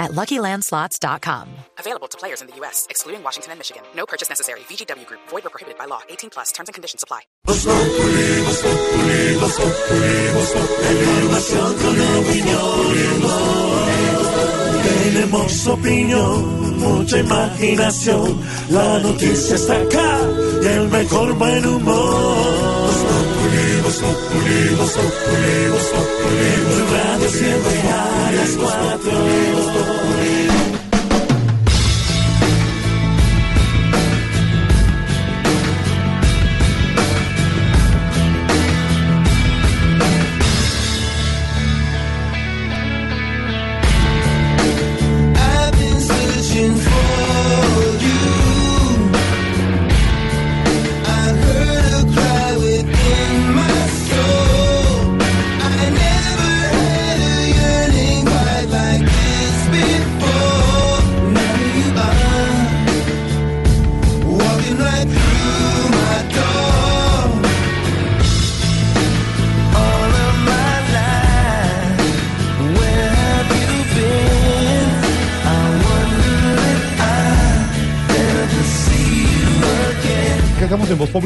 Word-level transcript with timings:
at 0.00 0.10
LuckyLandSlots.com. 0.12 1.48
Available 1.78 2.08
to 2.08 2.18
players 2.18 2.40
in 2.40 2.48
the 2.48 2.56
U.S., 2.56 2.86
excluding 2.90 3.22
Washington 3.22 3.52
and 3.52 3.60
Michigan. 3.60 3.82
No 3.94 4.06
purchase 4.06 4.28
necessary. 4.28 4.60
VGW 4.60 5.06
Group. 5.06 5.20
Void 5.28 5.46
or 5.46 5.50
prohibited 5.50 5.78
by 5.78 5.84
law. 5.84 6.00
18 6.08 6.30
plus. 6.30 6.50
Terms 6.50 6.68
and 6.68 6.74
conditions 6.74 7.04
apply. 7.04 7.20
Tenemos 14.82 15.66
opinión, 15.66 16.78
mucha 16.78 17.18
imaginación. 17.18 18.40
La 18.70 18.98
noticia 19.00 19.56
está 19.56 19.76
acá 19.76 20.18
y 20.62 20.66
el 20.66 20.88
mejor 20.88 21.34
buen 21.34 21.66
humor. 21.66 22.79
Tu 23.90 24.06
radio 26.94 27.28
siempre 27.28 27.80
a 27.90 28.32
las 28.32 28.50
cuatro. 28.56 29.10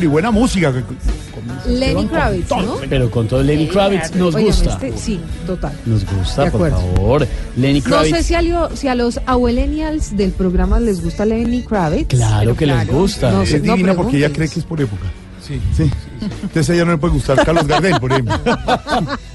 Buena 0.06 0.30
música. 0.30 0.72
Lenny 1.68 2.06
Kravitz, 2.06 2.50
¿no? 2.50 2.76
Pero 2.88 3.10
con 3.10 3.26
todo 3.28 3.42
Lenny 3.42 3.66
Kravitz 3.68 4.14
nos 4.14 4.34
Oigan, 4.34 4.50
gusta. 4.50 4.72
este- 4.74 4.96
sí, 4.98 5.20
total. 5.46 5.72
Nos 5.86 6.04
gusta, 6.06 6.44
De 6.44 6.50
por 6.50 6.70
favor. 6.70 7.26
Lenny 7.56 7.80
No 7.80 7.84
Kravitz. 7.86 8.16
sé 8.16 8.22
si 8.22 8.34
a, 8.34 8.42
lo- 8.42 8.74
si 8.76 8.88
a 8.88 8.94
los 8.94 9.20
abuelenials 9.26 10.16
del 10.16 10.32
programa 10.32 10.80
les 10.80 11.02
gusta 11.02 11.24
Lenny 11.24 11.62
Kravitz. 11.62 12.08
Claro 12.08 12.56
que 12.56 12.66
les 12.66 12.86
gusta. 12.88 13.30
No 13.30 13.42
Es 13.42 13.50
sé, 13.50 13.60
no 13.60 13.74
divina 13.74 13.94
porque 13.94 14.16
ella 14.18 14.30
cree 14.30 14.48
que 14.48 14.60
es 14.60 14.64
por 14.66 14.80
época. 14.80 15.04
Sí. 15.46 15.60
sí. 15.76 15.90
Entonces 16.20 16.70
a 16.70 16.74
ella 16.74 16.84
no 16.84 16.92
le 16.92 16.98
puede 16.98 17.14
gustar 17.14 17.44
Carlos 17.44 17.66
Gardel, 17.66 17.98
por 18.00 18.12
ejemplo. 18.12 18.34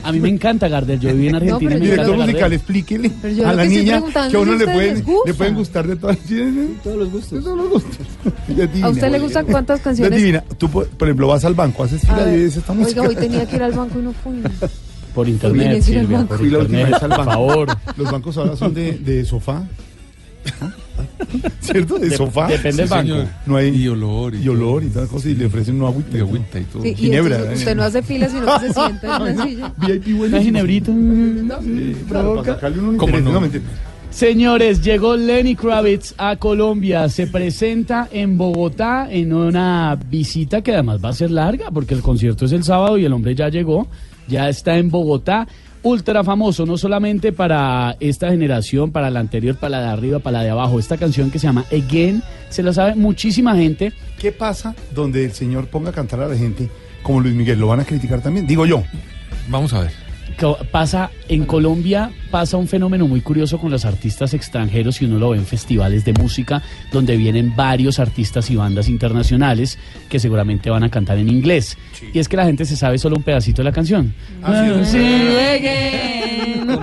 A 0.04 0.12
mí 0.12 0.20
me 0.20 0.30
encanta 0.30 0.68
Gardel. 0.68 1.00
Yo 1.00 1.10
viví 1.14 1.28
en 1.28 1.36
Argentina 1.36 1.76
y 1.76 1.80
me 1.80 1.86
encanta 1.86 1.96
Director 2.04 2.16
musical, 2.18 2.40
Gardel. 2.42 2.54
explíquele 2.58 3.12
yo 3.36 3.48
a 3.48 3.52
lo 3.52 3.56
la 3.58 3.62
que 3.64 3.68
estoy 3.68 3.84
niña 3.84 3.94
preguntando 3.98 4.30
que 4.32 4.38
a 4.38 4.40
es 4.40 4.48
uno 4.48 4.52
si 4.54 4.58
le 4.58 4.64
a 4.64 4.68
ustedes 4.68 4.76
pueden, 4.76 4.96
les 4.96 5.06
gusta. 5.06 5.30
le 5.30 5.34
pueden 5.34 5.56
gustar 5.56 5.88
de 5.88 5.96
todas 5.98 6.18
Todos 6.84 6.98
los 6.98 7.10
gustos. 7.12 7.44
Todos 7.44 7.58
los 7.58 7.70
gustos. 7.70 8.08
Ella 8.48 8.64
es 8.64 8.70
divina. 8.72 8.88
¿A 8.88 8.90
usted 8.90 9.12
le 9.12 9.20
gustan 9.20 9.46
cuántas 9.46 9.76
Ella 9.80 9.84
canciones? 9.84 10.12
Es 10.18 10.24
divina. 10.24 10.44
Tú, 10.58 10.70
por 10.70 10.88
por 10.88 11.08
ejemplo, 11.08 11.28
vas 11.28 11.46
al 11.46 11.54
banco, 11.54 11.84
haces 11.84 12.04
A 12.06 12.08
fila 12.14 12.26
ver, 12.26 12.34
y 12.40 12.44
dices 12.44 12.58
esta 12.58 12.74
música. 12.74 13.02
Oiga, 13.02 13.10
hoy 13.10 13.16
tenía 13.16 13.46
que 13.46 13.56
ir 13.58 13.64
al 13.64 13.72
banco 13.74 14.00
y 14.00 14.02
no 14.04 14.14
fui. 14.14 14.42
Por 15.14 15.28
internet, 15.28 15.68
que 15.86 15.92
ir 15.92 15.98
al 16.00 16.04
Silvia, 16.04 16.18
banco. 16.20 16.28
por 16.30 16.38
Fui 16.38 16.50
la 16.50 16.58
última 16.60 16.80
internet, 16.80 17.02
vez 17.02 17.04
al 17.04 17.10
por 17.10 17.18
banco. 17.26 17.32
favor. 17.32 17.68
Los 17.98 18.12
bancos 18.12 18.38
ahora 18.38 18.56
son 18.56 18.74
de, 18.74 18.92
de 18.94 19.26
sofá. 19.26 19.64
¿Cierto? 21.62 22.00
De 22.00 22.16
sofá. 22.16 22.48
Depende 22.48 22.84
del 22.84 22.90
banco. 22.90 23.30
No 23.46 23.56
hay 23.58 23.70
Y 23.76 23.88
olor. 23.88 24.36
y 24.36 24.48
olor 24.48 24.84
y 24.84 24.88
todas 24.90 25.10
cosas 25.10 25.32
y 25.32 25.36
le 25.36 25.46
ofrecen 25.46 25.76
una 25.78 25.88
agüita. 25.90 26.18
Y 26.18 26.22
agüita 26.22 26.60
y 26.60 26.64
todo. 26.66 26.82
Sí, 26.84 26.90
y 26.90 26.96
Ginebra, 26.96 27.36
entonces 27.36 27.58
eh. 27.58 27.62
usted 27.62 27.76
no 27.76 27.84
hace 27.84 28.02
fila, 28.02 28.30
sino 28.30 28.46
que 28.60 28.68
se 28.68 28.74
sienta 28.74 29.16
en 29.18 29.22
una 29.34 29.44
silla. 29.46 29.74
VIP 29.78 30.20
Una 30.20 30.42
ginebrita. 30.42 30.92
Sí, 31.62 31.96
claro, 32.08 32.36
para 32.36 32.54
sacarle 32.56 32.80
un 32.80 32.98
¿Cómo 32.98 33.18
interés. 33.18 33.54
no? 33.54 33.70
Señores, 34.12 34.82
llegó 34.82 35.16
Lenny 35.16 35.56
Kravitz 35.56 36.16
a 36.18 36.36
Colombia. 36.38 37.08
Se 37.10 37.28
presenta 37.28 38.08
en 38.12 38.38
Bogotá 38.40 39.08
en 39.10 39.32
una 39.34 39.96
visita 40.10 40.62
que 40.64 40.74
además 40.74 41.00
va 41.04 41.10
a 41.10 41.14
ser 41.14 41.30
larga 41.30 41.66
porque 41.72 41.94
el 41.94 42.02
concierto 42.02 42.46
es 42.46 42.52
el 42.52 42.64
sábado 42.64 42.98
y 42.98 43.06
el 43.06 43.14
hombre 43.14 43.36
ya 43.36 43.50
llegó. 43.50 43.88
Ya 44.28 44.50
está 44.50 44.78
en 44.78 44.90
Bogotá. 44.90 45.48
Ultra 45.82 46.24
famoso, 46.24 46.66
no 46.66 46.78
solamente 46.78 47.32
para 47.32 47.96
esta 48.00 48.30
generación, 48.30 48.92
para 48.92 49.10
la 49.10 49.22
anterior, 49.22 49.56
para 49.56 49.80
la 49.80 49.82
de 49.82 49.90
arriba, 49.90 50.20
para 50.20 50.40
la 50.40 50.44
de 50.44 50.50
abajo. 50.50 50.78
Esta 50.78 50.98
canción 50.98 51.32
que 51.32 51.40
se 51.40 51.48
llama 51.48 51.66
Again, 51.72 52.22
se 52.50 52.64
la 52.64 52.74
sabe 52.74 52.96
muchísima 52.96 53.56
gente. 53.56 53.94
¿Qué 54.20 54.32
pasa 54.32 54.76
donde 54.94 55.24
el 55.24 55.32
señor 55.32 55.68
ponga 55.68 55.92
a 55.92 55.94
cantar 55.94 56.20
a 56.20 56.28
la 56.28 56.36
gente 56.36 56.70
como 57.02 57.22
Luis 57.22 57.34
Miguel? 57.34 57.60
¿Lo 57.60 57.68
van 57.68 57.80
a 57.80 57.86
criticar 57.86 58.22
también? 58.22 58.46
Digo 58.46 58.66
yo. 58.66 58.84
Vamos 59.48 59.74
a 59.74 59.82
ver. 59.82 60.09
Pasa 60.72 61.12
en 61.28 61.46
Colombia 61.46 62.12
pasa 62.32 62.58
un 62.58 62.68
fenómeno 62.68 63.08
muy 63.08 63.22
curioso 63.22 63.58
con 63.58 63.72
los 63.72 63.86
artistas 63.86 64.34
extranjeros 64.34 65.02
y 65.02 65.06
uno 65.06 65.20
lo 65.20 65.32
ve 65.32 65.38
en 65.38 65.46
festivales 65.46 66.06
de 66.06 66.14
música 66.14 66.62
donde 66.92 67.18
vienen 67.18 67.56
varios 67.56 68.00
artistas 68.00 68.50
y 68.50 68.56
bandas 68.56 68.88
internacionales 68.88 69.78
que 70.10 70.20
seguramente 70.20 70.70
van 70.70 70.84
a 70.84 70.90
cantar 70.90 71.18
en 71.18 71.30
inglés 71.30 71.78
y 72.14 72.20
es 72.20 72.30
que 72.30 72.38
la 72.38 72.46
gente 72.46 72.66
se 72.66 72.76
sabe 72.76 72.98
solo 72.98 73.18
un 73.18 73.24
pedacito 73.24 73.62
de 73.62 73.66
la 73.66 73.72
canción 73.72 74.14
Ah, 74.44 74.82
sí. 74.84 74.92
Sí, 74.92 75.00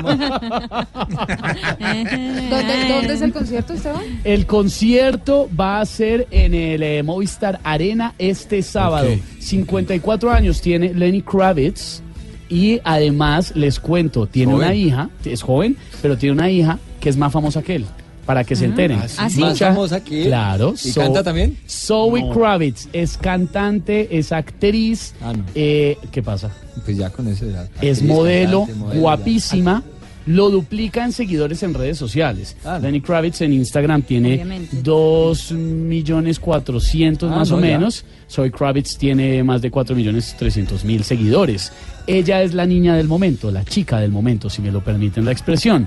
¿Dónde, 2.50 2.88
dónde 2.88 3.14
es 3.14 3.22
el 3.22 3.32
concierto, 3.32 3.74
Esteban? 3.74 4.02
El 4.24 4.46
concierto 4.46 5.48
va 5.58 5.80
a 5.80 5.86
ser 5.86 6.26
en 6.30 6.54
el 6.54 6.82
eh, 6.82 7.02
Movistar 7.02 7.60
Arena 7.62 8.14
este 8.18 8.62
sábado. 8.62 9.08
Ok. 9.12 9.20
54 9.40 10.30
años 10.30 10.60
tiene 10.60 10.92
Lenny 10.92 11.22
Kravitz 11.22 12.02
y 12.48 12.80
además 12.84 13.52
les 13.56 13.80
cuento, 13.80 14.26
tiene 14.26 14.52
Joven. 14.52 14.66
una 14.68 14.74
hija, 14.74 15.10
es 15.24 15.42
joven, 15.42 15.76
pero 16.02 16.16
tiene 16.16 16.32
una 16.34 16.50
hija 16.50 16.78
que 17.00 17.08
es 17.08 17.16
más 17.16 17.32
famosa 17.32 17.62
que 17.62 17.76
él. 17.76 17.86
Para 18.24 18.42
que 18.42 18.56
se 18.56 18.64
enteren. 18.64 18.98
¿Ah, 19.18 19.30
sí? 19.30 19.38
¿Más 19.40 19.56
famosa 19.56 20.02
que 20.02 20.22
él? 20.22 20.26
Claro. 20.26 20.74
¿Y 20.84 20.90
canta 20.92 21.22
también? 21.22 21.56
Zoe 21.68 22.28
Kravitz 22.34 22.88
es 22.92 23.16
cantante, 23.16 24.18
es 24.18 24.32
actriz. 24.32 25.14
Ah, 25.22 25.32
no. 25.32 25.44
eh, 25.54 25.96
¿Qué 26.10 26.24
pasa? 26.24 26.50
Pues 26.84 26.96
ya 26.96 27.08
con 27.10 27.28
eso. 27.28 27.46
ya, 27.48 27.62
es 27.62 27.68
actriz, 27.98 28.02
modelo, 28.02 28.60
cantante, 28.62 28.80
modelo, 28.80 29.00
guapísima. 29.00 29.84
Lo 30.26 30.50
duplica 30.50 31.04
en 31.04 31.12
seguidores 31.12 31.62
en 31.62 31.72
redes 31.72 31.98
sociales. 31.98 32.56
Ah. 32.64 32.78
Lenny 32.80 33.00
Kravitz 33.00 33.40
en 33.42 33.52
Instagram 33.52 34.02
tiene 34.02 34.34
Obviamente. 34.34 34.76
2 34.82 35.52
millones 35.52 36.40
400 36.40 37.30
Ah, 37.30 37.36
más 37.36 37.50
no, 37.50 37.56
o 37.56 37.60
ya. 37.60 37.66
menos. 37.66 38.04
Zoe 38.28 38.50
Kravitz 38.50 38.98
tiene 38.98 39.42
más 39.44 39.62
de 39.62 39.70
4 39.70 39.94
millones 39.94 40.34
300 40.36 40.84
mil 40.84 41.04
seguidores. 41.04 41.72
Ella 42.08 42.42
es 42.42 42.54
la 42.54 42.66
niña 42.66 42.96
del 42.96 43.06
momento, 43.06 43.50
la 43.52 43.64
chica 43.64 44.00
del 44.00 44.10
momento, 44.10 44.50
si 44.50 44.62
me 44.62 44.72
lo 44.72 44.82
permiten 44.82 45.24
la 45.24 45.30
expresión. 45.32 45.86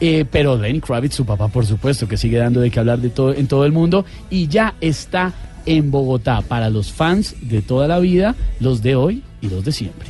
Eh, 0.00 0.24
pero 0.30 0.56
Lenny 0.56 0.80
Kravitz, 0.80 1.14
su 1.16 1.24
papá, 1.24 1.48
por 1.48 1.66
supuesto, 1.66 2.06
que 2.08 2.16
sigue 2.16 2.38
dando 2.38 2.60
de 2.60 2.70
qué 2.70 2.78
hablar 2.80 2.98
de 3.00 3.10
todo, 3.10 3.34
en 3.34 3.46
todo 3.48 3.64
el 3.64 3.72
mundo 3.72 4.04
y 4.30 4.46
ya 4.48 4.74
está 4.80 5.32
en 5.66 5.90
Bogotá 5.92 6.40
para 6.42 6.70
los 6.70 6.92
fans 6.92 7.34
de 7.40 7.62
toda 7.62 7.86
la 7.88 7.98
vida, 8.00 8.34
los 8.60 8.82
de 8.82 8.96
hoy 8.96 9.22
y 9.40 9.48
los 9.48 9.64
de 9.64 9.70
siempre. 9.72 10.08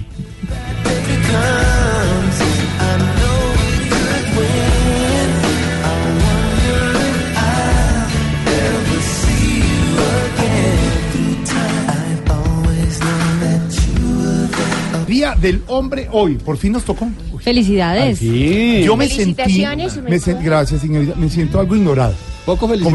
Día 15.22 15.36
del 15.40 15.62
hombre 15.69 16.08
hoy. 16.10 16.34
Por 16.34 16.56
fin 16.56 16.72
nos 16.72 16.84
tocó. 16.84 17.04
Uy, 17.32 17.40
Felicidades. 17.40 18.19
Sí. 18.19 18.82
Yo 18.84 18.96
me 18.96 19.08
sentí. 19.08 19.64
Me 20.02 20.19
sen- 20.19 20.42
gracias, 20.42 20.80
señorita. 20.80 21.14
Me 21.14 21.28
siento 21.30 21.60
algo 21.60 21.76
ignorado. 21.76 22.12
Poco 22.44 22.66
pero... 22.66 22.90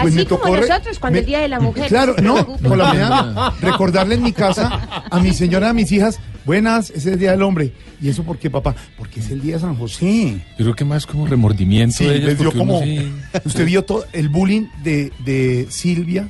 Pues 0.00 0.16
Así 0.16 0.24
como 0.24 0.56
nosotros 0.56 0.98
cuando 0.98 1.16
me- 1.16 1.20
el 1.20 1.26
Día 1.26 1.40
de 1.40 1.48
la 1.48 1.60
Mujer. 1.60 1.86
Claro, 1.88 2.14
no 2.22 2.56
por 2.56 2.78
la 2.78 2.84
mañana 2.94 3.52
recordarle 3.60 4.14
en 4.14 4.22
mi 4.22 4.32
casa 4.32 5.04
a 5.10 5.20
mi 5.20 5.34
señora, 5.34 5.68
a 5.68 5.72
mis 5.74 5.92
hijas, 5.92 6.18
buenas, 6.46 6.88
ese 6.88 6.98
es 7.00 7.06
el 7.08 7.18
Día 7.18 7.32
del 7.32 7.42
Hombre. 7.42 7.72
¿Y 8.00 8.08
eso 8.08 8.22
por 8.24 8.38
qué, 8.38 8.48
papá? 8.48 8.74
Porque 8.96 9.20
es 9.20 9.30
el 9.30 9.42
Día 9.42 9.56
de 9.56 9.60
San 9.60 9.76
José. 9.76 10.40
Yo 10.58 10.64
creo 10.64 10.74
que 10.74 10.86
más 10.86 11.04
como 11.04 11.26
remordimiento 11.26 11.94
Sí, 11.98 12.04
de 12.06 12.14
ellas. 12.16 12.28
les 12.30 12.38
dio 12.38 12.52
como... 12.52 12.82
sí- 12.82 13.12
Usted 13.44 13.66
vio 13.66 13.84
todo 13.84 14.06
el 14.14 14.30
bullying 14.30 14.68
de, 14.82 15.12
de 15.26 15.66
Silvia 15.68 16.26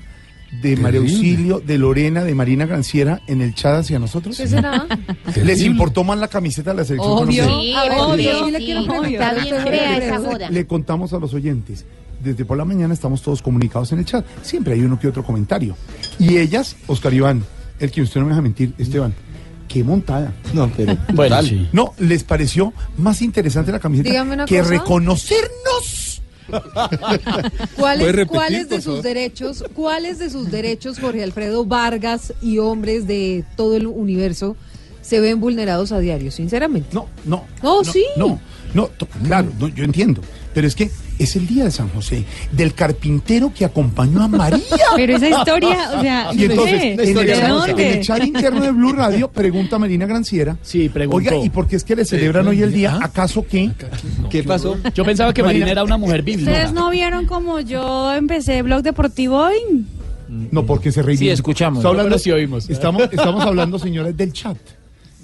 de 0.60 0.76
María. 0.76 1.00
Auxilio, 1.00 1.60
de 1.60 1.78
Lorena, 1.78 2.24
de 2.24 2.34
Marina 2.34 2.66
Granciera 2.66 3.20
en 3.26 3.40
el 3.40 3.54
chat 3.54 3.80
hacia 3.80 3.98
nosotros? 3.98 4.36
¿Qué 4.36 4.46
será? 4.46 4.86
¿Les 5.44 5.62
importó 5.62 6.04
más 6.04 6.18
la 6.18 6.28
camiseta 6.28 6.70
de 6.70 6.76
la 6.76 6.84
selección 6.84 7.12
Obvio. 7.26 7.46
ver, 7.46 7.74
obvio, 7.98 8.44
sí 8.44 8.50
le 8.50 8.58
sí, 8.58 8.64
quiero 8.66 8.80
obvio. 8.82 9.00
preguntar. 9.00 9.32
Está 9.38 9.42
bien 9.44 9.56
¿usted 9.56 9.70
fea 9.70 9.96
cree? 9.96 10.06
esa 10.08 10.18
joda. 10.18 10.50
Le 10.50 10.66
contamos 10.66 11.12
a 11.12 11.18
los 11.18 11.32
oyentes. 11.34 11.86
Desde 12.22 12.44
por 12.44 12.56
la 12.56 12.64
mañana 12.64 12.92
estamos 12.94 13.22
todos 13.22 13.42
comunicados 13.42 13.90
en 13.92 13.98
el 14.00 14.04
chat. 14.04 14.24
Siempre 14.42 14.74
hay 14.74 14.82
uno 14.82 14.98
que 14.98 15.08
otro 15.08 15.24
comentario. 15.24 15.74
Y 16.18 16.36
ellas, 16.36 16.76
Oscar 16.86 17.12
Iván, 17.14 17.42
el 17.80 17.90
que 17.90 18.02
usted 18.02 18.20
no 18.20 18.26
me 18.26 18.32
deja 18.32 18.42
mentir, 18.42 18.74
Esteban, 18.78 19.12
qué 19.66 19.82
montada. 19.82 20.32
No, 20.52 20.70
pero. 20.76 20.96
Bueno, 21.14 21.42
sí. 21.42 21.66
No, 21.72 21.94
¿les 21.98 22.22
pareció 22.24 22.72
más 22.98 23.22
interesante 23.22 23.72
la 23.72 23.80
camiseta 23.80 24.46
que 24.46 24.58
cosa. 24.58 24.70
reconocernos? 24.70 26.11
¿Puede 26.48 27.68
¿Cuáles, 27.76 28.06
repetir, 28.06 28.26
cuáles 28.26 28.68
de 28.68 28.80
sus 28.80 29.02
derechos, 29.02 29.64
cuáles 29.74 30.18
de 30.18 30.30
sus 30.30 30.50
derechos, 30.50 30.98
Jorge 30.98 31.22
Alfredo 31.22 31.64
Vargas 31.64 32.32
y 32.42 32.58
hombres 32.58 33.06
de 33.06 33.44
todo 33.56 33.76
el 33.76 33.86
universo 33.86 34.56
se 35.00 35.20
ven 35.20 35.40
vulnerados 35.40 35.92
a 35.92 35.98
diario, 35.98 36.30
sinceramente? 36.30 36.88
No, 36.92 37.06
no. 37.24 37.44
No, 37.62 37.84
sí. 37.84 38.04
No, 38.16 38.40
no, 38.74 38.90
claro, 39.24 39.50
no, 39.58 39.68
yo 39.68 39.84
entiendo. 39.84 40.22
Pero 40.54 40.66
es 40.66 40.74
que 40.74 40.90
es 41.24 41.36
el 41.36 41.46
día 41.46 41.64
de 41.64 41.70
San 41.70 41.88
José, 41.90 42.24
del 42.52 42.74
carpintero 42.74 43.52
que 43.54 43.64
acompañó 43.64 44.22
a 44.22 44.28
María. 44.28 44.60
Pero 44.96 45.16
esa 45.16 45.28
historia, 45.28 45.90
o 45.96 46.00
sea, 46.00 46.30
Y 46.34 46.44
entonces, 46.44 46.80
¿qué? 46.80 46.92
en 46.92 47.00
el, 47.00 47.08
historia 47.08 47.36
¿de 47.40 47.48
dónde? 47.48 47.86
en 47.92 47.98
el 47.98 48.04
chat 48.04 48.24
interno 48.24 48.60
de 48.60 48.70
Blue 48.72 48.92
Radio, 48.92 49.28
pregunta 49.30 49.78
Marina 49.78 50.06
Granciera. 50.06 50.56
Sí, 50.62 50.88
preguntó. 50.88 51.34
Oiga, 51.36 51.44
¿y 51.44 51.50
por 51.50 51.66
qué 51.66 51.76
es 51.76 51.84
que 51.84 51.96
le 51.96 52.04
celebran 52.04 52.46
hoy 52.48 52.62
el 52.62 52.72
día? 52.72 52.98
¿Acaso 53.00 53.44
qué? 53.48 53.70
¿Qué 54.30 54.42
pasó? 54.42 54.76
Yo 54.94 55.04
pensaba 55.04 55.32
que 55.34 55.42
Marina 55.42 55.70
era 55.70 55.84
una 55.84 55.96
mujer 55.96 56.22
bíblica. 56.22 56.50
¿Ustedes 56.50 56.72
no 56.72 56.90
vieron 56.90 57.26
como 57.26 57.60
yo 57.60 58.12
empecé 58.12 58.62
Blog 58.62 58.82
Deportivo 58.82 59.38
hoy? 59.38 59.86
No, 60.50 60.64
porque 60.64 60.90
se 60.92 61.02
reivindica. 61.02 61.28
Sí, 61.30 61.34
escuchamos. 61.34 61.80
Está 61.80 61.88
hablando- 61.90 62.10
Pero 62.10 62.18
sí 62.18 62.30
oímos. 62.30 62.70
Estamos, 62.70 63.02
estamos 63.12 63.44
hablando, 63.44 63.78
señores, 63.78 64.16
del 64.16 64.32
chat. 64.32 64.56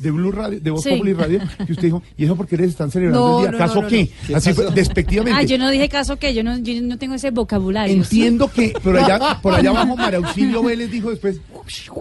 De 0.00 0.10
Blue 0.10 0.30
Radio, 0.32 0.60
de 0.60 0.70
Voz 0.70 0.82
Sí. 0.82 0.90
Populi 0.90 1.12
Radio, 1.12 1.40
que 1.66 1.72
usted 1.72 1.84
dijo, 1.84 2.02
¿y 2.16 2.24
eso 2.24 2.36
por 2.36 2.46
qué 2.46 2.56
les 2.56 2.70
están 2.70 2.90
celebrando 2.90 3.20
No, 3.28 3.38
el 3.38 3.42
día? 3.42 3.50
no, 3.50 3.56
¿Acaso 3.56 3.74
no, 3.76 3.82
no, 3.82 3.88
qué? 3.88 4.10
Así 4.34 4.52
fue, 4.52 4.70
despectivamente. 4.70 5.38
Ah, 5.38 5.42
yo 5.42 5.58
no 5.58 5.70
dije 5.70 5.88
caso 5.88 6.16
que 6.18 6.32
yo 6.34 6.42
no, 6.44 6.56
yo 6.58 6.80
no 6.82 6.98
tengo 6.98 7.14
ese 7.14 7.30
vocabulario. 7.30 7.94
Entiendo 7.94 8.48
que 8.50 8.72
por 8.82 8.96
allá, 8.96 9.38
por 9.42 9.54
allá 9.54 9.70
abajo 9.70 9.96
María 9.96 10.18
Auxilio 10.18 10.62
Vélez 10.64 10.90
dijo 10.90 11.10
después, 11.10 11.40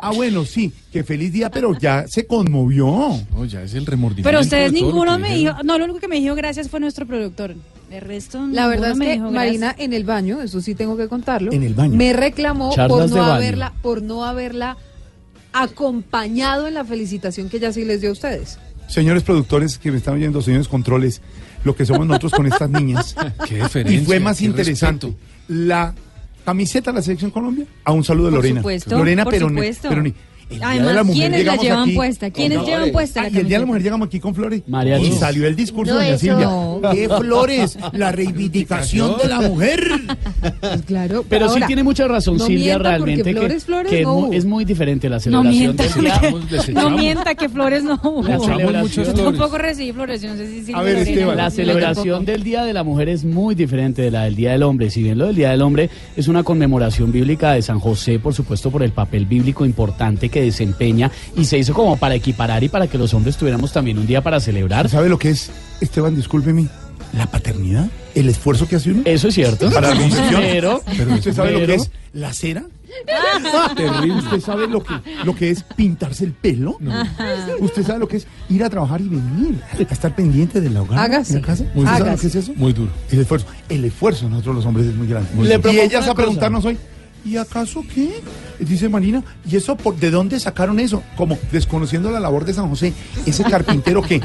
ah 0.01 0.11
bueno, 0.11 0.45
sí, 0.45 0.71
que 0.91 1.03
feliz 1.03 1.31
día, 1.33 1.49
pero 1.49 1.77
ya 1.79 2.07
se 2.07 2.25
conmovió. 2.27 2.85
No, 3.33 3.45
ya 3.45 3.63
es 3.63 3.73
el 3.73 3.85
remordimiento. 3.85 4.27
Pero 4.29 4.41
ustedes 4.41 4.71
ninguno 4.71 5.17
me 5.19 5.35
dijo, 5.35 5.53
no, 5.63 5.77
lo 5.77 5.85
único 5.85 5.99
que 5.99 6.07
me 6.07 6.19
dijo 6.19 6.35
gracias 6.35 6.69
fue 6.69 6.79
nuestro 6.79 7.05
productor. 7.05 7.55
De 7.89 8.01
resto, 8.01 8.45
La 8.51 8.67
verdad 8.67 8.91
es 8.91 8.99
que 8.99 9.13
dijo 9.13 9.31
Marina 9.31 9.73
en 9.77 9.93
el 9.93 10.03
baño, 10.03 10.41
eso 10.41 10.59
sí 10.59 10.75
tengo 10.75 10.97
que 10.97 11.07
contarlo, 11.07 11.53
En 11.53 11.63
el 11.63 11.73
baño. 11.73 11.95
me 11.95 12.11
reclamó 12.11 12.73
Charlas 12.75 13.09
por 13.09 13.17
no 13.17 13.23
haberla, 13.25 13.73
por 13.81 14.01
no 14.01 14.25
haberla 14.25 14.75
acompañado 15.63 16.67
en 16.67 16.73
la 16.73 16.85
felicitación 16.85 17.49
que 17.49 17.57
ella 17.57 17.71
sí 17.73 17.85
les 17.85 18.01
dio 18.01 18.09
a 18.09 18.13
ustedes. 18.13 18.59
Señores 18.87 19.23
productores 19.23 19.77
que 19.77 19.91
me 19.91 19.97
están 19.97 20.15
oyendo, 20.15 20.41
señores 20.41 20.67
controles, 20.67 21.21
lo 21.63 21.75
que 21.75 21.85
somos 21.85 22.07
nosotros 22.07 22.31
con 22.31 22.45
estas 22.47 22.69
niñas. 22.69 23.15
Qué 23.47 23.55
diferencia. 23.55 24.01
Y 24.01 24.05
fue 24.05 24.19
más 24.19 24.41
interesante. 24.41 25.07
respeto. 25.07 25.23
La 25.49 25.93
camiseta 26.45 26.91
de 26.91 26.95
la 26.95 27.01
selección 27.01 27.29
Colombia, 27.31 27.65
a 27.83 27.91
un 27.91 28.03
saludo 28.05 28.27
de 28.27 28.31
Por 28.31 28.37
Lorena. 28.39 28.61
supuesto, 28.61 28.97
Lorena 28.97 29.23
por 29.25 29.33
pero, 29.33 29.49
supuesto. 29.49 29.89
pero 29.89 30.03
Día 30.49 30.69
Además, 30.69 30.87
de 30.87 30.93
la 30.93 31.03
mujer 31.03 31.19
¿quiénes 31.31 31.45
la 31.45 31.55
llevan 31.57 31.81
aquí 31.83 31.91
puesta? 31.95 32.31
¿Quiénes 32.31 32.57
llevan 32.59 32.67
flores. 32.75 32.91
puesta 32.93 33.21
la 33.21 33.27
Ah, 33.27 33.31
y 33.33 33.37
el 33.37 33.47
día 33.47 33.57
de 33.57 33.59
la 33.61 33.65
mujer 33.65 33.83
llegamos 33.83 34.07
aquí 34.07 34.19
con 34.19 34.33
flores. 34.33 34.61
María 34.67 34.97
y 34.99 35.11
salió 35.11 35.45
el 35.45 35.55
discurso 35.55 35.93
No, 35.93 35.99
de 35.99 36.05
doña 36.05 36.15
eso 36.15 36.25
Silvia. 36.25 36.45
no. 36.45 36.81
¿Qué 36.93 37.09
flores? 37.09 37.77
La 37.93 38.11
reivindicación 38.13 39.17
de 39.21 39.27
la 39.27 39.41
mujer. 39.41 39.83
Pues 40.61 40.81
claro, 40.83 41.25
Pero 41.27 41.47
sí 41.47 41.53
ahora, 41.55 41.67
tiene 41.67 41.83
mucha 41.83 42.07
razón 42.07 42.37
no 42.37 42.45
Silvia 42.45 42.75
mienta, 42.75 42.89
realmente 42.89 43.23
que, 43.33 43.39
flores, 43.39 43.65
flores 43.65 43.91
que 43.91 43.99
es, 43.99 44.05
no 44.45 44.49
muy 44.49 44.65
diferente 44.65 45.09
la 45.09 45.17
No 45.17 45.21
celebración 45.21 45.51
mienta, 45.59 45.83
del 45.83 45.93
día. 45.93 46.21
Desechamos, 46.49 46.91
no 46.91 46.97
mienta 46.97 47.35
que 47.35 47.49
flores 47.49 47.83
no 47.83 47.99
hubo. 48.03 48.23
Flores. 48.23 49.13
tampoco 49.15 49.57
recibí 49.57 49.91
flores, 49.91 50.21
yo 50.21 50.29
no 50.29 50.35
sé 50.37 50.47
si 50.47 50.59
Silvia 50.59 50.77
A 50.77 50.83
ver, 50.83 50.97
Esteban. 50.97 51.37
La 51.37 51.49
celebración 51.51 52.25
del 52.25 52.43
Día 52.43 52.63
de 52.63 52.73
la 52.73 52.83
Mujer 52.83 53.09
es 53.09 53.25
muy 53.25 53.55
diferente 53.55 54.01
de 54.01 54.11
la 54.11 54.23
del 54.23 54.35
Día 54.35 54.51
del 54.51 54.63
Hombre. 54.63 54.89
Si 54.89 55.03
bien 55.03 55.17
lo 55.17 55.27
del 55.27 55.35
Día 55.35 55.49
del 55.51 55.61
Hombre 55.61 55.89
es 56.15 56.27
una 56.27 56.43
conmemoración 56.43 57.11
bíblica 57.11 57.53
de 57.53 57.61
San 57.61 57.79
José, 57.79 58.19
por 58.19 58.33
supuesto, 58.33 58.71
por 58.71 58.83
el 58.83 58.91
papel 58.91 59.25
bíblico 59.25 59.65
importante 59.65 60.29
que 60.29 60.36
desempeña 60.41 61.11
y 61.35 61.45
se 61.45 61.57
hizo 61.57 61.73
como 61.73 61.97
para 61.97 62.15
equiparar 62.15 62.63
y 62.63 62.69
para 62.69 62.87
que 62.87 62.97
los 62.97 63.13
hombres 63.13 63.37
tuviéramos 63.37 63.71
también 63.71 63.97
un 63.97 64.07
día 64.07 64.21
para 64.21 64.39
celebrar. 64.39 64.89
¿Sabe 64.89 65.09
lo 65.09 65.17
que 65.19 65.29
es, 65.29 65.51
Esteban, 65.81 66.15
discúlpeme, 66.15 66.67
la 67.13 67.27
paternidad? 67.27 67.87
El 68.15 68.29
esfuerzo 68.29 68.67
que 68.67 68.77
hace 68.77 68.91
uno. 68.91 69.01
Eso 69.05 69.27
es 69.27 69.35
cierto. 69.35 69.69
Para 69.71 69.93
la 69.93 69.99
concepción. 69.99 70.41
Pero, 70.41 70.81
Pero 70.97 71.13
usted 71.13 71.33
sabe 71.33 71.51
lo 71.51 71.65
que 71.65 71.75
es 71.75 71.91
la 72.13 72.33
cera. 72.33 72.65
Terrible. 73.75 74.13
¿Usted 74.13 74.39
sabe 74.39 74.67
lo 74.67 74.83
que, 74.83 74.93
lo 75.23 75.35
que 75.35 75.51
es 75.51 75.63
pintarse 75.63 76.25
el 76.25 76.31
pelo? 76.31 76.77
¿Usted 77.59 77.85
sabe 77.85 77.99
lo 77.99 78.07
que 78.07 78.17
es 78.17 78.27
ir 78.49 78.63
a 78.63 78.69
trabajar 78.69 79.01
y 79.01 79.07
venir? 79.07 79.61
A 79.77 79.93
estar 79.93 80.15
pendiente 80.15 80.61
del 80.61 80.75
hogar. 80.77 80.99
Hágase. 80.99 81.33
en 81.35 81.41
la 81.41 81.47
casa? 81.47 81.63
¿Usted 81.63 81.83
sabe 81.83 81.99
lo 81.99 82.05
Hágase. 82.05 82.21
que 82.21 82.27
es 82.27 82.35
eso? 82.35 82.53
Muy 82.55 82.73
duro. 82.73 82.91
El 83.11 83.19
esfuerzo. 83.19 83.47
El 83.69 83.85
esfuerzo 83.85 84.25
de 84.25 84.31
nosotros 84.31 84.55
los 84.55 84.65
hombres 84.65 84.87
es 84.87 84.95
muy 84.95 85.07
grande. 85.07 85.29
Le 85.41 85.73
y 85.73 85.79
ellas 85.79 86.07
a 86.07 86.15
preguntarnos 86.15 86.65
hoy, 86.65 86.77
¿y 87.25 87.37
acaso 87.37 87.83
qué? 87.93 88.21
Dice 88.59 88.89
Marina, 88.89 89.23
¿y 89.49 89.55
eso 89.55 89.75
por, 89.75 89.95
de 89.97 90.09
dónde 90.11 90.39
sacaron 90.39 90.79
eso? 90.79 91.03
Como 91.15 91.37
desconociendo 91.51 92.09
la 92.11 92.19
labor 92.19 92.45
de 92.45 92.53
San 92.53 92.69
José, 92.69 92.93
ese 93.25 93.43
carpintero 93.43 94.01
que 94.01 94.21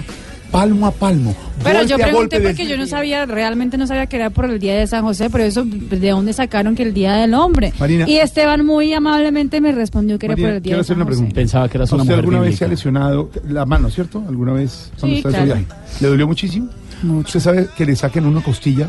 palmo 0.51 0.87
a 0.87 0.91
palmo, 0.91 1.35
Pero 1.65 1.79
golpe 1.79 1.89
yo 1.89 1.97
a 1.97 1.99
pregunté 1.99 2.39
de- 2.41 2.49
porque 2.49 2.67
yo 2.67 2.77
no 2.77 2.87
sabía, 2.87 3.25
realmente 3.25 3.79
no 3.79 3.87
sabía 3.87 4.07
que 4.07 4.17
era 4.17 4.29
por 4.29 4.45
el 4.51 4.59
Día 4.59 4.75
de 4.75 4.87
San 4.87 5.03
José, 5.03 5.31
pero 5.31 5.45
eso, 5.45 5.65
¿de 5.65 6.11
dónde 6.11 6.35
sacaron 6.35 6.75
que 6.75 6.83
el 6.83 6.93
Día 6.93 7.15
del 7.15 7.33
Hombre? 7.33 7.73
Marina. 7.81 8.05
y 8.07 8.17
Esteban 8.19 8.67
muy 8.67 8.93
amablemente 8.93 9.63
me 9.63 9.73
respondió 9.73 10.19
que 10.19 10.27
era 10.27 10.37
por 10.37 10.45
el 10.45 10.55
Día 10.57 10.61
quiero 10.61 10.77
de 10.77 10.81
hacer 10.83 10.89
San 10.95 10.97
una 10.97 11.05
José. 11.07 11.17
pregunta. 11.17 11.35
Pensaba 11.35 11.69
que 11.71 11.79
eras 11.79 11.93
una 11.93 12.03
¿Usted 12.03 12.13
mujer 12.17 12.25
alguna 12.25 12.41
vez 12.41 12.59
se 12.59 12.65
ha 12.67 12.69
lesionado 12.69 13.31
la 13.49 13.65
mano, 13.65 13.89
cierto? 13.89 14.23
¿Alguna 14.29 14.53
vez 14.53 14.91
cuando 15.01 15.15
Sí, 15.15 15.17
está 15.17 15.29
en 15.31 15.35
su 15.35 15.41
claro. 15.45 15.61
viaje? 15.61 15.67
¿Le 16.01 16.09
dolió 16.09 16.27
muchísimo? 16.27 16.69
Usted 17.03 17.41
sabe 17.41 17.69
que 17.75 17.87
le 17.87 17.97
saquen 17.97 18.27
una 18.27 18.43
costilla 18.43 18.89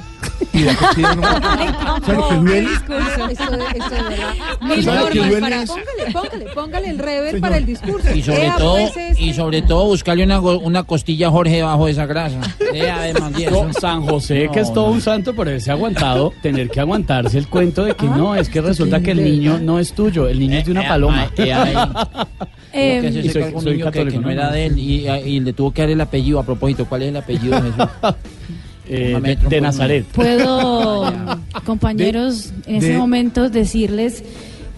y 0.53 0.59
la 0.59 0.75
costilla 0.75 1.15
no... 1.15 1.21
¿Sabe 1.23 2.17
lo 2.17 2.29
que 2.29 2.35
duele? 2.35 2.69
Esto 2.73 2.93
de, 2.93 3.31
esto 3.33 3.51
de 3.51 3.57
verdad. 3.57 4.33
Mil 4.61 4.83
¿Sabe 4.83 4.99
lo 4.99 5.07
que 5.07 5.15
normas 5.19 5.29
duele 5.29 5.41
para- 5.41 5.63
eso? 5.63 5.73
Póngale, 5.75 6.11
póngale, 6.13 6.45
póngale 6.53 6.89
el 6.89 6.99
rever 6.99 7.27
Señor. 7.27 7.41
para 7.41 7.57
el 7.57 7.65
discurso. 7.65 8.13
Y 8.15 8.21
sobre 8.21 8.43
Ea, 8.45 8.55
todo, 8.57 8.73
pues, 8.77 8.97
este- 8.97 9.21
y 9.23 9.33
sobre 9.33 9.61
todo 9.63 9.85
buscarle 9.85 10.23
una, 10.23 10.37
go- 10.37 10.59
una 10.59 10.83
costilla 10.83 11.27
a 11.27 11.31
Jorge 11.31 11.55
debajo 11.57 11.85
de 11.85 11.91
esa 11.91 12.05
grasa. 12.05 12.39
Además 12.93 13.33
eso. 13.39 13.69
San 13.79 14.01
José, 14.05 14.49
que 14.53 14.59
es 14.59 14.73
todo 14.73 14.87
no. 14.87 14.93
un 14.93 15.01
santo, 15.01 15.33
por 15.33 15.47
haberse 15.47 15.71
aguantado, 15.71 16.33
tener 16.41 16.69
que 16.69 16.79
aguantarse 16.79 17.37
el 17.37 17.47
cuento 17.47 17.83
de 17.85 17.95
que 17.95 18.05
no, 18.07 18.35
es 18.35 18.49
que 18.49 18.61
resulta 18.61 18.99
que 19.01 19.11
el 19.11 19.23
niño 19.23 19.59
no 19.59 19.79
es 19.79 19.93
tuyo, 19.93 20.27
el 20.27 20.39
niño 20.39 20.57
es 20.59 20.65
de 20.65 20.71
una 20.71 20.83
Eh, 20.83 20.87
paloma. 20.87 21.25
eh, 21.37 21.43
eh, 21.47 21.53
ahí. 21.53 21.73
Que 22.73 23.01
se 23.01 23.07
y 23.07 23.13
soy- 23.23 23.29
seca 23.29 23.45
algún 23.45 23.63
soy 23.63 23.73
niño 23.73 23.85
que, 23.85 23.91
católico, 23.91 24.11
que 24.17 24.21
no 24.21 24.27
¿no? 24.27 24.31
era 24.33 24.51
de 24.51 24.65
él 24.65 24.79
y, 24.79 25.07
y 25.07 25.39
le 25.41 25.53
tuvo 25.53 25.71
que 25.71 25.83
dar 25.83 25.91
el 25.91 26.01
apellido. 26.01 26.39
A 26.39 26.43
propósito, 26.43 26.85
¿cuál 26.85 27.03
es 27.03 27.09
el 27.09 27.17
apellido 27.17 27.61
de 27.61 27.71
Jesús? 27.71 27.87
Eh, 28.87 29.17
de, 29.21 29.37
pues, 29.37 29.61
Nazaret. 29.61 30.05
Puedo, 30.07 31.13
compañeros, 31.65 32.51
en 32.65 32.75
ese 32.77 32.89
de- 32.89 32.97
momento 32.97 33.49
decirles 33.49 34.23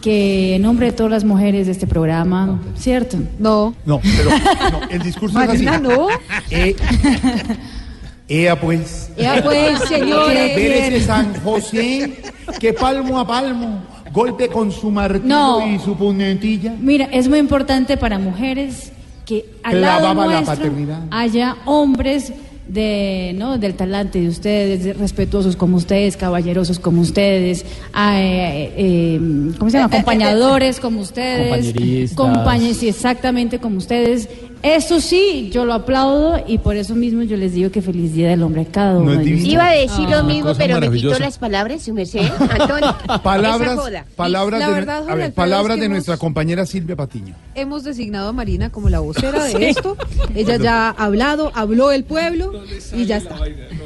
que 0.01 0.55
en 0.55 0.61
nombre 0.61 0.87
de 0.87 0.91
todas 0.91 1.11
las 1.11 1.23
mujeres 1.23 1.65
de 1.65 1.71
este 1.71 1.87
programa, 1.87 2.61
¿cierto? 2.77 3.17
No, 3.39 3.73
No, 3.85 3.99
pero 4.01 4.29
no, 4.29 4.89
el 4.91 5.01
discurso 5.01 5.41
es 5.41 5.49
así. 5.49 5.65
No. 5.81 6.07
Eh, 6.51 6.75
ea 8.27 8.59
pues, 8.59 9.11
Ea, 9.17 9.41
pues, 9.43 9.79
ver 9.79 9.87
señores. 9.87 10.57
ese 10.57 11.01
San 11.01 11.33
José 11.43 12.13
que 12.59 12.73
palmo 12.73 13.19
a 13.19 13.25
palmo, 13.27 13.83
golpe 14.13 14.47
con 14.47 14.71
su 14.71 14.91
martillo 14.91 15.25
No. 15.27 15.67
y 15.67 15.79
su 15.79 15.95
puñetilla. 15.95 16.75
Mira, 16.79 17.05
es 17.11 17.27
muy 17.27 17.39
importante 17.39 17.97
para 17.97 18.19
mujeres 18.19 18.91
que 19.25 19.45
al 19.63 19.81
lado 19.81 19.99
Clavaba 20.01 20.27
la 20.27 20.33
nuestro 20.41 20.55
paternidad. 20.55 20.99
haya 21.09 21.55
hombres 21.65 22.31
de 22.67 23.33
no 23.37 23.57
del 23.57 23.75
talante 23.75 24.19
de 24.19 24.27
ustedes, 24.27 24.83
de 24.83 24.93
respetuosos 24.93 25.55
como 25.55 25.77
ustedes, 25.77 26.17
caballerosos 26.17 26.79
como 26.79 27.01
ustedes, 27.01 27.63
eh, 27.63 28.73
eh, 28.75 29.19
¿cómo 29.59 29.69
se 29.69 29.77
llama? 29.77 29.87
Acompañadores 29.93 30.79
como 30.79 31.01
ustedes, 31.01 31.49
Compañeristas. 31.49 32.17
compañe- 32.17 32.73
sí, 32.73 32.89
exactamente 32.89 33.59
como 33.59 33.77
ustedes. 33.77 34.27
Eso 34.63 34.99
sí, 34.99 35.49
yo 35.53 35.63
lo 35.65 35.73
aplaudo 35.73 36.43
y 36.47 36.57
por 36.57 36.75
eso 36.75 36.95
mismo 36.95 37.21
yo 37.23 37.37
les 37.37 37.53
digo 37.53 37.69
que 37.71 37.81
feliz 37.81 38.13
día 38.13 38.29
del 38.29 38.41
hombre 38.41 38.61
a 38.61 38.65
cada 38.65 38.93
No 38.93 38.99
uno 39.01 39.15
de. 39.17 39.29
Iba 39.29 39.67
a 39.69 39.73
decir 39.73 40.07
Ah, 40.07 40.17
lo 40.17 40.23
mismo, 40.23 40.53
pero 40.57 40.79
me 40.79 40.89
quitó 40.89 41.19
las 41.19 41.37
palabras, 41.37 41.83
su 41.83 41.93
merced. 41.93 42.21
Antonio, 42.59 42.95
Palabras, 43.21 43.79
palabras, 44.15 44.59
La 44.59 44.67
de, 44.69 44.73
verdad, 44.73 44.95
a 44.97 44.99
Jorge 45.01 45.15
ver, 45.15 45.25
Alfredo, 45.25 45.35
palabras 45.35 45.77
de 45.79 45.85
hemos- 45.85 45.95
nuestra 45.95 46.17
compañera 46.17 46.65
Silvia 46.65 46.95
Patiño. 46.95 47.35
Hemos 47.53 47.83
designado 47.83 48.29
a 48.29 48.33
Marina 48.33 48.71
como 48.71 48.89
la 48.89 48.99
vocera 48.99 49.43
de 49.45 49.69
esto. 49.69 49.97
Ella 50.33 50.57
ya 50.57 50.89
ha 50.89 51.05
hablado, 51.05 51.51
habló 51.53 51.91
el 51.91 52.03
pueblo 52.03 52.51
y 52.95 53.05
ya 53.05 53.17
está. 53.17 53.35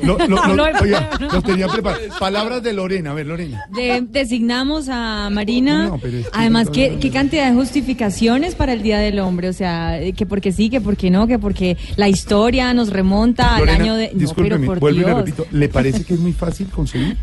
Lo, 0.02 0.18
lo- 0.18 0.28
lo- 0.28 0.40
Habló 0.44 0.66
el 0.68 0.76
oiga, 0.78 1.10
pueblo. 1.10 1.28
los 1.34 1.44
tenía 1.44 1.68
preparados. 1.68 2.18
Palabras 2.20 2.64
de 2.64 2.72
Lorena, 2.74 3.12
a 3.12 3.14
ver, 3.14 3.28
Lorena. 3.28 3.66
De- 3.76 4.06
designamos 4.10 4.88
a 4.90 5.30
Marina. 5.30 5.88
No, 5.88 5.98
pero 5.98 6.18
es 6.20 6.26
que 6.26 6.32
Además, 6.34 6.68
no, 6.68 6.72
¿qué, 6.72 6.98
qué 7.02 7.12
cantidad 7.12 7.50
de 7.50 7.56
justificaciones 7.56 8.56
para 8.56 8.74
el 8.74 8.82
Día 8.82 9.00
del 9.00 9.20
Hombre? 9.20 9.50
O 9.50 9.54
sea, 9.54 10.00
que 10.16 10.26
porque 10.26 10.52
sí, 10.60 10.70
que 10.70 10.82
porque 10.82 11.10
no, 11.10 11.26
que 11.28 11.40
porque 11.40 11.78
la 11.96 12.10
historia 12.10 12.74
nos 12.74 12.90
remonta 12.90 13.56
al 13.56 13.60
Lorena, 13.62 13.84
año 13.84 13.96
de. 13.96 14.12
No, 14.14 14.34
pero 14.36 14.62
por 14.62 14.80
vuelvo 14.80 15.00
y 15.00 15.02
le 15.02 15.06
Dios. 15.08 15.18
repito, 15.20 15.46
¿le 15.52 15.70
parece 15.70 16.04
que 16.04 16.14
es 16.16 16.20
muy 16.20 16.34
fácil 16.34 16.68
conseguir? 16.68 17.16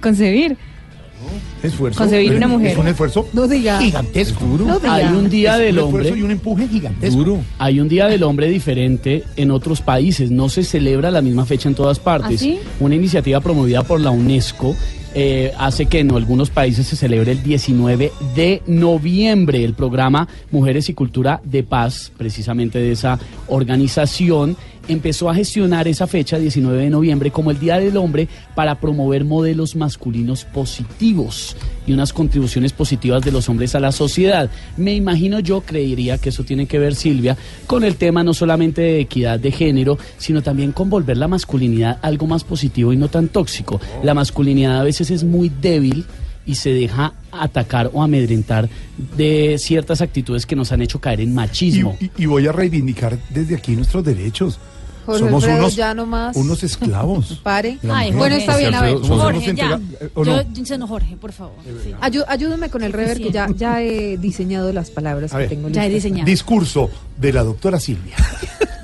Concebir. 0.00 0.56
Esfuerzo. 1.62 1.98
Concebir 1.98 2.34
una 2.34 2.48
mujer. 2.48 2.68
Es 2.72 2.78
un 2.78 2.88
esfuerzo 2.88 3.28
No 3.34 3.46
diga. 3.46 3.78
gigantesco. 3.78 4.42
No 4.46 4.78
diga. 4.78 4.94
Hay 4.94 5.04
un 5.04 5.28
día 5.28 5.54
Es 5.56 5.60
del 5.66 5.78
un 5.78 5.84
hombre. 5.84 6.02
esfuerzo 6.04 6.16
y 6.16 6.22
un 6.22 6.30
empuje 6.30 6.68
gigantesco. 6.68 7.16
Duro. 7.18 7.40
Hay 7.58 7.78
un 7.80 7.88
Día 7.88 8.06
del 8.06 8.22
Hombre 8.22 8.48
diferente 8.48 9.24
en 9.36 9.50
otros 9.50 9.82
países, 9.82 10.30
no 10.30 10.48
se 10.48 10.62
celebra 10.64 11.10
la 11.10 11.20
misma 11.20 11.44
fecha 11.44 11.68
en 11.68 11.74
todas 11.74 11.98
partes. 11.98 12.36
¿Ah, 12.36 12.44
sí? 12.44 12.58
Una 12.80 12.94
iniciativa 12.94 13.40
promovida 13.40 13.82
por 13.82 14.00
la 14.00 14.10
UNESCO 14.10 14.74
eh, 15.14 15.52
hace 15.58 15.86
que 15.86 16.00
en 16.00 16.12
algunos 16.12 16.50
países 16.50 16.86
se 16.86 16.96
celebre 16.96 17.32
el 17.32 17.42
19 17.42 18.12
de 18.34 18.62
noviembre 18.66 19.64
el 19.64 19.74
programa 19.74 20.28
Mujeres 20.50 20.88
y 20.88 20.94
Cultura 20.94 21.40
de 21.44 21.62
Paz, 21.62 22.12
precisamente 22.16 22.78
de 22.78 22.92
esa 22.92 23.18
organización. 23.48 24.56
Empezó 24.90 25.30
a 25.30 25.36
gestionar 25.36 25.86
esa 25.86 26.08
fecha, 26.08 26.36
19 26.36 26.82
de 26.82 26.90
noviembre, 26.90 27.30
como 27.30 27.52
el 27.52 27.60
Día 27.60 27.78
del 27.78 27.96
Hombre 27.96 28.26
para 28.56 28.80
promover 28.80 29.24
modelos 29.24 29.76
masculinos 29.76 30.44
positivos 30.44 31.56
y 31.86 31.92
unas 31.92 32.12
contribuciones 32.12 32.72
positivas 32.72 33.22
de 33.22 33.30
los 33.30 33.48
hombres 33.48 33.76
a 33.76 33.80
la 33.80 33.92
sociedad. 33.92 34.50
Me 34.76 34.92
imagino 34.92 35.38
yo, 35.38 35.60
creería 35.60 36.18
que 36.18 36.30
eso 36.30 36.42
tiene 36.42 36.66
que 36.66 36.80
ver, 36.80 36.96
Silvia, 36.96 37.36
con 37.68 37.84
el 37.84 37.94
tema 37.94 38.24
no 38.24 38.34
solamente 38.34 38.82
de 38.82 38.98
equidad 38.98 39.38
de 39.38 39.52
género, 39.52 39.96
sino 40.18 40.42
también 40.42 40.72
con 40.72 40.90
volver 40.90 41.18
la 41.18 41.28
masculinidad 41.28 42.00
algo 42.02 42.26
más 42.26 42.42
positivo 42.42 42.92
y 42.92 42.96
no 42.96 43.06
tan 43.06 43.28
tóxico. 43.28 43.80
La 44.02 44.14
masculinidad 44.14 44.80
a 44.80 44.82
veces 44.82 45.12
es 45.12 45.22
muy 45.22 45.50
débil 45.50 46.04
y 46.46 46.56
se 46.56 46.70
deja 46.70 47.12
atacar 47.30 47.92
o 47.92 48.02
amedrentar 48.02 48.68
de 49.16 49.54
ciertas 49.60 50.00
actitudes 50.00 50.46
que 50.46 50.56
nos 50.56 50.72
han 50.72 50.82
hecho 50.82 51.00
caer 51.00 51.20
en 51.20 51.32
machismo. 51.32 51.96
y 52.18 52.26
voy 52.26 52.48
a 52.48 52.50
reivindicar 52.50 53.16
desde 53.32 53.54
aquí 53.54 53.76
nuestros 53.76 54.02
derechos. 54.02 54.58
Jorge 55.06 55.20
Somos 55.24 55.42
Alfredo, 55.44 55.58
unos, 55.64 55.76
ya 55.76 55.94
nomás. 55.94 56.36
unos 56.36 56.62
esclavos. 56.62 57.40
Pare. 57.42 57.78
Ay. 57.90 58.12
Bueno, 58.12 58.36
está 58.36 58.56
bien, 58.56 58.74
a 58.74 58.82
ver. 58.82 58.96
Jorge, 58.98 59.54
ya. 59.54 59.80
Yo, 60.16 60.78
no, 60.78 60.86
Jorge, 60.86 61.16
por 61.16 61.32
favor. 61.32 61.54
sí. 61.82 61.94
Ayú- 62.00 62.24
ayúdame 62.28 62.68
con 62.70 62.82
el 62.82 62.92
rever, 62.92 63.18
que 63.18 63.30
ya, 63.30 63.48
ya 63.56 63.82
he 63.82 64.16
diseñado 64.18 64.72
las 64.72 64.90
palabras 64.90 65.32
A 65.32 65.36
que 65.36 65.40
ver. 65.42 65.48
tengo 65.48 65.68
Ya 65.70 65.86
he 65.86 65.90
diseñado. 65.90 66.26
Discurso 66.26 66.90
de 67.16 67.32
la 67.32 67.42
doctora 67.44 67.80
Silvia. 67.80 68.16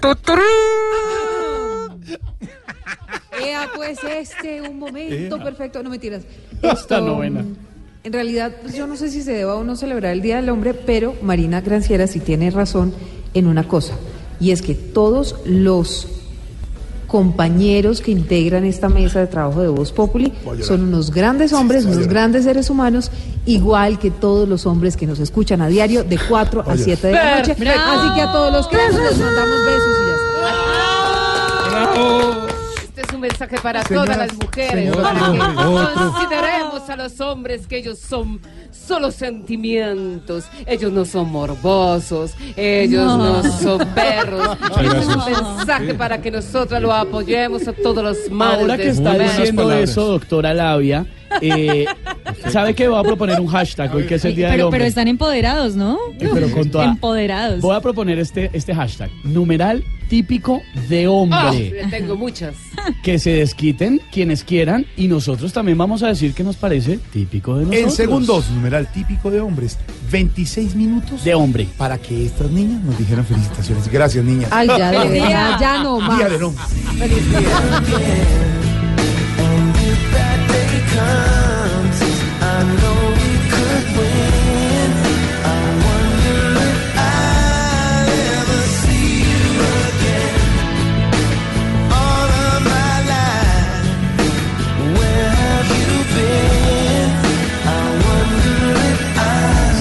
Ea, 3.44 3.68
pues 3.74 3.98
este, 4.04 4.62
un 4.62 4.78
momento 4.78 5.36
Ea. 5.36 5.44
perfecto. 5.44 5.82
No 5.82 5.90
mentiras. 5.90 6.22
Esta 6.62 7.00
novena. 7.00 7.44
En 8.04 8.12
realidad, 8.12 8.52
pues 8.62 8.74
yo 8.74 8.86
no 8.86 8.96
sé 8.96 9.10
si 9.10 9.22
se 9.22 9.32
deba 9.32 9.56
o 9.56 9.64
no 9.64 9.74
celebrar 9.76 10.12
el 10.12 10.22
Día 10.22 10.36
del 10.36 10.48
Hombre, 10.48 10.74
pero 10.74 11.14
Marina 11.22 11.60
Granciera 11.60 12.06
sí 12.06 12.20
tiene 12.20 12.50
razón 12.50 12.94
en 13.34 13.46
una 13.48 13.66
cosa. 13.66 13.94
Y 14.40 14.50
es 14.50 14.62
que 14.62 14.74
todos 14.74 15.36
los 15.44 16.08
compañeros 17.06 18.00
que 18.00 18.10
integran 18.10 18.64
esta 18.64 18.88
mesa 18.88 19.20
de 19.20 19.26
trabajo 19.28 19.62
de 19.62 19.68
Voz 19.68 19.92
Populi 19.92 20.32
son 20.60 20.82
unos 20.82 21.10
grandes 21.12 21.52
hombres, 21.52 21.84
unos 21.84 22.08
grandes 22.08 22.44
seres 22.44 22.68
humanos, 22.68 23.10
igual 23.46 23.98
que 23.98 24.10
todos 24.10 24.48
los 24.48 24.66
hombres 24.66 24.96
que 24.96 25.06
nos 25.06 25.20
escuchan 25.20 25.62
a 25.62 25.68
diario 25.68 26.04
de 26.04 26.18
4 26.18 26.64
a 26.66 26.76
7 26.76 27.06
de 27.06 27.12
la 27.12 27.38
noche. 27.38 27.52
Así 27.52 27.62
que 27.62 28.22
a 28.22 28.32
todos 28.32 28.52
los 28.52 28.66
que 28.66 28.76
les 28.76 28.92
mandamos 29.18 29.64
besos 29.64 29.96
y 30.02 30.06
ya 30.06 30.14
está. 30.14 30.26
Este 32.84 33.00
es 33.02 33.14
un 33.14 33.20
mensaje 33.20 33.56
para 33.62 33.82
Señoras, 33.84 34.16
todas 34.16 34.28
las 34.28 34.36
mujeres, 34.38 34.96
para 34.96 35.20
que 35.20 35.38
a 36.90 36.96
los 36.96 37.20
hombres 37.20 37.66
que 37.66 37.78
ellos 37.78 37.98
son 37.98 38.40
solo 38.70 39.10
sentimientos, 39.10 40.44
ellos 40.66 40.92
no 40.92 41.04
son 41.04 41.30
morbosos, 41.30 42.32
ellos 42.56 43.06
no, 43.06 43.42
son 43.42 43.78
perros. 43.94 44.56
Este 44.80 44.98
es 44.98 45.06
un 45.06 45.24
mensaje 45.24 45.94
para 45.94 46.20
que 46.20 46.30
nosotros 46.30 46.80
lo 46.80 46.92
apoyemos 46.92 47.66
a 47.68 47.72
todos 47.72 48.02
los 48.02 48.30
madres 48.30 48.60
Ahora 48.60 48.76
que 48.76 48.88
está 48.88 49.18
diciendo 49.18 49.72
eso, 49.72 50.06
doctora 50.06 50.54
Labia, 50.54 51.06
eh, 51.40 51.86
¿sabe 52.50 52.74
que 52.74 52.86
voy 52.88 52.98
a 52.98 53.02
proponer 53.02 53.40
un 53.40 53.46
hashtag 53.48 53.94
hoy 53.94 54.04
que 54.06 54.16
es 54.16 54.24
el 54.24 54.34
Día 54.34 54.46
del 54.48 54.56
Pero, 54.56 54.66
Hombre? 54.66 54.78
pero 54.78 54.88
están 54.88 55.08
empoderados, 55.08 55.74
¿no? 55.74 55.98
Eh, 56.20 56.28
pero 56.32 56.50
con 56.50 56.70
toda- 56.70 56.84
Empoderados. 56.84 57.60
Voy 57.60 57.74
a 57.76 57.80
proponer 57.80 58.18
este, 58.18 58.50
este 58.52 58.74
hashtag, 58.74 59.10
numeral 59.24 59.82
típico 60.08 60.62
de 60.88 61.04
Ah, 61.06 61.10
hombre. 61.10 61.70
le 61.70 61.86
tengo 61.88 62.16
muchas. 62.16 62.54
Que 63.02 63.18
se 63.18 63.30
desquiten 63.30 64.00
quienes 64.12 64.44
quieran 64.44 64.86
y 64.96 65.08
nosotros 65.08 65.52
también 65.52 65.76
vamos 65.76 66.02
a 66.04 66.08
decir 66.08 66.34
que 66.34 66.44
nos 66.44 66.54
parece 66.56 66.98
típico 67.12 67.56
de 67.56 67.62
nosotros. 67.64 67.82
En 67.84 67.90
segundos, 67.90 68.50
numeral 68.50 68.86
típico 68.92 69.28
de 69.30 69.40
hombres. 69.40 69.76
26 70.12 70.76
minutos 70.76 71.24
De 71.24 71.34
hombre. 71.34 71.66
para 71.76 71.98
que 71.98 72.26
estas 72.26 72.48
niñas 72.50 72.80
nos 72.82 72.96
dijeran 72.98 73.24
felicitaciones. 73.26 73.88
Gracias, 73.88 74.24
niñas. 74.24 74.48
Ay, 74.52 74.68
ya, 74.68 74.90
de 74.92 74.98
Feliz 74.98 75.12
verdad, 75.22 75.48
día. 75.48 75.56
ya 75.60 75.82
no 75.82 75.98
más. 76.00 76.18
Día 76.18 76.28
del 76.28 76.42
hombre. 76.44 76.62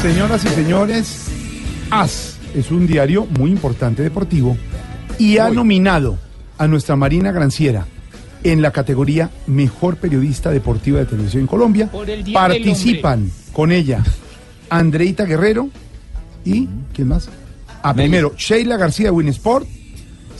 Señoras 0.06 0.46
y 0.46 0.50
señores, 0.50 1.26
AS 1.90 2.38
es 2.54 2.70
un 2.70 2.86
diario 2.86 3.26
muy 3.26 3.50
importante 3.50 4.04
deportivo 4.04 4.56
y 5.18 5.40
ha 5.40 5.50
nominado 5.50 6.20
a 6.60 6.68
nuestra 6.68 6.96
Marina 6.96 7.32
Granciera 7.32 7.88
en 8.44 8.62
la 8.62 8.70
categoría 8.70 9.32
Mejor 9.48 9.98
Periodista 9.98 10.52
Deportiva 10.52 11.00
de 11.00 11.08
Televisión 11.08 11.42
en 11.42 11.48
Colombia. 11.48 11.90
Participan 12.32 13.32
con 13.52 13.72
ella 13.72 14.04
Andreita 14.70 15.26
Guerrero 15.26 15.70
y 16.46 16.70
¿quién 16.94 17.08
más? 17.08 17.28
Ah, 17.82 17.96
primero, 17.96 18.36
Sheila 18.38 18.78
García 18.78 19.06
de 19.06 19.12
Winsport. 19.12 19.68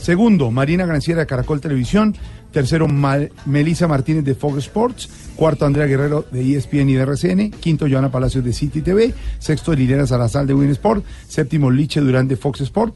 Segundo, 0.00 0.52
Marina 0.52 0.86
Granciera 0.86 1.22
de 1.22 1.26
Caracol 1.26 1.60
Televisión. 1.60 2.14
Tercero, 2.52 2.88
Ma- 2.88 3.18
Melissa 3.44 3.86
Martínez 3.86 4.24
de 4.24 4.34
Fox 4.34 4.58
Sports. 4.58 5.08
Cuarto, 5.36 5.66
Andrea 5.66 5.86
Guerrero 5.86 6.24
de 6.30 6.56
ESPN 6.56 6.88
y 6.90 6.94
de 6.94 7.02
RCN. 7.02 7.50
Quinto, 7.50 7.86
Joana 7.88 8.10
Palacios 8.10 8.42
de 8.44 8.52
City 8.52 8.80
TV. 8.80 9.12
Sexto, 9.38 9.74
Liliana 9.74 10.06
Salazar 10.06 10.46
de 10.46 10.54
Winsport. 10.54 11.04
Séptimo, 11.28 11.70
Liche 11.70 12.00
Durán 12.00 12.26
de 12.28 12.36
Fox 12.36 12.60
Sport. 12.62 12.94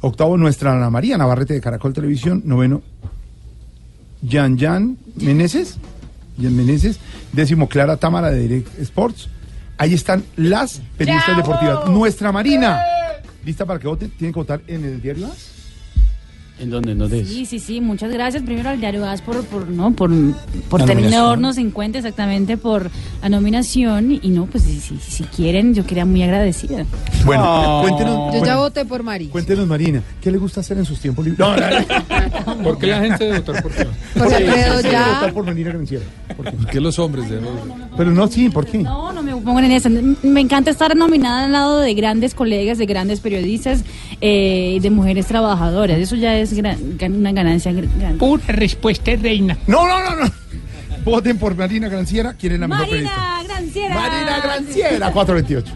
Octavo, 0.00 0.36
nuestra 0.36 0.72
Ana 0.72 0.90
María 0.90 1.16
Navarrete 1.18 1.54
de 1.54 1.60
Caracol 1.60 1.92
Televisión. 1.94 2.42
Noveno, 2.44 2.82
Yan 4.22 4.56
Yan 4.58 4.96
Meneses. 5.16 5.78
Yan 6.36 6.54
Meneses. 6.56 6.98
Décimo, 7.32 7.68
Clara 7.68 7.96
Támara 7.96 8.30
de 8.30 8.40
Direct 8.40 8.78
Sports. 8.80 9.28
Ahí 9.78 9.94
están 9.94 10.24
las 10.36 10.80
periodistas 10.96 11.36
deportivas. 11.36 11.88
Nuestra 11.88 12.32
Marina. 12.32 12.80
¿Lista 13.44 13.64
para 13.64 13.78
que 13.78 13.86
voten? 13.88 14.10
¿Tienen 14.10 14.32
que 14.34 14.40
votar 14.40 14.60
en 14.66 14.84
el 14.84 15.00
diario 15.00 15.26
AS? 15.26 15.52
¿En 16.60 16.70
dónde? 16.70 16.92
¿En 16.92 16.98
dónde 16.98 17.20
es? 17.20 17.28
Sí, 17.28 17.46
sí, 17.46 17.60
sí, 17.60 17.80
muchas 17.80 18.10
gracias 18.10 18.42
primero 18.42 18.68
al 18.70 18.80
diario 18.80 19.04
AS 19.06 19.22
por, 19.22 19.44
por, 19.44 19.68
¿no? 19.68 19.92
por, 19.92 20.10
por 20.68 20.84
tenernos 20.84 21.56
en 21.56 21.70
cuenta 21.70 21.98
exactamente 21.98 22.56
por 22.56 22.90
la 23.22 23.28
nominación 23.28 24.18
y 24.20 24.28
no, 24.30 24.46
pues 24.46 24.64
si, 24.64 24.80
si, 24.80 24.96
si 24.98 25.22
quieren, 25.24 25.72
yo 25.74 25.84
quedaría 25.84 26.04
muy 26.04 26.22
agradecida. 26.22 26.84
Bueno, 27.24 27.78
cuéntenos, 27.82 28.34
Yo 28.34 28.44
ya 28.44 28.56
voté 28.56 28.84
por 28.84 29.02
Mari. 29.04 29.28
cuéntenos, 29.28 29.66
Marina, 29.68 30.02
¿qué 30.20 30.32
le 30.32 30.38
gusta 30.38 30.60
hacer 30.60 30.78
en 30.78 30.84
sus 30.84 30.98
tiempos 30.98 31.24
libres? 31.24 31.38
No, 31.38 31.56
no, 31.56 32.56
no. 32.56 32.62
¿Por 32.64 32.78
qué 32.78 32.88
la 32.88 33.00
gente 33.02 33.24
debe 33.24 33.38
votar 33.38 33.62
por 33.62 33.72
qué? 33.72 33.86
Jorge 34.18 34.34
Alfredo, 34.36 34.80
Sí, 34.80 34.88
ya. 34.90 35.06
votar 35.14 35.32
por 35.34 35.44
Marina 35.44 35.70
Granciera. 35.70 36.04
¿Por 36.36 36.44
qué? 36.46 36.56
¿Por 36.56 36.66
qué 36.66 36.80
los 36.80 36.98
hombres 36.98 37.28
deben 37.30 37.44
Pero 37.96 38.10
no, 38.10 38.26
sí, 38.26 38.48
¿por 38.48 38.66
qué? 38.66 38.78
No, 38.78 39.12
no 39.12 39.22
me 39.22 39.36
pongan 39.36 39.64
en 39.66 39.72
eso. 39.72 39.88
Me 40.22 40.40
encanta 40.40 40.70
estar 40.72 40.96
nominada 40.96 41.44
al 41.44 41.52
lado 41.52 41.78
de 41.80 41.94
grandes 41.94 42.34
colegas, 42.34 42.78
de 42.78 42.86
grandes 42.86 43.20
periodistas, 43.20 43.84
eh, 44.20 44.78
de 44.82 44.90
mujeres 44.90 45.26
trabajadoras. 45.26 45.98
Eso 45.98 46.16
ya 46.16 46.36
es 46.36 46.47
gran- 46.52 47.14
una 47.14 47.32
ganancia 47.32 47.72
gr- 47.72 47.88
grande. 47.98 48.18
Pura 48.18 48.42
respuesta, 48.48 49.10
reina. 49.16 49.56
No, 49.66 49.86
no, 49.86 49.98
no, 50.10 50.24
no. 50.24 50.30
Voten 51.04 51.38
por 51.38 51.54
Marina 51.56 51.88
Granciera. 51.88 52.34
¿Quién 52.38 52.54
es 52.54 52.60
la 52.60 52.68
mejor 52.68 52.86
periodista? 52.86 53.16
Marina 53.16 53.54
Granciera. 53.54 53.94
Marina 53.94 54.40
Granciera, 54.42 55.12
428. 55.12 55.72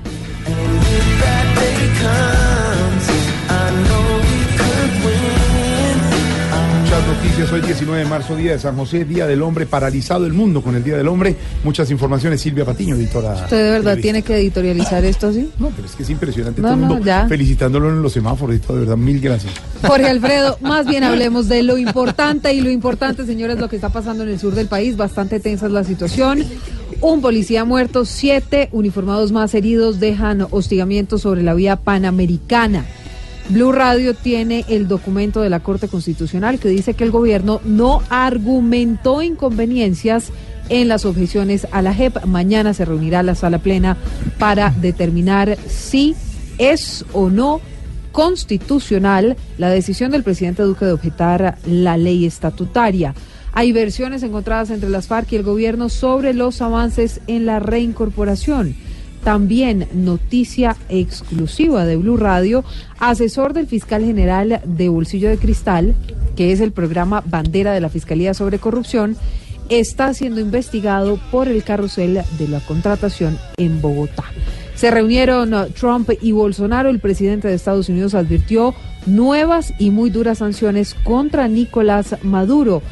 Muchas 6.93 7.09
noticias 7.09 7.53
hoy 7.53 7.63
19 7.63 8.03
de 8.03 8.07
marzo, 8.07 8.37
Día 8.37 8.53
de 8.53 8.59
San 8.59 8.77
José, 8.77 9.07
Día 9.07 9.27
del 9.27 9.41
Hombre, 9.41 9.65
paralizado 9.65 10.27
el 10.27 10.35
mundo 10.35 10.61
con 10.61 10.77
el 10.77 10.85
Día 10.85 10.99
del 10.99 11.09
Hombre. 11.09 11.35
Muchas 11.65 11.91
informaciones, 11.91 12.43
Silvia 12.43 12.67
Patiño, 12.67 12.97
editora. 12.97 13.33
¿Usted 13.33 13.65
de 13.65 13.71
verdad 13.71 13.97
tiene 13.97 14.21
que 14.21 14.37
editorializar 14.37 15.03
esto 15.03 15.29
así? 15.29 15.51
No, 15.59 15.71
pero 15.71 15.89
es 15.89 15.95
que 15.95 16.03
es 16.03 16.11
impresionante 16.11 16.61
No, 16.61 16.69
todo 16.69 16.75
el 16.75 16.85
mundo 16.85 17.03
ya. 17.03 17.27
felicitándolo 17.27 17.89
en 17.89 18.03
los 18.03 18.13
semáforos 18.13 18.57
y 18.57 18.59
todo, 18.59 18.75
de 18.75 18.81
verdad, 18.81 18.99
mil 18.99 19.21
gracias. 19.21 19.55
Jorge 19.87 20.07
Alfredo, 20.07 20.59
más 20.61 20.87
bien 20.87 21.03
hablemos 21.03 21.49
de 21.49 21.63
lo 21.63 21.79
importante 21.79 22.53
y 22.53 22.61
lo 22.61 22.69
importante, 22.69 23.25
señores, 23.25 23.59
lo 23.59 23.71
que 23.71 23.77
está 23.77 23.89
pasando 23.89 24.25
en 24.25 24.29
el 24.29 24.39
sur 24.39 24.55
del 24.55 24.67
país. 24.67 24.99
Bastante 24.99 25.41
tensa 25.41 25.65
es 25.69 25.73
la 25.73 25.85
situación. 25.85 26.45
Un 27.01 27.23
policía 27.23 27.65
muerto, 27.65 28.05
siete 28.05 28.69
uniformados 28.71 29.33
más 29.33 29.55
heridos 29.55 29.99
dejan 29.99 30.47
hostigamiento 30.51 31.17
sobre 31.17 31.43
la 31.43 31.55
vía 31.55 31.77
panamericana. 31.77 32.85
Blue 33.49 33.73
Radio 33.73 34.15
tiene 34.15 34.65
el 34.69 34.89
documento 34.89 35.41
de 35.41 35.51
la 35.51 35.61
Corte 35.61 35.89
Constitucional 35.89 36.59
que 36.59 36.69
dice 36.69 36.95
que 36.95 37.05
el 37.05 37.11
gobierno 37.11 37.61
no 37.65 38.03
argumentó 38.09 39.23
inconveniencias 39.23 40.31
en 40.69 40.89
las 40.89 41.05
objeciones 41.05 41.67
a 41.71 41.83
la 41.83 41.93
JEP. 41.93 42.25
Mañana 42.25 42.73
se 42.73 42.85
reunirá 42.85 43.23
la 43.23 43.35
sala 43.35 43.59
plena 43.59 43.97
para 44.39 44.71
determinar 44.71 45.59
si 45.69 46.15
es 46.59 47.05
o 47.13 47.29
no 47.29 47.61
constitucional 48.13 49.37
la 49.59 49.71
decisión 49.71 50.11
del 50.13 50.23
presidente 50.23 50.63
Duque 50.63 50.85
de 50.85 50.93
objetar 50.93 51.59
la 51.67 51.97
ley 51.97 52.27
estatutaria. 52.27 53.15
Hay 53.53 53.73
versiones 53.73 54.23
encontradas 54.23 54.71
entre 54.71 54.89
las 54.89 55.09
FARC 55.09 55.33
y 55.33 55.37
el 55.37 55.43
gobierno 55.43 55.89
sobre 55.89 56.33
los 56.33 56.63
avances 56.63 57.21
en 57.27 57.45
la 57.45 57.59
reincorporación. 57.59 58.77
También 59.25 59.87
noticia 59.93 60.76
exclusiva 60.88 61.85
de 61.85 61.97
Blue 61.97 62.17
Radio, 62.17 62.64
asesor 62.99 63.52
del 63.52 63.69
fiscal 63.69 64.05
general 64.05 64.61
de 64.64 64.88
Bolsillo 64.88 65.29
de 65.29 65.38
Cristal, 65.38 65.95
que 66.35 66.52
es 66.52 66.61
el 66.61 66.73
programa 66.73 67.23
bandera 67.25 67.73
de 67.73 67.81
la 67.81 67.88
Fiscalía 67.88 68.35
sobre 68.35 68.59
Corrupción, 68.59 69.17
está 69.69 70.12
siendo 70.12 70.41
investigado 70.41 71.19
por 71.31 71.49
el 71.49 71.62
carrusel 71.62 72.23
de 72.38 72.49
la 72.49 72.61
contratación 72.61 73.38
en 73.57 73.81
Bogotá. 73.81 74.25
Se 74.75 74.91
reunieron 74.91 75.55
Trump 75.79 76.11
y 76.21 76.33
Bolsonaro. 76.33 76.91
El 76.91 76.99
presidente 76.99 77.47
de 77.47 77.55
Estados 77.55 77.88
Unidos 77.88 78.14
advirtió 78.14 78.75
nuevas 79.07 79.73
y 79.79 79.91
muy 79.91 80.11
duras 80.11 80.38
sanciones 80.38 80.95
contra 80.95 81.47
Nicolás 81.47 82.17
Maduro. 82.23 82.83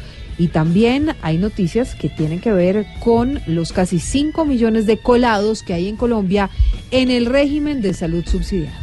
Y 0.41 0.47
también 0.47 1.13
hay 1.21 1.37
noticias 1.37 1.93
que 1.93 2.09
tienen 2.09 2.39
que 2.39 2.51
ver 2.51 2.87
con 2.99 3.41
los 3.45 3.71
casi 3.71 3.99
5 3.99 4.43
millones 4.43 4.87
de 4.87 4.97
colados 4.97 5.61
que 5.61 5.75
hay 5.75 5.87
en 5.87 5.97
Colombia 5.97 6.49
en 6.89 7.11
el 7.11 7.27
régimen 7.27 7.79
de 7.79 7.93
salud 7.93 8.25
subsidiada. 8.25 8.73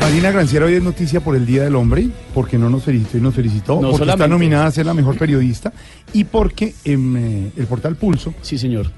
Marina 0.00 0.30
Granciera 0.30 0.64
hoy 0.64 0.72
es 0.72 0.82
noticia 0.82 1.20
por 1.20 1.36
el 1.36 1.44
Día 1.44 1.64
del 1.64 1.76
Hombre, 1.76 2.08
porque 2.32 2.56
no 2.56 2.70
nos 2.70 2.84
felicitó 2.84 3.18
y 3.18 3.20
nos 3.20 3.34
felicitó, 3.34 3.82
No 3.82 3.90
porque 3.90 4.08
está 4.08 4.26
nominada 4.26 4.64
a 4.64 4.70
ser 4.70 4.86
la 4.86 4.94
mejor 4.94 5.18
periodista 5.18 5.74
y 6.14 6.24
porque 6.24 6.72
en 6.84 7.16
eh, 7.18 7.50
el 7.54 7.66
portal 7.66 7.96
Pulso 7.96 8.32
Sí, 8.40 8.56
señor. 8.56 8.90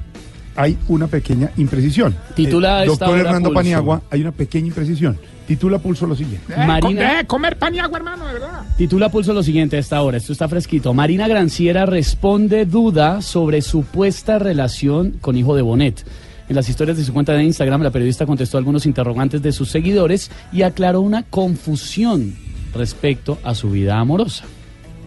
Hay 0.57 0.77
una 0.89 1.07
pequeña 1.07 1.51
imprecisión. 1.57 2.17
Titula 2.35 2.85
Eh, 2.85 2.87
esta 2.91 3.05
Doctor 3.07 3.19
Hernando 3.21 3.49
Pulso. 3.51 3.55
Paniagua, 3.55 4.03
hay 4.11 4.21
una 4.23 4.33
pequeña 4.33 4.67
imprecisión. 4.69 5.19
Titula 5.47 5.79
Pulso 5.79 6.07
lo 6.07 6.17
siguiente. 6.17 6.55
Marina- 6.57 7.23
comer 7.27 7.57
pan 7.57 7.75
y 7.75 7.79
agua, 7.79 7.99
hermano, 7.99 8.27
de 8.27 8.33
verdad. 8.35 8.63
Titula 8.77 9.09
Pulso 9.11 9.33
lo 9.33 9.43
siguiente 9.45 9.77
a 9.77 9.81
esta 9.81 10.03
hora, 10.03 10.17
esto 10.17 10.33
está 10.33 10.49
fresquito. 10.49 10.93
Marina 10.93 11.29
Granciera 11.29 11.87
responde 11.87 12.67
duda 12.67 13.23
sobre 13.23 13.63
supuesta 13.63 14.39
relación 14.41 15.13
con 15.21 15.37
hijo 15.37 15.55
de 15.55 15.63
Bonet. 15.63 16.05
En 16.49 16.57
las 16.57 16.69
historias 16.69 16.97
de 16.97 17.05
su 17.05 17.13
cuenta 17.13 17.33
de 17.33 17.43
Instagram, 17.45 17.83
la 17.83 17.91
periodista 17.91 18.25
contestó 18.27 18.59
algunos 18.59 18.87
interrogantes 18.87 19.43
de 19.43 19.53
sus 19.53 19.69
seguidores 19.69 20.31
y 20.53 20.63
aclaró 20.63 21.01
una 21.01 21.23
confusión 21.25 22.35
respecto 22.75 23.39
a 23.43 23.55
su 23.55 23.71
vida 23.71 23.99
amorosa. 23.99 24.45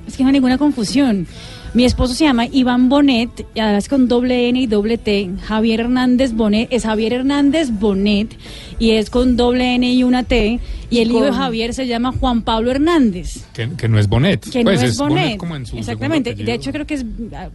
Es 0.08 0.18
que 0.18 0.24
no 0.24 0.28
hay 0.30 0.34
ninguna 0.34 0.58
confusión. 0.58 1.28
Mi 1.74 1.86
esposo 1.86 2.16
se 2.16 2.26
llama 2.26 2.48
Iván 2.48 2.90
Bonet, 2.90 3.46
y 3.54 3.60
además 3.60 3.88
con 3.88 4.08
doble 4.08 4.50
N 4.50 4.60
y 4.60 4.66
doble 4.66 4.98
T. 4.98 5.30
Javier 5.44 5.82
Hernández 5.82 6.34
Bonet 6.34 6.68
es 6.72 6.84
Javier 6.84 7.14
Hernández 7.14 7.70
Bonet 7.72 8.36
y 8.80 8.92
es 8.92 9.10
con 9.10 9.38
doble 9.38 9.76
N 9.76 9.92
y 9.92 10.04
una 10.04 10.24
T. 10.24 10.60
Y 10.92 11.00
el 11.00 11.12
hijo 11.12 11.22
de 11.22 11.32
Javier 11.32 11.74
se 11.76 11.86
llama 11.86 12.12
Juan 12.12 12.42
Pablo 12.42 12.72
Hernández. 12.72 13.46
Que, 13.54 13.70
que 13.78 13.88
no 13.88 14.00
es 14.00 14.08
Bonet. 14.08 14.50
Que 14.50 14.64
pues 14.64 14.82
no 14.82 14.88
es, 14.88 14.98
Bonet. 14.98 15.38
como 15.38 15.56
en 15.56 15.66
su 15.66 15.78
Exactamente. 15.78 16.34
De 16.34 16.54
hecho, 16.54 16.72
creo 16.72 16.88
que 16.88 16.96
es 16.96 17.06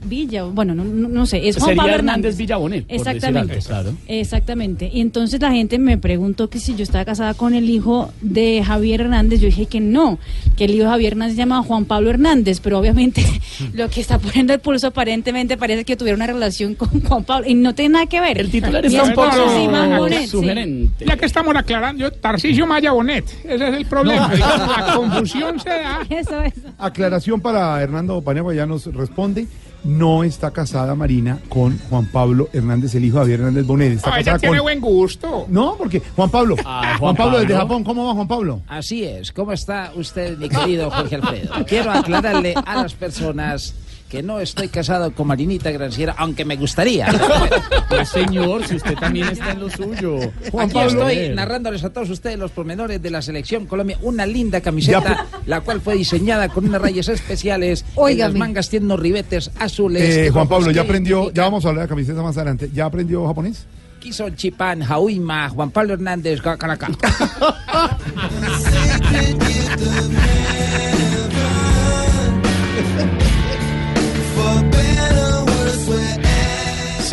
Villa. 0.04 0.44
Bueno, 0.44 0.75
no, 0.75 0.85
no, 0.85 1.09
no 1.09 1.26
sé. 1.26 1.49
Es 1.49 1.56
Juan 1.56 1.71
Sería 1.71 1.83
Pablo 1.83 1.94
Hernández 1.97 2.37
por 2.37 2.71
decir 2.71 2.85
Exactamente. 2.88 3.54
algo, 3.54 3.66
claro. 3.66 3.92
Exactamente. 4.06 4.90
Y 4.92 5.00
entonces 5.00 5.40
la 5.40 5.50
gente 5.50 5.78
me 5.78 5.99
preguntó 5.99 6.49
que 6.49 6.61
si 6.61 6.76
yo 6.76 6.85
estaba 6.85 7.04
casada 7.04 7.35
con 7.35 7.54
el 7.54 7.68
hijo 7.68 8.12
de 8.21 8.62
Javier 8.64 9.00
Hernández. 9.00 9.40
Yo 9.40 9.47
dije 9.47 9.66
que 9.66 9.80
no, 9.80 10.21
que 10.56 10.66
el 10.66 10.73
hijo 10.73 10.85
de 10.85 10.90
Javier 10.90 11.14
Hernández 11.14 11.35
se 11.35 11.38
llama 11.38 11.62
Juan 11.64 11.87
Pablo 11.87 12.11
Hernández. 12.11 12.61
Pero 12.61 12.78
obviamente 12.78 13.25
lo 13.75 13.90
que 13.90 14.04
está 14.05 14.19
poniendo 14.19 14.53
el 14.53 14.61
pulso 14.61 14.89
aparentemente 14.89 15.57
parece 15.57 15.85
que 15.85 15.97
tuviera 15.97 16.17
una 16.17 16.27
relación 16.27 16.75
con 16.75 16.89
Juan 17.03 17.25
Pablo. 17.25 17.49
Y 17.49 17.55
no 17.55 17.75
tiene 17.75 17.95
nada 17.95 18.07
que 18.07 18.21
ver. 18.21 18.39
El 18.39 18.51
titular 18.51 18.85
está 18.85 19.03
un 19.03 19.15
poco 19.15 20.09
sí. 20.09 20.27
sugerente. 20.29 21.05
Ya 21.05 21.17
que 21.17 21.27
estamos 21.27 21.57
aclarando, 21.57 22.11
Tarcisio 22.11 22.67
Maya 22.67 22.93
Bonet. 22.93 23.25
Ese 23.45 23.69
es 23.69 23.75
el 23.75 23.87
problema. 23.87 24.33
la 24.35 24.95
confusión 24.95 25.59
se 25.59 25.71
da. 25.71 26.01
Eso 26.11 26.43
es. 26.43 26.53
Aclaración 26.79 27.40
para 27.40 27.83
Hernando 27.83 28.21
Paniagua, 28.23 28.55
ya 28.55 28.67
nos 28.67 28.87
responde. 28.95 29.47
No 29.85 30.25
está 30.25 30.51
casada 30.51 30.95
Marina 30.95 31.40
con 31.51 31.79
Juan 31.90 32.07
Pablo 32.07 32.49
Hernández, 32.55 32.95
el 32.95 33.05
hijo 33.05 33.17
de 33.19 33.25
Javier 33.25 33.40
Hernández 33.40 33.67
Bonet. 33.67 33.93
Está 33.93 34.14
Ah, 34.14 34.21
ella 34.21 34.38
tiene 34.38 34.57
con... 34.57 34.64
buen 34.64 34.81
gusto. 34.81 35.45
No, 35.49 35.77
porque 35.77 36.01
Juan 36.17 36.31
Pablo. 36.31 36.57
Ah, 36.64 36.81
Juan, 36.85 36.99
Juan 36.99 37.17
Pablo 37.17 37.40
desde. 37.40 37.55
Japón, 37.55 37.85
¿cómo 37.85 38.07
va 38.07 38.14
Juan 38.14 38.27
Pablo? 38.29 38.62
Así 38.67 39.05
es. 39.05 39.31
¿Cómo 39.33 39.53
está 39.53 39.93
usted, 39.95 40.38
mi 40.38 40.49
querido 40.49 40.90
Jorge 40.90 41.17
Alfredo? 41.17 41.53
Quiero 41.67 41.90
aclararle 41.90 42.55
a 42.64 42.77
las 42.77 42.95
personas 42.95 43.75
que 44.14 44.22
no 44.22 44.38
estoy 44.38 44.68
casado 44.68 45.12
con 45.12 45.27
Marinita 45.27 45.72
Granciera, 45.72 46.14
aunque 46.16 46.44
me 46.44 46.55
gustaría. 46.55 47.09
Pues 47.88 48.09
señor, 48.09 48.66
si 48.66 48.77
usted 48.77 48.94
también 48.94 49.29
está 49.29 49.53
en 49.53 49.61
lo 49.61 49.70
suyo. 49.70 50.18
Juan 50.50 50.66
Aquí 50.66 50.74
Pablo. 50.74 51.09
estoy 51.09 51.35
narrándoles 51.35 51.85
a 51.85 51.92
todos 51.92 52.11
ustedes 52.11 52.38
los 52.38 52.50
pormenores 52.50 53.00
de 53.00 53.11
la 53.11 53.22
selección 53.22 53.66
Colombia. 53.66 53.98
Una 54.03 54.27
linda 54.27 54.61
camiseta, 54.61 55.27
la 55.46 55.61
cual 55.61 55.81
fue 55.81 55.96
diseñada 55.96 56.48
con 56.48 56.66
unas 56.66 56.81
rayas 56.81 57.09
especiales. 57.09 57.85
Óigame. 57.94 58.33
las 58.33 58.38
mangas 58.38 58.68
tiene 58.68 58.87
unos 58.87 59.00
ribetes 59.00 59.50
azules. 59.59 60.16
Eh, 60.16 60.31
Juan 60.31 60.48
Pablo, 60.48 60.70
ya 60.70 60.83
aprendió, 60.83 61.33
ya 61.33 61.42
vamos 61.42 61.64
a 61.64 61.68
hablar 61.68 61.85
de 61.85 61.88
camiseta 61.88 62.22
más 62.22 62.37
adelante. 62.37 62.70
¿Ya 62.72 62.87
aprendió 62.87 63.27
japonés? 63.27 63.66
Kison 64.00 64.35
Chipán, 64.35 64.83
Jauima, 64.83 65.48
Juan 65.50 65.70
Pablo 65.70 65.94
Hernández, 65.94 66.40
Caracá. 66.40 66.88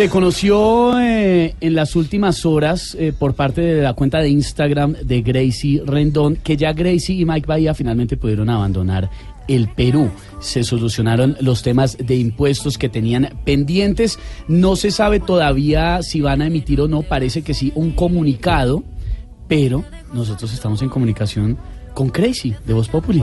Se 0.01 0.09
conoció 0.09 0.99
eh, 0.99 1.53
en 1.61 1.75
las 1.75 1.95
últimas 1.95 2.43
horas 2.43 2.97
eh, 2.99 3.13
por 3.13 3.35
parte 3.35 3.61
de 3.61 3.83
la 3.83 3.93
cuenta 3.93 4.17
de 4.17 4.29
Instagram 4.29 4.93
de 4.93 5.21
Gracie 5.21 5.83
Rendón 5.85 6.37
que 6.37 6.57
ya 6.57 6.73
Gracie 6.73 7.17
y 7.17 7.23
Mike 7.23 7.45
Bahía 7.45 7.75
finalmente 7.75 8.17
pudieron 8.17 8.49
abandonar 8.49 9.11
el 9.47 9.67
Perú. 9.67 10.09
Se 10.39 10.63
solucionaron 10.63 11.37
los 11.39 11.61
temas 11.61 11.99
de 11.99 12.15
impuestos 12.15 12.79
que 12.79 12.89
tenían 12.89 13.29
pendientes. 13.45 14.17
No 14.47 14.75
se 14.75 14.89
sabe 14.89 15.19
todavía 15.19 16.01
si 16.01 16.19
van 16.19 16.41
a 16.41 16.47
emitir 16.47 16.81
o 16.81 16.87
no, 16.87 17.03
parece 17.03 17.43
que 17.43 17.53
sí, 17.53 17.71
un 17.75 17.91
comunicado, 17.91 18.83
pero 19.47 19.85
nosotros 20.15 20.51
estamos 20.51 20.81
en 20.81 20.89
comunicación 20.89 21.59
con 21.93 22.09
Crazy 22.09 22.55
de 22.65 22.73
Voz 22.73 22.87
Populi. 22.89 23.21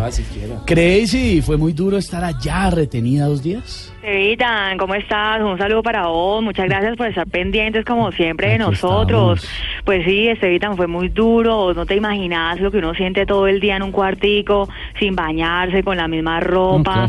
Crazy, 0.66 1.42
fue 1.42 1.56
muy 1.56 1.72
duro 1.72 1.96
estar 1.96 2.24
allá 2.24 2.70
retenida 2.70 3.26
dos 3.26 3.42
días. 3.42 3.92
Evitan, 4.02 4.78
¿cómo 4.78 4.94
estás? 4.94 5.42
Un 5.42 5.58
saludo 5.58 5.82
para 5.82 6.06
vos. 6.06 6.42
Muchas 6.42 6.66
gracias 6.66 6.96
por 6.96 7.08
estar 7.08 7.26
pendientes 7.26 7.84
como 7.84 8.10
siempre 8.12 8.50
de 8.50 8.58
nosotros. 8.58 9.42
estamos. 9.42 9.84
Pues 9.84 10.04
sí, 10.04 10.28
Estevitan 10.28 10.76
fue 10.76 10.86
muy 10.86 11.08
duro. 11.08 11.56
Vos 11.56 11.76
no 11.76 11.84
te 11.84 11.96
imaginas 11.96 12.60
lo 12.60 12.70
que 12.70 12.78
uno 12.78 12.94
siente 12.94 13.26
todo 13.26 13.46
el 13.46 13.60
día 13.60 13.76
en 13.76 13.82
un 13.82 13.92
cuartico, 13.92 14.68
sin 14.98 15.14
bañarse, 15.14 15.82
con 15.82 15.96
la 15.96 16.08
misma 16.08 16.40
ropa. 16.40 17.08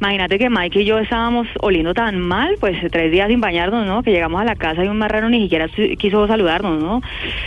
Imagínate 0.00 0.38
que 0.38 0.48
Mike 0.48 0.80
y 0.80 0.84
yo 0.86 0.98
estábamos 0.98 1.46
oliendo 1.60 1.92
tan 1.92 2.18
mal, 2.18 2.56
pues 2.58 2.76
tres 2.90 3.12
días 3.12 3.28
sin 3.28 3.40
bañarnos, 3.40 3.86
¿no? 3.86 4.02
Que 4.02 4.12
llegamos 4.12 4.40
a 4.40 4.44
la 4.44 4.56
casa 4.56 4.82
y 4.82 4.88
un 4.88 4.96
marrano 4.96 5.28
ni 5.28 5.42
siquiera 5.42 5.68
quiso 5.98 6.26
saludarnos, 6.26 6.82
¿no? 6.82 7.02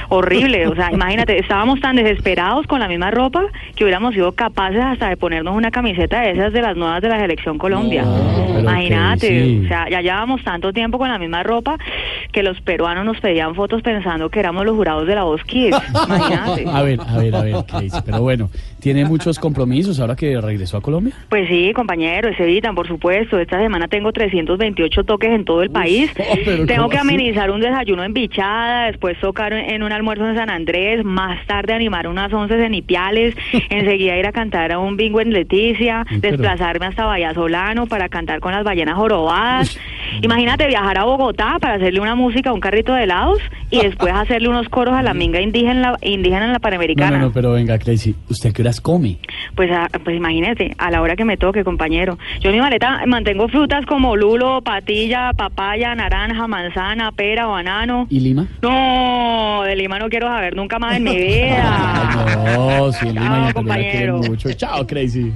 Horrible, 0.09 0.67
o 0.67 0.75
sea, 0.75 0.89
imagínate, 0.93 1.39
estábamos 1.39 1.79
tan 1.79 1.95
desesperados 1.95 2.67
con 2.67 2.79
la 2.79 2.87
misma 2.87 3.09
ropa 3.09 3.45
que 3.75 3.83
hubiéramos 3.83 4.13
sido 4.13 4.33
capaces 4.33 4.81
hasta 4.81 5.09
de 5.09 5.17
ponernos 5.17 5.55
una 5.55 5.71
camiseta 5.71 6.21
de 6.21 6.31
esas 6.31 6.53
de 6.53 6.61
las 6.61 6.77
nuevas 6.77 7.01
de 7.01 7.09
la 7.09 7.19
selección 7.19 7.57
Colombia. 7.57 8.05
imagínate, 8.59 9.27
sí. 9.27 9.61
o 9.65 9.67
sea, 9.67 9.89
ya 9.89 10.01
llevábamos 10.01 10.43
tanto 10.43 10.71
tiempo 10.71 10.99
con 10.99 11.09
la 11.09 11.17
misma 11.17 11.41
ropa 11.41 11.77
que 12.31 12.43
los 12.43 12.61
peruanos 12.61 13.03
nos 13.03 13.19
pedían 13.19 13.55
fotos 13.55 13.81
pensando 13.81 14.29
que 14.29 14.39
éramos 14.39 14.63
los 14.63 14.75
jurados 14.75 15.07
de 15.07 15.15
la 15.15 15.23
Voz 15.23 15.43
Kids. 15.43 15.77
Imagínate. 16.05 16.65
A 16.73 16.81
ver, 16.81 16.99
a 17.01 17.17
ver, 17.17 17.35
a 17.35 17.41
ver, 17.43 17.55
Crazy. 17.67 17.97
Pero 18.05 18.21
bueno, 18.21 18.49
tiene 18.79 19.05
muchos 19.05 19.39
compromisos 19.39 19.99
ahora 19.99 20.15
que 20.15 20.39
regresó 20.41 20.77
a 20.77 20.81
Colombia. 20.81 21.13
Pues 21.29 21.47
sí, 21.47 21.71
compañero, 21.73 22.29
se 22.43 22.49
evitan, 22.49 22.75
por 22.75 22.87
supuesto. 22.87 23.39
Esta 23.39 23.59
semana 23.59 23.87
tengo 23.87 24.11
328 24.11 25.03
toques 25.03 25.31
en 25.31 25.45
todo 25.45 25.63
el 25.63 25.69
país. 25.69 26.11
oh, 26.19 26.65
tengo 26.65 26.83
¿cómo 26.83 26.89
que 26.89 26.97
amenizar 26.97 27.49
un 27.51 27.61
desayuno 27.61 28.03
en 28.03 28.13
Bichada, 28.13 28.87
después 28.87 29.17
tocar 29.19 29.53
en 29.53 29.83
un 29.83 29.91
almuerzo 29.91 30.27
en 30.29 30.35
San 30.35 30.49
Andrés, 30.49 31.03
más 31.05 31.45
tarde 31.47 31.73
animar 31.73 32.07
unas 32.07 32.31
once 32.33 32.53
en 32.63 32.73
Ipiales, 32.73 33.35
enseguida 33.69 34.17
ir 34.17 34.27
a 34.27 34.31
cantar 34.31 34.71
a 34.71 34.79
un 34.79 34.97
bingo 34.97 35.21
en 35.21 35.31
Leticia, 35.31 36.05
pero- 36.09 36.21
desplazarme 36.33 36.85
hasta 36.87 37.05
Vallasolano 37.05 37.85
para 37.87 38.09
cantar 38.09 38.39
con 38.39 38.51
las 38.51 38.63
ballenas 38.63 38.95
jorobadas 38.95 39.79
Imagínate 40.21 40.67
viajar 40.67 40.97
a 40.99 41.05
Bogotá 41.05 41.57
para 41.59 41.75
hacerle 41.75 41.99
una 41.99 42.13
música 42.15 42.49
a 42.49 42.53
un 42.53 42.59
carrito 42.59 42.93
de 42.93 43.03
helados 43.03 43.39
y 43.71 43.81
después 43.81 44.13
hacerle 44.13 44.47
unos 44.49 44.69
coros 44.69 44.93
a 44.93 45.01
la 45.01 45.13
minga 45.15 45.41
indígena, 45.41 45.95
indígena 46.01 46.45
en 46.45 46.53
la 46.53 46.59
Panamericana. 46.59 47.17
no, 47.17 47.25
no, 47.27 47.31
pero 47.33 47.53
venga, 47.53 47.77
Crazy, 47.79 48.13
¿usted 48.29 48.53
qué 48.53 48.61
horas 48.61 48.79
come? 48.81 49.17
Pues, 49.55 49.71
a- 49.71 49.87
pues 50.03 50.15
imagínate, 50.15 50.75
a 50.77 50.91
la 50.91 51.01
hora 51.01 51.15
que 51.15 51.25
me 51.25 51.37
toque, 51.37 51.63
compañero. 51.63 52.17
Yo 52.41 52.49
en 52.49 52.55
mi 52.55 52.61
maleta 52.61 53.01
mantengo 53.07 53.47
frutas 53.47 53.85
como 53.85 54.15
lulo, 54.15 54.61
patilla, 54.61 55.31
papaya, 55.33 55.95
naranja, 55.95 56.47
manzana, 56.47 57.11
pera, 57.11 57.45
banano. 57.45 58.07
¿Y 58.09 58.19
Lima? 58.19 58.47
No, 58.61 59.63
de 59.63 59.75
Lima 59.75 59.97
no 59.99 60.09
quiero 60.09 60.27
saber 60.27 60.55
nunca 60.55 60.77
más 60.79 60.97
en 60.97 61.03
mi 61.03 61.15
vida. 61.17 62.55
No, 62.55 62.91
sí, 62.91 63.05
Lima 63.07 63.21
Chao, 63.25 63.37
y 63.43 63.47
Antonio 63.47 63.73
la 63.73 63.75
quieren 63.79 64.11
compañero. 64.11 64.17
mucho. 64.17 64.53
Chao, 64.53 64.85
Crazy. 64.87 65.31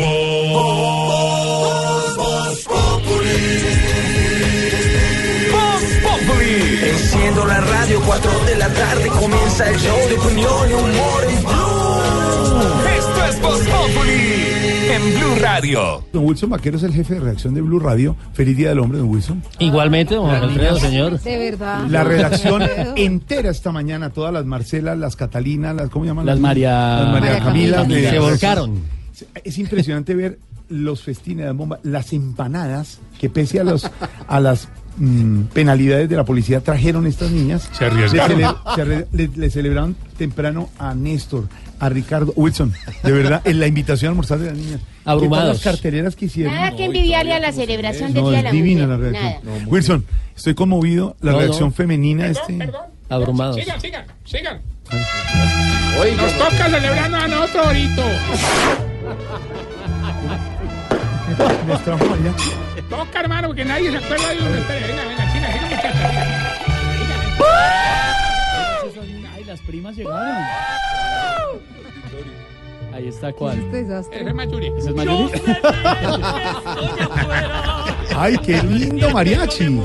Pero 0.00 1.27
Enciendo 7.28 7.46
la 7.46 7.60
radio, 7.60 8.00
4 8.06 8.30
de 8.46 8.56
la 8.56 8.68
tarde 8.72 9.06
comienza 9.08 9.68
el 9.68 9.76
show 9.78 9.96
de 10.08 10.14
opinión 10.18 10.70
y 10.70 10.72
humor 10.72 11.24
en 11.28 11.42
Blue. 11.44 12.88
Esto 12.96 13.24
es 13.26 13.40
Voz 13.42 13.60
Populi 13.60 14.46
en 14.90 15.14
Blue 15.18 15.34
Radio. 15.38 16.04
Don 16.10 16.24
Wilson 16.24 16.48
Vaquero 16.48 16.78
es 16.78 16.84
el 16.84 16.94
jefe 16.94 17.14
de 17.14 17.20
redacción 17.20 17.52
de 17.52 17.60
Blue 17.60 17.80
Radio. 17.80 18.16
Feliz 18.32 18.56
Día 18.56 18.70
del 18.70 18.78
Hombre, 18.78 19.00
don 19.00 19.08
Wilson. 19.10 19.42
Igualmente, 19.58 20.14
don 20.14 20.24
Juan 20.24 20.42
Alfredo, 20.42 20.78
señor. 20.80 21.20
De 21.20 21.36
verdad. 21.38 21.84
La 21.90 22.02
redacción 22.02 22.62
entera 22.96 23.50
esta 23.50 23.72
mañana, 23.72 24.08
todas 24.08 24.32
las 24.32 24.46
Marcelas, 24.46 24.96
las 24.96 25.14
Catalinas, 25.14 25.76
las, 25.76 25.90
¿cómo 25.90 26.06
llaman? 26.06 26.24
Las 26.24 26.40
María- 26.40 27.00
las 27.00 27.12
María 27.12 27.30
María 27.32 27.44
Camila. 27.44 27.76
Camila. 27.82 28.00
de- 28.00 28.10
Se 28.10 28.18
volcaron. 28.20 28.80
Es 29.44 29.58
impresionante 29.58 30.14
ver 30.14 30.38
los 30.70 31.02
festines, 31.02 31.44
las 31.46 31.56
bombas, 31.56 31.80
las 31.82 32.12
empanadas 32.12 33.00
que 33.18 33.28
pese 33.30 33.58
a 33.60 33.64
los 33.64 33.90
a 34.28 34.38
las 34.40 34.68
mm, 34.98 35.42
penalidades 35.54 36.08
de 36.08 36.16
la 36.16 36.24
policía 36.24 36.60
trajeron 36.60 37.06
estas 37.06 37.30
niñas. 37.30 37.68
Se 37.72 37.84
arriesgaron. 37.86 38.38
Le, 38.38 38.46
cele- 38.46 38.74
se 38.74 38.82
arre- 38.82 39.06
le- 39.12 39.30
le 39.34 39.50
celebraron 39.50 39.96
temprano 40.16 40.68
a 40.78 40.94
Néstor, 40.94 41.48
a 41.80 41.88
Ricardo 41.88 42.32
Wilson, 42.36 42.72
de 43.02 43.12
verdad, 43.12 43.40
en 43.44 43.60
la 43.60 43.66
invitación 43.66 44.08
a 44.08 44.10
almorzar 44.10 44.38
de 44.38 44.46
las 44.46 44.56
niñas. 44.56 44.80
¿Qué 44.80 44.86
tal 45.04 45.12
Abrumados. 45.14 45.48
las 45.54 45.60
carteleras 45.62 46.16
que 46.16 46.26
hicieron? 46.26 46.54
Nada 46.54 46.76
que 46.76 46.84
envidiarle 46.86 47.32
a 47.34 47.40
la 47.40 47.52
celebración 47.52 48.12
del 48.12 48.22
No, 48.24 48.30
Día 48.30 48.38
de 48.38 48.44
la 48.44 48.52
divina 48.52 48.86
la 48.86 48.96
Mujer. 48.98 49.12
reacción. 49.12 49.42
Nada. 49.54 49.66
Wilson, 49.68 50.04
estoy 50.36 50.54
conmovido. 50.54 51.16
La 51.20 51.30
No, 51.32 51.38
no. 51.38 51.42
reacción 51.44 51.72
femenina 51.72 52.26
este. 52.26 52.58
Abrumados. 53.08 53.56
Sigan, 53.56 53.80
sigan, 53.80 54.04
sigan. 54.24 54.60
Nos 56.16 56.32
toca 56.38 56.64
celebrarnos 56.70 57.22
a 57.22 57.28
nosotros 57.28 57.66
ahorita. 57.66 58.02
Toca, 62.88 63.20
hermano, 63.20 63.48
porque 63.48 63.64
nadie 63.64 63.90
se 63.90 63.98
acuerda 63.98 64.28
de 64.30 64.38
uno. 64.40 64.54
Espere, 64.56 64.86
Venga, 64.88 65.04
venga, 65.06 65.32
sigan, 65.32 65.52
muchachas. 65.70 65.92
sigan. 68.92 69.26
Ay, 69.34 69.44
las 69.44 69.60
primas 69.60 69.96
llegaron. 69.96 70.36
Ahí 72.94 73.08
está 73.08 73.32
cuál. 73.32 73.58
Este 73.58 73.84
desastre. 73.84 74.20
Ese 74.20 74.28
es 74.30 74.34
Mayuri. 74.34 74.72
¿Ese 74.78 74.88
es 74.90 74.94
Mayuri? 74.96 75.32
Ay, 78.16 78.38
qué 78.38 78.62
lindo 78.62 79.10
mariachi. 79.10 79.80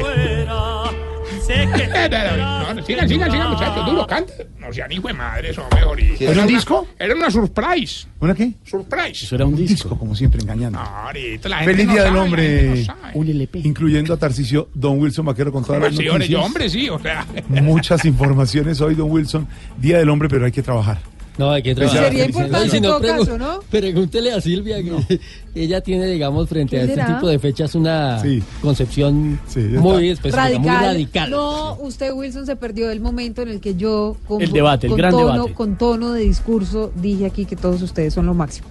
Eh, 1.50 1.68
No, 2.38 2.74
no, 2.74 2.86
sigan, 2.86 3.08
sigan, 3.08 3.32
sigan, 3.32 3.50
muchachos. 3.52 3.86
Duro, 3.86 4.08
canta. 4.08 4.34
No 4.60 4.72
sean 4.72 4.92
hijo 4.92 5.08
de 5.10 5.14
madre, 5.14 5.50
eso 5.52 5.64
mejor. 5.74 6.00
¿Era 6.02 6.42
un 6.42 6.48
disco? 6.48 6.88
Era 6.98 7.14
una 7.16 7.30
surprise. 7.30 8.08
¿Una 8.20 8.34
qué? 8.34 8.54
Surprise. 8.64 9.26
Eso 9.26 9.36
era 9.36 9.46
un 9.46 9.54
Un 9.54 9.60
disco. 9.60 9.74
disco, 9.90 10.00
como 10.00 10.16
siempre, 10.16 10.42
engañando. 10.42 10.80
No, 10.80 10.86
ahorita 10.86 11.50
la 11.50 11.58
gente 11.60 11.72
Feliz 11.74 11.88
no 11.88 11.94
Día 11.94 12.04
del 12.04 12.14
sabe, 12.14 12.20
la 12.30 12.38
gente 12.38 12.60
Hombre, 12.70 12.80
no 12.80 12.86
sabe. 12.86 13.12
Un 13.16 13.28
LP. 13.30 13.60
incluyendo 13.64 14.14
a 14.14 14.18
Tarcicio, 14.18 14.70
Don 14.74 15.00
Wilson 15.00 15.26
Vaquero 15.26 15.52
con 15.52 15.64
todas 15.66 15.82
las 15.82 15.90
Hombre, 15.92 16.06
señores, 16.06 16.30
yo, 16.30 16.38
noticias. 16.40 16.46
hombre, 16.46 16.70
sí, 16.70 16.90
o 16.90 17.00
sea. 17.00 17.26
Muchas 17.50 18.06
informaciones 18.06 18.80
hoy, 18.82 18.96
Don 18.96 19.12
Wilson. 19.12 19.48
Día 19.78 19.98
del 20.00 20.10
Hombre, 20.10 20.30
pero 20.30 20.46
hay 20.46 20.52
que 20.52 20.64
trabajar. 20.64 21.00
No, 21.38 21.50
hay 21.52 21.64
que 21.64 21.74
Pues 21.74 21.90
trabajar. 21.90 22.12
Sería 22.12 22.26
importante 22.26 22.70
si 22.70 22.78
en 22.78 22.84
no, 22.84 22.90
todo 22.90 23.02
caso, 23.02 23.38
¿no? 23.40 23.60
Pregúntele 23.70 24.32
a 24.34 24.40
Silvia 24.40 24.78
que 24.84 25.20
ella 25.56 25.82
tiene, 25.82 26.06
digamos, 26.06 26.48
frente 26.48 26.78
a 26.78 26.82
¿Qué 26.82 26.86
este 26.92 26.96
será? 27.02 27.16
tipo 27.16 27.28
de 27.28 27.40
fechas 27.40 27.74
una 27.74 28.20
Sí. 28.20 28.44
concepción 28.62 29.40
Sí, 29.48 29.60
muy 29.62 30.10
específica, 30.10 30.48
muy 30.60 30.70
Radical. 30.70 30.86
radical. 30.86 31.30
No, 31.32 31.74
usted, 31.82 32.14
Wilson, 32.14 32.46
se 32.46 32.56
perdió 32.56 32.92
el 32.92 33.00
momento 33.02 33.42
en 33.42 33.50
el 33.50 33.60
que 33.62 33.76
yo, 33.76 34.16
con, 34.28 34.42
El 34.44 34.52
debate, 34.52 34.86
el 34.88 34.92
con 34.92 34.98
gran 34.98 35.12
tono, 35.12 35.34
debate. 35.34 35.54
con 35.54 35.78
tono 35.78 36.12
de 36.14 36.22
discurso, 36.22 36.92
dije 36.96 37.26
aquí 37.26 37.46
que 37.46 37.56
todos 37.56 37.82
ustedes 37.82 38.14
son 38.14 38.28
lo 38.28 38.34
máximo. 38.36 38.68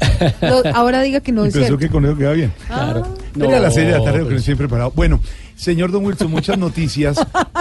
Lo- 0.42 0.62
ahora 0.74 1.00
diga 1.02 1.20
que 1.20 1.32
no 1.32 1.44
y 1.44 1.48
es 1.48 1.54
pensó 1.54 1.66
cierto. 1.68 1.78
que 1.78 1.88
con 1.88 2.04
eso 2.04 2.16
queda 2.16 2.32
bien. 2.32 2.52
Claro. 2.66 3.06
Venga 3.34 3.56
a 3.56 3.60
las 3.60 3.74
seis 3.74 3.86
de 3.86 3.92
la 3.92 3.98
tarde 3.98 4.12
pero 4.12 4.24
porque 4.24 4.38
estoy 4.38 4.54
preparado. 4.56 4.92
Bueno, 4.94 5.20
señor 5.56 5.92
Don 5.92 6.04
Wilson, 6.04 6.30
muchas 6.30 6.58
noticias, 6.58 7.16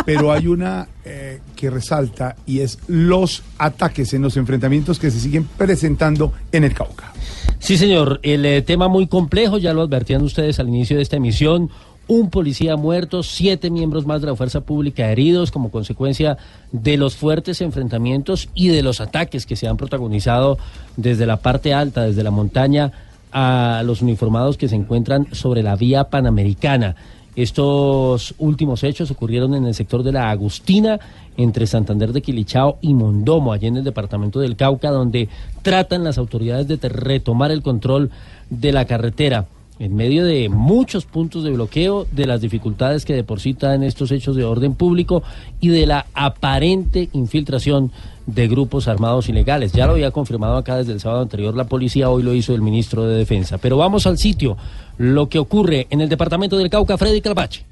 pero 0.05 0.31
hay 0.31 0.47
una 0.47 0.87
eh, 1.05 1.39
que 1.55 1.69
resalta 1.69 2.35
y 2.45 2.59
es 2.59 2.79
los 2.87 3.43
ataques 3.57 4.13
en 4.13 4.21
los 4.21 4.37
enfrentamientos 4.37 4.99
que 4.99 5.11
se 5.11 5.19
siguen 5.19 5.47
presentando 5.57 6.33
en 6.51 6.63
el 6.63 6.73
Cauca. 6.73 7.13
Sí, 7.59 7.77
señor. 7.77 8.19
El 8.23 8.45
eh, 8.45 8.61
tema 8.63 8.87
muy 8.87 9.07
complejo, 9.07 9.59
ya 9.59 9.73
lo 9.73 9.83
advertían 9.83 10.23
ustedes 10.23 10.59
al 10.59 10.67
inicio 10.67 10.97
de 10.97 11.03
esta 11.03 11.17
emisión. 11.17 11.69
Un 12.07 12.31
policía 12.31 12.75
muerto, 12.75 13.21
siete 13.21 13.69
miembros 13.69 14.07
más 14.07 14.19
de 14.19 14.27
la 14.27 14.35
fuerza 14.35 14.61
pública 14.61 15.11
heridos 15.11 15.51
como 15.51 15.69
consecuencia 15.69 16.37
de 16.71 16.97
los 16.97 17.15
fuertes 17.15 17.61
enfrentamientos 17.61 18.49
y 18.55 18.69
de 18.69 18.81
los 18.81 18.99
ataques 18.99 19.45
que 19.45 19.55
se 19.55 19.67
han 19.67 19.77
protagonizado 19.77 20.57
desde 20.97 21.27
la 21.27 21.37
parte 21.37 21.73
alta, 21.73 22.01
desde 22.01 22.23
la 22.23 22.31
montaña, 22.31 22.91
a 23.31 23.83
los 23.85 24.01
uniformados 24.01 24.57
que 24.57 24.67
se 24.67 24.75
encuentran 24.75 25.27
sobre 25.31 25.63
la 25.63 25.75
vía 25.75 26.05
panamericana. 26.05 26.95
Estos 27.35 28.35
últimos 28.39 28.83
hechos 28.83 29.09
ocurrieron 29.09 29.55
en 29.55 29.65
el 29.65 29.73
sector 29.73 30.03
de 30.03 30.11
la 30.11 30.29
Agustina, 30.29 30.99
entre 31.37 31.65
Santander 31.65 32.11
de 32.11 32.21
Quilichao 32.21 32.77
y 32.81 32.93
Mondomo, 32.93 33.53
allí 33.53 33.67
en 33.67 33.77
el 33.77 33.83
departamento 33.83 34.39
del 34.39 34.57
Cauca, 34.57 34.91
donde 34.91 35.29
tratan 35.61 36.03
las 36.03 36.17
autoridades 36.17 36.67
de 36.67 36.89
retomar 36.89 37.51
el 37.51 37.61
control 37.61 38.11
de 38.49 38.71
la 38.73 38.85
carretera. 38.85 39.47
En 39.79 39.95
medio 39.95 40.25
de 40.25 40.47
muchos 40.47 41.05
puntos 41.05 41.43
de 41.43 41.49
bloqueo, 41.49 42.05
de 42.11 42.27
las 42.27 42.41
dificultades 42.41 43.03
que 43.03 43.15
depositan 43.15 43.81
estos 43.81 44.11
hechos 44.11 44.35
de 44.35 44.43
orden 44.43 44.75
público 44.75 45.23
y 45.59 45.69
de 45.69 45.87
la 45.87 46.05
aparente 46.13 47.09
infiltración 47.13 47.91
de 48.27 48.47
grupos 48.47 48.87
armados 48.87 49.27
ilegales. 49.27 49.71
Ya 49.71 49.87
lo 49.87 49.93
había 49.93 50.11
confirmado 50.11 50.57
acá 50.57 50.77
desde 50.77 50.93
el 50.93 50.99
sábado 50.99 51.23
anterior 51.23 51.55
la 51.55 51.63
policía, 51.63 52.11
hoy 52.11 52.21
lo 52.21 52.35
hizo 52.35 52.53
el 52.53 52.61
ministro 52.61 53.07
de 53.07 53.17
Defensa. 53.17 53.57
Pero 53.57 53.75
vamos 53.77 54.05
al 54.05 54.19
sitio, 54.19 54.55
lo 55.01 55.29
que 55.29 55.39
ocurre 55.39 55.87
en 55.89 55.99
el 55.99 56.09
departamento 56.09 56.59
del 56.59 56.69
Cauca, 56.69 56.95
Freddy 56.95 57.21
Calvache. 57.21 57.65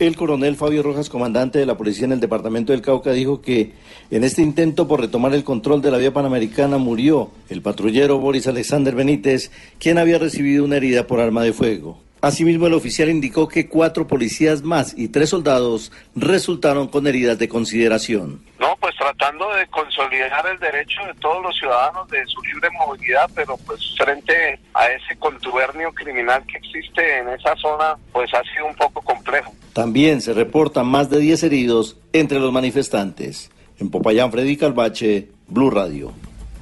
El 0.00 0.16
coronel 0.16 0.56
Fabio 0.56 0.82
Rojas, 0.82 1.08
comandante 1.08 1.60
de 1.60 1.66
la 1.66 1.76
policía 1.76 2.04
en 2.04 2.10
el 2.10 2.18
departamento 2.18 2.72
del 2.72 2.82
Cauca, 2.82 3.12
dijo 3.12 3.40
que 3.40 3.74
en 4.10 4.24
este 4.24 4.42
intento 4.42 4.88
por 4.88 5.00
retomar 5.00 5.32
el 5.34 5.44
control 5.44 5.82
de 5.82 5.92
la 5.92 5.98
vía 5.98 6.12
panamericana 6.12 6.76
murió 6.76 7.30
el 7.48 7.62
patrullero 7.62 8.18
Boris 8.18 8.48
Alexander 8.48 8.92
Benítez, 8.92 9.52
quien 9.78 9.98
había 9.98 10.18
recibido 10.18 10.64
una 10.64 10.78
herida 10.78 11.06
por 11.06 11.20
arma 11.20 11.44
de 11.44 11.52
fuego. 11.52 11.96
Asimismo, 12.24 12.66
el 12.66 12.72
oficial 12.72 13.10
indicó 13.10 13.48
que 13.48 13.68
cuatro 13.68 14.06
policías 14.06 14.62
más 14.62 14.94
y 14.96 15.08
tres 15.08 15.28
soldados 15.28 15.92
resultaron 16.16 16.88
con 16.88 17.06
heridas 17.06 17.38
de 17.38 17.50
consideración. 17.50 18.40
No, 18.58 18.74
pues 18.80 18.94
tratando 18.96 19.44
de 19.52 19.66
consolidar 19.66 20.46
el 20.46 20.58
derecho 20.58 21.02
de 21.06 21.12
todos 21.20 21.42
los 21.42 21.54
ciudadanos 21.54 22.08
de 22.08 22.24
su 22.24 22.40
libre 22.40 22.70
movilidad, 22.78 23.28
pero 23.34 23.58
pues 23.66 23.78
frente 23.98 24.58
a 24.72 24.86
ese 24.86 25.16
contubernio 25.18 25.92
criminal 25.92 26.42
que 26.46 26.56
existe 26.56 27.18
en 27.18 27.28
esa 27.28 27.54
zona, 27.56 27.94
pues 28.10 28.32
ha 28.32 28.42
sido 28.54 28.68
un 28.68 28.74
poco 28.74 29.02
complejo. 29.02 29.52
También 29.74 30.22
se 30.22 30.32
reportan 30.32 30.86
más 30.86 31.10
de 31.10 31.18
10 31.18 31.42
heridos 31.42 31.98
entre 32.14 32.40
los 32.40 32.52
manifestantes. 32.52 33.50
En 33.78 33.90
Popayán, 33.90 34.32
Freddy 34.32 34.56
Calvache, 34.56 35.28
Blue 35.46 35.68
Radio. 35.68 36.14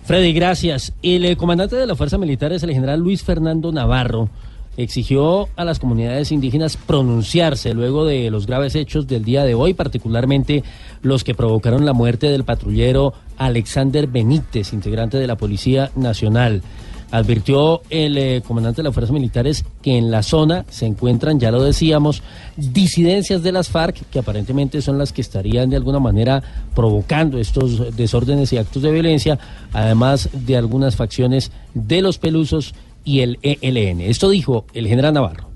Freddy, 0.06 0.32
gracias. 0.32 0.92
El 1.04 1.24
eh, 1.24 1.36
comandante 1.36 1.76
de 1.76 1.86
la 1.86 1.94
Fuerza 1.94 2.18
Militar 2.18 2.52
es 2.52 2.64
el 2.64 2.72
general 2.72 2.98
Luis 2.98 3.22
Fernando 3.22 3.70
Navarro. 3.70 4.28
Exigió 4.76 5.48
a 5.56 5.64
las 5.66 5.78
comunidades 5.78 6.32
indígenas 6.32 6.78
pronunciarse 6.78 7.74
luego 7.74 8.06
de 8.06 8.30
los 8.30 8.46
graves 8.46 8.74
hechos 8.74 9.06
del 9.06 9.22
día 9.22 9.44
de 9.44 9.54
hoy, 9.54 9.74
particularmente 9.74 10.64
los 11.02 11.24
que 11.24 11.34
provocaron 11.34 11.84
la 11.84 11.92
muerte 11.92 12.28
del 12.28 12.44
patrullero 12.44 13.12
Alexander 13.36 14.06
Benítez, 14.06 14.72
integrante 14.72 15.18
de 15.18 15.26
la 15.26 15.36
Policía 15.36 15.90
Nacional. 15.94 16.62
Advirtió 17.10 17.82
el 17.90 18.16
eh, 18.16 18.42
comandante 18.46 18.78
de 18.78 18.84
las 18.84 18.94
fuerzas 18.94 19.12
militares 19.12 19.66
que 19.82 19.98
en 19.98 20.10
la 20.10 20.22
zona 20.22 20.64
se 20.70 20.86
encuentran, 20.86 21.38
ya 21.38 21.50
lo 21.50 21.62
decíamos, 21.62 22.22
disidencias 22.56 23.42
de 23.42 23.52
las 23.52 23.68
FARC, 23.68 24.08
que 24.10 24.20
aparentemente 24.20 24.80
son 24.80 24.96
las 24.96 25.12
que 25.12 25.20
estarían 25.20 25.68
de 25.68 25.76
alguna 25.76 25.98
manera 25.98 26.42
provocando 26.74 27.38
estos 27.38 27.94
desórdenes 27.94 28.50
y 28.54 28.56
actos 28.56 28.82
de 28.82 28.90
violencia, 28.90 29.38
además 29.74 30.30
de 30.32 30.56
algunas 30.56 30.96
facciones 30.96 31.52
de 31.74 32.00
los 32.00 32.16
pelusos 32.16 32.74
y 33.04 33.20
el 33.20 33.38
ELN. 33.42 34.00
Esto 34.00 34.30
dijo 34.30 34.66
el 34.74 34.86
general 34.86 35.14
Navarro. 35.14 35.52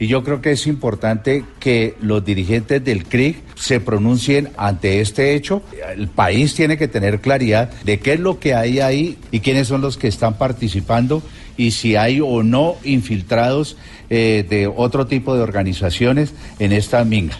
Y 0.00 0.06
yo 0.06 0.22
creo 0.22 0.40
que 0.40 0.52
es 0.52 0.66
importante 0.68 1.44
que 1.58 1.96
los 2.00 2.24
dirigentes 2.24 2.84
del 2.84 3.04
CRIC 3.04 3.36
se 3.56 3.80
pronuncien 3.80 4.50
ante 4.56 5.00
este 5.00 5.34
hecho. 5.34 5.62
El 5.96 6.06
país 6.06 6.54
tiene 6.54 6.78
que 6.78 6.86
tener 6.86 7.20
claridad 7.20 7.70
de 7.82 7.98
qué 7.98 8.12
es 8.12 8.20
lo 8.20 8.38
que 8.38 8.54
hay 8.54 8.78
ahí 8.78 9.18
y 9.32 9.40
quiénes 9.40 9.66
son 9.66 9.80
los 9.80 9.96
que 9.96 10.06
están 10.06 10.38
participando 10.38 11.20
y 11.56 11.72
si 11.72 11.96
hay 11.96 12.20
o 12.20 12.44
no 12.44 12.76
infiltrados 12.84 13.76
eh, 14.08 14.46
de 14.48 14.68
otro 14.68 15.08
tipo 15.08 15.34
de 15.34 15.42
organizaciones 15.42 16.32
en 16.60 16.72
esta 16.72 17.04
minga. 17.04 17.36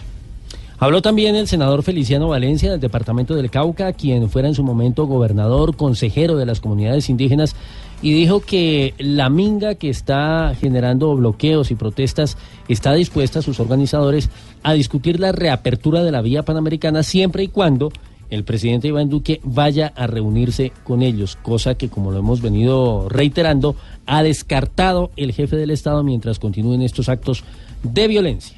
Habló 0.81 1.01
también 1.01 1.35
el 1.35 1.47
senador 1.47 1.83
Feliciano 1.83 2.29
Valencia 2.29 2.71
del 2.71 2.79
departamento 2.79 3.35
del 3.35 3.49
Cauca, 3.49 3.91
quien 3.91 4.29
fuera 4.29 4.47
en 4.47 4.55
su 4.55 4.63
momento 4.63 5.07
gobernador, 5.07 5.75
consejero 5.75 6.37
de 6.37 6.45
las 6.45 6.61
comunidades 6.61 7.09
indígenas, 7.09 7.53
y 8.01 8.13
dijo 8.13 8.41
que 8.41 8.93
la 8.97 9.29
minga 9.29 9.75
que 9.75 9.89
está 9.89 10.53
generando 10.59 11.15
bloqueos 11.15 11.71
y 11.71 11.75
protestas 11.75 12.37
está 12.67 12.93
dispuesta 12.93 13.39
a 13.39 13.41
sus 13.41 13.59
organizadores 13.59 14.29
a 14.63 14.73
discutir 14.73 15.19
la 15.19 15.31
reapertura 15.31 16.03
de 16.03 16.11
la 16.11 16.21
vía 16.21 16.43
panamericana 16.43 17.03
siempre 17.03 17.43
y 17.43 17.47
cuando 17.49 17.91
el 18.29 18.43
presidente 18.43 18.87
Iván 18.87 19.09
Duque 19.09 19.41
vaya 19.43 19.91
a 19.95 20.05
reunirse 20.05 20.71
con 20.83 21.01
ellos, 21.01 21.35
cosa 21.41 21.75
que 21.75 21.89
como 21.89 22.11
lo 22.11 22.19
hemos 22.19 22.41
venido 22.41 23.09
reiterando, 23.09 23.75
ha 24.05 24.21
descartado 24.21 25.11
el 25.15 25.33
jefe 25.33 25.55
del 25.55 25.71
Estado 25.71 26.03
mientras 26.03 26.37
continúen 26.37 26.83
estos 26.83 27.09
actos 27.09 27.43
de 27.81 28.07
violencia. 28.07 28.57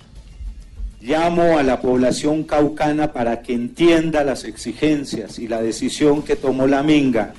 Llamo 1.01 1.57
a 1.57 1.63
la 1.63 1.81
población 1.81 2.43
caucana 2.43 3.11
para 3.11 3.41
que 3.41 3.53
entienda 3.53 4.23
las 4.23 4.43
exigencias 4.43 5.39
y 5.39 5.47
la 5.47 5.61
decisión 5.61 6.21
que 6.21 6.35
tomó 6.35 6.67
la 6.67 6.83
Minga 6.83 7.33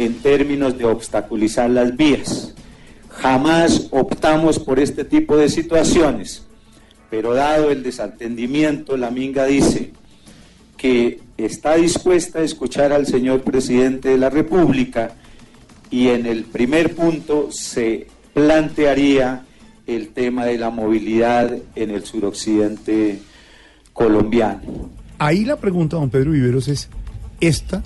en 0.00 0.14
términos 0.14 0.78
de 0.78 0.86
obstaculizar 0.86 1.68
las 1.68 1.94
vías. 1.94 2.54
Jamás 3.10 3.88
optamos 3.90 4.58
por 4.58 4.80
este 4.80 5.04
tipo 5.04 5.36
de 5.36 5.50
situaciones, 5.50 6.46
pero 7.10 7.34
dado 7.34 7.70
el 7.70 7.82
desatendimiento, 7.82 8.96
la 8.96 9.10
Minga 9.10 9.44
dice 9.44 9.92
que 10.78 11.20
está 11.36 11.74
dispuesta 11.74 12.38
a 12.38 12.42
escuchar 12.42 12.92
al 12.92 13.06
señor 13.06 13.42
presidente 13.42 14.08
de 14.08 14.16
la 14.16 14.30
República 14.30 15.12
y 15.90 16.08
en 16.08 16.24
el 16.24 16.44
primer 16.44 16.94
punto 16.94 17.48
se 17.52 18.06
plantearía 18.32 19.44
el 19.86 20.08
tema 20.08 20.46
de 20.46 20.56
la 20.56 20.70
movilidad 20.70 21.54
en 21.74 21.90
el 21.90 22.04
suroccidente 22.04 23.18
colombiano. 23.92 24.88
Ahí 25.18 25.44
la 25.44 25.56
pregunta, 25.56 25.96
don 25.96 26.08
Pedro 26.08 26.30
Viveros, 26.30 26.68
es 26.68 26.88
esta 27.40 27.82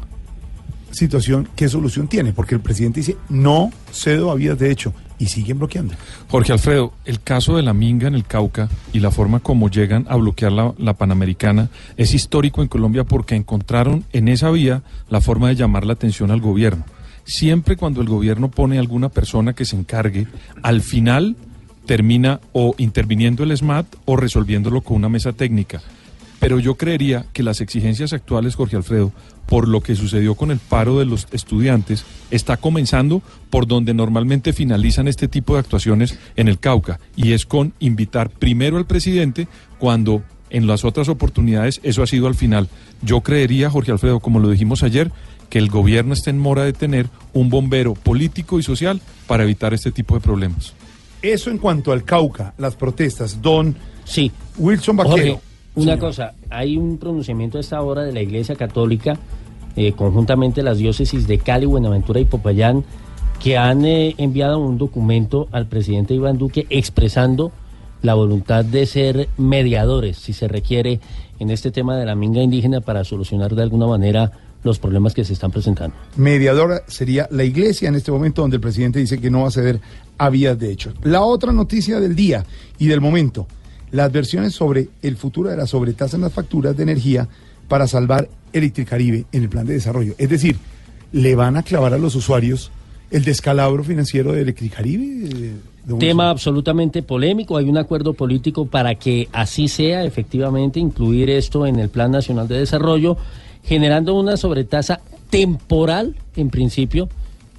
situación, 0.95 1.49
¿qué 1.55 1.69
solución 1.69 2.09
tiene? 2.09 2.33
Porque 2.33 2.55
el 2.55 2.61
presidente 2.61 3.01
dice, 3.01 3.17
no 3.29 3.71
cedo 3.93 4.31
a 4.31 4.35
vías 4.35 4.59
de 4.59 4.71
hecho, 4.71 4.95
y 5.19 5.27
siguen 5.27 5.59
bloqueando. 5.59 5.95
Jorge 6.29 6.53
Alfredo, 6.53 6.93
el 7.05 7.21
caso 7.21 7.57
de 7.57 7.63
la 7.63 7.73
minga 7.73 8.09
en 8.09 8.15
el 8.15 8.25
Cauca 8.25 8.69
y 8.93 9.01
la 9.01 9.11
forma 9.11 9.41
como 9.41 9.69
llegan 9.69 10.07
a 10.09 10.17
bloquear 10.17 10.53
la, 10.53 10.95
Panamericana 10.95 11.71
es 11.97 12.15
histórico 12.15 12.63
en 12.63 12.69
Colombia 12.69 13.05
porque 13.05 13.35
encontraron 13.35 14.05
en 14.13 14.29
esa 14.29 14.51
vía 14.51 14.83
la 15.09 15.21
forma 15.21 15.49
de 15.49 15.57
llamar 15.57 15.85
la 15.85 15.95
atención 15.95 16.31
al 16.31 16.41
gobierno. 16.41 16.85
Siempre 17.25 17.77
cuando 17.77 18.01
el 18.01 18.09
gobierno 18.09 18.51
pone 18.51 18.79
alguna 18.79 19.09
persona 19.09 19.55
que 19.55 19.65
se 19.65 19.77
encargue, 19.77 20.27
al 20.63 20.83
final 20.83 21.37
termina 21.87 22.41
o 22.53 22.75
interviniendo 22.79 23.45
el 23.45 23.57
SMAT 23.57 23.87
o 24.05 24.17
resolviéndolo 24.17 24.83
con 24.83 24.97
una 24.97 25.09
mesa 25.09 25.33
técnica. 25.33 25.81
Pero 26.39 26.59
yo 26.59 26.75
creería 26.75 27.25
que 27.33 27.43
las 27.43 27.63
exigencias 27.63 28.13
actuales, 28.13 28.55
Jorge 28.55 28.77
Alfredo, 28.77 29.13
por 29.47 29.69
lo 29.69 29.81
que 29.81 29.95
sucedió 29.95 30.35
con 30.35 30.51
el 30.51 30.59
paro 30.59 30.99
de 30.99 31.05
los 31.05 31.27
estudiantes, 31.33 32.05
está 32.31 32.57
comenzando 32.57 33.23
por 33.51 33.67
donde 33.67 33.95
normalmente 33.95 34.53
finalizan 34.53 35.09
este 35.09 35.29
tipo 35.29 35.55
de 35.55 35.61
actuaciones 35.61 36.19
en 36.37 36.49
el 36.49 36.59
Cauca, 36.59 37.01
y 37.17 37.33
es 37.33 37.47
con 37.47 37.73
invitar 37.79 38.31
primero 38.31 38.77
al 38.77 38.87
presidente 38.87 39.49
cuando 39.79 40.23
en 40.51 40.67
las 40.67 40.85
otras 40.85 41.09
oportunidades 41.09 41.81
eso 41.83 42.03
ha 42.03 42.07
sido 42.07 42.27
al 42.27 42.35
final. 42.35 42.69
Yo 43.03 43.21
creería, 43.23 43.71
Jorge 43.71 43.93
Alfredo, 43.93 44.21
como 44.21 44.39
lo 44.39 44.51
dijimos 44.51 44.83
ayer, 44.83 45.11
que 45.51 45.59
el 45.59 45.69
gobierno 45.69 46.15
está 46.15 46.31
en 46.31 46.39
mora 46.39 46.65
de 46.65 46.73
tener 46.73 47.09
un 47.33 47.51
bombero 47.51 47.95
político 47.95 48.59
y 48.59 48.63
social 48.63 49.01
para 49.27 49.45
evitar 49.45 49.75
este 49.75 49.93
tipo 49.93 50.15
de 50.15 50.21
problemas. 50.21 50.73
Eso 51.23 51.51
en 51.51 51.59
cuanto 51.59 51.93
al 51.93 52.05
Cauca, 52.05 52.55
las 52.59 52.77
protestas, 52.77 53.41
don 53.41 53.75
sí. 54.05 54.31
Wilson 54.59 54.97
Vaquero. 54.97 55.17
Jorge, 55.17 55.41
una 55.75 55.85
Señor. 55.93 55.99
cosa, 55.99 56.35
hay 56.51 56.77
un 56.77 56.99
pronunciamiento 56.99 57.59
a 57.59 57.61
esta 57.61 57.81
hora 57.83 58.03
de 58.03 58.13
la 58.13 58.23
Iglesia 58.23 58.55
Católica, 58.57 59.19
eh, 59.77 59.93
conjuntamente 59.93 60.63
las 60.63 60.79
diócesis 60.79 61.27
de 61.27 61.39
Cali, 61.39 61.67
Buenaventura 61.67 62.21
y 62.21 62.25
Popayán, 62.25 62.85
que 63.43 63.59
han 63.59 63.85
eh, 63.85 64.15
enviado 64.19 64.59
un 64.59 64.79
documento 64.79 65.49
al 65.53 65.67
presidente 65.67 66.15
Iván 66.15 66.39
Duque 66.39 66.67
expresando 66.71 67.53
la 68.03 68.15
voluntad 68.15 68.65
de 68.65 68.87
ser 68.87 69.29
mediadores, 69.39 70.19
si 70.19 70.33
se 70.33 70.47
requiere, 70.47 71.01
en 71.39 71.51
este 71.51 71.71
tema 71.71 71.97
de 71.97 72.05
la 72.07 72.15
minga 72.15 72.43
indígena 72.43 72.81
para 72.81 73.03
solucionar 73.03 73.55
de 73.55 73.63
alguna 73.63 73.87
manera 73.87 74.31
los 74.63 74.79
problemas 74.79 75.15
que 75.15 75.25
se 75.25 75.33
están 75.33 75.51
presentando. 75.51 75.97
Mediadora 76.17 76.83
sería 76.87 77.27
la 77.31 77.45
iglesia 77.45 77.89
en 77.89 77.97
este 77.97 78.13
momento 78.13 78.43
donde 78.43 78.57
el 78.57 78.61
presidente 78.61 78.99
dice 78.99 79.21
que 79.21 79.31
no 79.31 79.43
va 79.43 79.49
a 79.49 79.51
ceder 79.51 79.81
a 80.17 80.31
vías 80.31 80.59
de 80.59 80.71
hecho. 80.71 80.93
La 81.03 81.23
otra 81.23 81.53
noticia 81.53 82.01
del 82.01 82.15
día 82.15 82.45
y 82.79 82.87
del 82.87 83.01
momento, 83.01 83.47
las 83.95 84.11
versiones 84.11 84.53
sobre 84.53 84.89
el 85.03 85.17
futuro 85.17 85.51
de 85.51 85.57
la 85.57 85.69
sobretasa 85.69 86.17
en 86.17 86.23
las 86.23 86.33
facturas 86.33 86.77
de 86.77 86.83
energía 86.83 87.29
para 87.69 87.87
salvar 87.87 88.29
Electricaribe 88.53 89.25
en 89.31 89.45
el 89.45 89.49
plan 89.49 89.67
de 89.67 89.75
desarrollo. 89.75 90.15
Es 90.19 90.29
decir, 90.29 90.57
¿le 91.13 91.37
van 91.37 91.57
a 91.57 91.63
clavar 91.63 91.95
a 91.95 91.99
los 91.99 92.17
usuarios 92.17 92.73
el 93.13 93.25
descalabro 93.25 93.85
financiero 93.85 94.33
de 94.33 94.43
Electricaribe? 94.43 95.29
eh, 95.33 95.55
Tema 96.01 96.31
absolutamente 96.31 97.05
polémico, 97.05 97.57
hay 97.57 97.69
un 97.69 97.79
acuerdo 97.79 98.15
político 98.15 98.67
para 98.67 98.97
que 98.97 99.29
así 99.33 99.69
sea, 99.69 100.03
efectivamente, 100.05 100.81
incluir 100.81 101.31
esto 101.31 101.65
en 101.65 101.79
el 101.79 101.89
Plan 101.89 102.11
Nacional 102.11 102.49
de 102.49 102.59
Desarrollo, 102.59 103.17
generando 103.63 104.19
una 104.19 104.37
sobretasa 104.37 105.03
temporal, 105.31 106.17
en 106.35 106.51
principio, 106.51 107.09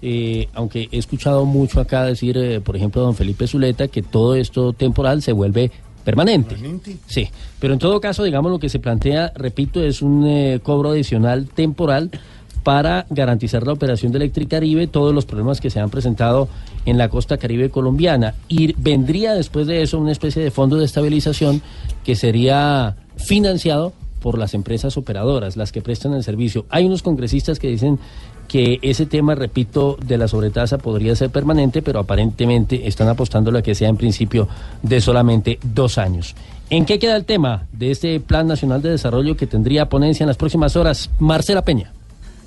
eh, 0.02 0.50
aunque 0.54 0.90
he 0.92 0.98
escuchado 0.98 1.46
mucho 1.46 1.80
acá 1.80 2.04
decir, 2.04 2.38
eh, 2.38 2.60
por 2.60 2.76
ejemplo, 2.76 3.02
don 3.02 3.16
Felipe 3.16 3.48
Zuleta, 3.48 3.88
que 3.88 4.04
todo 4.04 4.36
esto 4.36 4.74
temporal 4.74 5.22
se 5.22 5.32
vuelve 5.32 5.72
permanente. 6.06 6.56
Sí, 7.08 7.28
pero 7.60 7.74
en 7.74 7.80
todo 7.80 8.00
caso, 8.00 8.24
digamos, 8.24 8.52
lo 8.52 8.60
que 8.60 8.70
se 8.70 8.80
plantea, 8.80 9.34
repito, 9.36 9.84
es 9.84 10.02
un 10.02 10.26
eh, 10.26 10.62
cobro 10.64 10.92
adicional 10.92 11.50
temporal 11.50 12.12
para 12.64 13.06
garantizar 13.10 13.66
la 13.68 13.74
operación 13.74 14.12
de 14.12 14.20
Electricaribe, 14.20 14.88
todos 14.88 15.14
los 15.14 15.26
problemas 15.26 15.60
que 15.60 15.70
se 15.70 15.80
han 15.80 15.90
presentado 15.90 16.48
en 16.86 16.98
la 16.98 17.10
costa 17.10 17.38
caribe 17.38 17.70
colombiana. 17.70 18.36
Y 18.48 18.74
vendría 18.78 19.34
después 19.34 19.68
de 19.68 19.82
eso 19.82 20.00
una 20.00 20.12
especie 20.12 20.42
de 20.42 20.52
fondo 20.52 20.78
de 20.78 20.86
estabilización 20.86 21.62
que 22.04 22.16
sería 22.16 22.96
financiado 23.18 23.94
por 24.22 24.40
las 24.40 24.56
empresas 24.56 24.98
operadoras, 24.98 25.58
las 25.58 25.72
que 25.72 25.82
prestan 25.82 26.14
el 26.14 26.24
servicio. 26.24 26.66
Hay 26.70 26.86
unos 26.86 27.04
congresistas 27.04 27.60
que 27.60 27.68
dicen 27.68 28.00
que 28.56 28.80
ese 28.84 29.06
tema, 29.06 29.36
repito, 29.36 29.98
de 30.02 30.18
la 30.18 30.30
sobretasa 30.30 30.78
podría 30.78 31.14
ser 31.14 31.30
permanente, 31.30 31.82
pero 31.82 32.00
aparentemente 32.00 32.88
están 32.88 33.10
apostando 33.10 33.52
a 33.58 33.62
que 33.62 33.76
sea 33.76 33.90
en 33.90 33.98
principio 33.98 34.48
de 34.82 35.02
solamente 35.02 35.60
dos 35.62 35.98
años. 35.98 36.36
¿En 36.70 36.86
qué 36.86 36.98
queda 36.98 37.18
el 37.18 37.26
tema 37.26 37.68
de 37.74 37.92
este 37.92 38.18
Plan 38.22 38.48
Nacional 38.48 38.82
de 38.82 38.92
Desarrollo 38.92 39.36
que 39.36 39.46
tendría 39.46 39.90
ponencia 39.90 40.24
en 40.24 40.30
las 40.30 40.38
próximas 40.38 40.78
horas? 40.78 41.10
Marcela 41.20 41.64
Peña. 41.64 41.92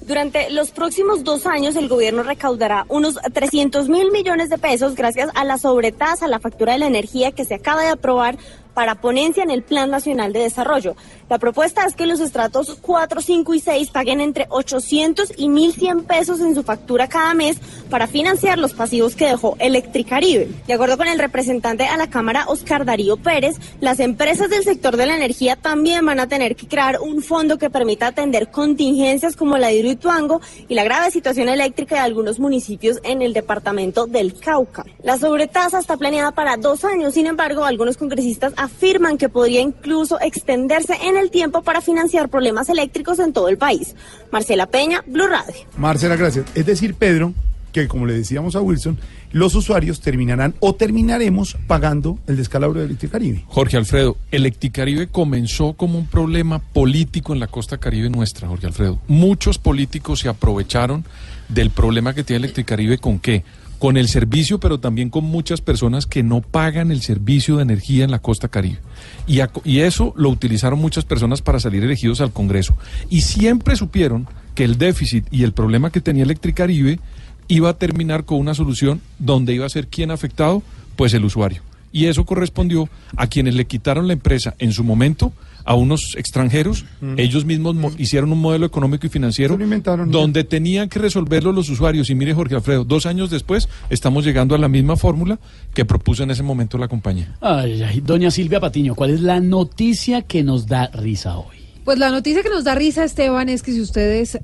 Durante 0.00 0.48
los 0.48 0.70
próximos 0.70 1.24
dos 1.24 1.44
años, 1.44 1.76
el 1.76 1.88
gobierno 1.88 2.22
recaudará 2.22 2.86
unos 2.88 3.16
300 3.34 3.90
mil 3.90 4.10
millones 4.10 4.48
de 4.48 4.56
pesos 4.56 4.94
gracias 4.94 5.28
a 5.34 5.44
la 5.44 5.58
sobretasa, 5.58 6.26
la 6.26 6.40
factura 6.40 6.72
de 6.72 6.78
la 6.78 6.86
energía 6.86 7.32
que 7.32 7.44
se 7.44 7.56
acaba 7.56 7.82
de 7.82 7.90
aprobar 7.90 8.38
para 8.72 8.94
ponencia 8.94 9.42
en 9.42 9.50
el 9.50 9.62
Plan 9.62 9.90
Nacional 9.90 10.32
de 10.32 10.38
Desarrollo. 10.38 10.96
La 11.28 11.38
propuesta 11.38 11.84
es 11.84 11.94
que 11.94 12.06
los 12.06 12.20
estratos 12.20 12.78
4, 12.80 13.20
5 13.20 13.54
y 13.54 13.60
6 13.60 13.90
paguen 13.90 14.22
entre 14.22 14.46
800 14.48 15.32
y 15.36 15.48
1.100 15.48 16.06
pesos 16.06 16.40
en 16.40 16.54
su 16.54 16.62
factura 16.62 17.06
cada 17.06 17.34
mes 17.34 17.58
para 17.90 18.06
financiar 18.06 18.58
los 18.58 18.72
pasivos 18.72 19.14
que 19.14 19.26
dejó 19.26 19.54
Electricaribe. 19.58 20.48
De 20.66 20.72
acuerdo 20.72 20.96
con 20.96 21.06
el 21.06 21.18
representante 21.18 21.84
a 21.84 21.98
la 21.98 22.08
Cámara, 22.08 22.46
Oscar 22.48 22.86
Darío 22.86 23.18
Pérez, 23.18 23.56
las 23.80 24.00
empresas 24.00 24.48
del 24.48 24.64
sector 24.64 24.96
de 24.96 25.04
la 25.04 25.16
energía 25.16 25.56
también 25.56 26.06
van 26.06 26.18
a 26.18 26.28
tener 26.28 26.56
que 26.56 26.66
crear 26.66 26.98
un 27.00 27.22
fondo 27.22 27.58
que 27.58 27.68
permita 27.68 28.06
atender 28.06 28.50
contingencias 28.50 29.36
como 29.36 29.58
la 29.58 29.68
de 29.68 29.74
Hidroituango 29.74 30.40
y 30.66 30.74
la 30.74 30.84
grave 30.84 31.10
situación 31.10 31.50
eléctrica 31.50 31.96
de 31.96 32.00
algunos 32.00 32.38
municipios 32.40 33.00
en 33.02 33.20
el 33.20 33.34
departamento 33.34 34.06
del 34.06 34.32
Cauca. 34.38 34.86
La 35.02 35.18
sobretasa 35.18 35.78
está 35.78 35.98
planeada 35.98 36.32
para 36.32 36.56
dos 36.56 36.84
años, 36.84 37.12
sin 37.12 37.26
embargo, 37.26 37.64
algunos 37.64 37.98
congresistas 37.98 38.54
afirman 38.56 39.18
que 39.18 39.28
podría 39.28 39.60
incluso 39.60 40.18
extenderse 40.20 40.94
en 41.02 41.17
el 41.18 41.30
tiempo 41.30 41.62
para 41.62 41.80
financiar 41.80 42.28
problemas 42.28 42.68
eléctricos 42.68 43.18
en 43.18 43.32
todo 43.32 43.48
el 43.48 43.58
país. 43.58 43.94
Marcela 44.30 44.66
Peña, 44.66 45.02
Blue 45.06 45.26
Radio. 45.26 45.54
Marcela, 45.76 46.16
gracias. 46.16 46.46
Es 46.54 46.66
decir, 46.66 46.94
Pedro, 46.94 47.34
que 47.72 47.88
como 47.88 48.06
le 48.06 48.14
decíamos 48.14 48.56
a 48.56 48.60
Wilson, 48.60 48.98
los 49.32 49.54
usuarios 49.54 50.00
terminarán 50.00 50.54
o 50.60 50.74
terminaremos 50.74 51.56
pagando 51.66 52.18
el 52.26 52.36
descalabro 52.36 52.80
de 52.80 52.86
Electricaribe. 52.86 53.44
Jorge 53.46 53.76
Alfredo, 53.76 54.16
Electricaribe 54.30 55.08
comenzó 55.08 55.74
como 55.74 55.98
un 55.98 56.06
problema 56.06 56.60
político 56.60 57.32
en 57.34 57.40
la 57.40 57.46
costa 57.46 57.78
caribe 57.78 58.08
nuestra, 58.08 58.48
Jorge 58.48 58.66
Alfredo. 58.66 58.98
Muchos 59.06 59.58
políticos 59.58 60.20
se 60.20 60.28
aprovecharon 60.28 61.04
del 61.48 61.70
problema 61.70 62.14
que 62.14 62.24
tiene 62.24 62.38
Electricaribe 62.38 62.98
con 62.98 63.18
qué? 63.18 63.44
Con 63.78 63.96
el 63.96 64.08
servicio, 64.08 64.58
pero 64.58 64.78
también 64.78 65.10
con 65.10 65.24
muchas 65.24 65.60
personas 65.60 66.06
que 66.06 66.22
no 66.22 66.40
pagan 66.40 66.90
el 66.90 67.00
servicio 67.00 67.56
de 67.56 67.62
energía 67.62 68.04
en 68.04 68.10
la 68.10 68.18
costa 68.18 68.48
caribe. 68.48 68.78
Y, 69.26 69.40
y 69.64 69.80
eso 69.80 70.12
lo 70.16 70.30
utilizaron 70.30 70.80
muchas 70.80 71.04
personas 71.04 71.42
para 71.42 71.60
salir 71.60 71.84
elegidos 71.84 72.20
al 72.20 72.32
Congreso. 72.32 72.76
Y 73.08 73.20
siempre 73.20 73.76
supieron 73.76 74.26
que 74.54 74.64
el 74.64 74.78
déficit 74.78 75.26
y 75.30 75.44
el 75.44 75.52
problema 75.52 75.90
que 75.90 76.00
tenía 76.00 76.24
Electricaribe 76.24 76.98
iba 77.46 77.70
a 77.70 77.78
terminar 77.78 78.24
con 78.24 78.38
una 78.38 78.54
solución 78.54 79.00
donde 79.18 79.54
iba 79.54 79.64
a 79.66 79.70
ser 79.70 79.86
quién 79.86 80.10
afectado, 80.10 80.62
pues 80.96 81.14
el 81.14 81.24
usuario. 81.24 81.62
Y 81.92 82.06
eso 82.06 82.24
correspondió 82.24 82.88
a 83.16 83.28
quienes 83.28 83.54
le 83.54 83.66
quitaron 83.66 84.06
la 84.06 84.12
empresa 84.12 84.54
en 84.58 84.72
su 84.72 84.84
momento 84.84 85.32
a 85.70 85.74
unos 85.74 86.14
extranjeros. 86.16 86.86
Ellos 87.18 87.44
mismos 87.44 87.74
mo- 87.74 87.92
hicieron 87.98 88.32
un 88.32 88.40
modelo 88.40 88.64
económico 88.64 89.06
y 89.06 89.10
financiero 89.10 89.58
donde 90.06 90.42
tenían 90.44 90.88
que 90.88 90.98
resolverlo 90.98 91.52
los 91.52 91.68
usuarios. 91.68 92.08
Y 92.08 92.14
mire, 92.14 92.32
Jorge 92.32 92.54
Alfredo, 92.54 92.84
dos 92.84 93.04
años 93.04 93.28
después 93.28 93.68
estamos 93.90 94.24
llegando 94.24 94.54
a 94.54 94.58
la 94.58 94.68
misma 94.68 94.96
fórmula 94.96 95.38
que 95.74 95.84
propuso 95.84 96.22
en 96.22 96.30
ese 96.30 96.42
momento 96.42 96.78
la 96.78 96.88
compañía. 96.88 97.36
Ay, 97.42 97.82
ay, 97.82 98.00
doña 98.00 98.30
Silvia 98.30 98.60
Patiño, 98.60 98.94
¿cuál 98.94 99.10
es 99.10 99.20
la 99.20 99.40
noticia 99.40 100.22
que 100.22 100.42
nos 100.42 100.66
da 100.68 100.86
risa 100.86 101.36
hoy? 101.36 101.58
Pues 101.84 101.98
la 101.98 102.10
noticia 102.10 102.42
que 102.42 102.48
nos 102.48 102.64
da 102.64 102.74
risa, 102.74 103.04
Esteban, 103.04 103.50
es 103.50 103.62
que 103.62 103.72
si 103.72 103.82
ustedes 103.82 104.38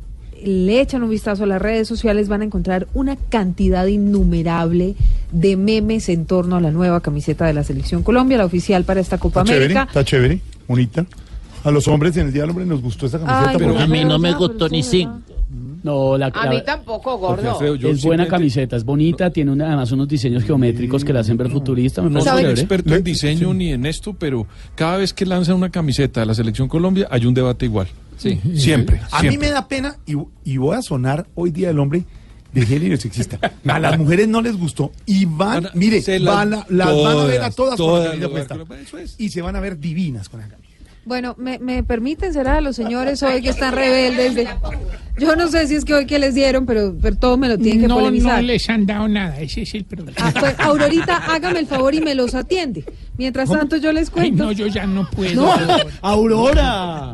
le 0.44 0.82
echan 0.82 1.02
un 1.02 1.08
vistazo 1.08 1.44
a 1.44 1.46
las 1.46 1.62
redes 1.62 1.88
sociales 1.88 2.28
van 2.28 2.42
a 2.42 2.44
encontrar 2.44 2.86
una 2.92 3.16
cantidad 3.16 3.86
innumerable 3.86 4.94
de 5.32 5.56
memes 5.56 6.10
en 6.10 6.26
torno 6.26 6.56
a 6.56 6.60
la 6.60 6.70
nueva 6.70 7.00
camiseta 7.00 7.46
de 7.46 7.54
la 7.54 7.64
Selección 7.64 8.02
Colombia, 8.02 8.36
la 8.36 8.44
oficial 8.44 8.84
para 8.84 9.00
esta 9.00 9.16
Copa 9.16 9.40
Está 9.40 9.52
chévere, 9.54 9.64
América. 9.72 9.86
está 9.88 10.04
chévere, 10.04 10.40
bonita. 10.68 11.06
A 11.64 11.70
los 11.70 11.88
hombres 11.88 12.16
en 12.18 12.26
el 12.26 12.32
Día 12.32 12.42
del 12.42 12.50
Hombre 12.50 12.66
nos 12.66 12.82
gustó 12.82 13.06
esa 13.06 13.18
camiseta. 13.18 13.50
Ay, 13.50 13.56
pero 13.58 13.78
a 13.78 13.86
mí 13.86 14.04
no 14.04 14.18
me 14.18 14.32
gustó 14.34 14.68
ni 14.68 14.82
cinco. 14.82 15.20
No, 15.82 16.16
la, 16.16 16.26
A 16.28 16.44
la- 16.46 16.50
mí 16.50 16.62
tampoco, 16.64 17.18
gordo. 17.18 17.76
Yo 17.76 17.88
es 17.90 18.02
buena 18.04 18.26
camiseta, 18.26 18.74
es 18.76 18.84
bonita, 18.84 19.28
tiene 19.30 19.52
una- 19.52 19.66
además 19.68 19.92
unos 19.92 20.08
diseños 20.08 20.42
geométricos 20.44 21.04
que 21.04 21.12
la 21.12 21.20
hacen 21.20 21.36
ver 21.36 21.50
futurista. 21.50 22.00
Me 22.02 22.08
No 22.10 22.20
soy 22.22 22.38
chévere. 22.40 22.50
experto 22.60 22.94
en 22.94 23.04
diseño 23.04 23.52
ni 23.54 23.70
en 23.72 23.84
esto, 23.86 24.14
pero 24.14 24.46
cada 24.74 24.96
vez 24.98 25.12
que 25.12 25.26
lanzan 25.26 25.56
una 25.56 25.70
camiseta 25.70 26.20
de 26.20 26.26
la 26.26 26.34
Selección 26.34 26.68
Colombia 26.68 27.06
hay 27.10 27.26
un 27.26 27.34
debate 27.34 27.66
igual. 27.66 27.86
Sí, 28.16 28.40
siempre. 28.56 29.00
A 29.10 29.22
mí 29.22 29.28
siempre. 29.28 29.48
me 29.48 29.54
da 29.54 29.68
pena 29.68 29.96
y, 30.06 30.14
y 30.44 30.56
voy 30.56 30.76
a 30.76 30.82
sonar 30.82 31.26
hoy 31.34 31.50
Día 31.50 31.68
del 31.68 31.78
Hombre 31.78 32.04
de 32.54 32.66
género 32.66 32.96
sexista. 32.96 33.38
A 33.66 33.78
las 33.78 33.98
mujeres 33.98 34.28
no 34.28 34.40
les 34.40 34.56
gustó 34.56 34.92
y 35.06 35.24
van, 35.26 35.68
mire, 35.74 36.00
se 36.00 36.18
las- 36.18 36.34
van 36.34 36.54
a- 36.54 36.66
las 36.68 36.86
van 36.88 37.18
a 37.18 37.24
ver 37.24 37.42
a 37.42 37.50
todas, 37.50 37.76
todas, 37.76 38.10
con 38.10 38.20
la 38.20 38.28
puesta. 38.28 38.56
van 38.56 38.78
a- 38.78 38.82
eso 38.82 38.96
es. 38.98 39.16
y 39.18 39.28
se 39.30 39.42
van 39.42 39.56
a 39.56 39.60
ver 39.60 39.78
divinas 39.78 40.28
con 40.28 40.40
la 40.40 40.48
camisa. 40.48 40.64
Bueno, 41.06 41.34
me, 41.36 41.58
me 41.58 41.82
permiten, 41.84 42.32
será 42.32 42.62
los 42.62 42.76
señores 42.76 43.22
hoy 43.22 43.42
que 43.42 43.50
están 43.50 43.74
rebeldes. 43.74 44.34
de- 44.36 44.48
Yo 45.18 45.36
no 45.36 45.48
sé 45.48 45.66
si 45.68 45.74
es 45.74 45.84
que 45.84 45.92
hoy 45.92 46.06
que 46.06 46.18
les 46.18 46.34
dieron, 46.34 46.64
pero, 46.64 46.94
pero 47.00 47.14
todo 47.16 47.36
me 47.36 47.46
lo 47.46 47.58
tienen 47.58 47.82
que 47.82 47.88
no, 47.88 47.96
polemizar. 47.96 48.36
no 48.40 48.46
les 48.46 48.70
han 48.70 48.86
dado 48.86 49.06
nada, 49.06 49.38
ese 49.38 49.62
es 49.62 49.74
el 49.74 49.84
problema. 49.84 50.16
Ah, 50.18 50.32
pues, 50.40 50.58
Aurorita, 50.58 51.18
hágame 51.18 51.58
el 51.58 51.66
favor 51.66 51.94
y 51.94 52.00
me 52.00 52.14
los 52.14 52.34
atiende. 52.34 52.86
Mientras 53.18 53.50
tanto, 53.50 53.76
yo 53.76 53.92
les 53.92 54.08
Ay, 54.08 54.12
cuento. 54.14 54.44
no, 54.44 54.52
yo 54.52 54.66
ya 54.66 54.86
no 54.86 55.06
puedo. 55.10 55.42
No. 55.44 55.54
Aurora. 56.00 57.12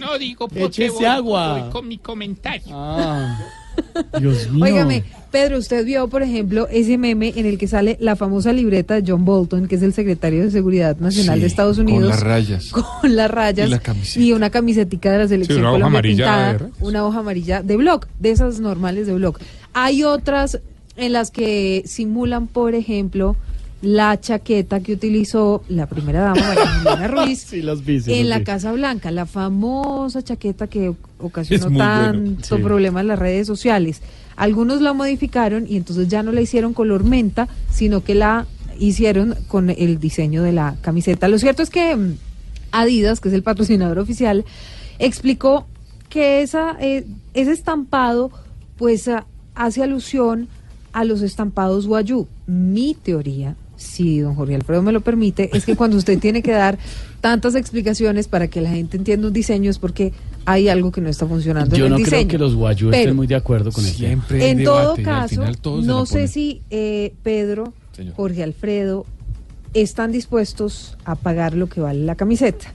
No 0.00 0.18
digo 0.18 0.46
porque 0.46 0.64
Échese 0.66 0.90
voy, 0.94 1.04
agua. 1.06 1.58
voy 1.62 1.70
con 1.72 1.88
mi 1.88 1.98
comentario. 1.98 2.76
Dios 4.18 4.50
mío. 4.50 4.64
Óigame, 4.64 5.04
Pedro, 5.30 5.58
usted 5.58 5.84
vio, 5.84 6.08
por 6.08 6.22
ejemplo, 6.22 6.66
ese 6.70 6.98
meme 6.98 7.32
en 7.36 7.46
el 7.46 7.56
que 7.58 7.68
sale 7.68 7.96
la 8.00 8.16
famosa 8.16 8.52
libreta 8.52 8.94
de 9.00 9.04
John 9.10 9.24
Bolton, 9.24 9.68
que 9.68 9.76
es 9.76 9.82
el 9.82 9.92
secretario 9.92 10.42
de 10.42 10.50
Seguridad 10.50 10.96
Nacional 10.98 11.36
Sí, 11.36 11.40
de 11.42 11.46
Estados 11.46 11.76
con 11.76 11.86
Unidos. 11.86 12.08
las 12.10 12.20
rayas. 12.20 12.70
Con 13.00 13.14
las 13.16 13.30
rayas. 13.30 13.68
Y 13.68 13.70
la 13.70 13.78
camiseta. 13.78 14.24
y 14.24 14.32
una 14.32 14.50
camisetica 14.50 15.12
de 15.12 15.18
la 15.18 15.28
selección 15.28 15.56
Sí, 15.58 15.60
una 15.60 15.72
hoja 15.72 15.86
amarilla 15.86 16.24
pintada, 16.24 16.52
de 16.52 16.58
rayas. 16.58 16.76
una 16.80 17.06
hoja 17.06 17.18
amarilla 17.20 17.62
de 17.62 17.76
blog, 17.76 18.06
de 18.18 18.30
esas 18.30 18.60
normales 18.60 19.06
de 19.06 19.14
blog. 19.14 19.38
Hay 19.72 20.02
otras 20.02 20.58
en 20.96 21.12
las 21.12 21.30
que 21.30 21.82
simulan, 21.86 22.46
por 22.48 22.74
ejemplo, 22.74 23.36
la 23.82 24.20
chaqueta 24.20 24.80
que 24.80 24.92
utilizó 24.92 25.64
la 25.68 25.86
primera 25.86 26.20
dama, 26.20 26.40
María 26.40 26.66
Juliana 26.66 27.08
Ruiz, 27.24 27.46
Sí, 27.48 27.62
los 27.62 27.84
vi, 27.84 28.00
sí, 28.00 28.12
en 28.14 28.28
la 28.28 28.38
vi. 28.38 28.44
Casa 28.44 28.72
Blanca, 28.72 29.10
la 29.10 29.26
famosa 29.26 30.22
chaqueta 30.22 30.66
que 30.66 30.92
ocasionó 31.18 31.66
bueno, 31.70 31.78
tanto 31.78 32.56
sí. 32.56 32.62
problema 32.62 33.00
en 33.00 33.08
las 33.08 33.18
redes 33.18 33.46
sociales. 33.46 34.02
Algunos 34.36 34.80
la 34.80 34.92
modificaron 34.92 35.66
y 35.68 35.76
entonces 35.76 36.08
ya 36.08 36.22
no 36.22 36.32
la 36.32 36.40
hicieron 36.40 36.74
color 36.74 37.04
menta, 37.04 37.48
sino 37.70 38.02
que 38.02 38.14
la 38.14 38.46
hicieron 38.78 39.36
con 39.48 39.70
el 39.70 39.98
diseño 39.98 40.42
de 40.42 40.52
la 40.52 40.76
camiseta. 40.80 41.28
Lo 41.28 41.38
cierto 41.38 41.62
es 41.62 41.70
que 41.70 41.96
mm, 41.96 42.16
Adidas, 42.72 43.20
que 43.20 43.28
es 43.28 43.34
el 43.34 43.42
patrocinador 43.42 43.98
oficial, 43.98 44.44
explicó 44.98 45.66
que 46.08 46.42
esa, 46.42 46.76
eh, 46.80 47.06
ese 47.34 47.52
estampado 47.52 48.30
pues 48.76 49.08
ah, 49.08 49.26
hace 49.54 49.82
alusión 49.82 50.48
a 50.92 51.04
los 51.04 51.22
estampados 51.22 51.86
Wayuu. 51.86 52.26
Mi 52.46 52.94
teoría, 52.94 53.56
si 53.80 54.20
don 54.20 54.34
Jorge 54.34 54.54
Alfredo 54.54 54.82
me 54.82 54.92
lo 54.92 55.00
permite, 55.00 55.50
es 55.56 55.64
que 55.64 55.74
cuando 55.74 55.96
usted 55.96 56.18
tiene 56.18 56.42
que 56.42 56.52
dar 56.52 56.78
tantas 57.20 57.54
explicaciones 57.54 58.28
para 58.28 58.48
que 58.48 58.60
la 58.60 58.70
gente 58.70 58.96
entienda 58.96 59.26
un 59.26 59.32
diseño 59.32 59.70
es 59.70 59.78
porque 59.78 60.12
hay 60.44 60.68
algo 60.68 60.92
que 60.92 61.00
no 61.00 61.08
está 61.08 61.26
funcionando 61.26 61.76
Yo 61.76 61.86
en 61.86 61.92
no 61.92 61.96
el 61.96 62.04
creo 62.04 62.28
que 62.28 62.38
los 62.38 62.54
guayú 62.54 62.90
Pero, 62.90 63.00
estén 63.00 63.16
muy 63.16 63.26
de 63.26 63.36
acuerdo 63.36 63.72
con 63.72 63.84
el 63.84 63.92
tema. 63.92 64.06
Siempre 64.06 64.42
hay 64.42 64.50
en 64.50 64.58
debate 64.58 64.78
todo 64.78 64.94
al 64.96 65.02
caso, 65.02 65.30
final 65.30 65.86
no 65.86 66.06
sé 66.06 66.28
si 66.28 66.62
eh, 66.70 67.14
Pedro, 67.22 67.72
Señor. 67.92 68.14
Jorge 68.14 68.42
Alfredo 68.42 69.06
están 69.72 70.12
dispuestos 70.12 70.96
a 71.04 71.14
pagar 71.14 71.54
lo 71.54 71.68
que 71.68 71.80
vale 71.80 72.04
la 72.04 72.16
camiseta. 72.16 72.72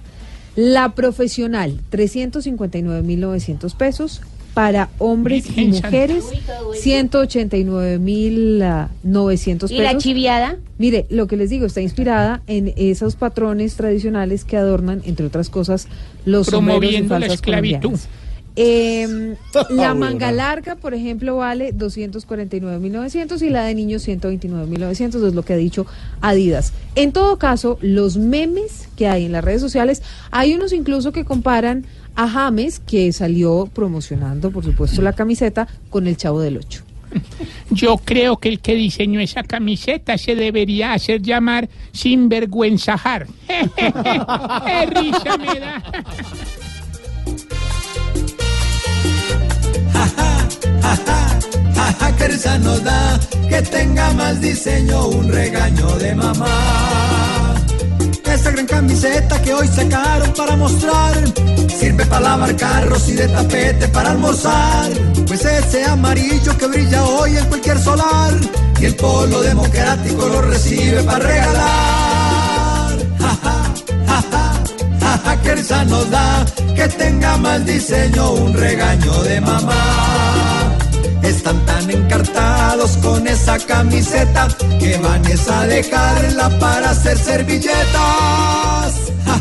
La 0.56 0.96
profesional, 0.96 1.82
359.900 1.92 3.76
pesos. 3.76 4.22
Para 4.56 4.90
hombres 4.98 5.46
y 5.56 5.66
mujeres, 5.66 6.26
189.900 6.74 9.54
pesos. 9.54 9.72
¿Y 9.72 9.78
la 9.80 9.98
chiviada? 9.98 10.58
Mire, 10.78 11.06
lo 11.10 11.28
que 11.28 11.38
les 11.38 11.50
digo, 11.50 11.66
está 11.66 11.82
inspirada 11.82 12.42
en 12.48 12.74
esos 12.78 13.16
patrones 13.16 13.76
tradicionales 13.76 14.46
que 14.46 14.58
adornan, 14.58 15.02
entre 15.06 15.26
otras 15.26 15.50
cosas, 15.50 15.88
los 16.26 16.50
Promoviendo 16.50 17.16
la 17.16 17.20
falsas 17.20 17.36
esclavitud. 17.36 17.82
colombianas. 17.82 18.10
Eh, 18.58 19.36
la 19.70 19.94
manga 19.94 20.32
larga, 20.32 20.76
por 20.76 20.94
ejemplo, 20.94 21.38
vale 21.38 21.74
249.900 21.74 23.42
y 23.42 23.50
la 23.50 23.66
de 23.66 23.76
niños 23.76 24.08
129.900, 24.08 25.28
es 25.28 25.34
lo 25.34 25.44
que 25.44 25.54
ha 25.54 25.58
dicho 25.58 25.86
Adidas. 26.22 26.74
En 26.96 27.12
todo 27.12 27.38
caso, 27.38 27.78
los 27.82 28.18
memes 28.18 28.88
que 28.96 29.08
hay 29.08 29.26
en 29.26 29.34
las 29.34 29.44
redes 29.44 29.62
sociales, 29.62 30.02
hay 30.32 30.54
unos 30.54 30.72
incluso 30.72 31.12
que 31.12 31.26
comparan 31.26 31.86
a 32.16 32.28
James, 32.28 32.80
que 32.80 33.12
salió 33.12 33.70
promocionando, 33.74 34.52
por 34.52 34.64
supuesto, 34.64 35.02
la 35.02 35.14
camiseta, 35.14 35.68
con 35.90 36.08
el 36.08 36.18
Chavo 36.18 36.40
del 36.42 36.58
Ocho. 36.58 36.84
Yo 37.72 37.98
creo 37.98 38.38
que 38.38 38.50
el 38.50 38.60
que 38.60 38.76
diseñó 38.76 39.20
esa 39.20 39.44
camiseta 39.44 40.18
se 40.18 40.36
debería 40.36 40.94
hacer 40.94 41.22
llamar 41.22 41.70
sinvergüenzajar. 41.92 43.28
¡Qué 43.48 44.86
risa 44.88 45.38
me 45.38 45.60
da! 45.60 45.84
Que 52.18 52.28
risa 52.30 52.58
nos 52.60 52.84
da 52.84 53.20
que 53.50 53.62
tenga 53.62 54.14
más 54.14 54.40
diseño 54.40 55.08
un 55.08 55.32
regaño 55.32 55.88
de 55.98 56.16
mamá. 56.16 57.25
Esta 58.46 58.58
gran 58.58 58.68
camiseta 58.68 59.42
que 59.42 59.54
hoy 59.56 59.68
sacaron 59.68 60.32
para 60.34 60.56
mostrar 60.56 61.16
sirve 61.68 62.06
para 62.06 62.30
lavar 62.30 62.56
carros 62.56 63.10
y 63.10 63.14
de 63.14 63.28
tapete 63.28 63.88
para 63.88 64.12
almorzar. 64.12 64.92
Pues 65.26 65.44
ese 65.46 65.84
amarillo 65.86 66.56
que 66.56 66.68
brilla 66.68 67.04
hoy 67.06 67.38
en 67.38 67.46
cualquier 67.48 67.80
solar 67.80 68.34
y 68.80 68.86
el 68.86 68.96
polo 68.98 69.42
democrático 69.42 70.28
lo 70.28 70.44
recibe 70.44 71.02
para 71.02 71.26
regalar. 71.26 72.98
Jaja, 73.20 73.74
jaja, 74.06 74.64
jaja, 75.00 75.42
que 75.42 75.56
risa 75.56 75.84
nos 75.86 76.12
da 76.12 76.46
que 76.76 76.88
tenga 76.90 77.38
más 77.38 77.66
diseño 77.66 78.32
un 78.32 78.54
regaño 78.54 79.24
de 79.24 79.42
mamá. 79.42 80.25
Están 81.26 81.66
tan 81.66 81.90
encartados 81.90 82.98
con 82.98 83.28
esa 83.28 83.58
camiseta 83.58 84.48
que 84.80 84.98
van 84.98 85.26
es 85.26 85.50
a 85.50 85.66
dejarla 85.66 86.50
para 86.60 86.92
hacer 86.92 87.18
servilletas. 87.18 87.74
Ja. 89.26 89.40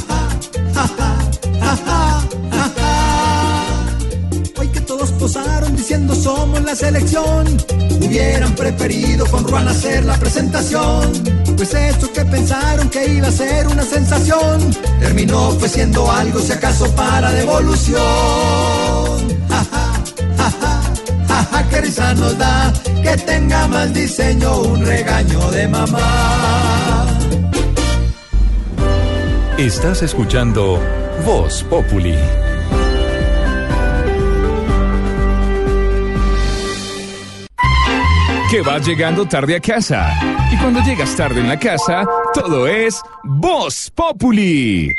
Hoy 4.59 4.69
que 4.69 4.81
todos 4.81 5.11
posaron 5.13 5.77
diciendo 5.77 6.15
somos 6.15 6.63
la 6.63 6.75
selección, 6.75 7.47
hubieran 8.01 8.55
preferido 8.55 9.27
con 9.27 9.45
Juan 9.45 9.69
hacer 9.69 10.07
la 10.07 10.17
presentación. 10.17 11.13
Pues 11.57 11.75
eso 11.75 12.11
que 12.13 12.25
pensaron 12.25 12.89
que 12.89 13.07
iba 13.13 13.29
a 13.29 13.33
ser 13.33 13.69
una 13.69 13.83
sensación, 13.83 14.75
terminó 15.01 15.51
fue 15.59 15.69
siendo 15.69 16.11
algo 16.11 16.41
si 16.41 16.53
acaso 16.53 16.91
para 16.95 17.31
devolución. 17.33 17.99
Ja, 19.51 20.74
Jaja, 21.55 21.69
qué 21.69 21.81
nos 22.17 22.39
da 22.39 22.73
que 23.03 23.17
tenga 23.25 23.69
más 23.69 23.95
diseño 23.95 24.59
un 24.63 24.85
regaño 24.85 25.51
de 25.53 25.69
mamá. 25.69 27.07
Estás 29.59 30.03
escuchando 30.03 30.81
Voz 31.25 31.63
Populi. 31.65 32.17
que 38.51 38.63
vas 38.63 38.87
llegando 38.87 39.27
tarde 39.27 39.57
a 39.57 39.61
casa. 39.61 40.13
Y 40.53 40.57
cuando 40.59 40.81
llegas 40.83 41.17
tarde 41.17 41.41
en 41.41 41.49
la 41.49 41.59
casa, 41.59 42.07
todo 42.33 42.69
es 42.69 43.03
Voz 43.25 43.91
Populi. 43.93 44.95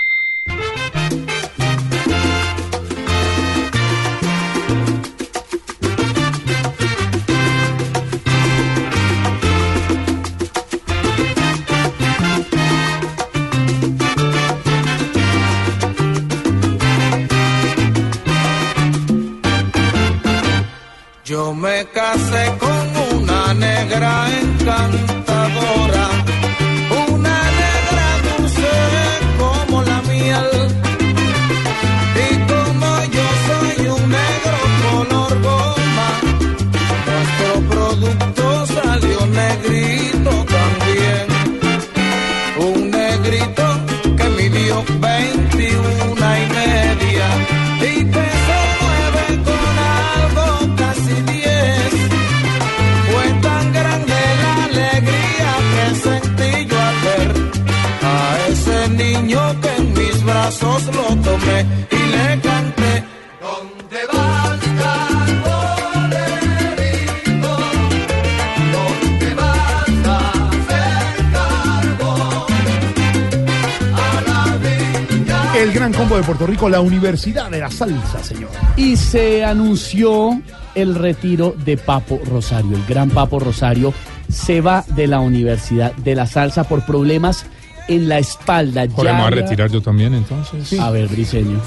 Me 21.56 21.86
casé 21.88 22.54
con 22.60 23.20
una 23.20 23.54
negra 23.54 24.28
encantadora, 24.42 25.25
Puerto 76.26 76.48
Rico, 76.48 76.70
la 76.70 76.82
Universidad 76.82 77.50
de 77.52 77.60
la 77.60 77.70
Salsa, 77.72 78.24
señor. 78.24 78.50
Y 78.76 78.98
se 78.98 79.44
anunció 79.44 80.42
el 80.74 80.96
retiro 80.96 81.56
de 81.66 81.78
Papo 81.78 82.20
Rosario. 82.26 82.76
El 82.76 82.86
gran 82.86 83.10
Papo 83.10 83.40
Rosario 83.40 83.94
se 84.30 84.62
va 84.62 84.84
de 84.96 85.08
la 85.08 85.20
Universidad 85.20 85.94
de 85.96 86.16
la 86.16 86.26
Salsa 86.26 86.64
por 86.64 86.86
problemas 86.86 87.46
en 87.88 88.10
la 88.10 88.18
espalda. 88.20 88.86
Jorge, 88.92 89.14
me 89.14 89.18
voy 89.20 89.28
a 89.28 89.30
retirar 89.30 89.70
yo 89.70 89.82
también, 89.82 90.14
entonces. 90.16 90.80
A 90.80 90.90
ver, 90.92 91.08
Briseño. 91.08 91.60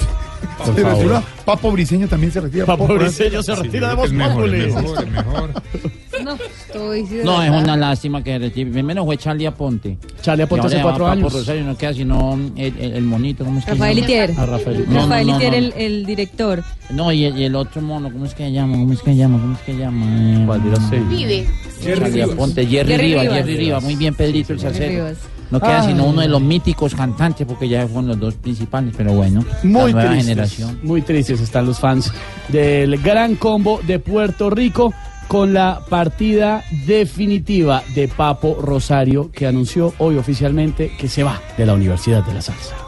Por 0.58 0.66
Se 0.74 0.82
favor. 0.82 0.98
retira. 0.98 1.22
Papo 1.44 1.72
Briseño 1.72 2.08
también 2.08 2.32
se 2.32 2.40
retira. 2.40 2.66
Papo 2.66 2.86
Briseño 2.88 3.42
se 3.42 3.54
retira 3.54 3.88
de 3.90 3.94
Voz 3.94 4.06
es 4.06 4.12
mejor, 4.12 4.50
mejor, 4.50 5.04
es 5.04 5.10
mejor. 5.10 5.52
No, 6.24 6.34
estoy... 6.34 7.02
de 7.04 7.24
No, 7.24 7.42
es 7.42 7.50
una 7.50 7.76
lástima 7.76 8.22
que 8.22 8.38
retire. 8.38 8.70
Primero 8.70 9.04
fue 9.04 9.16
Charlie 9.16 9.46
Aponte. 9.46 9.98
Charlie 10.22 10.44
Aponte 10.44 10.66
hace 10.66 10.80
cuatro 10.82 11.06
años. 11.06 11.32
Rosario 11.32 11.64
no 11.64 11.76
queda 11.76 11.94
sino 11.94 12.38
el, 12.56 12.74
el- 12.78 12.92
el 12.94 13.02
monito, 13.04 13.44
¿cómo 13.44 13.58
es 13.58 13.64
que 13.64 13.72
Rafael 13.72 13.96
llama? 13.96 14.06
Itier. 14.06 14.34
Rafael. 14.34 14.84
No, 14.88 14.94
no, 14.94 15.00
Rafael 15.02 15.26
no, 15.26 15.36
Itier, 15.36 15.50
no. 15.52 15.56
El, 15.58 15.72
el 15.76 16.06
director. 16.06 16.64
No, 16.90 17.12
y 17.12 17.24
el, 17.24 17.38
y 17.38 17.44
el 17.44 17.54
otro 17.54 17.80
mono, 17.82 18.10
¿cómo 18.12 18.24
es 18.24 18.34
que 18.34 18.44
se 18.44 18.52
llama? 18.52 18.76
¿Cómo 18.78 18.92
es 18.92 19.00
que 19.00 19.10
se 19.12 19.16
llama? 19.16 19.38
¿Cómo 19.40 19.54
es 19.54 19.60
que 19.60 19.72
se 19.72 19.78
llama? 19.78 20.06
Eh, 20.08 20.42
¿Cuál 20.46 20.62
dirá 20.62 20.76
usted? 20.78 21.02
Vive. 21.08 21.46
Charlie 21.84 22.22
Aponte, 22.22 22.66
Jerry, 22.66 22.90
Jerry 22.90 23.02
Rivas, 23.08 23.22
Rivas. 23.22 23.36
Jerry 23.38 23.56
Rivas. 23.56 23.84
Muy 23.84 23.96
bien, 23.96 24.14
Pedrito 24.14 24.52
el 24.52 24.60
salsero. 24.60 25.14
No 25.50 25.60
queda 25.60 25.80
Ay. 25.80 25.88
sino 25.88 26.04
uno 26.04 26.20
de 26.20 26.28
los 26.28 26.42
míticos 26.42 26.94
cantantes, 26.94 27.46
porque 27.46 27.66
ya 27.70 27.86
fueron 27.86 28.08
los 28.08 28.20
dos 28.20 28.34
principales, 28.34 28.92
pero 28.94 29.14
bueno, 29.14 29.42
Muy 29.62 29.92
la 29.92 30.00
nueva 30.02 30.10
tristes, 30.10 30.26
generación. 30.26 30.78
muy 30.82 31.00
tristes 31.00 31.40
están 31.40 31.64
los 31.64 31.78
fans 31.78 32.12
del 32.48 32.98
gran 33.00 33.34
combo 33.36 33.80
de 33.86 33.98
Puerto 33.98 34.50
Rico 34.50 34.92
con 35.28 35.52
la 35.52 35.80
partida 35.88 36.64
definitiva 36.86 37.82
de 37.94 38.08
Papo 38.08 38.58
Rosario 38.60 39.30
que 39.30 39.46
anunció 39.46 39.92
hoy 39.98 40.16
oficialmente 40.16 40.90
que 40.98 41.08
se 41.08 41.22
va 41.22 41.40
de 41.56 41.66
la 41.66 41.74
Universidad 41.74 42.24
de 42.24 42.34
la 42.34 42.40
Salsa. 42.40 42.87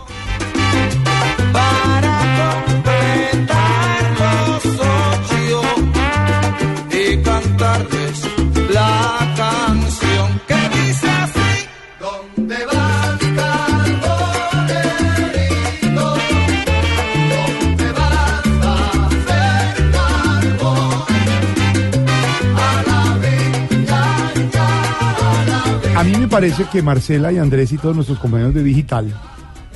Parece 26.30 26.64
que 26.64 26.82
Marcela 26.82 27.32
y 27.32 27.38
Andrés 27.38 27.72
y 27.72 27.78
todos 27.78 27.94
nuestros 27.94 28.18
compañeros 28.18 28.54
de 28.54 28.62
Digital, 28.62 29.12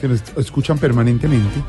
que 0.00 0.08
nos 0.08 0.22
escuchan 0.38 0.78
permanentemente, 0.78 1.60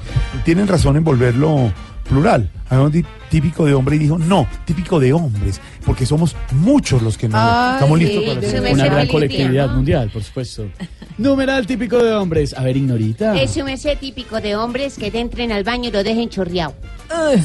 tienen 0.43 0.67
razón 0.67 0.95
en 0.97 1.03
volverlo 1.03 1.71
plural. 2.07 2.49
Habíamos 2.69 2.91
di- 2.91 3.05
típico 3.29 3.65
de 3.65 3.73
hombre 3.73 3.95
y 3.95 3.99
dijo, 3.99 4.17
no, 4.17 4.47
típico 4.65 4.99
de 4.99 5.11
hombres, 5.13 5.59
porque 5.85 6.05
somos 6.05 6.35
muchos 6.51 7.01
los 7.01 7.17
que 7.17 7.27
no 7.27 7.37
Ay, 7.37 7.73
estamos 7.75 7.99
listos 7.99 8.23
para 8.23 8.39
hacer. 8.39 8.59
Una 8.73 8.85
gran 8.85 8.95
feliz 8.97 9.11
colectividad 9.11 9.65
día. 9.65 9.75
mundial, 9.75 10.09
por 10.13 10.23
supuesto. 10.23 10.65
Numeral 11.17 11.65
típico 11.65 11.97
de 12.03 12.13
hombres. 12.13 12.53
A 12.53 12.61
ver, 12.61 12.77
Ignorita. 12.77 13.35
Es 13.41 13.55
un 13.57 13.69
ese 13.69 13.95
típico 13.95 14.39
de 14.39 14.55
hombres 14.55 14.97
que 14.97 15.09
te 15.11 15.19
entren 15.19 15.51
al 15.51 15.63
baño 15.63 15.89
y 15.89 15.91
lo 15.91 16.03
dejen 16.03 16.29
chorreado. 16.29 16.73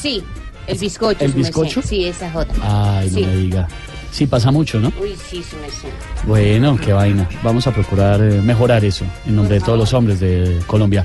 Sí, 0.01 0.23
el 0.67 0.79
bizcocho. 0.79 1.25
¿El 1.25 1.33
bizcocho? 1.33 1.81
Sí, 1.83 2.05
esa 2.05 2.31
joda. 2.31 2.49
Ay, 2.63 3.09
Sí. 3.11 3.21
no 3.23 3.27
me 3.29 3.37
diga. 3.37 3.69
Sí, 4.11 4.27
pasa 4.27 4.51
mucho, 4.51 4.81
¿no? 4.81 4.93
Uy, 5.01 5.15
sí, 5.29 5.43
su 5.43 5.57
merced. 5.57 5.89
Bueno, 6.27 6.77
qué 6.77 6.93
vaina. 6.93 7.29
Vamos 7.43 7.67
a 7.67 7.73
procurar 7.73 8.21
eh, 8.23 8.43
mejorar 8.43 8.85
eso 8.85 9.05
en 9.27 9.37
nombre 9.37 9.55
de 9.59 9.65
todos 9.65 9.79
los 9.79 9.93
hombres 9.95 10.19
de 10.21 10.59
Colombia. 10.67 11.05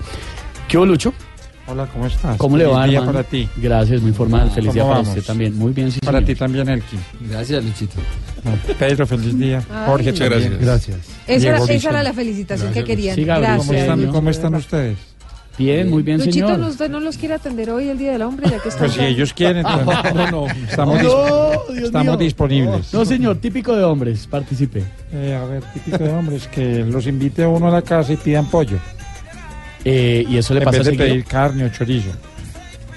¿Qué 0.68 0.78
hubo, 0.78 0.86
Lucho? 0.88 1.14
Hola, 1.68 1.88
¿cómo 1.88 2.06
estás? 2.06 2.38
¿Cómo 2.38 2.58
le 2.58 2.64
Feliz 2.66 2.78
va, 2.78 2.86
día 2.86 3.00
hermano? 3.00 3.14
para 3.18 3.28
ti. 3.28 3.50
Gracias, 3.58 4.02
muy 4.02 4.12
formal. 4.12 4.50
Feliz 4.52 4.68
¿Cómo 4.70 4.74
día 4.74 4.84
para 4.84 4.96
vamos? 4.98 5.10
usted 5.10 5.24
también. 5.24 5.56
Muy 5.58 5.72
bien, 5.74 5.92
sí, 5.92 6.00
Para 6.00 6.20
señor. 6.20 6.28
ti 6.28 6.36
también, 6.36 6.70
Elkin. 6.70 7.00
Gracias, 7.30 7.64
Luchito. 7.64 7.96
Pedro, 8.78 9.08
feliz 9.08 9.38
día. 9.40 9.64
Ay. 9.72 9.84
Jorge, 9.88 10.12
Muchas 10.12 10.30
también. 10.30 10.58
Gracias. 10.62 10.98
Esa, 11.28 11.48
era, 11.48 11.58
Diego 11.58 11.74
esa 11.74 11.90
era 11.90 12.04
la 12.04 12.14
felicitación 12.14 12.72
que 12.74 12.84
querían. 12.84 13.16
Sí, 13.16 13.24
Gabriel, 13.24 13.58
¿Cómo 13.58 13.72
Gracias. 13.72 13.98
están, 13.98 14.12
cómo 14.12 14.30
están 14.30 14.56
ustedes? 14.56 14.98
Bien, 15.58 15.90
muy 15.90 16.04
bien, 16.04 16.18
Luchito, 16.18 16.48
señor. 16.48 16.60
¿no- 16.60 16.68
¿usted 16.68 16.90
no 16.90 17.00
los 17.00 17.18
quiere 17.18 17.34
atender 17.36 17.70
hoy 17.70 17.88
el 17.88 17.98
Día 17.98 18.12
del 18.12 18.24
Hombre? 18.24 18.50
Ya 18.50 18.60
que 18.60 18.68
está 18.70 18.80
Pues 18.82 18.92
si 18.94 19.02
ellos 19.02 19.34
quieren, 19.34 19.64
no, 20.14 20.32
no. 20.32 20.48
estamos, 20.48 21.02
No, 21.02 21.52
dis- 21.70 21.84
estamos 21.86 22.20
disponibles. 22.20 22.94
No, 22.94 23.06
señor, 23.06 23.38
típico 23.38 23.74
de 23.76 23.84
hombres. 23.84 24.28
Participe. 24.28 24.84
Eh, 25.14 25.34
a 25.42 25.46
ver, 25.46 25.64
típico 25.74 25.98
de 26.04 26.10
hombres, 26.12 26.48
que 26.48 26.84
los 26.84 27.08
invite 27.08 27.44
a 27.44 27.48
uno 27.48 27.68
a 27.68 27.72
la 27.72 27.82
casa 27.82 28.12
y 28.12 28.18
pidan 28.18 28.50
pollo. 28.50 28.78
Eh, 29.86 30.26
y 30.28 30.38
eso 30.38 30.54
le 30.54 30.60
en 30.60 30.66
pasa 30.66 30.78
vez 30.80 30.86
de 30.88 30.92
seguido? 30.92 31.08
pedir 31.08 31.26
carne 31.26 31.64
o 31.66 31.70
chorizo. 31.70 32.10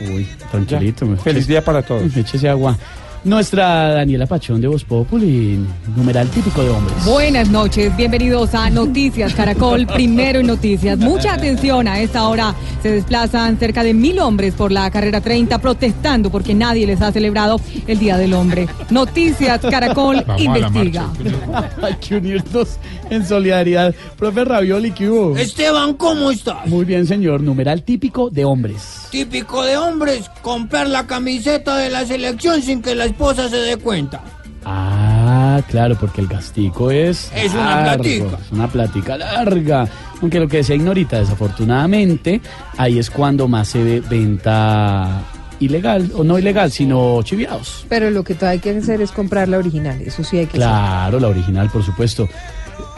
Uy, 0.00 0.26
tranquilito. 0.50 1.06
me- 1.06 1.16
Feliz 1.16 1.46
día 1.46 1.62
para 1.64 1.82
todos. 1.82 2.16
Échese 2.16 2.48
agua. 2.48 2.76
Nuestra 3.24 3.94
Daniela 3.94 4.26
Pachón 4.26 4.60
de 4.60 4.68
Voz 4.68 4.84
Populi, 4.84 5.58
numeral 5.96 6.28
típico 6.30 6.62
de 6.62 6.70
hombres. 6.70 7.04
Buenas 7.04 7.50
noches, 7.50 7.94
bienvenidos 7.96 8.54
a 8.54 8.70
Noticias 8.70 9.34
Caracol, 9.34 9.86
primero 9.86 10.38
en 10.38 10.46
noticias. 10.46 10.96
Mucha 10.98 11.34
atención, 11.34 11.88
a 11.88 12.00
esta 12.00 12.28
hora 12.28 12.54
se 12.80 12.92
desplazan 12.92 13.58
cerca 13.58 13.82
de 13.82 13.92
mil 13.92 14.20
hombres 14.20 14.54
por 14.54 14.70
la 14.70 14.88
carrera 14.90 15.20
30 15.20 15.58
protestando 15.58 16.30
porque 16.30 16.54
nadie 16.54 16.86
les 16.86 17.02
ha 17.02 17.10
celebrado 17.10 17.60
el 17.88 17.98
Día 17.98 18.16
del 18.16 18.34
Hombre. 18.34 18.68
Noticias 18.90 19.60
Caracol 19.62 20.22
Vamos 20.24 20.42
investiga. 20.42 21.10
Hay 21.82 21.94
que 21.94 22.16
unirnos 22.16 22.78
en 23.10 23.26
solidaridad. 23.26 23.94
Profe 24.16 24.44
Ravioli, 24.44 24.92
¿qué 24.92 25.10
hubo? 25.10 25.36
Esteban, 25.36 25.94
¿cómo 25.94 26.30
estás? 26.30 26.66
Muy 26.66 26.84
bien, 26.84 27.06
señor. 27.06 27.42
Numeral 27.42 27.82
típico 27.82 28.30
de 28.30 28.44
hombres. 28.44 29.08
Típico 29.10 29.64
de 29.64 29.76
hombres, 29.76 30.30
comprar 30.42 30.88
la 30.88 31.06
camiseta 31.06 31.76
de 31.78 31.90
la 31.90 32.06
selección 32.06 32.62
sin 32.62 32.82
que 32.82 32.94
la 32.94 33.07
esposa 33.08 33.48
se 33.48 33.56
dé 33.56 33.76
cuenta. 33.76 34.22
Ah, 34.64 35.62
claro, 35.68 35.96
porque 35.98 36.20
el 36.20 36.26
gastico 36.26 36.90
es. 36.90 37.30
Es 37.34 37.54
una 37.54 37.82
largo, 37.82 38.02
platica. 38.02 38.38
Es 38.44 38.52
una 38.52 38.68
plática 38.68 39.16
larga. 39.16 39.88
Aunque 40.20 40.40
lo 40.40 40.48
que 40.48 40.58
decía 40.58 40.74
Ignorita, 40.74 41.18
desafortunadamente, 41.18 42.40
ahí 42.76 42.98
es 42.98 43.10
cuando 43.10 43.48
más 43.48 43.68
se 43.68 43.82
ve 43.82 44.00
venta 44.00 45.22
ilegal, 45.60 46.10
o 46.14 46.24
no 46.24 46.38
ilegal, 46.38 46.70
sino 46.70 47.22
chiviados. 47.22 47.86
Pero 47.88 48.10
lo 48.10 48.24
que 48.24 48.34
todo 48.34 48.50
hay 48.50 48.58
que 48.58 48.76
hacer 48.76 49.00
es 49.00 49.12
comprar 49.12 49.48
la 49.48 49.58
original. 49.58 50.00
Eso 50.02 50.24
sí 50.24 50.38
hay 50.38 50.46
que 50.46 50.58
hacer. 50.58 50.68
Claro, 50.68 51.20
la 51.20 51.28
original, 51.28 51.70
por 51.70 51.82
supuesto. 51.82 52.28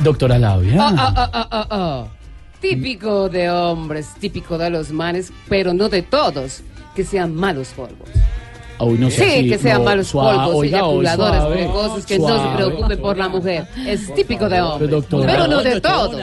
Doctora 0.00 0.38
Labia. 0.38 0.76
Ah, 0.80 1.14
ah, 1.16 1.48
ah, 1.50 1.66
ah. 1.70 2.04
Típico 2.60 3.28
de 3.28 3.50
hombres, 3.50 4.08
típico 4.18 4.58
de 4.58 4.68
los 4.70 4.90
manes, 4.90 5.32
pero 5.48 5.72
no 5.72 5.88
de 5.88 6.02
todos, 6.02 6.62
que 6.94 7.04
sean 7.04 7.34
malos 7.34 7.68
polvos. 7.68 8.08
Uy, 8.82 8.98
no 8.98 9.10
sé 9.10 9.16
Sí, 9.24 9.40
si- 9.42 9.48
que 9.50 9.58
sean 9.58 9.78
no, 9.78 9.84
malos 9.84 10.06
suave, 10.08 10.36
polvos, 10.38 10.54
oiga, 10.56 10.84
hoy 10.86 11.04
eyaculadores, 11.06 11.40
suave, 11.40 11.56
precoces, 11.56 12.06
que 12.06 12.18
no 12.18 12.26
se 12.28 12.34
suave. 12.34 12.56
preocupen 12.56 12.98
por 13.00 13.16
la 13.18 13.28
mujer. 13.28 13.66
Es 13.86 14.14
típico 14.14 14.48
de 14.48 14.60
hombres. 14.60 14.90
doctora. 14.90 15.32
Pero 15.32 15.46
no 15.46 15.62
de 15.62 15.80
todos. 15.80 16.22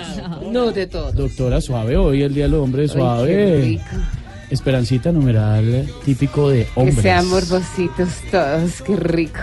No 0.51 0.71
de 0.71 0.87
todos. 0.87 1.15
Doctora, 1.15 1.61
suave, 1.61 1.97
hoy 1.97 2.23
el 2.23 2.33
día 2.33 2.43
del 2.45 2.55
hombre, 2.55 2.83
qué 2.83 2.87
suave. 2.89 3.61
rico. 3.61 3.83
Esperancita 4.49 5.11
numeral 5.11 5.85
típico 6.05 6.49
de 6.49 6.63
Que 6.65 6.71
hombres. 6.79 7.01
sean 7.01 7.27
morbositos 7.27 8.07
todos, 8.31 8.81
qué 8.81 8.95
rico. 8.95 9.39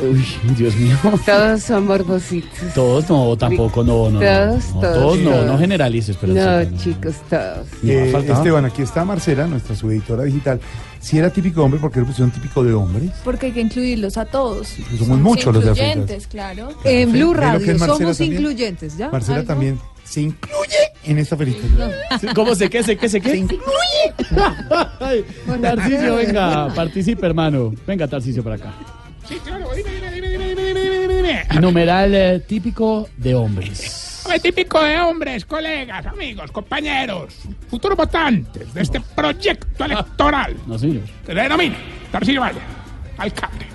Uy, 0.00 0.24
Dios 0.56 0.74
mío. 0.76 0.96
Todos 1.24 1.62
son 1.62 1.86
morbositos. 1.86 2.74
Todos 2.74 3.08
no, 3.08 3.34
tampoco, 3.36 3.82
no, 3.84 4.10
no. 4.10 4.18
no, 4.18 4.20
Todos, 4.20 4.74
no, 4.74 4.80
todos, 4.80 4.94
todos 4.94 5.18
no, 5.18 5.30
todos. 5.30 5.46
no 5.46 5.58
generalices, 5.58 6.16
pero 6.20 6.34
No, 6.34 6.76
chicos, 6.78 7.14
todos. 7.30 7.66
Eh. 7.84 8.12
Esteban, 8.28 8.64
aquí 8.66 8.82
está 8.82 9.04
Marcela, 9.06 9.46
nuestra 9.46 9.74
subeditora 9.74 10.24
digital. 10.24 10.58
Si 11.06 11.16
era 11.16 11.30
típico 11.30 11.60
de 11.60 11.66
hombre, 11.66 11.78
¿por 11.78 11.92
qué 11.92 12.00
lo 12.00 12.06
pusieron 12.06 12.32
típico 12.32 12.64
de 12.64 12.74
hombres? 12.74 13.12
Porque 13.22 13.46
hay 13.46 13.52
que 13.52 13.60
incluirlos 13.60 14.16
a 14.16 14.24
todos. 14.24 14.66
Sí, 14.66 14.84
pues 14.88 14.98
somos, 14.98 15.20
muchos 15.20 15.54
los 15.54 15.64
de 15.64 15.70
Incluyentes, 15.70 16.26
claro. 16.26 16.70
En 16.82 17.12
Blue 17.12 17.32
Radio, 17.32 17.78
somos 17.78 18.20
incluyentes, 18.20 18.96
¿ya? 18.96 19.08
Marcela 19.10 19.44
también 19.44 19.78
se 20.02 20.22
incluye 20.22 20.76
en 21.04 21.18
esta 21.18 21.36
película. 21.36 21.92
No. 22.22 22.34
¿Cómo 22.34 22.56
se 22.56 22.68
qué, 22.68 22.82
se 22.82 22.96
qué, 22.96 23.08
se 23.08 23.20
qué? 23.20 23.30
Se 23.30 23.36
incluye. 23.36 23.62
Tarcicio, 25.62 26.16
venga, 26.16 26.74
participe, 26.74 27.24
hermano. 27.24 27.72
Venga, 27.86 28.08
Tarcicio, 28.08 28.42
para 28.42 28.56
acá. 28.56 28.74
Sí, 29.28 29.36
claro, 29.44 29.68
dime, 29.76 29.90
dime, 30.10 30.20
dime, 30.20 30.74
dime, 30.74 31.14
dime. 31.14 31.60
Numeral 31.60 32.14
eh, 32.16 32.40
típico 32.40 33.08
de 33.16 33.32
hombres. 33.32 34.15
Típico 34.42 34.82
de 34.82 34.98
hombres, 35.00 35.44
colegas, 35.44 36.04
amigos, 36.06 36.50
compañeros, 36.52 37.34
futuros 37.70 37.96
votantes 37.96 38.72
de 38.74 38.82
este 38.82 39.00
proyecto 39.00 39.84
electoral 39.84 40.56
No, 40.66 40.78
señor. 40.78 41.02
que 41.24 41.32
se 41.32 41.40
denomina 41.40 41.76
Tarcillo 42.12 42.40
Valle, 42.42 42.58
alcalde. 43.18 43.66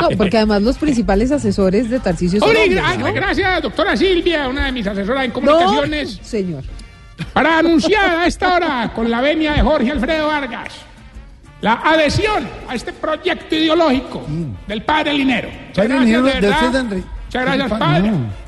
No, 0.00 0.08
porque 0.16 0.38
además 0.38 0.62
los 0.62 0.78
principales 0.78 1.30
asesores 1.30 1.90
de 1.90 2.00
Tarcisio 2.00 2.40
son 2.40 2.48
Hombre, 2.48 2.64
hombres, 2.64 2.82
gra- 2.84 2.98
¿no? 2.98 3.12
gracias, 3.12 3.62
doctora 3.62 3.96
Silvia, 3.96 4.48
una 4.48 4.66
de 4.66 4.72
mis 4.72 4.86
asesoras 4.86 5.24
en 5.26 5.30
comunicaciones, 5.30 6.18
No, 6.18 6.24
señor. 6.24 6.64
para 7.34 7.58
anunciar 7.58 8.18
a 8.20 8.26
esta 8.26 8.54
hora, 8.54 8.92
con 8.94 9.10
la 9.10 9.20
venia 9.20 9.52
de 9.52 9.60
Jorge 9.62 9.90
Alfredo 9.90 10.26
Vargas, 10.28 10.72
la 11.60 11.74
adhesión 11.74 12.48
a 12.68 12.74
este 12.74 12.92
proyecto 12.94 13.54
ideológico 13.54 14.24
del 14.66 14.82
padre 14.82 15.12
Linero. 15.12 15.48
Muchas 15.50 15.76
Padre 15.76 15.88
gracias, 15.88 16.06
Linero, 16.06 16.24
de. 16.26 16.32
Muchas 16.96 17.42
gracias, 17.44 17.70
Pa- 17.70 17.78
padre. 17.78 18.10
no. 18.10 18.41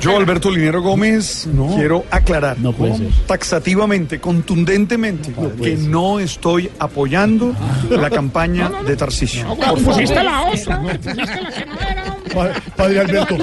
Yo, 0.00 0.16
Alberto 0.16 0.50
Linero 0.50 0.82
Gómez, 0.82 1.48
quiero 1.76 2.04
aclarar 2.10 2.56
puede 2.76 2.98
ser. 2.98 3.08
taxativamente, 3.26 4.20
contundentemente, 4.20 5.32
que 5.62 5.76
no 5.76 6.20
estoy 6.20 6.70
apoyando 6.78 7.54
la 7.90 8.10
campaña 8.10 8.70
de 8.86 8.94
Tarcisio. 8.94 9.44
No, 9.46 9.56
pusiste 9.76 10.22
la 10.22 10.42
otra, 10.42 10.80
pusiste 10.82 11.14
la 11.14 11.26
que 11.50 11.66
no 11.66 11.80
era, 11.80 12.12
hombre. 12.12 12.34
Pa- 12.34 12.52
Padre 12.76 13.00
Alberto, 13.00 13.36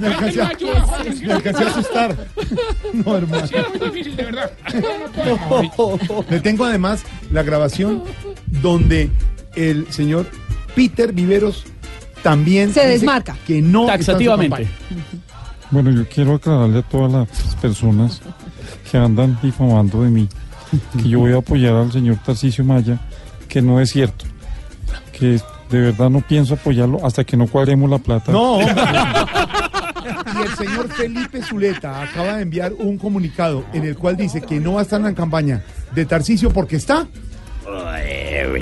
me 0.00 0.06
alcancé, 0.08 0.42
a, 0.42 0.52
me 1.26 1.32
alcancé 1.32 1.62
a 1.64 1.66
asustar. 1.68 2.16
No, 2.92 3.16
hermano. 3.16 3.46
Sí, 3.46 3.54
es 3.54 3.80
muy 3.80 3.90
difícil, 3.90 4.16
de 4.16 4.24
verdad. 4.24 4.52
No 5.24 5.68
puedo. 5.68 6.24
Le 6.28 6.40
tengo 6.40 6.64
además 6.64 7.02
la 7.30 7.42
grabación 7.44 8.02
donde 8.46 9.10
el 9.54 9.86
señor 9.92 10.26
Peter 10.74 11.12
Viveros 11.12 11.64
también 12.22 12.72
Se 12.72 12.86
desmarca. 12.86 13.36
que 13.46 13.60
no 13.62 13.86
Taxativamente. 13.86 14.68
Bueno, 15.70 15.90
yo 15.90 16.08
quiero 16.08 16.34
aclararle 16.34 16.78
a 16.78 16.82
todas 16.82 17.12
las 17.12 17.54
personas 17.56 18.22
que 18.90 18.96
andan 18.96 19.38
difamando 19.42 20.02
de 20.02 20.10
mí 20.10 20.28
que 21.00 21.08
yo 21.08 21.20
voy 21.20 21.32
a 21.32 21.38
apoyar 21.38 21.74
al 21.74 21.92
señor 21.92 22.18
Tarcisio 22.24 22.64
Maya, 22.64 22.98
que 23.48 23.62
no 23.62 23.80
es 23.80 23.90
cierto. 23.90 24.24
Que 25.12 25.40
de 25.70 25.80
verdad 25.80 26.10
no 26.10 26.20
pienso 26.20 26.54
apoyarlo 26.54 27.04
hasta 27.04 27.24
que 27.24 27.36
no 27.36 27.46
cuadremos 27.46 27.90
la 27.90 27.98
plata. 27.98 28.32
No, 28.32 28.52
hombre. 28.58 28.74
Y 30.38 30.42
el 30.42 30.56
señor 30.56 30.88
Felipe 30.88 31.42
Zuleta 31.42 32.02
acaba 32.02 32.36
de 32.36 32.42
enviar 32.42 32.72
un 32.72 32.96
comunicado 32.96 33.64
en 33.72 33.84
el 33.84 33.96
cual 33.96 34.16
dice 34.16 34.40
que 34.40 34.60
no 34.60 34.74
va 34.74 34.80
a 34.80 34.82
estar 34.82 35.00
en 35.00 35.06
la 35.06 35.14
campaña 35.14 35.62
de 35.94 36.06
Tarcisio 36.06 36.50
porque 36.50 36.76
está 36.76 37.06
Alfredo, 37.68 38.56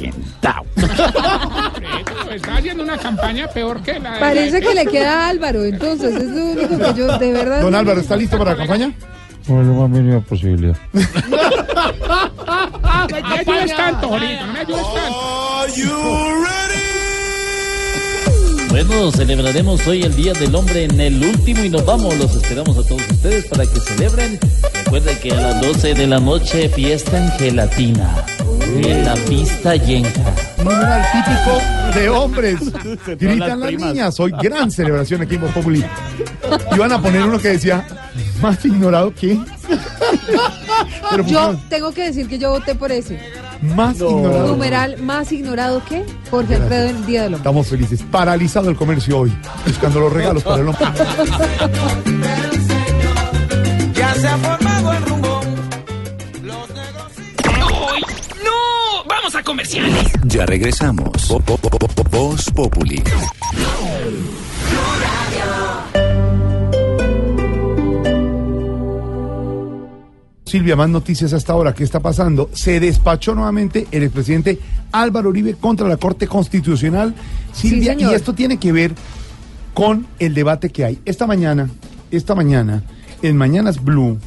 Está 2.30 2.56
haciendo 2.56 2.82
una 2.82 2.98
campaña 2.98 3.46
peor 3.48 3.82
que 3.82 3.98
la 3.98 4.14
de... 4.14 4.20
Parece 4.20 4.60
que 4.60 4.74
le 4.74 4.86
queda 4.86 5.26
a 5.26 5.28
Álvaro, 5.28 5.64
entonces 5.64 6.14
es 6.14 6.28
lo 6.28 6.44
único 6.44 6.78
que 6.78 6.94
yo 6.98 7.18
de 7.18 7.32
verdad. 7.32 7.62
Don 7.62 7.74
Álvaro, 7.74 8.00
¿está 8.00 8.16
listo 8.16 8.36
para 8.36 8.52
la 8.52 8.58
campaña? 8.58 8.92
Es 9.42 9.48
la 9.48 9.62
más 9.62 9.88
mínima 9.88 10.20
posibilidad. 10.20 10.76
No 10.92 11.00
me 13.08 13.38
ayudes 13.38 13.76
tanto, 13.76 14.08
Jorito, 14.08 14.46
no 14.46 14.52
me 14.52 14.60
ayudes 14.60 14.86
tanto. 14.94 15.36
Bueno, 18.70 19.10
celebraremos 19.10 19.86
hoy 19.86 20.02
el 20.02 20.14
Día 20.14 20.34
del 20.34 20.54
Hombre 20.54 20.84
en 20.84 21.00
el 21.00 21.24
último 21.24 21.64
y 21.64 21.70
nos 21.70 21.86
vamos. 21.86 22.14
Los 22.18 22.34
esperamos 22.34 22.76
a 22.76 22.82
todos 22.82 23.00
ustedes 23.10 23.46
para 23.46 23.64
que 23.64 23.80
celebren. 23.80 24.38
Recuerden 24.84 25.18
que 25.18 25.32
a 25.32 25.40
las 25.40 25.60
12 25.62 25.94
de 25.94 26.06
la 26.06 26.20
noche 26.20 26.68
fiesta 26.68 27.24
en 27.24 27.30
gelatina. 27.38 28.26
En 28.62 29.04
la 29.04 29.14
pista 29.14 29.76
yenca. 29.76 30.34
Numeral 30.58 31.02
típico 31.12 31.98
de 31.98 32.08
hombres. 32.08 32.60
Gritan 33.18 33.60
las 33.60 33.72
niñas. 33.72 34.20
Hoy 34.20 34.32
gran 34.42 34.70
celebración 34.70 35.22
aquí 35.22 35.36
en 35.36 35.40
Voz 35.42 35.52
Populi. 35.52 35.84
Iban 36.74 36.92
a 36.92 37.00
poner 37.00 37.22
uno 37.22 37.38
que 37.38 37.48
decía, 37.48 37.86
más 38.40 38.64
ignorado 38.64 39.12
que... 39.14 39.38
Pero 41.10 41.26
Yo 41.26 41.56
tengo 41.68 41.92
que 41.92 42.04
decir 42.04 42.28
que 42.28 42.38
yo 42.38 42.50
voté 42.50 42.74
por 42.74 42.90
ese. 42.92 43.18
más 43.62 43.96
ignorado. 43.96 44.48
Numeral 44.48 45.02
más 45.02 45.32
ignorado 45.32 45.82
que 45.84 46.04
Jorge 46.30 46.56
Alfredo 46.56 46.88
en 46.88 46.96
el 46.96 47.06
Día 47.06 47.22
del 47.22 47.34
Hombre. 47.34 47.38
Estamos 47.38 47.66
felices. 47.68 48.02
Paralizado 48.10 48.68
el 48.70 48.76
comercio 48.76 49.18
hoy. 49.20 49.32
Buscando 49.66 50.00
los 50.00 50.12
regalos 50.12 50.42
para 50.42 50.62
el 50.62 50.68
hombre. 50.68 50.86
¡Vamos 59.26 59.40
a 59.40 59.42
comerciales! 59.42 60.12
Ya 60.22 60.46
regresamos. 60.46 61.10
Vo- 61.28 61.42
vo- 61.44 61.58
vo- 61.58 61.78
vo- 61.80 62.10
Voz 62.12 62.44
Populi. 62.54 63.02
Silvia, 70.44 70.76
más 70.76 70.88
noticias 70.88 71.32
hasta 71.32 71.52
ahora. 71.52 71.74
¿Qué 71.74 71.82
está 71.82 71.98
pasando? 72.00 72.48
Se 72.52 72.78
despachó 72.78 73.34
nuevamente 73.34 73.88
el 73.90 74.04
expresidente 74.04 74.60
Álvaro 74.92 75.30
Uribe 75.30 75.54
contra 75.54 75.88
la 75.88 75.96
Corte 75.96 76.28
Constitucional. 76.28 77.14
Silvia, 77.52 77.94
señor. 77.94 78.12
y 78.12 78.14
esto 78.14 78.32
tiene 78.32 78.58
que 78.58 78.70
ver 78.70 78.94
con 79.74 80.06
el 80.20 80.34
debate 80.34 80.70
que 80.70 80.84
hay. 80.84 81.00
Esta 81.04 81.26
mañana, 81.26 81.68
esta 82.12 82.36
mañana, 82.36 82.84
en 83.22 83.36
Mañanas 83.36 83.82
Blue, 83.82 84.18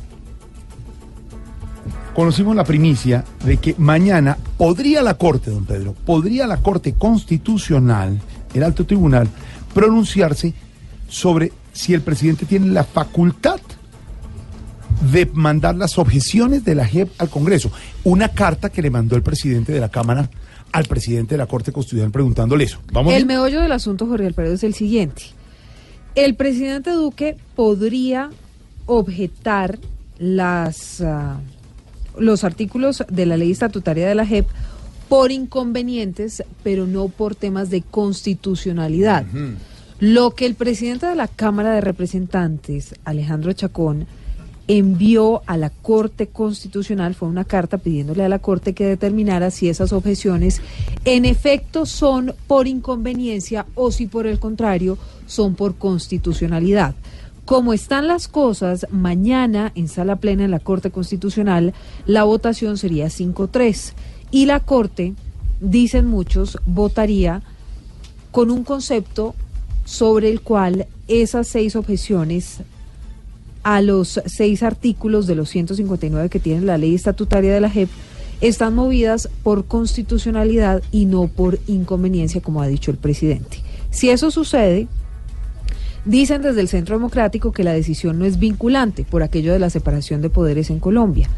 conocimos 2.20 2.54
la 2.54 2.66
primicia 2.66 3.24
de 3.46 3.56
que 3.56 3.76
mañana 3.78 4.38
podría 4.58 5.02
la 5.02 5.14
Corte, 5.14 5.52
don 5.52 5.64
Pedro, 5.64 5.96
podría 6.06 6.48
la 6.48 6.58
Corte 6.58 6.96
Constitucional, 6.96 8.20
el 8.54 8.64
alto 8.64 8.86
tribunal, 8.86 9.30
pronunciarse 9.74 10.54
sobre 11.08 11.54
si 11.72 11.94
el 11.94 12.02
presidente 12.02 12.46
tiene 12.46 12.68
la 12.74 12.84
facultad 12.84 13.62
de 15.14 15.28
mandar 15.32 15.76
las 15.76 15.98
objeciones 15.98 16.66
de 16.66 16.76
la 16.76 16.86
JEP 16.86 17.10
al 17.20 17.30
Congreso. 17.30 17.72
Una 18.04 18.28
carta 18.28 18.70
que 18.70 18.82
le 18.82 18.90
mandó 18.90 19.16
el 19.16 19.24
presidente 19.24 19.72
de 19.72 19.80
la 19.80 19.88
Cámara 19.88 20.30
al 20.74 20.84
presidente 20.88 21.36
de 21.36 21.38
la 21.38 21.46
Corte 21.46 21.72
Constitucional 21.72 22.12
preguntándole 22.12 22.66
eso. 22.66 22.80
Vamos 22.92 23.14
El 23.14 23.20
bien? 23.24 23.28
meollo 23.28 23.62
del 23.62 23.72
asunto, 23.72 24.08
Jorge 24.08 24.28
Alfredo, 24.28 24.56
es 24.56 24.66
el 24.66 24.74
siguiente. 24.74 25.24
El 26.16 26.36
presidente 26.36 26.92
Duque 26.92 27.38
podría 27.56 28.30
objetar 28.88 29.80
las, 30.18 31.00
ah, 31.00 31.40
los 32.20 32.44
artículos 32.44 33.04
de 33.10 33.26
la 33.26 33.38
ley 33.38 33.52
estatutaria 33.52 34.08
de 34.08 34.16
la 34.16 34.26
JEP 34.26 34.48
por 35.08 35.32
inconvenientes, 35.32 36.44
pero 36.64 36.86
no 36.86 37.08
por 37.08 37.36
temas 37.36 37.70
de 37.70 37.82
constitucionalidad. 37.82 39.26
Lo 40.00 40.32
que 40.32 40.46
el 40.46 40.56
presidente 40.56 41.08
de 41.08 41.16
la 41.16 41.28
Cámara 41.28 41.74
de 41.74 41.82
Representantes, 41.82 42.96
Alejandro 43.04 43.52
Chacón, 43.54 44.06
envió 44.70 45.42
a 45.48 45.58
la 45.58 45.72
Corte 45.72 46.28
Constitucional 46.28 47.16
fue 47.16 47.28
una 47.28 47.44
carta 47.44 47.80
pidiéndole 47.80 48.24
a 48.24 48.30
la 48.30 48.38
Corte 48.38 48.76
que 48.76 48.86
determinara 48.86 49.50
si 49.50 49.68
esas 49.68 49.92
objeciones 49.94 50.62
en 51.06 51.26
efecto 51.26 51.88
son 51.88 52.36
por 52.46 52.68
inconveniencia 52.68 53.66
o 53.74 53.90
si 53.90 54.06
por 54.06 54.28
el 54.28 54.40
contrario 54.40 55.00
son 55.26 55.56
por 55.56 55.76
constitucionalidad. 55.76 56.94
Como 57.50 57.74
están 57.74 58.06
las 58.06 58.28
cosas, 58.28 58.86
mañana 58.92 59.72
en 59.74 59.88
sala 59.88 60.18
plena 60.18 60.46
en 60.46 60.52
la 60.52 60.60
Corte 60.60 60.92
Constitucional 60.92 61.74
la 62.06 62.24
votación 62.24 62.78
sería 62.78 63.08
5-3 63.08 63.94
y 64.30 64.46
la 64.46 64.60
Corte, 64.60 65.16
dicen 65.60 66.06
muchos, 66.06 66.60
votaría 66.68 67.42
con 68.30 68.52
un 68.52 68.64
concepto 68.64 69.34
sobre 69.84 70.30
el 70.30 70.42
cual 70.42 70.86
esas 71.08 71.48
seis 71.48 71.76
objeciones 71.76 72.60
a 73.64 73.82
los 73.82 74.22
seis 74.28 74.62
artículos 74.62 75.26
de 75.26 75.34
los 75.34 75.50
159 75.50 76.30
que 76.30 76.40
tiene 76.40 76.62
la 76.62 76.78
ley 76.78 76.94
estatutaria 76.94 77.52
de 77.52 77.62
la 77.62 77.72
JEP 77.72 77.90
están 78.42 78.76
movidas 78.76 79.28
por 79.42 79.66
constitucionalidad 79.66 80.84
y 80.92 81.06
no 81.06 81.28
por 81.28 81.58
inconveniencia, 81.66 82.42
como 82.42 82.62
ha 82.62 82.68
dicho 82.68 82.92
el 82.92 82.98
presidente. 82.98 83.64
Si 83.90 84.12
eso 84.12 84.30
sucede, 84.30 84.88
dicen 86.10 86.42
desde 86.42 86.62
el 86.62 86.68
Centro 86.68 86.96
Democrático 86.96 87.52
que 87.52 87.64
la 87.64 87.72
decisión 87.72 88.18
no 88.18 88.26
es 88.26 88.40
vinculante 88.40 89.04
por 89.04 89.22
aquello 89.22 89.54
de 89.54 89.60
la 89.60 89.70
separación 89.70 90.24
de 90.24 90.32
poderes 90.32 90.72
en 90.72 90.80
Colombia. 90.80 91.30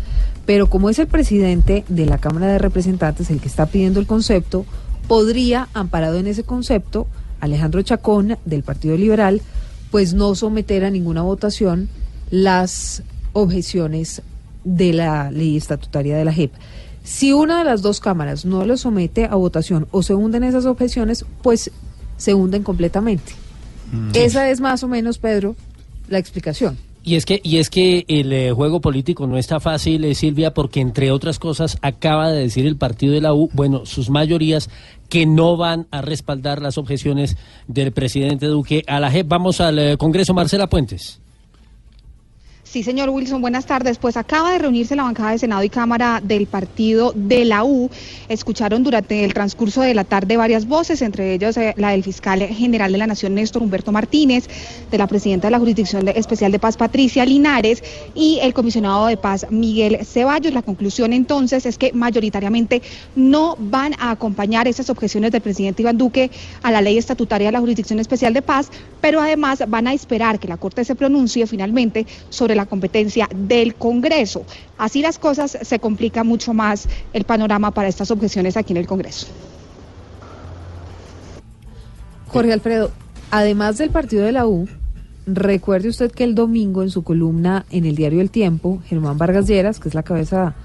Pero 0.46 0.70
como 0.70 0.90
es 0.90 0.98
el 0.98 1.08
presidente 1.08 1.84
de 1.90 2.06
la 2.06 2.20
Cámara 2.20 2.48
de 2.48 2.58
Representantes 2.58 3.30
el 3.30 3.42
que 3.42 3.50
está 3.50 3.66
pidiendo 3.66 4.00
el 4.00 4.08
concepto, 4.08 4.66
podría, 5.10 5.68
amparado 5.74 6.18
en 6.20 6.28
ese 6.28 6.44
concepto, 6.44 7.06
Alejandro 7.42 7.82
Chacón 7.82 8.38
del 8.46 8.64
Partido 8.64 8.96
Liberal, 8.96 9.42
pues 9.92 10.14
no 10.14 10.36
someter 10.36 10.86
a 10.86 10.90
ninguna 10.90 11.22
votación 11.22 11.90
las 12.30 13.04
objeciones 13.34 14.22
de 14.64 14.94
la 14.94 15.32
ley 15.32 15.58
estatutaria 15.58 16.16
de 16.16 16.24
la 16.24 16.32
JEP. 16.32 16.54
Si 17.04 17.34
una 17.34 17.60
de 17.60 17.66
las 17.66 17.82
dos 17.82 18.00
cámaras 18.00 18.46
no 18.46 18.64
lo 18.66 18.78
somete 18.78 19.26
a 19.26 19.36
votación 19.36 19.88
o 19.92 20.02
se 20.02 20.14
hunden 20.14 20.46
esas 20.46 20.66
objeciones, 20.66 21.26
pues 21.42 21.72
se 22.16 22.34
hunden 22.34 22.64
completamente. 22.64 23.34
Esa 24.14 24.50
es 24.50 24.62
más 24.62 24.84
o 24.84 24.88
menos, 24.88 25.18
Pedro, 25.18 25.56
la 26.08 26.18
explicación. 26.18 26.78
Y 27.04 27.16
es 27.16 27.26
que, 27.26 27.42
y 27.44 27.58
es 27.58 27.72
que 27.72 28.06
el 28.08 28.32
eh, 28.32 28.52
juego 28.52 28.80
político 28.80 29.26
no 29.26 29.38
está 29.38 29.60
fácil, 29.60 30.04
eh, 30.06 30.14
Silvia, 30.14 30.54
porque 30.54 30.82
entre 30.82 31.12
otras 31.12 31.40
cosas 31.40 31.80
acaba 31.82 32.32
de 32.32 32.42
decir 32.42 32.68
el 32.68 32.78
partido 32.78 33.14
de 33.14 33.22
la 33.22 33.34
U, 33.34 33.50
bueno, 33.54 33.88
sus 33.88 34.12
mayorías 34.12 34.70
que 35.10 35.26
no 35.26 35.58
van 35.58 35.88
a 35.90 36.02
respaldar 36.02 36.62
las 36.62 36.78
objeciones 36.78 37.38
del 37.68 37.92
presidente 37.92 38.46
Duque 38.46 38.84
a 38.88 39.00
la 39.00 39.10
JEP. 39.10 39.28
Vamos 39.28 39.62
al 39.62 39.80
eh, 39.80 39.98
Congreso, 39.98 40.36
Marcela 40.36 40.68
Puentes. 40.68 41.21
Sí, 42.72 42.84
señor 42.84 43.10
Wilson, 43.10 43.42
buenas 43.42 43.66
tardes. 43.66 43.98
Pues 43.98 44.16
acaba 44.16 44.54
de 44.54 44.58
reunirse 44.58 44.96
la 44.96 45.04
bancada 45.04 45.32
de 45.32 45.40
Senado 45.40 45.62
y 45.62 45.68
Cámara 45.68 46.22
del 46.24 46.48
partido 46.48 47.12
de 47.14 47.44
la 47.44 47.66
U. 47.66 47.90
Escucharon 48.30 48.82
durante 48.82 49.26
el 49.26 49.34
transcurso 49.34 49.82
de 49.82 49.94
la 49.94 50.06
tarde 50.06 50.38
varias 50.38 50.66
voces, 50.66 51.02
entre 51.02 51.34
ellas 51.34 51.58
eh, 51.58 51.74
la 51.76 51.90
del 51.90 52.02
fiscal 52.02 52.40
general 52.40 52.94
de 52.94 52.98
la 52.98 53.08
Nación, 53.08 53.36
Néstor 53.36 53.62
Humberto 53.62 53.92
Martínez, 53.92 54.48
de 54.90 54.98
la 54.98 55.08
presidenta 55.08 55.48
de 55.48 55.52
la 55.52 55.60
Jurisdicción 55.60 56.08
Especial 56.08 56.54
de 56.54 56.60
Paz, 56.60 56.78
Patricia 56.78 57.26
Linares, 57.26 57.84
y 58.16 58.40
el 58.42 58.54
comisionado 58.54 59.08
de 59.08 59.18
paz, 59.18 59.48
Miguel 59.50 60.06
Ceballos. 60.06 60.54
La 60.54 60.62
conclusión 60.62 61.12
entonces 61.12 61.66
es 61.66 61.78
que 61.78 61.92
mayoritariamente 61.92 62.82
no 63.18 63.58
van 63.60 63.96
a 64.00 64.12
acompañar 64.12 64.70
esas 64.70 64.90
objeciones 64.90 65.34
del 65.34 65.42
presidente 65.42 65.82
Iván 65.82 65.98
Duque 65.98 66.32
a 66.64 66.72
la 66.72 66.80
ley 66.80 66.98
estatutaria 66.98 67.50
de 67.50 67.52
la 67.52 67.60
Jurisdicción 67.60 68.00
Especial 68.00 68.34
de 68.34 68.42
Paz, 68.42 68.70
pero 69.02 69.20
además 69.20 69.62
van 69.68 69.88
a 69.88 69.94
esperar 69.94 70.40
que 70.40 70.48
la 70.48 70.56
Corte 70.56 70.86
se 70.86 70.96
pronuncie 70.96 71.46
finalmente 71.48 72.08
sobre 72.30 72.56
la 72.56 72.61
competencia 72.66 73.28
del 73.36 73.76
Congreso. 73.76 74.46
Así 74.78 75.02
las 75.02 75.20
cosas 75.20 75.58
se 75.62 75.80
complica 75.80 76.24
mucho 76.24 76.54
más 76.54 76.88
el 77.14 77.24
panorama 77.24 77.72
para 77.72 77.88
estas 77.88 78.12
objeciones 78.12 78.58
aquí 78.58 78.74
en 78.74 78.78
el 78.78 78.88
Congreso. 78.88 79.28
Jorge 82.28 82.54
Alfredo, 82.54 82.92
además 83.30 83.78
del 83.78 83.90
partido 83.90 84.24
de 84.24 84.32
la 84.32 84.48
U, 84.48 84.68
recuerde 85.26 85.90
usted 85.90 86.12
que 86.12 86.24
el 86.24 86.36
domingo 86.36 86.82
en 86.82 86.90
su 86.90 87.04
columna 87.04 87.66
en 87.72 87.86
el 87.86 87.96
diario 87.96 88.22
El 88.22 88.32
Tiempo, 88.32 88.82
Germán 88.86 89.18
Vargas 89.18 89.48
Lleras, 89.48 89.80
que 89.80 89.90
es 89.90 89.96
la 89.96 90.04
cabeza 90.04 90.56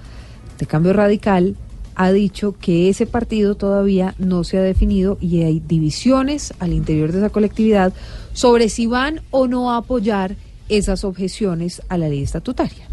de 0.57 0.65
Cambio 0.65 0.93
Radical, 0.93 1.55
ha 1.95 2.11
dicho 2.11 2.55
que 2.59 2.89
ese 2.89 3.07
partido 3.07 3.55
todavía 3.55 4.13
no 4.19 4.43
se 4.43 4.59
ha 4.59 4.61
definido 4.61 5.17
y 5.19 5.41
hay 5.41 5.59
divisiones 5.59 6.53
al 6.59 6.71
interior 6.71 7.11
de 7.11 7.17
esa 7.17 7.31
colectividad 7.31 7.91
sobre 8.33 8.69
si 8.69 8.85
van 8.85 9.21
o 9.31 9.47
no 9.47 9.71
a 9.71 9.77
apoyar 9.77 10.35
esas 10.69 11.03
objeciones 11.03 11.81
a 11.89 11.97
la 11.97 12.09
ley 12.09 12.23
estatutaria. 12.23 12.87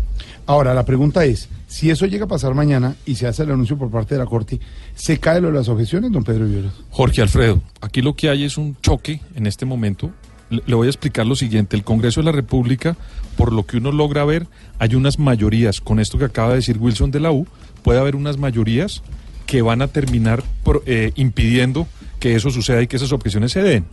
Ahora, 0.46 0.74
la 0.74 0.84
pregunta 0.84 1.24
es, 1.24 1.48
si 1.66 1.90
eso 1.90 2.06
llega 2.06 2.26
a 2.26 2.28
pasar 2.28 2.54
mañana 2.54 2.96
y 3.06 3.14
se 3.14 3.26
hace 3.26 3.42
el 3.42 3.50
anuncio 3.50 3.78
por 3.78 3.90
parte 3.90 4.14
de 4.14 4.20
la 4.20 4.26
Corte, 4.26 4.60
¿se 4.94 5.18
cae 5.18 5.40
lo 5.40 5.48
de 5.48 5.54
las 5.54 5.68
objeciones, 5.68 6.12
don 6.12 6.22
Pedro 6.22 6.44
Viveros? 6.46 6.72
Jorge 6.90 7.22
Alfredo, 7.22 7.60
aquí 7.80 8.02
lo 8.02 8.14
que 8.14 8.28
hay 8.28 8.44
es 8.44 8.58
un 8.58 8.76
choque 8.80 9.20
en 9.34 9.46
este 9.46 9.64
momento. 9.64 10.10
Le 10.50 10.62
le 10.66 10.74
voy 10.74 10.86
a 10.86 10.90
explicar 10.90 11.26
lo 11.26 11.34
siguiente. 11.34 11.76
El 11.76 11.82
Congreso 11.82 12.20
de 12.20 12.26
la 12.26 12.32
República, 12.32 12.96
por 13.36 13.52
lo 13.52 13.64
que 13.64 13.78
uno 13.78 13.90
logra 13.90 14.24
ver, 14.24 14.46
hay 14.78 14.94
unas 14.94 15.18
mayorías. 15.18 15.80
Con 15.80 15.98
esto 15.98 16.18
que 16.18 16.26
acaba 16.26 16.50
de 16.50 16.56
decir 16.56 16.76
Wilson 16.78 17.10
de 17.10 17.20
la 17.20 17.32
U, 17.32 17.46
puede 17.82 17.98
haber 17.98 18.14
unas 18.14 18.36
mayorías 18.36 19.02
que 19.46 19.62
van 19.62 19.82
a 19.82 19.88
terminar 19.88 20.42
por, 20.62 20.82
eh, 20.86 21.12
impidiendo 21.16 21.86
que 22.20 22.34
eso 22.34 22.50
suceda 22.50 22.82
y 22.82 22.86
que 22.86 22.96
esas 22.96 23.12
objeciones 23.12 23.52
se 23.52 23.62
den. 23.62 23.86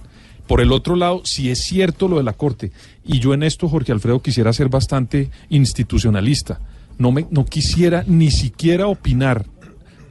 Por 0.48 0.62
el 0.62 0.72
otro 0.72 0.96
lado, 0.96 1.22
si 1.24 1.50
es 1.50 1.60
cierto 1.64 2.08
lo 2.08 2.18
de 2.18 2.24
la 2.24 2.34
Corte, 2.34 2.72
y 3.06 3.20
yo 3.20 3.34
en 3.34 3.44
esto, 3.44 3.70
Jorge 3.70 3.92
Alfredo, 3.92 4.22
quisiera 4.22 4.54
ser 4.54 4.70
bastante 4.70 5.30
institucionalista. 5.50 6.60
No, 6.98 7.12
me, 7.12 7.26
no 7.32 7.46
quisiera 7.46 8.04
ni 8.06 8.32
siquiera 8.32 8.88
opinar 8.88 9.46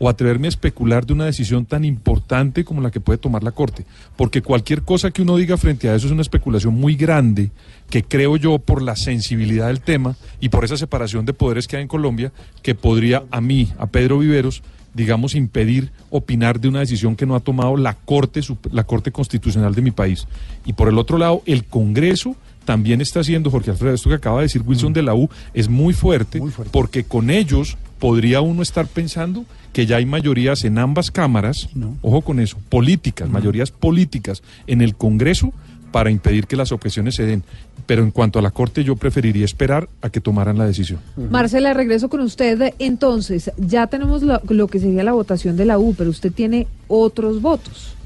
o 0.02 0.08
atreverme 0.08 0.48
a 0.48 0.48
especular 0.48 1.04
de 1.04 1.12
una 1.12 1.26
decisión 1.26 1.66
tan 1.66 1.84
importante 1.84 2.64
como 2.64 2.80
la 2.80 2.90
que 2.90 3.00
puede 3.00 3.18
tomar 3.18 3.44
la 3.44 3.52
Corte. 3.52 3.84
Porque 4.16 4.40
cualquier 4.40 4.82
cosa 4.82 5.10
que 5.10 5.20
uno 5.20 5.36
diga 5.36 5.58
frente 5.58 5.90
a 5.90 5.94
eso 5.94 6.06
es 6.06 6.12
una 6.12 6.22
especulación 6.22 6.74
muy 6.74 6.96
grande 6.96 7.50
que 7.90 8.02
creo 8.02 8.38
yo 8.38 8.58
por 8.58 8.80
la 8.80 8.96
sensibilidad 8.96 9.66
del 9.66 9.82
tema 9.82 10.16
y 10.40 10.48
por 10.48 10.64
esa 10.64 10.78
separación 10.78 11.26
de 11.26 11.34
poderes 11.34 11.68
que 11.68 11.76
hay 11.76 11.82
en 11.82 11.88
Colombia, 11.88 12.32
que 12.62 12.74
podría 12.74 13.24
a 13.30 13.42
mí, 13.42 13.68
a 13.78 13.88
Pedro 13.88 14.18
Viveros, 14.18 14.62
digamos, 14.94 15.34
impedir 15.34 15.90
opinar 16.10 16.60
de 16.60 16.68
una 16.68 16.80
decisión 16.80 17.16
que 17.16 17.26
no 17.26 17.34
ha 17.34 17.40
tomado 17.40 17.76
la 17.76 17.94
Corte, 17.94 18.40
la 18.72 18.84
Corte 18.84 19.12
Constitucional 19.12 19.74
de 19.74 19.82
mi 19.82 19.90
país. 19.90 20.26
Y 20.64 20.72
por 20.72 20.88
el 20.88 20.98
otro 20.98 21.18
lado, 21.18 21.42
el 21.46 21.64
Congreso 21.64 22.36
también 22.64 23.00
está 23.00 23.20
haciendo, 23.20 23.50
Jorge 23.50 23.70
Alfredo, 23.70 23.94
esto 23.94 24.08
que 24.08 24.16
acaba 24.16 24.38
de 24.38 24.44
decir 24.44 24.62
Wilson 24.64 24.92
de 24.92 25.02
la 25.02 25.14
U 25.14 25.28
es 25.54 25.68
muy 25.68 25.92
fuerte, 25.92 26.40
porque 26.70 27.04
con 27.04 27.30
ellos 27.30 27.76
podría 27.98 28.40
uno 28.40 28.62
estar 28.62 28.86
pensando 28.86 29.44
que 29.72 29.86
ya 29.86 29.96
hay 29.96 30.06
mayorías 30.06 30.64
en 30.64 30.78
ambas 30.78 31.10
cámaras, 31.10 31.68
ojo 32.02 32.22
con 32.22 32.40
eso, 32.40 32.58
políticas, 32.68 33.28
mayorías 33.28 33.70
políticas 33.70 34.42
en 34.66 34.82
el 34.82 34.94
Congreso 34.94 35.52
para 35.90 36.10
impedir 36.10 36.46
que 36.46 36.56
las 36.56 36.72
objeciones 36.72 37.16
se 37.16 37.26
den. 37.26 37.44
Pero 37.90 38.04
en 38.04 38.12
cuanto 38.12 38.38
a 38.38 38.42
la 38.42 38.52
Corte, 38.52 38.84
yo 38.84 38.94
preferiría 38.94 39.44
esperar 39.44 39.88
a 40.00 40.10
que 40.10 40.20
tomaran 40.20 40.56
la 40.56 40.64
decisión. 40.64 41.00
Marcela, 41.28 41.74
regreso 41.74 42.08
con 42.08 42.20
usted. 42.20 42.72
Entonces, 42.78 43.50
ya 43.56 43.88
tenemos 43.88 44.22
lo, 44.22 44.40
lo 44.48 44.68
que 44.68 44.78
sería 44.78 45.02
la 45.02 45.10
votación 45.10 45.56
de 45.56 45.64
la 45.64 45.76
U, 45.76 45.92
pero 45.98 46.08
usted 46.08 46.30
tiene 46.30 46.68
otros 46.86 47.42
votos. 47.42 47.96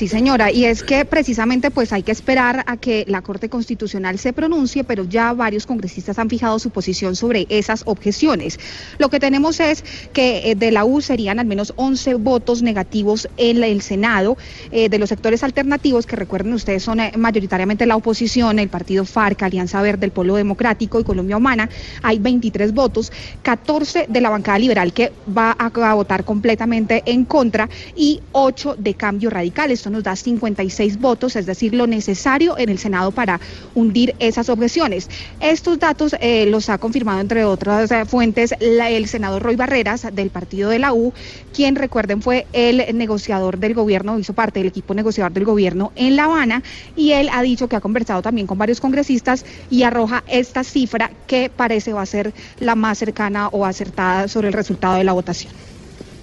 Sí, 0.00 0.08
señora, 0.08 0.50
y 0.50 0.64
es 0.64 0.82
que 0.82 1.04
precisamente 1.04 1.70
pues 1.70 1.92
hay 1.92 2.02
que 2.02 2.10
esperar 2.10 2.64
a 2.66 2.78
que 2.78 3.04
la 3.06 3.20
Corte 3.20 3.50
Constitucional 3.50 4.18
se 4.18 4.32
pronuncie, 4.32 4.82
pero 4.82 5.04
ya 5.04 5.34
varios 5.34 5.66
congresistas 5.66 6.18
han 6.18 6.30
fijado 6.30 6.58
su 6.58 6.70
posición 6.70 7.16
sobre 7.16 7.46
esas 7.50 7.82
objeciones. 7.84 8.58
Lo 8.96 9.10
que 9.10 9.20
tenemos 9.20 9.60
es 9.60 9.84
que 10.14 10.52
eh, 10.52 10.54
de 10.54 10.70
la 10.70 10.86
U 10.86 11.02
serían 11.02 11.38
al 11.38 11.44
menos 11.44 11.74
11 11.76 12.14
votos 12.14 12.62
negativos 12.62 13.28
en 13.36 13.62
el 13.62 13.82
Senado, 13.82 14.38
eh, 14.72 14.88
de 14.88 14.98
los 14.98 15.10
sectores 15.10 15.44
alternativos, 15.44 16.06
que 16.06 16.16
recuerden 16.16 16.54
ustedes 16.54 16.82
son 16.82 17.00
eh, 17.00 17.12
mayoritariamente 17.18 17.84
la 17.84 17.96
oposición, 17.96 18.58
el 18.58 18.70
partido 18.70 19.04
FARC, 19.04 19.42
Alianza 19.42 19.82
Verde, 19.82 20.06
el 20.06 20.12
Pueblo 20.12 20.36
Democrático 20.36 20.98
y 20.98 21.04
Colombia 21.04 21.36
Humana, 21.36 21.68
hay 22.02 22.18
23 22.18 22.72
votos, 22.72 23.12
14 23.42 24.06
de 24.08 24.20
la 24.22 24.30
bancada 24.30 24.58
liberal 24.58 24.94
que 24.94 25.12
va 25.36 25.50
a, 25.50 25.92
votar 25.92 26.24
completamente 26.24 27.02
en 27.04 27.26
contra 27.26 27.68
y 27.94 28.22
8 28.32 28.76
de 28.78 28.94
cambio 28.94 29.28
radical. 29.28 29.70
Nos 29.90 30.04
da 30.04 30.16
56 30.16 30.98
votos, 30.98 31.36
es 31.36 31.46
decir, 31.46 31.74
lo 31.74 31.86
necesario 31.86 32.56
en 32.58 32.68
el 32.68 32.78
Senado 32.78 33.10
para 33.10 33.40
hundir 33.74 34.14
esas 34.18 34.48
objeciones. 34.48 35.08
Estos 35.40 35.78
datos 35.78 36.14
eh, 36.20 36.46
los 36.46 36.68
ha 36.68 36.78
confirmado, 36.78 37.20
entre 37.20 37.44
otras 37.44 37.90
eh, 37.90 38.04
fuentes, 38.04 38.54
el 38.60 39.06
senador 39.08 39.42
Roy 39.42 39.56
Barreras 39.56 40.06
del 40.12 40.30
partido 40.30 40.70
de 40.70 40.78
la 40.78 40.92
U, 40.92 41.12
quien, 41.52 41.76
recuerden, 41.76 42.22
fue 42.22 42.46
el 42.52 42.96
negociador 42.96 43.58
del 43.58 43.74
gobierno, 43.74 44.18
hizo 44.18 44.32
parte 44.32 44.60
del 44.60 44.68
equipo 44.68 44.94
negociador 44.94 45.32
del 45.32 45.44
gobierno 45.44 45.92
en 45.96 46.16
La 46.16 46.24
Habana, 46.24 46.62
y 46.96 47.12
él 47.12 47.28
ha 47.32 47.42
dicho 47.42 47.68
que 47.68 47.76
ha 47.76 47.80
conversado 47.80 48.22
también 48.22 48.46
con 48.46 48.58
varios 48.58 48.80
congresistas 48.80 49.44
y 49.70 49.82
arroja 49.82 50.24
esta 50.26 50.64
cifra 50.64 51.10
que 51.26 51.50
parece 51.54 51.92
va 51.92 52.02
a 52.02 52.06
ser 52.06 52.32
la 52.58 52.74
más 52.74 52.98
cercana 52.98 53.48
o 53.48 53.64
acertada 53.64 54.28
sobre 54.28 54.48
el 54.48 54.54
resultado 54.54 54.96
de 54.96 55.04
la 55.04 55.12
votación. 55.12 55.69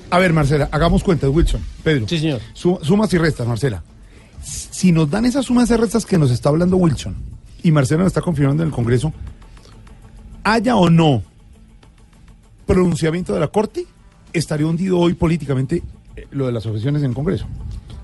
A 0.09 0.19
ver, 0.19 0.33
Marcela, 0.33 0.69
hagamos 0.71 1.03
cuentas, 1.03 1.29
Wilson. 1.29 1.61
Pedro. 1.83 2.07
Sí, 2.07 2.19
señor. 2.19 2.41
sumas 2.53 3.13
y 3.13 3.17
restas, 3.17 3.47
Marcela. 3.47 3.83
Si 4.41 4.91
nos 4.91 5.09
dan 5.09 5.25
esas 5.25 5.45
sumas 5.45 5.69
y 5.71 5.75
restas 5.75 6.05
que 6.05 6.17
nos 6.17 6.31
está 6.31 6.49
hablando 6.49 6.77
Wilson, 6.77 7.15
y 7.63 7.71
Marcela 7.71 7.99
nos 7.99 8.07
está 8.07 8.21
confirmando 8.21 8.63
en 8.63 8.69
el 8.69 8.75
Congreso, 8.75 9.11
haya 10.43 10.75
o 10.75 10.89
no 10.89 11.23
pronunciamiento 12.65 13.33
de 13.33 13.39
la 13.39 13.47
Corte, 13.47 13.85
estaría 14.33 14.67
hundido 14.67 14.99
hoy 14.99 15.13
políticamente 15.13 15.83
eh, 16.15 16.27
lo 16.31 16.45
de 16.45 16.51
las 16.51 16.65
objeciones 16.65 17.01
en 17.01 17.09
el 17.09 17.15
Congreso. 17.15 17.45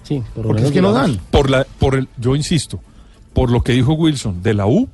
Sí, 0.04 0.22
Porque 0.36 0.64
es 0.64 0.72
que 0.72 0.82
no 0.82 0.92
dan. 0.92 1.18
Por 1.32 1.50
la, 1.50 1.66
por 1.80 1.96
el, 1.96 2.10
yo 2.18 2.36
insisto, 2.36 2.82
por 3.34 3.50
lo 3.52 3.64
que 3.64 3.72
dijo 3.72 3.94
Wilson 3.94 4.42
de 4.42 4.54
la 4.54 4.66
U, 4.66 4.90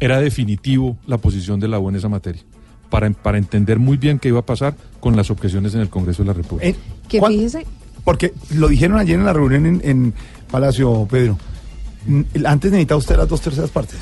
era 0.00 0.20
definitivo 0.20 0.98
la 1.06 1.18
posición 1.18 1.60
de 1.60 1.68
la 1.68 1.78
U 1.78 1.88
en 1.88 1.96
esa 1.96 2.08
materia. 2.08 2.42
Para, 2.90 3.08
para 3.10 3.38
entender 3.38 3.78
muy 3.78 3.96
bien 3.96 4.18
qué 4.18 4.28
iba 4.28 4.40
a 4.40 4.44
pasar 4.46 4.74
con 4.98 5.16
las 5.16 5.30
objeciones 5.30 5.74
en 5.74 5.80
el 5.80 5.88
Congreso 5.88 6.22
de 6.22 6.26
la 6.26 6.32
República. 6.34 6.68
Eh, 6.68 6.74
Que 7.08 7.18
¿cuál- 7.20 7.32
fíjese, 7.32 7.64
Porque 8.04 8.34
lo 8.54 8.68
dijeron 8.68 8.98
ayer 8.98 9.18
en 9.18 9.24
la 9.24 9.32
reunión 9.32 9.64
en, 9.66 9.80
en 9.84 10.14
Palacio, 10.50 11.06
Pedro. 11.10 11.38
Antes 12.44 12.70
necesitaba 12.72 12.98
usted 12.98 13.16
las 13.16 13.28
dos 13.28 13.40
terceras 13.40 13.70
partes. 13.70 13.98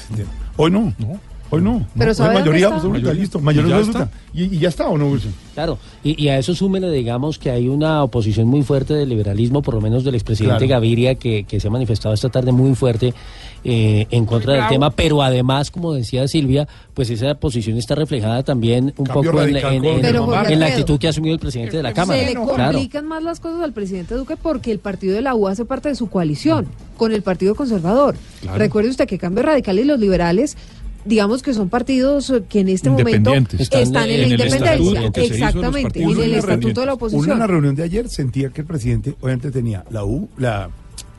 Hoy 0.57 0.71
no. 0.71 0.95
Hoy 1.51 1.63
no. 1.63 1.87
Pero 1.97 2.11
no, 2.11 2.15
¿sabe 2.15 2.31
hoy 2.31 2.41
mayoría 2.41 2.65
está? 2.67 2.75
absoluta, 2.77 2.99
Mayoría. 3.01 3.21
listo. 3.21 3.41
Mayoría 3.41 3.69
¿Y 3.69 3.71
ya 3.71 3.77
absoluta. 3.79 4.11
¿Y, 4.35 4.43
y 4.45 4.59
ya 4.59 4.69
está 4.69 4.89
o 4.89 4.99
no, 4.99 5.07
Wilson? 5.09 5.33
Claro, 5.55 5.79
y, 6.05 6.23
y 6.23 6.29
a 6.29 6.39
eso 6.39 6.55
súmele, 6.55 6.91
digamos, 6.93 7.39
que 7.39 7.51
hay 7.51 7.69
una 7.69 8.03
oposición 8.05 8.47
muy 8.47 8.63
fuerte 8.63 8.95
del 8.95 9.09
liberalismo, 9.09 9.63
por 9.63 9.75
lo 9.75 9.81
menos 9.81 10.05
del 10.05 10.15
expresidente 10.15 10.67
Claro. 10.67 10.81
Gaviria, 10.81 11.15
que, 11.17 11.45
que 11.45 11.59
se 11.59 11.69
ha 11.69 11.71
manifestado 11.71 12.15
esta 12.15 12.29
tarde 12.29 12.53
muy 12.53 12.75
fuerte 12.75 13.13
eh, 13.65 14.07
en 14.11 14.25
contra 14.27 14.53
del 14.55 14.69
tema, 14.69 14.91
pero 14.91 15.21
además, 15.23 15.71
como 15.73 15.93
decía 15.95 16.29
Silvia, 16.29 16.69
pues 16.95 17.11
esa 17.11 17.35
posición 17.35 17.77
está 17.77 17.95
reflejada 17.97 18.43
también 18.45 18.95
un 18.99 19.07
Cambio 19.07 19.33
poco 19.33 19.43
en, 19.43 19.55
la- 19.55 19.61
radical 19.61 19.75
en- 19.75 19.83
con 19.83 19.91
en- 19.95 20.01
Pero, 20.01 20.25
Jorge 20.27 20.53
en 20.53 20.61
la 20.61 20.67
Alfredo, 20.67 20.83
actitud 20.83 21.01
que 21.01 21.07
ha 21.09 21.11
asumido 21.11 21.35
el 21.35 21.41
presidente 21.41 21.77
de 21.79 21.83
la 21.83 21.93
Cámara. 21.93 22.21
Se 22.21 22.27
le 22.27 22.33
Claro. 22.35 22.47
complican 22.73 23.07
más 23.07 23.23
las 23.25 23.41
cosas 23.41 23.63
al 23.63 23.73
presidente 23.73 24.15
Duque 24.15 24.37
porque 24.37 24.71
el 24.71 24.79
partido 24.79 25.15
de 25.15 25.23
la 25.23 25.35
U 25.35 25.49
hace 25.49 25.65
parte 25.65 25.89
de 25.89 25.97
su 25.97 26.09
coalición 26.09 26.67
con 26.97 27.13
el 27.13 27.23
Partido 27.23 27.55
Conservador. 27.55 28.15
Claro. 28.43 28.59
Recuerde 28.59 28.91
usted 28.91 29.07
que 29.07 29.19
Cambio 29.19 29.43
Radical 29.45 29.79
y 29.79 29.85
los 29.85 29.99
liberales, 29.99 30.57
digamos 31.09 31.43
que 31.43 31.55
son 31.55 31.69
partidos 31.69 32.33
que 32.49 32.61
en 32.61 32.69
este 32.69 32.91
momento 32.91 33.11
Independientes. 33.11 33.61
están, 33.61 33.81
Están 33.83 34.05
en 34.05 34.11
en 34.11 34.21
la 34.21 34.27
independencia. 34.29 34.73
estatuto 34.75 35.21
Exactamente, 35.21 35.83
partidos 35.83 36.17
en 36.19 36.23
el 36.25 36.35
estatuto 36.35 36.37
de 36.39 36.39
la 36.39 36.39
independientes. 36.39 36.79
Uno 36.79 36.83
en 36.83 36.89
oposición. 36.91 37.39
la 37.39 37.47
reunión 37.47 37.75
de 37.75 37.83
ayer 37.83 38.09
sentía 38.09 38.51
que 38.51 38.61
el 38.61 38.67
presidente, 38.67 39.15
obviamente, 39.21 39.51
tenía 39.51 39.85
la 39.91 40.05
U, 40.05 40.29
la 40.37 40.69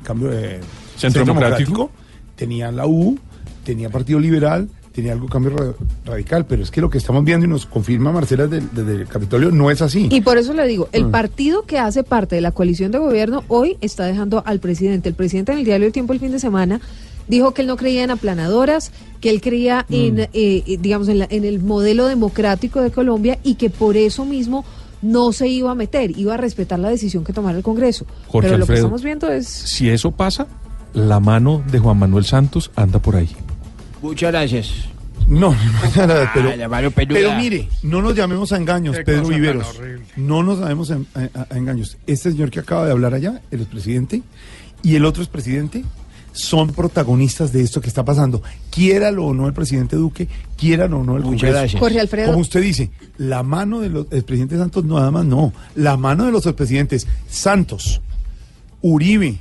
cambio 0.03 0.29
de 0.29 0.59
Centro 0.95 1.25
Democrático. 1.25 1.89
tenía 2.35 2.71
la 2.71 2.87
U, 2.87 3.17
tenía 3.65 3.89
Partido 3.89 4.19
Liberal, 4.19 4.69
tenía 4.93 5.11
algo 5.13 5.27
cambio 5.27 5.55
ra- 5.55 5.73
radical, 6.05 6.45
pero 6.45 6.63
es 6.63 6.71
que 6.71 6.81
lo 6.81 6.89
que 6.89 6.97
estamos 6.97 7.23
viendo 7.23 7.45
y 7.45 7.49
nos 7.49 7.65
confirma 7.65 8.11
Marcela 8.11 8.47
desde, 8.47 8.67
desde 8.73 9.01
el 9.01 9.07
Capitolio 9.07 9.51
no 9.51 9.71
es 9.71 9.81
así. 9.81 10.07
Y 10.11 10.21
por 10.21 10.37
eso 10.37 10.53
le 10.53 10.65
digo, 10.67 10.89
el 10.91 11.05
Mm. 11.05 11.11
partido 11.11 11.63
que 11.65 11.77
hace 11.79 12.03
parte 12.03 12.35
de 12.35 12.41
la 12.41 12.51
coalición 12.51 12.91
de 12.91 12.97
gobierno 12.97 13.43
hoy 13.47 13.77
está 13.81 14.05
dejando 14.05 14.41
al 14.45 14.59
presidente. 14.59 15.07
El 15.09 15.15
presidente 15.15 15.51
en 15.51 15.59
el 15.59 15.65
diario 15.65 15.85
El 15.87 15.93
Tiempo 15.93 16.13
el 16.13 16.19
fin 16.19 16.31
de 16.31 16.39
semana 16.39 16.81
dijo 17.29 17.53
que 17.53 17.61
él 17.61 17.67
no 17.67 17.77
creía 17.77 18.03
en 18.03 18.11
aplanadoras, 18.11 18.91
que 19.21 19.29
él 19.29 19.39
creía 19.39 19.85
en, 19.89 20.19
eh, 20.19 20.29
eh, 20.33 20.77
digamos, 20.81 21.07
en, 21.07 21.19
la- 21.19 21.27
en 21.29 21.45
el 21.45 21.59
modelo 21.61 22.07
democrático 22.07 22.81
de 22.81 22.91
Colombia 22.91 23.39
y 23.43 23.55
que 23.55 23.69
por 23.69 23.95
eso 23.95 24.25
mismo 24.25 24.65
no 25.01 25.31
se 25.31 25.47
iba 25.47 25.71
a 25.71 25.75
meter, 25.75 26.17
iba 26.17 26.33
a 26.33 26.37
respetar 26.37 26.77
la 26.79 26.89
decisión 26.89 27.23
que 27.23 27.31
tomara 27.31 27.57
el 27.57 27.63
Congreso. 27.63 28.05
Jorge 28.27 28.49
Pero 28.49 28.57
lo 28.59 28.65
que 28.67 28.73
estamos 28.73 29.01
viendo 29.01 29.31
es... 29.31 29.47
Si 29.47 29.89
eso 29.89 30.11
pasa, 30.11 30.47
la 30.93 31.21
mano 31.21 31.63
de 31.71 31.79
Juan 31.79 31.97
Manuel 31.97 32.25
Santos 32.25 32.69
anda 32.75 32.99
por 32.99 33.15
ahí. 33.15 33.29
Muchas 34.01 34.31
gracias. 34.31 34.71
No, 35.27 35.51
no, 35.95 36.07
nada, 36.07 36.31
pero, 36.33 36.49
Ah, 36.49 36.89
peluda. 36.89 37.19
pero 37.19 37.35
mire, 37.35 37.69
no 37.83 38.01
nos 38.01 38.15
llamemos 38.15 38.51
a 38.51 38.57
engaños, 38.57 38.97
Pedro 39.05 39.27
Viveros. 39.27 39.79
No 40.17 40.41
nos 40.43 40.59
llamemos 40.59 40.89
a, 40.91 40.95
a- 41.13 41.47
a 41.53 41.57
engaños. 41.57 41.97
Este 42.07 42.31
señor 42.31 42.49
que 42.49 42.59
acaba 42.59 42.85
de 42.85 42.91
hablar 42.91 43.13
allá, 43.13 43.41
el 43.51 43.61
expresidente, 43.61 44.23
y 44.81 44.95
el 44.95 45.05
otro 45.05 45.21
expresidente, 45.21 45.85
son 46.31 46.71
protagonistas 46.71 47.51
de 47.51 47.61
esto 47.61 47.81
que 47.81 47.87
está 47.87 48.03
pasando. 48.05 48.41
Quiéralo 48.69 49.25
o 49.25 49.33
no 49.33 49.47
el 49.47 49.53
presidente 49.53 49.95
Duque, 49.95 50.27
quiéralo 50.57 50.99
o 50.99 51.03
no 51.03 51.17
el 51.17 51.23
Muchas 51.23 51.41
Congreso. 51.41 51.57
gracias. 51.59 51.79
Jorge 51.79 51.99
Alfredo. 51.99 52.27
Como 52.27 52.39
usted 52.39 52.61
dice, 52.61 52.91
la 53.17 53.43
mano 53.43 53.81
del 53.81 53.97
expresidente 54.11 54.57
Santos 54.57 54.85
nada 54.85 55.11
más 55.11 55.25
no. 55.25 55.53
La 55.75 55.97
mano 55.97 56.25
de 56.25 56.31
los 56.31 56.45
expresidentes 56.45 57.07
Santos, 57.29 58.01
Uribe, 58.81 59.39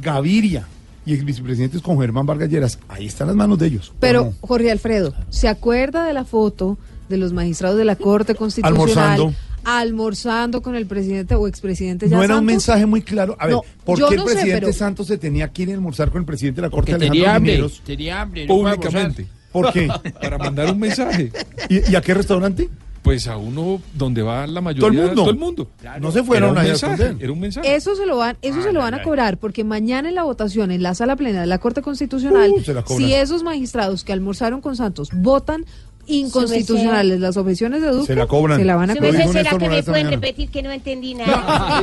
Gaviria 0.00 0.66
y 1.04 1.14
el 1.14 1.24
vicepresidente 1.24 1.80
con 1.80 1.98
Germán 2.00 2.26
Vargas 2.26 2.50
Lleras. 2.50 2.78
Ahí 2.88 3.06
están 3.06 3.28
las 3.28 3.36
manos 3.36 3.58
de 3.58 3.66
ellos. 3.66 3.90
¿o 3.90 3.94
Pero, 4.00 4.24
no? 4.24 4.34
Jorge 4.40 4.70
Alfredo, 4.70 5.14
¿se 5.30 5.48
acuerda 5.48 6.04
de 6.04 6.12
la 6.12 6.24
foto 6.24 6.78
de 7.08 7.16
los 7.16 7.32
magistrados 7.32 7.78
de 7.78 7.84
la 7.84 7.96
Corte 7.96 8.34
Constitucional 8.34 8.80
Almorzando. 8.80 9.34
Almorzando 9.66 10.62
con 10.62 10.74
el 10.76 10.86
presidente 10.86 11.34
o 11.34 11.48
expresidente 11.48 12.08
ya 12.08 12.16
No 12.16 12.22
era 12.22 12.34
un 12.34 12.38
Santos? 12.40 12.52
mensaje 12.52 12.86
muy 12.86 13.02
claro. 13.02 13.36
A 13.38 13.46
ver, 13.46 13.54
No, 13.56 13.62
¿por 13.84 13.98
qué 13.98 14.14
el 14.14 14.16
no 14.16 14.26
sé, 14.28 14.32
presidente 14.34 14.60
pero- 14.60 14.72
Santos 14.72 15.06
se 15.08 15.18
tenía 15.18 15.48
que 15.48 15.62
ir 15.62 15.70
a 15.70 15.74
almorzar 15.74 16.10
con 16.10 16.20
el 16.20 16.26
presidente 16.26 16.60
de 16.60 16.66
la 16.68 16.70
Corte, 16.70 16.92
Que 16.92 16.94
Alejandro 16.94 17.14
tenía 17.22 17.34
hambre. 17.34 17.52
Mineros? 17.52 17.82
Tenía 17.84 18.20
hambre. 18.20 18.46
Públicamente. 18.46 19.26
¿Por 19.52 19.72
qué? 19.72 19.88
Para 20.20 20.38
mandar 20.38 20.70
un 20.70 20.78
mensaje. 20.78 21.32
¿Y, 21.68 21.90
y 21.90 21.96
a 21.96 22.00
qué 22.00 22.14
restaurante? 22.14 22.68
Pues 23.02 23.28
a 23.28 23.36
uno 23.36 23.80
donde 23.94 24.20
va 24.22 24.48
la 24.48 24.60
mayoría. 24.60 24.80
Todo 24.80 24.90
el 24.90 25.06
mundo. 25.06 25.22
Todo 25.22 25.30
el 25.30 25.36
mundo. 25.38 25.70
No 26.00 26.10
se 26.10 26.24
fueron 26.24 26.50
un 26.50 26.58
a 26.58 26.62
mensaje. 26.64 27.14
Era 27.20 27.30
un 27.32 27.38
mensaje. 27.38 27.74
Eso 27.76 27.94
se 27.94 28.04
lo 28.04 28.16
van, 28.16 28.36
eso 28.42 28.60
se 28.62 28.72
lo 28.72 28.80
van 28.80 28.94
a 28.94 29.02
cobrar 29.02 29.38
porque 29.38 29.62
mañana 29.62 30.08
en 30.08 30.16
la 30.16 30.24
votación 30.24 30.72
en 30.72 30.82
la 30.82 30.92
sala 30.96 31.14
plena 31.14 31.40
de 31.42 31.46
la 31.46 31.58
Corte 31.58 31.82
Constitucional, 31.82 32.50
Uh, 32.52 32.96
si 32.98 33.14
esos 33.14 33.44
magistrados 33.44 34.02
que 34.02 34.12
almorzaron 34.12 34.60
con 34.60 34.74
Santos 34.74 35.10
votan 35.12 35.64
inconstitucionales 36.06 37.20
las 37.20 37.36
objeciones 37.36 37.82
de 37.82 37.88
Duque, 37.90 38.06
Se 38.06 38.14
la 38.14 38.26
cobran. 38.26 38.58
se 38.58 38.64
la 38.64 38.76
van 38.76 38.90
a 38.90 38.96
cobrar. 38.96 39.28
¿será 39.32 39.50
que 39.50 39.68
me 39.68 39.82
pueden 39.82 40.06
mañana. 40.06 40.10
repetir 40.10 40.50
que 40.50 40.62
no 40.62 40.70
entendí 40.70 41.14
nada? 41.14 41.82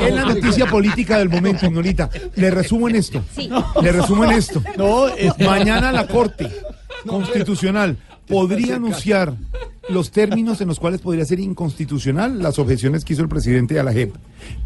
Es 0.00 0.14
la 0.14 0.24
noticia 0.26 0.66
política 0.66 1.18
del 1.18 1.28
momento, 1.28 1.66
Ignorita. 1.66 2.08
Le 2.36 2.50
resumo 2.50 2.88
en 2.88 2.96
esto. 2.96 3.22
Sí. 3.34 3.48
Le 3.82 3.92
resumo 3.92 4.24
en 4.24 4.32
esto. 4.32 4.62
Mañana 5.38 5.92
la 5.92 6.06
Corte 6.06 6.50
Constitucional 7.06 7.96
podría 8.28 8.76
anunciar 8.76 9.36
los 9.90 10.10
términos 10.10 10.60
en 10.60 10.68
los 10.68 10.80
cuales 10.80 11.00
podría 11.00 11.24
ser 11.24 11.40
inconstitucional 11.40 12.42
las 12.42 12.58
objeciones 12.58 13.04
que 13.04 13.12
hizo 13.12 13.22
el 13.22 13.28
presidente 13.28 13.78
a 13.78 13.82
la 13.82 13.92
JEP. 13.92 14.14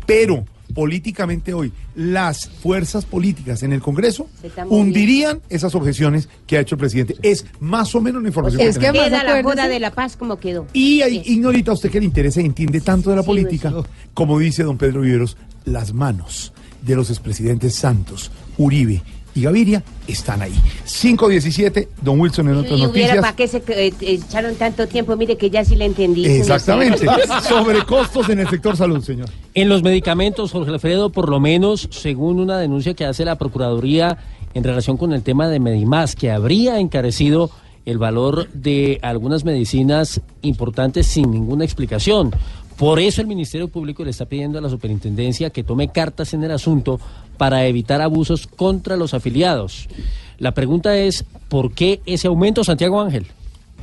Pero 0.07 0.45
políticamente 0.75 1.55
hoy 1.55 1.73
las 1.97 2.49
fuerzas 2.49 3.05
políticas 3.05 3.63
en 3.63 3.73
el 3.73 3.81
Congreso 3.81 4.29
hundirían 4.69 5.41
esas 5.49 5.75
objeciones 5.75 6.29
que 6.47 6.57
ha 6.57 6.61
hecho 6.61 6.75
el 6.77 6.79
presidente. 6.79 7.17
Es 7.23 7.47
más 7.59 7.95
o 7.95 8.01
menos 8.01 8.23
la 8.23 8.29
información 8.29 8.61
Es 8.63 8.79
que 8.79 8.87
que 8.87 8.93
tenemos. 8.93 9.07
además, 9.09 9.23
Queda 9.25 9.37
la 9.37 9.43
joda 9.43 9.69
de 9.69 9.81
la 9.81 9.91
paz 9.93 10.17
como 10.17 10.39
quedó. 10.39 10.67
Y 10.73 11.03
ahí, 11.03 11.23
Ignorita, 11.27 11.71
a 11.71 11.75
usted 11.75 11.91
que 11.91 12.01
le 12.01 12.07
interesa 12.07 12.41
y 12.41 12.47
entiende 12.47 12.81
tanto 12.81 13.11
de 13.11 13.17
la 13.17 13.23
Sí, 13.23 13.27
política, 13.27 13.73
como 14.15 14.39
dice 14.39 14.63
don 14.63 14.79
Pedro 14.79 15.01
Viveros, 15.01 15.37
las 15.65 15.93
manos 15.93 16.53
de 16.83 16.95
los 16.95 17.11
expresidentes 17.11 17.75
Santos, 17.75 18.31
Uribe 18.57 19.03
y 19.39 19.43
Gaviria 19.43 19.83
están 20.07 20.43
ahí. 20.43 20.53
517, 20.85 21.89
don 22.03 22.19
Wilson 22.19 22.49
en 22.49 22.57
otras 22.57 22.73
Y 22.73 22.87
hubiera 22.87 23.15
noticias. 23.15 23.21
para 23.21 23.37
qué 23.37 23.49
se 23.49 23.63
eh, 23.69 23.95
echaron 24.01 24.55
tanto 24.57 24.87
tiempo, 24.89 25.17
mire 25.17 25.37
que 25.37 25.49
ya 25.49 25.65
sí 25.65 25.77
le 25.77 25.85
entendí. 25.85 26.27
Exactamente. 26.27 27.07
Sobre 27.49 27.85
costos 27.85 28.29
en 28.29 28.41
el 28.41 28.49
sector 28.49 28.77
salud, 28.77 29.03
señor. 29.03 29.29
En 29.55 29.69
los 29.69 29.83
medicamentos, 29.83 30.51
Jorge 30.51 30.73
Alfredo, 30.73 31.11
por 31.11 31.29
lo 31.29 31.39
menos, 31.39 31.89
según 31.91 32.41
una 32.41 32.59
denuncia 32.59 32.95
que 32.95 33.05
hace 33.05 33.25
la 33.25 33.37
Procuraduría 33.37 34.19
en 34.55 34.65
relación 34.65 34.97
con 34.97 35.13
el 35.13 35.23
tema 35.23 35.49
de 35.49 35.61
Medimás, 35.61 36.17
que 36.17 36.31
habría 36.31 36.81
encarecido 36.81 37.51
el 37.85 37.99
valor 37.99 38.49
de 38.53 38.99
algunas 39.03 39.45
medicinas 39.45 40.21
importantes 40.43 41.07
sin 41.07 41.31
ninguna 41.31 41.65
explicación. 41.65 42.33
Por 42.77 43.01
eso 43.01 43.21
el 43.21 43.27
Ministerio 43.27 43.67
Público 43.67 44.05
le 44.05 44.11
está 44.11 44.27
pidiendo 44.27 44.59
a 44.59 44.61
la 44.61 44.69
superintendencia 44.69 45.51
que 45.51 45.65
tome 45.65 45.89
cartas 45.89 46.33
en 46.33 46.45
el 46.45 46.53
asunto 46.53 47.01
para 47.39 47.67
evitar 47.67 48.03
abusos 48.03 48.47
contra 48.47 48.97
los 48.97 49.15
afiliados. 49.15 49.89
La 50.39 50.53
pregunta 50.53 50.97
es, 50.97 51.25
¿por 51.49 51.73
qué 51.73 52.01
ese 52.05 52.29
aumento, 52.29 52.63
Santiago 52.65 53.01
Ángel? 53.01 53.27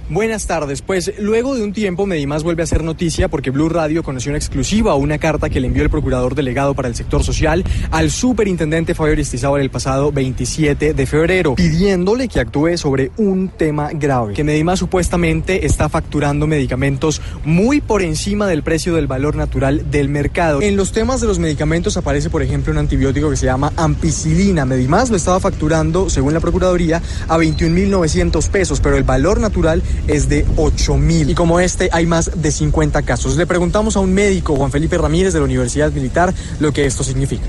Buenas 0.07 0.45
tardes. 0.45 0.83
Pues 0.83 1.13
luego 1.17 1.55
de 1.55 1.63
un 1.63 1.73
tiempo, 1.73 2.05
Medimás 2.05 2.43
vuelve 2.43 2.61
a 2.61 2.67
ser 2.67 2.83
noticia 2.83 3.27
porque 3.27 3.49
Blue 3.49 3.69
Radio 3.69 4.03
conoció 4.03 4.29
en 4.29 4.35
exclusiva 4.35 4.93
una 4.93 5.17
carta 5.17 5.49
que 5.49 5.59
le 5.59 5.65
envió 5.65 5.81
el 5.81 5.89
procurador 5.89 6.35
delegado 6.35 6.75
para 6.75 6.87
el 6.87 6.93
sector 6.93 7.23
social 7.23 7.63
al 7.89 8.11
superintendente 8.11 8.93
Fabio 8.93 9.13
Aristizábal 9.13 9.61
el 9.61 9.71
pasado 9.71 10.11
27 10.11 10.93
de 10.93 11.05
febrero, 11.07 11.55
pidiéndole 11.55 12.27
que 12.27 12.39
actúe 12.39 12.77
sobre 12.77 13.09
un 13.17 13.49
tema 13.49 13.89
grave, 13.93 14.35
que 14.35 14.43
Medimás 14.43 14.77
supuestamente 14.77 15.65
está 15.65 15.89
facturando 15.89 16.45
medicamentos 16.45 17.19
muy 17.43 17.81
por 17.81 18.03
encima 18.03 18.45
del 18.45 18.61
precio 18.61 18.93
del 18.93 19.07
valor 19.07 19.35
natural 19.35 19.89
del 19.89 20.07
mercado. 20.09 20.61
En 20.61 20.75
los 20.75 20.91
temas 20.91 21.19
de 21.19 21.25
los 21.25 21.39
medicamentos 21.39 21.97
aparece, 21.97 22.29
por 22.29 22.43
ejemplo, 22.43 22.71
un 22.71 22.77
antibiótico 22.77 23.31
que 23.31 23.37
se 23.37 23.47
llama 23.47 23.73
ampicilina. 23.75 24.65
Medimás 24.65 25.09
lo 25.09 25.17
estaba 25.17 25.39
facturando, 25.39 26.11
según 26.11 26.35
la 26.35 26.41
Procuraduría, 26.41 27.01
a 27.27 27.37
21.900 27.39 28.49
pesos, 28.51 28.79
pero 28.79 28.97
el 28.97 29.03
valor 29.03 29.39
natural 29.39 29.81
es 30.07 30.29
de 30.29 30.45
8.000. 30.55 31.29
Y 31.31 31.35
como 31.35 31.59
este, 31.59 31.89
hay 31.91 32.05
más 32.05 32.41
de 32.41 32.51
50 32.51 33.01
casos. 33.03 33.37
Le 33.37 33.47
preguntamos 33.47 33.95
a 33.95 33.99
un 33.99 34.13
médico, 34.13 34.55
Juan 34.55 34.71
Felipe 34.71 34.97
Ramírez, 34.97 35.33
de 35.33 35.39
la 35.39 35.45
Universidad 35.45 35.91
Militar, 35.91 36.33
lo 36.59 36.71
que 36.71 36.85
esto 36.85 37.03
significa. 37.03 37.45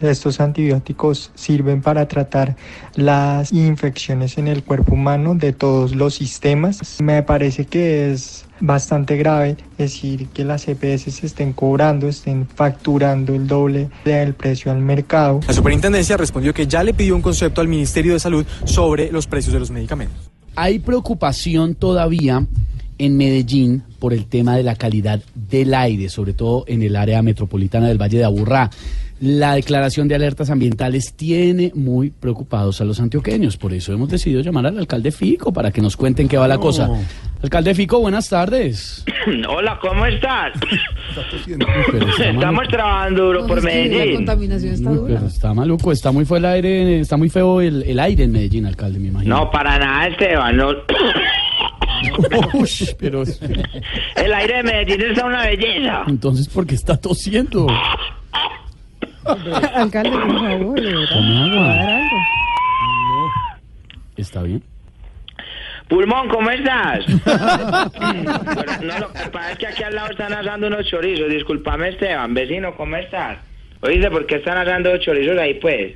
Estos 0.00 0.40
antibióticos 0.40 1.30
sirven 1.34 1.80
para 1.80 2.08
tratar 2.08 2.56
las 2.94 3.52
infecciones 3.52 4.38
en 4.38 4.48
el 4.48 4.64
cuerpo 4.64 4.94
humano 4.94 5.34
de 5.34 5.52
todos 5.52 5.94
los 5.94 6.14
sistemas. 6.14 7.00
Me 7.00 7.22
parece 7.22 7.64
que 7.66 8.12
es 8.12 8.44
bastante 8.60 9.16
grave 9.16 9.56
decir 9.78 10.28
que 10.28 10.44
las 10.44 10.68
EPS 10.68 11.14
se 11.14 11.26
estén 11.26 11.52
cobrando, 11.52 12.08
estén 12.08 12.46
facturando 12.46 13.34
el 13.34 13.46
doble 13.46 13.88
del 14.04 14.34
precio 14.34 14.72
al 14.72 14.80
mercado. 14.80 15.40
La 15.46 15.54
superintendencia 15.54 16.16
respondió 16.16 16.52
que 16.52 16.66
ya 16.66 16.82
le 16.82 16.94
pidió 16.94 17.14
un 17.14 17.22
concepto 17.22 17.60
al 17.60 17.68
Ministerio 17.68 18.12
de 18.14 18.20
Salud 18.20 18.44
sobre 18.64 19.10
los 19.10 19.26
precios 19.26 19.52
de 19.52 19.60
los 19.60 19.70
medicamentos. 19.70 20.33
Hay 20.56 20.78
preocupación 20.78 21.74
todavía 21.74 22.46
en 22.98 23.16
Medellín 23.16 23.82
por 23.98 24.12
el 24.12 24.26
tema 24.26 24.56
de 24.56 24.62
la 24.62 24.76
calidad 24.76 25.20
del 25.34 25.74
aire, 25.74 26.08
sobre 26.08 26.32
todo 26.32 26.64
en 26.68 26.82
el 26.82 26.94
área 26.94 27.22
metropolitana 27.22 27.88
del 27.88 28.00
Valle 28.00 28.18
de 28.18 28.24
Aburrá. 28.24 28.70
La 29.24 29.54
declaración 29.54 30.06
de 30.06 30.14
alertas 30.16 30.50
ambientales 30.50 31.14
tiene 31.16 31.72
muy 31.74 32.10
preocupados 32.10 32.82
a 32.82 32.84
los 32.84 33.00
antioqueños, 33.00 33.56
por 33.56 33.72
eso 33.72 33.94
hemos 33.94 34.10
decidido 34.10 34.42
llamar 34.42 34.66
al 34.66 34.76
alcalde 34.78 35.10
Fico 35.12 35.50
para 35.50 35.70
que 35.70 35.80
nos 35.80 35.96
cuenten 35.96 36.28
qué 36.28 36.36
va 36.36 36.46
la 36.46 36.58
cosa. 36.58 36.90
Alcalde 37.42 37.74
Fico, 37.74 38.00
buenas 38.00 38.28
tardes. 38.28 39.02
Hola, 39.48 39.78
¿cómo 39.80 40.04
estás? 40.04 40.52
pero 41.90 42.06
está 42.10 42.30
Estamos 42.32 42.68
trabajando 42.68 43.24
duro 43.24 43.46
por 43.46 43.56
La 43.58 43.70
Medellín. 43.70 44.16
contaminación 44.16 44.74
está 44.74 44.90
Uy, 44.90 44.96
dura. 44.98 45.14
pero 45.14 45.26
está 45.26 45.54
maluco, 45.54 45.90
está 45.90 46.12
muy 46.12 46.26
feo 46.26 46.36
el 46.36 46.44
aire, 46.44 47.00
está 47.00 47.16
muy 47.16 47.30
feo 47.30 47.62
el, 47.62 47.82
el 47.84 47.98
aire 48.00 48.24
en 48.24 48.32
Medellín, 48.32 48.66
alcalde, 48.66 48.98
me 48.98 49.08
imagino. 49.08 49.38
No, 49.38 49.50
para 49.50 49.78
nada, 49.78 50.06
Esteban. 50.08 50.54
no. 50.54 50.68
Pero 52.98 53.22
El 53.22 54.34
aire 54.34 54.56
de 54.56 54.62
Medellín 54.64 55.00
está 55.10 55.24
una 55.24 55.46
belleza. 55.46 56.02
entonces, 56.08 56.46
¿por 56.48 56.66
qué 56.66 56.74
está 56.74 56.98
tosiendo? 56.98 57.66
Alcalde, 59.74 60.10
por 60.10 60.38
favor. 60.38 60.80
Tome 61.08 61.38
agua. 61.38 61.74
Algo. 61.74 63.32
¿Está 64.16 64.42
bien? 64.42 64.62
Pulmón, 65.88 66.28
¿cómo 66.28 66.50
estás? 66.50 67.04
Bueno, 67.94 68.72
no, 68.82 68.98
lo 69.00 69.12
que 69.12 69.30
pasa 69.30 69.52
es 69.52 69.58
que 69.58 69.66
aquí 69.66 69.82
al 69.82 69.94
lado 69.94 70.10
están 70.10 70.32
asando 70.32 70.66
unos 70.66 70.86
chorizos. 70.86 71.28
Disculpame, 71.28 71.88
Esteban. 71.90 72.34
Vecino, 72.34 72.74
¿cómo 72.76 72.96
estás? 72.96 73.38
Oíste, 73.80 74.10
¿por 74.10 74.26
qué 74.26 74.36
están 74.36 74.56
asando 74.58 74.96
chorizos 74.98 75.38
ahí, 75.38 75.54
pues? 75.54 75.94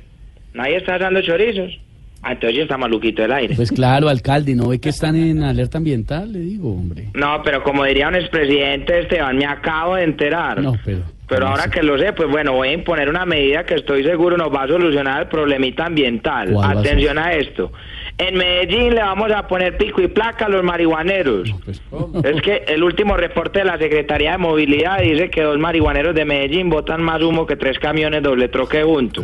¿Nadie 0.53 0.77
está 0.77 0.95
asando 0.95 1.21
chorizos? 1.21 1.79
Ah, 2.21 2.33
entonces 2.33 2.57
ya 2.57 2.63
está 2.63 2.77
maluquito 2.77 3.23
el 3.23 3.31
aire. 3.31 3.55
Pues 3.55 3.71
claro, 3.71 4.09
alcalde, 4.09 4.53
¿no 4.55 4.69
ve 4.69 4.79
que 4.79 4.89
están 4.89 5.15
en 5.15 5.41
alerta 5.43 5.77
ambiental? 5.77 6.31
Le 6.33 6.39
digo, 6.39 6.71
hombre. 6.71 7.09
No, 7.13 7.41
pero 7.43 7.63
como 7.63 7.85
diría 7.85 8.09
un 8.09 8.15
expresidente, 8.15 8.99
Esteban, 8.99 9.37
me 9.37 9.45
acabo 9.45 9.95
de 9.95 10.03
enterar. 10.03 10.61
No, 10.61 10.75
pero... 10.83 10.99
Pero 11.29 11.47
ahora 11.47 11.69
que 11.69 11.83
lo 11.83 11.97
sé, 11.99 12.11
pues 12.13 12.27
bueno, 12.27 12.53
voy 12.53 12.69
a 12.69 12.73
imponer 12.73 13.07
una 13.07 13.23
medida 13.23 13.63
que 13.63 13.75
estoy 13.75 14.03
seguro 14.03 14.35
nos 14.35 14.51
va 14.51 14.63
a 14.63 14.67
solucionar 14.67 15.21
el 15.21 15.27
problemita 15.27 15.85
ambiental. 15.85 16.51
¿Cuál 16.51 16.75
va 16.75 16.79
a 16.79 16.81
Atención 16.81 17.19
a 17.19 17.33
esto. 17.33 17.71
En 18.17 18.35
Medellín 18.35 18.95
le 18.95 19.01
vamos 19.01 19.31
a 19.31 19.47
poner 19.47 19.77
pico 19.77 20.01
y 20.01 20.07
placa 20.07 20.47
a 20.47 20.49
los 20.49 20.63
marihuaneros. 20.63 21.53
pues, 21.63 21.81
Es 22.25 22.41
que 22.41 22.63
el 22.67 22.83
último 22.83 23.15
reporte 23.15 23.59
de 23.59 23.65
la 23.65 23.77
Secretaría 23.77 24.31
de 24.31 24.37
Movilidad 24.39 24.99
dice 25.01 25.29
que 25.29 25.43
dos 25.43 25.59
marihuaneros 25.59 26.15
de 26.15 26.25
Medellín 26.25 26.69
botan 26.69 27.01
más 27.03 27.21
humo 27.21 27.45
que 27.45 27.55
tres 27.55 27.77
camiones 27.77 28.23
doble 28.23 28.47
troque 28.47 28.81
juntos. 28.83 29.23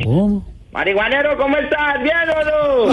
Marihuanero, 0.76 1.38
¿cómo 1.38 1.56
estás? 1.56 2.04
¿Bien 2.04 2.16
o 2.36 2.44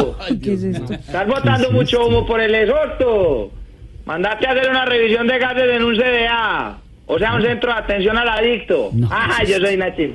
no? 0.05 0.17
¿Qué 0.41 0.53
es 0.53 0.63
esto? 0.63 0.93
Estás 0.95 1.27
botando 1.27 1.69
mucho 1.73 2.07
humo 2.07 2.25
por 2.25 2.41
el 2.41 2.55
exhausto. 2.55 3.51
Mandate 4.07 4.47
a 4.47 4.53
hacer 4.53 4.71
una 4.71 4.85
revisión 4.85 5.27
de 5.27 5.37
gases 5.37 5.65
en 5.69 5.83
un 5.83 5.97
CDA. 5.97 6.79
O 7.07 7.19
sea, 7.19 7.35
un 7.35 7.43
centro 7.43 7.73
de 7.73 7.79
atención 7.81 8.17
al 8.17 8.29
adicto. 8.29 8.93
ah, 9.11 9.43
yo 9.45 9.59
soy 9.59 9.77
Nachi. 9.77 10.15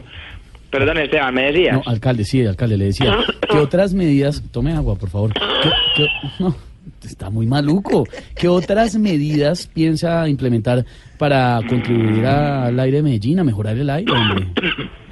Perdón, 0.71 0.97
Esteban, 0.99 1.33
me 1.35 1.51
decías. 1.51 1.73
No, 1.75 1.81
alcalde, 1.91 2.23
sí, 2.23 2.45
alcalde, 2.45 2.77
le 2.77 2.85
decía. 2.85 3.17
¿Qué 3.49 3.57
otras 3.57 3.93
medidas... 3.93 4.41
Tome 4.51 4.71
agua, 4.73 4.95
por 4.95 5.09
favor. 5.09 5.33
¿Qué- 5.33 5.69
qué- 5.97 6.07
no, 6.39 6.55
está 7.03 7.29
muy 7.29 7.47
maluco. 7.47 8.05
¿Qué 8.33 8.47
otras 8.47 8.95
medidas 8.95 9.67
piensa 9.67 10.25
implementar 10.29 10.85
para 11.17 11.59
contribuir 11.67 12.25
al 12.25 12.79
aire 12.79 12.97
de 12.97 13.03
Medellín, 13.03 13.39
a 13.39 13.43
mejorar 13.43 13.77
el 13.77 13.89
aire, 13.89 14.09
hombre? 14.13 14.47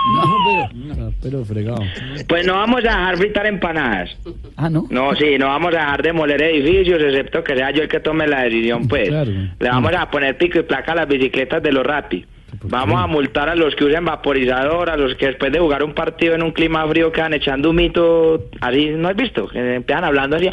No, 0.10 0.70
pero, 0.94 1.12
pero 1.22 1.44
fregado. 1.44 1.82
Pues 2.28 2.46
no 2.46 2.54
vamos 2.54 2.80
a 2.80 2.88
dejar 2.88 3.16
fritar 3.16 3.46
empanadas. 3.46 4.10
Ah, 4.56 4.70
¿no? 4.70 4.86
No, 4.90 5.14
sí, 5.14 5.36
no 5.38 5.46
vamos 5.46 5.74
a 5.74 5.78
dejar 5.78 6.02
demoler 6.02 6.42
edificios, 6.42 7.02
excepto 7.02 7.44
que 7.44 7.56
sea 7.56 7.70
yo 7.70 7.82
el 7.82 7.88
que 7.88 8.00
tome 8.00 8.26
la 8.26 8.42
decisión, 8.42 8.88
pues. 8.88 9.08
Claro. 9.08 9.30
Le 9.30 9.68
vamos 9.68 9.92
a 9.94 10.10
poner 10.10 10.36
pico 10.36 10.58
y 10.58 10.62
placa 10.62 10.92
a 10.92 10.96
las 10.96 11.08
bicicletas 11.08 11.62
de 11.62 11.72
los 11.72 11.84
rapi. 11.84 12.24
Vamos 12.64 13.00
a 13.02 13.06
multar 13.06 13.48
a 13.48 13.54
los 13.54 13.74
que 13.74 13.84
usen 13.84 14.04
vaporizador, 14.04 14.90
a 14.90 14.96
los 14.96 15.14
que 15.16 15.26
después 15.26 15.52
de 15.52 15.58
jugar 15.58 15.82
un 15.82 15.92
partido 15.94 16.34
en 16.34 16.42
un 16.42 16.52
clima 16.52 16.86
frío 16.88 17.10
quedan 17.12 17.34
echando 17.34 17.70
un 17.70 17.76
mito, 17.76 18.44
así, 18.60 18.90
¿no 18.96 19.08
has 19.08 19.16
visto? 19.16 19.46
Que 19.48 19.76
empiezan 19.76 20.04
hablando 20.04 20.36
así, 20.36 20.48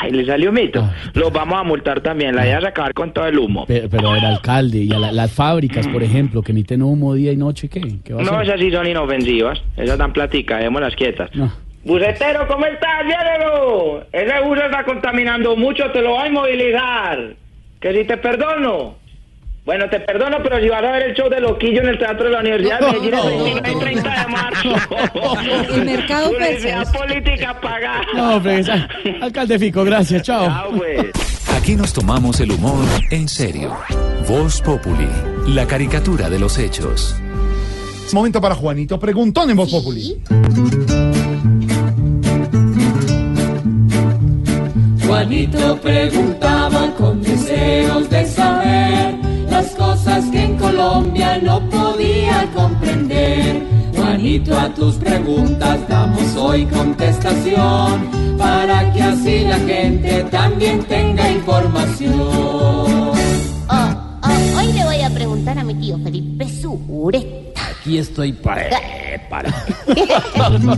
¡ay, 0.00 0.10
le 0.12 0.24
salió 0.24 0.48
un 0.50 0.54
mito! 0.56 0.88
Los 1.14 1.32
vamos 1.32 1.58
a 1.58 1.62
multar 1.62 2.00
también, 2.00 2.34
la 2.34 2.44
idea 2.46 2.58
es 2.58 2.64
acabar 2.64 2.92
con 2.94 3.12
todo 3.12 3.26
el 3.26 3.38
humo. 3.38 3.64
Pero, 3.66 3.88
pero 3.90 4.14
el 4.16 4.24
alcalde 4.24 4.78
y 4.78 4.92
a 4.92 4.98
la- 4.98 5.12
las 5.12 5.32
fábricas, 5.32 5.86
por 5.88 6.02
ejemplo, 6.02 6.42
que 6.42 6.52
emiten 6.52 6.82
humo 6.82 7.14
día 7.14 7.32
y 7.32 7.36
noche, 7.36 7.68
¿qué? 7.68 7.80
¿Qué 8.04 8.14
va 8.14 8.20
a 8.22 8.24
No, 8.24 8.40
esas 8.40 8.58
sí 8.60 8.70
son 8.70 8.86
inofensivas, 8.86 9.62
esas 9.76 9.98
dan 9.98 10.12
platica, 10.12 10.58
démoslas 10.58 10.94
quietas. 10.96 11.30
Bucetero, 11.84 12.46
¿cómo 12.46 12.66
estás? 12.66 13.04
Llévelo. 13.04 14.04
Ese 14.12 14.40
bus 14.44 14.58
está 14.58 14.84
contaminando 14.84 15.56
mucho, 15.56 15.90
te 15.92 16.02
lo 16.02 16.10
voy 16.10 16.24
a 16.24 16.26
inmovilizar. 16.28 17.34
Que 17.80 17.94
si 17.94 18.04
te 18.04 18.18
perdono. 18.18 18.96
Bueno, 19.70 19.88
te 19.88 20.00
perdono, 20.00 20.38
pero 20.42 20.58
si 20.60 20.68
vas 20.68 20.82
a 20.82 20.90
ver 20.90 21.02
el 21.04 21.14
show 21.14 21.28
de 21.30 21.40
Loquillo 21.40 21.80
en 21.82 21.90
el 21.90 21.98
Teatro 22.00 22.24
de 22.24 22.30
la 22.32 22.40
Universidad 22.40 22.80
de 22.80 22.86
Medellín 22.86 23.14
el 23.14 23.22
29 23.22 23.70
y 23.70 23.78
30 23.78 24.10
de 24.10 24.26
marzo. 24.26 24.74
El 25.76 25.84
mercado 25.84 26.32
Publicidad 26.32 26.92
política 26.92 27.60
pagada. 27.60 28.02
No, 28.12 28.34
hombre, 28.34 28.58
esa- 28.58 28.88
alcalde 29.20 29.60
Fico, 29.60 29.84
gracias, 29.84 30.24
chao. 30.24 30.44
Chao, 30.46 30.72
pues. 30.76 31.06
Aquí 31.56 31.76
nos 31.76 31.92
tomamos 31.92 32.40
el 32.40 32.50
humor 32.50 32.84
en 33.12 33.28
serio. 33.28 33.76
Voz 34.28 34.60
Populi, 34.60 35.06
la 35.46 35.68
caricatura 35.68 36.28
de 36.28 36.40
los 36.40 36.58
hechos. 36.58 37.14
Momento 38.12 38.40
para 38.40 38.56
Juanito 38.56 38.98
Preguntón 38.98 39.50
en 39.50 39.56
Voz 39.56 39.70
Populi. 39.70 40.20
Juanito 45.06 45.80
preguntaba 45.80 46.92
con 46.98 47.22
deseos 47.22 48.10
de 48.10 48.26
saber 48.26 49.29
las 49.60 49.74
cosas 49.74 50.24
que 50.30 50.42
en 50.42 50.56
Colombia 50.56 51.38
no 51.42 51.60
podía 51.68 52.50
comprender. 52.54 53.62
Juanito, 53.94 54.58
a 54.58 54.72
tus 54.72 54.94
preguntas 54.94 55.86
damos 55.86 56.34
hoy 56.36 56.64
contestación 56.64 58.08
para 58.38 58.90
que 58.92 59.02
así 59.02 59.40
la 59.40 59.58
gente 59.58 60.24
también 60.30 60.82
tenga 60.84 61.30
información. 61.30 62.14
Oh, 62.18 63.12
oh, 63.68 64.58
hoy 64.58 64.72
le 64.72 64.84
voy 64.84 65.00
a 65.02 65.10
preguntar 65.10 65.58
a 65.58 65.64
mi 65.64 65.74
tío 65.74 65.98
Felipe 65.98 66.48
Sureta. 66.48 67.60
Aquí 67.70 67.98
estoy 67.98 68.32
para... 68.32 68.70
para. 69.30 69.52
Hablando 70.42 70.74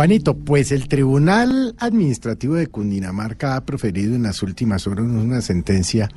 Juanito, 0.00 0.34
pues 0.34 0.72
el 0.72 0.88
Tribunal 0.88 1.74
Administrativo 1.78 2.54
de 2.54 2.68
Cundinamarca 2.68 3.54
ha 3.54 3.66
proferido 3.66 4.14
en 4.14 4.22
las 4.22 4.42
últimas 4.42 4.86
horas 4.86 5.04
una 5.04 5.42
sentencia 5.42 6.08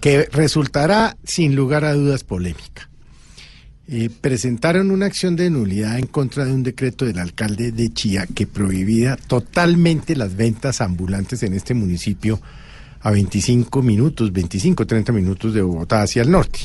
que 0.00 0.24
resultará 0.32 1.16
sin 1.22 1.54
lugar 1.54 1.84
a 1.84 1.94
dudas 1.94 2.24
polémica. 2.24 2.90
Eh, 3.86 4.10
presentaron 4.20 4.90
una 4.90 5.06
acción 5.06 5.36
de 5.36 5.48
nulidad 5.48 6.00
en 6.00 6.08
contra 6.08 6.44
de 6.44 6.52
un 6.52 6.64
decreto 6.64 7.04
del 7.04 7.20
alcalde 7.20 7.70
de 7.70 7.92
Chía 7.92 8.26
que 8.26 8.48
prohibía 8.48 9.14
totalmente 9.14 10.16
las 10.16 10.34
ventas 10.34 10.80
ambulantes 10.80 11.44
en 11.44 11.54
este 11.54 11.72
municipio 11.72 12.40
a 13.00 13.12
25 13.12 13.80
minutos, 13.80 14.32
25, 14.32 14.88
30 14.88 15.12
minutos 15.12 15.54
de 15.54 15.62
Bogotá 15.62 16.02
hacia 16.02 16.22
el 16.22 16.32
norte. 16.32 16.58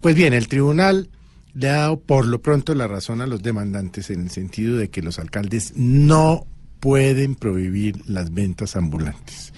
Pues 0.00 0.14
bien, 0.14 0.32
el 0.32 0.48
tribunal 0.48 1.10
le 1.54 1.68
ha 1.68 1.74
dado 1.74 2.00
por 2.00 2.26
lo 2.26 2.40
pronto 2.40 2.74
la 2.74 2.86
razón 2.86 3.20
a 3.20 3.26
los 3.26 3.42
demandantes 3.42 4.10
en 4.10 4.22
el 4.22 4.30
sentido 4.30 4.76
de 4.76 4.88
que 4.88 5.02
los 5.02 5.18
alcaldes 5.18 5.72
no 5.76 6.46
pueden 6.80 7.34
prohibir 7.34 8.00
las 8.06 8.32
ventas 8.32 8.76
ambulantes. 8.76 9.52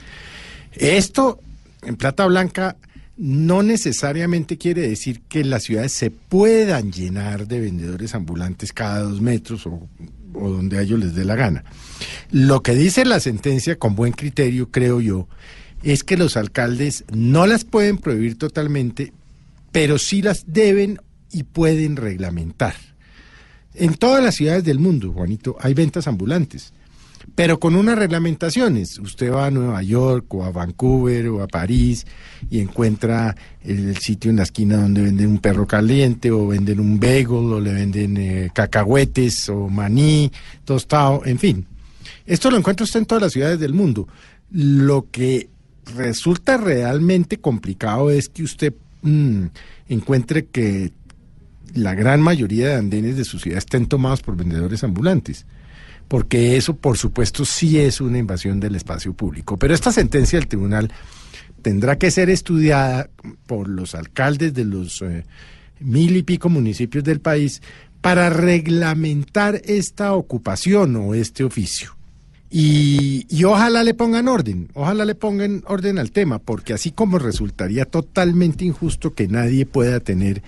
Esto 0.72 1.40
en 1.82 1.96
plata 1.96 2.26
blanca 2.26 2.76
no 3.16 3.62
necesariamente 3.62 4.56
quiere 4.56 4.88
decir 4.88 5.20
que 5.28 5.44
las 5.44 5.64
ciudades 5.64 5.92
se 5.92 6.10
puedan 6.10 6.92
llenar 6.92 7.46
de 7.46 7.60
vendedores 7.60 8.14
ambulantes 8.14 8.72
cada 8.72 9.00
dos 9.00 9.20
metros 9.20 9.66
o, 9.66 9.88
donde 10.32 10.78
a 10.78 10.82
ellos 10.82 10.98
les 10.98 11.14
dé 11.14 11.24
la 11.24 11.36
gana. 11.36 11.64
Lo 12.30 12.62
que 12.62 12.74
dice 12.74 13.04
la 13.04 13.20
sentencia, 13.20 13.78
con 13.78 13.94
buen 13.94 14.12
criterio, 14.12 14.70
creo 14.70 15.00
yo, 15.00 15.28
es 15.82 16.04
que 16.04 16.16
los 16.16 16.36
alcaldes 16.36 17.04
no 17.12 17.46
las 17.46 17.64
pueden 17.64 17.98
prohibir 17.98 18.38
totalmente, 18.38 19.12
pero 19.72 19.98
sí 19.98 20.22
las 20.22 20.44
deben 20.46 20.98
y 21.32 21.44
pueden 21.44 21.96
reglamentar. 21.96 22.74
En 23.74 23.94
todas 23.94 24.22
las 24.22 24.34
ciudades 24.34 24.64
del 24.64 24.78
mundo, 24.78 25.12
Juanito, 25.12 25.56
hay 25.58 25.72
ventas 25.72 26.06
ambulantes, 26.06 26.72
pero 27.34 27.58
con 27.58 27.74
unas 27.74 27.98
reglamentaciones. 27.98 28.98
Usted 28.98 29.32
va 29.32 29.46
a 29.46 29.50
Nueva 29.50 29.82
York 29.82 30.32
o 30.34 30.44
a 30.44 30.50
Vancouver 30.50 31.28
o 31.28 31.42
a 31.42 31.48
París 31.48 32.06
y 32.50 32.60
encuentra 32.60 33.34
el 33.62 33.96
sitio 33.96 34.30
en 34.30 34.36
la 34.36 34.42
esquina 34.42 34.76
donde 34.76 35.02
venden 35.02 35.28
un 35.28 35.38
perro 35.38 35.66
caliente 35.66 36.30
o 36.30 36.48
venden 36.48 36.80
un 36.80 37.00
bagel 37.00 37.52
o 37.52 37.60
le 37.60 37.72
venden 37.72 38.16
eh, 38.18 38.50
cacahuetes 38.52 39.48
o 39.48 39.68
maní, 39.68 40.30
tostado, 40.64 41.22
en 41.24 41.38
fin. 41.38 41.66
Esto 42.26 42.50
lo 42.50 42.58
encuentra 42.58 42.84
usted 42.84 43.00
en 43.00 43.06
todas 43.06 43.22
las 43.22 43.32
ciudades 43.32 43.58
del 43.58 43.72
mundo. 43.72 44.06
Lo 44.50 45.06
que 45.10 45.48
resulta 45.96 46.56
realmente 46.56 47.38
complicado 47.38 48.10
es 48.10 48.28
que 48.28 48.42
usted 48.42 48.74
mm, 49.02 49.46
encuentre 49.88 50.46
que 50.46 50.92
la 51.74 51.94
gran 51.94 52.20
mayoría 52.20 52.68
de 52.68 52.74
andenes 52.74 53.16
de 53.16 53.24
su 53.24 53.38
ciudad 53.38 53.58
estén 53.58 53.86
tomados 53.86 54.22
por 54.22 54.36
vendedores 54.36 54.84
ambulantes. 54.84 55.46
Porque 56.08 56.56
eso, 56.56 56.76
por 56.76 56.98
supuesto, 56.98 57.44
sí 57.44 57.78
es 57.78 58.00
una 58.00 58.18
invasión 58.18 58.60
del 58.60 58.74
espacio 58.74 59.14
público. 59.14 59.56
Pero 59.56 59.74
esta 59.74 59.92
sentencia 59.92 60.38
del 60.38 60.48
tribunal 60.48 60.92
tendrá 61.62 61.96
que 61.96 62.10
ser 62.10 62.28
estudiada 62.28 63.08
por 63.46 63.68
los 63.68 63.94
alcaldes 63.94 64.52
de 64.52 64.64
los 64.64 65.00
eh, 65.02 65.24
mil 65.80 66.16
y 66.16 66.22
pico 66.22 66.48
municipios 66.48 67.04
del 67.04 67.20
país 67.20 67.62
para 68.00 68.30
reglamentar 68.30 69.62
esta 69.64 70.12
ocupación 70.14 70.96
o 70.96 71.14
este 71.14 71.44
oficio. 71.44 71.96
Y, 72.50 73.24
y 73.30 73.44
ojalá 73.44 73.82
le 73.82 73.94
pongan 73.94 74.28
orden, 74.28 74.68
ojalá 74.74 75.06
le 75.06 75.14
pongan 75.14 75.62
orden 75.66 75.98
al 75.98 76.10
tema, 76.10 76.38
porque 76.38 76.74
así 76.74 76.90
como 76.90 77.18
resultaría 77.18 77.86
totalmente 77.86 78.66
injusto 78.66 79.14
que 79.14 79.26
nadie 79.26 79.64
pueda 79.64 80.00
tener 80.00 80.42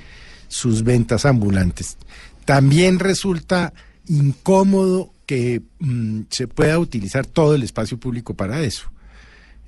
sus 0.49 0.83
ventas 0.83 1.25
ambulantes, 1.25 1.97
también 2.45 2.99
resulta 2.99 3.73
incómodo 4.07 5.11
que 5.27 5.63
mm, 5.79 6.23
se 6.31 6.49
pueda 6.49 6.79
utilizar 6.79 7.27
todo 7.27 7.55
el 7.55 7.63
espacio 7.63 7.99
público 7.99 8.35
para 8.35 8.63
eso. 8.63 8.91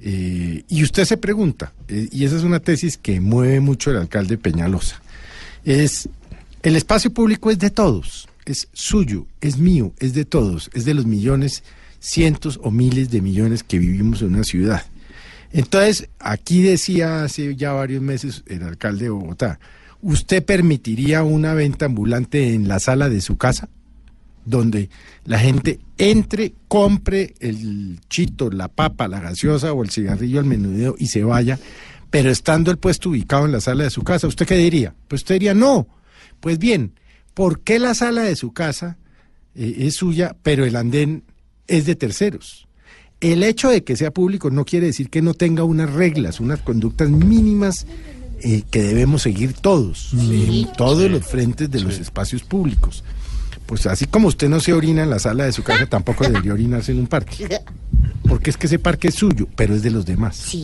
Eh, 0.01 0.63
y 0.69 0.83
usted 0.83 1.05
se 1.07 1.17
pregunta, 1.17 1.73
eh, 1.89 2.09
y 2.13 2.25
esa 2.25 2.37
es 2.37 2.43
una 2.43 2.61
tesis 2.61 2.99
que 2.99 3.21
mueve 3.21 3.61
mucho 3.61 3.91
el 3.91 3.97
alcalde 3.97 4.37
Peñalosa, 4.37 5.01
es, 5.65 6.09
el 6.63 6.77
espacio 6.77 7.13
público 7.13 7.51
es 7.51 7.59
de 7.59 7.71
todos, 7.71 8.29
es 8.45 8.69
suyo, 8.75 9.27
es 9.41 9.57
mío, 9.57 9.93
es 9.99 10.13
de 10.13 10.27
todos, 10.27 10.71
es 10.75 10.85
de 10.85 10.93
los 10.93 11.07
millones, 11.07 11.63
cientos 11.99 12.61
o 12.63 12.71
miles 12.71 13.11
de 13.11 13.23
millones 13.23 13.63
que 13.63 13.79
vivimos 13.79 14.21
en 14.21 14.35
una 14.35 14.45
ciudad. 14.45 14.85
Entonces, 15.51 16.09
aquí 16.19 16.61
decía 16.61 17.25
hace 17.25 17.57
ya 17.57 17.73
varios 17.73 18.03
meses 18.03 18.43
el 18.47 18.63
alcalde 18.63 19.05
de 19.05 19.11
Bogotá, 19.11 19.59
¿usted 20.07 20.45
permitiría 20.45 21.25
una 21.25 21.53
venta 21.53 21.87
ambulante 21.87 22.55
en 22.55 22.69
la 22.69 22.79
sala 22.79 23.09
de 23.09 23.21
su 23.21 23.37
casa? 23.37 23.69
Donde 24.45 24.89
la 25.25 25.41
gente 25.41 25.81
entre, 25.99 26.55
compre 26.69 27.35
el 27.41 27.99
chito, 28.09 28.49
la 28.49 28.69
papa, 28.69 29.09
la 29.09 29.19
gaseosa 29.19 29.73
o 29.73 29.83
el 29.83 29.91
cigarrillo 29.91 30.39
al 30.39 30.45
menudeo 30.45 30.95
y 30.97 31.09
se 31.09 31.25
vaya, 31.25 31.59
pero 32.09 32.31
estando 32.31 32.71
el 32.71 32.79
puesto 32.79 33.11
ubicado 33.11 33.47
en 33.47 33.53
la 33.53 33.61
sala 33.61 33.83
de 33.83 33.91
su 33.91 34.05
casa, 34.05 34.29
¿usted 34.29 34.47
qué 34.47 34.57
diría? 34.57 34.95
Pues 35.09 35.23
usted 35.23 35.35
diría, 35.35 35.55
no. 35.55 35.89
Pues 36.39 36.61
bien, 36.61 36.93
¿por 37.35 37.63
qué 37.63 37.81
la 37.81 37.95
sala 37.95 38.23
de 38.23 38.37
su 38.37 38.53
casa 38.53 38.99
eh, 39.57 39.75
es 39.81 39.97
suya, 39.97 40.37
pero 40.45 40.65
el 40.65 40.77
andén 40.77 41.25
es 41.67 41.85
de 41.85 41.97
terceros? 41.97 42.69
El 43.21 43.43
hecho 43.43 43.71
de 43.71 43.83
que 43.83 43.97
sea 43.97 44.13
público 44.13 44.51
no 44.51 44.65
quiere 44.65 44.87
decir 44.87 45.11
que 45.11 45.21
no 45.23 45.35
tenga 45.35 45.65
unas 45.65 45.93
reglas, 45.93 46.39
unas 46.39 46.61
conductas 46.61 47.11
mínimas 47.11 47.89
eh, 48.43 48.63
que 48.71 48.83
debemos 48.83 49.23
seguir 49.23 49.55
todos, 49.55 50.13
en 50.13 50.71
todos 50.73 51.11
los 51.11 51.27
frentes 51.27 51.71
de 51.71 51.81
los 51.81 51.99
espacios 51.99 52.43
públicos. 52.43 53.03
Pues 53.67 53.87
así 53.87 54.07
como 54.07 54.29
usted 54.29 54.49
no 54.49 54.61
se 54.61 54.73
orina 54.73 55.03
en 55.03 55.11
la 55.11 55.19
sala 55.19 55.45
de 55.45 55.53
su 55.53 55.63
casa, 55.63 55.87
tampoco 55.91 56.25
debería 56.25 56.53
orinarse 56.53 56.93
en 56.93 57.01
un 57.01 57.07
parque. 57.07 57.61
Porque 58.29 58.51
es 58.51 58.57
que 58.57 58.67
ese 58.67 58.79
parque 58.79 59.09
es 59.09 59.15
suyo, 59.15 59.49
pero 59.57 59.75
es 59.75 59.83
de 59.83 59.91
los 59.91 60.05
demás. 60.05 60.55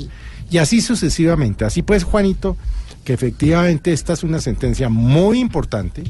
Y 0.50 0.58
así 0.58 0.80
sucesivamente. 0.80 1.64
Así 1.64 1.82
pues, 1.82 2.04
Juanito, 2.04 2.56
que 3.04 3.12
efectivamente 3.12 3.92
esta 3.92 4.12
es 4.12 4.22
una 4.22 4.40
sentencia 4.40 4.88
muy 4.88 5.40
importante 5.40 6.04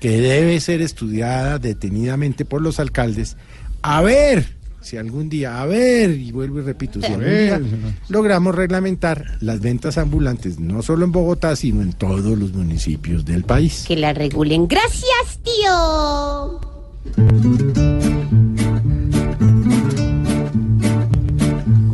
que 0.00 0.20
debe 0.20 0.58
ser 0.60 0.80
estudiada 0.80 1.58
detenidamente 1.58 2.44
por 2.44 2.62
los 2.62 2.80
alcaldes. 2.80 3.36
A 3.82 4.00
ver 4.00 4.63
si 4.84 4.98
algún 4.98 5.30
día, 5.30 5.62
a 5.62 5.66
ver, 5.66 6.10
y 6.10 6.30
vuelvo 6.30 6.60
y 6.60 6.62
repito, 6.62 7.00
si 7.00 7.06
A 7.06 7.14
algún 7.14 7.24
día 7.24 7.60
logramos 8.08 8.54
reglamentar 8.54 9.38
las 9.40 9.60
ventas 9.60 9.96
ambulantes, 9.96 10.58
no 10.60 10.82
solo 10.82 11.06
en 11.06 11.12
Bogotá, 11.12 11.56
sino 11.56 11.80
en 11.80 11.94
todos 11.94 12.38
los 12.38 12.52
municipios 12.52 13.24
del 13.24 13.44
país. 13.44 13.84
Que 13.88 13.96
la 13.96 14.12
regulen. 14.12 14.68
Gracias, 14.68 15.40
tío. 15.42 16.60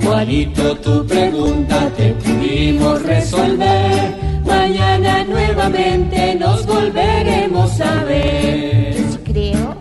Juanito, 0.02 0.76
tu 0.78 1.06
pregunta 1.06 1.92
te 1.96 2.12
pudimos 2.14 3.02
resolver. 3.04 4.16
Mañana 4.44 5.24
nuevamente 5.24 6.34
nos 6.34 6.66
volveremos 6.66 7.80
a 7.80 8.04
ver. 8.04 8.96
Creo. 9.24 9.79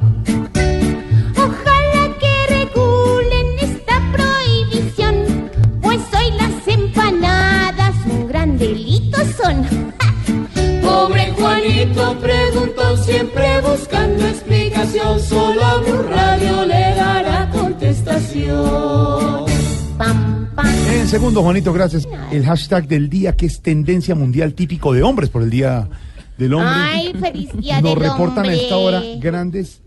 Juanito 11.60 12.18
preguntó 12.20 12.98
siempre 12.98 13.46
buscando 13.62 14.26
explicación. 14.28 15.20
Solo 15.20 15.64
a 15.64 15.78
Blue 15.80 16.04
Radio 16.04 16.66
le 16.66 16.96
dará 16.96 17.50
contestación. 17.52 19.46
En 20.92 21.08
segundo, 21.08 21.42
Juanito, 21.42 21.74
gracias. 21.74 22.08
El 22.32 22.46
hashtag 22.46 22.88
del 22.88 23.10
día 23.10 23.36
que 23.36 23.46
es 23.48 23.62
tendencia 23.62 24.16
mundial 24.16 24.54
típico 24.54 24.94
de 24.94 25.04
hombres 25.04 25.30
por 25.30 25.42
el 25.44 25.50
Día 25.50 25.90
del 26.38 26.54
Hombre. 26.54 26.70
Ay, 26.74 27.14
feliz 27.20 27.52
día 27.58 27.82
Nos 27.82 27.96
del 27.96 28.04
reportan 28.10 28.46
a 28.46 28.54
esta 28.54 28.78
hora 28.78 29.00
hombre. 29.00 29.20
grandes 29.20 29.82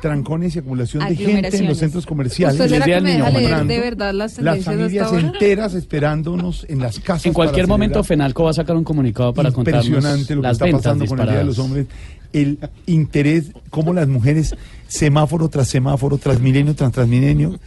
trancones 0.00 0.56
y 0.56 0.58
acumulación 0.58 1.08
de 1.08 1.16
gente 1.16 1.56
en 1.56 1.66
los 1.66 1.78
centros 1.78 2.06
comerciales. 2.06 2.60
¿Usted 2.60 2.68
será 2.68 2.84
que 2.84 2.90
me 2.90 2.94
del 2.94 3.04
deja 3.04 3.18
niño 3.18 3.38
leer 3.38 3.50
comprando. 3.50 3.74
de 3.74 3.80
verdad 3.80 4.14
las 4.14 4.34
familias 4.34 5.06
hasta 5.06 5.16
ahora? 5.16 5.20
enteras 5.28 5.74
esperándonos 5.74 6.66
en 6.68 6.80
las 6.80 6.98
casas. 7.00 7.26
En 7.26 7.32
cualquier 7.32 7.66
momento. 7.66 8.02
Fenalco 8.04 8.44
va 8.44 8.50
a 8.50 8.54
sacar 8.54 8.76
un 8.76 8.84
comunicado 8.84 9.32
para 9.32 9.50
contarnos 9.50 9.86
Impresionante 9.86 10.34
lo 10.34 10.42
que 10.42 10.48
las 10.48 10.52
está 10.52 10.64
ventas 10.64 10.82
pasando 10.82 11.06
con 11.06 11.20
el 11.20 11.26
Día 11.26 11.38
de 11.38 11.44
los. 11.44 11.58
Hombres. 11.58 11.86
El 12.32 12.58
interés, 12.86 13.52
cómo 13.70 13.92
las 13.92 14.08
mujeres, 14.08 14.56
semáforo 14.88 15.48
tras 15.48 15.68
semáforo, 15.68 16.18
tras 16.18 16.40
milenio 16.40 16.74
tras 16.74 16.90
transmilenio, 16.90 17.58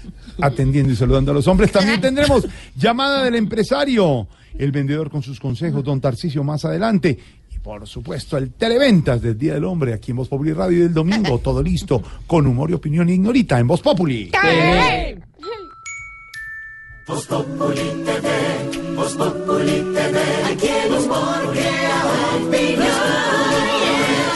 atendiendo 0.42 0.92
y 0.92 0.96
saludando 0.96 1.32
a 1.32 1.34
los 1.34 1.48
hombres. 1.48 1.72
También 1.72 2.02
tendremos 2.02 2.46
llamada 2.76 3.24
del 3.24 3.36
empresario, 3.36 4.28
el 4.58 4.72
vendedor 4.74 5.10
con 5.10 5.24
sus 5.24 5.40
consejos, 5.40 5.84
don 5.86 6.02
Tarcisio, 6.02 6.44
más 6.44 6.66
adelante. 6.66 7.18
Y 7.58 7.60
por 7.60 7.88
supuesto, 7.88 8.38
el 8.38 8.54
televentas 8.54 9.22
del 9.22 9.38
Día 9.38 9.56
del 9.56 9.66
Hombre, 9.66 9.94
aquí 9.94 10.12
en 10.12 10.18
Voz 10.18 10.28
Populi 10.28 10.54
Radio 10.54 10.78
y 10.78 10.82
del 10.82 10.94
domingo, 10.94 11.40
todo 11.44 11.64
listo, 11.64 12.02
con 12.28 12.46
humor 12.46 12.70
y 12.70 12.74
opinión 12.74 13.10
ignorita 13.10 13.60
en 13.60 13.68
Voz 13.68 13.82
Populi. 13.82 14.32
Voz 17.08 17.26
Populi 17.26 18.04
TV, 18.06 18.96
Voz 18.96 19.16
Populi 19.16 19.94
TV, 19.94 20.20
aquí 20.52 20.68
el 20.68 20.94
humor. 20.94 21.38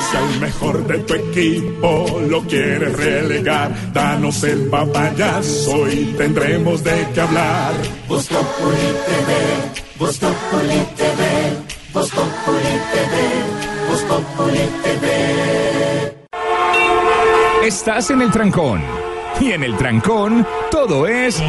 Si 0.10 0.18
al 0.18 0.40
mejor 0.42 0.88
de 0.88 1.00
tu 1.00 1.14
equipo 1.14 2.22
lo 2.30 2.42
quieres 2.42 2.98
relegar, 2.98 3.94
danos 3.94 4.44
el 4.44 4.68
papayazo 4.68 5.90
y 5.90 6.14
tendremos 6.18 6.84
de 6.84 7.08
qué 7.14 7.22
hablar. 7.22 7.74
Voz 8.08 8.28
Populi 8.28 8.88
TV, 9.06 9.98
Voz 10.00 10.18
Populi 10.18 10.80
TV, 10.98 11.71
Voz 11.94 12.10
TV, 12.10 12.24
Voz 13.90 14.06
TV. 14.82 15.06
Estás 17.64 18.10
en 18.12 18.22
el 18.22 18.32
trancón. 18.32 18.82
Y 19.42 19.52
en 19.52 19.64
el 19.64 19.76
trancón, 19.76 20.48
todo 20.70 21.06
es. 21.08 21.42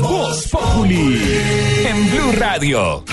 Voz 0.00 0.46
Populi. 0.48 1.20
En 1.84 2.10
Blue 2.10 2.32
Radio. 2.38 3.04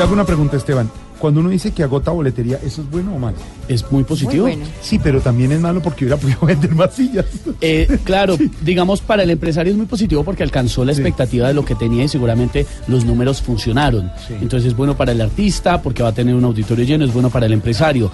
Le 0.00 0.04
hago 0.04 0.14
una 0.14 0.24
pregunta, 0.24 0.56
Esteban. 0.56 0.90
Cuando 1.18 1.40
uno 1.40 1.50
dice 1.50 1.72
que 1.72 1.82
agota 1.82 2.10
boletería, 2.10 2.58
¿eso 2.64 2.80
es 2.80 2.90
bueno 2.90 3.14
o 3.14 3.18
malo? 3.18 3.36
Es 3.68 3.84
muy 3.92 4.02
positivo. 4.02 4.44
Muy 4.46 4.56
bueno. 4.56 4.70
Sí, 4.80 4.98
pero 4.98 5.20
también 5.20 5.52
es 5.52 5.60
malo 5.60 5.82
porque 5.82 6.06
hubiera 6.06 6.16
podido 6.18 6.40
vender 6.46 6.74
más 6.74 6.94
sillas. 6.94 7.26
Eh, 7.60 7.98
claro, 8.02 8.38
digamos, 8.62 9.02
para 9.02 9.24
el 9.24 9.28
empresario 9.28 9.72
es 9.72 9.76
muy 9.76 9.84
positivo 9.84 10.24
porque 10.24 10.42
alcanzó 10.42 10.86
la 10.86 10.92
expectativa 10.92 11.48
de 11.48 11.52
lo 11.52 11.66
que 11.66 11.74
tenía 11.74 12.04
y 12.04 12.08
seguramente 12.08 12.64
los 12.88 13.04
números 13.04 13.42
funcionaron. 13.42 14.10
Entonces 14.40 14.68
es 14.68 14.74
bueno 14.74 14.96
para 14.96 15.12
el 15.12 15.20
artista 15.20 15.82
porque 15.82 16.02
va 16.02 16.08
a 16.08 16.14
tener 16.14 16.34
un 16.34 16.44
auditorio 16.46 16.86
lleno, 16.86 17.04
es 17.04 17.12
bueno 17.12 17.28
para 17.28 17.44
el 17.44 17.52
empresario. 17.52 18.10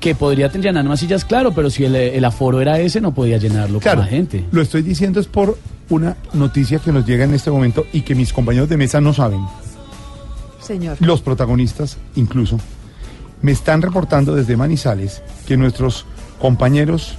Que 0.00 0.16
podría 0.16 0.50
llenar 0.50 0.84
más 0.86 0.98
sillas, 0.98 1.24
claro, 1.24 1.52
pero 1.54 1.70
si 1.70 1.84
el, 1.84 1.94
el 1.94 2.24
aforo 2.24 2.60
era 2.60 2.80
ese, 2.80 3.00
no 3.00 3.14
podía 3.14 3.38
llenarlo 3.38 3.78
Claro, 3.78 3.98
con 3.98 4.06
la 4.06 4.10
gente. 4.10 4.44
Lo 4.50 4.60
estoy 4.60 4.82
diciendo 4.82 5.20
es 5.20 5.28
por 5.28 5.56
una 5.88 6.16
noticia 6.32 6.80
que 6.80 6.90
nos 6.90 7.06
llega 7.06 7.24
en 7.26 7.34
este 7.34 7.52
momento 7.52 7.86
y 7.92 8.00
que 8.00 8.16
mis 8.16 8.32
compañeros 8.32 8.68
de 8.68 8.76
mesa 8.76 9.00
no 9.00 9.14
saben. 9.14 9.38
Señor. 10.68 10.96
Los 11.00 11.22
protagonistas, 11.22 11.96
incluso, 12.14 12.58
me 13.42 13.52
están 13.52 13.82
reportando 13.82 14.34
desde 14.34 14.56
Manizales 14.56 15.22
que 15.46 15.56
nuestros 15.56 16.04
compañeros 16.38 17.16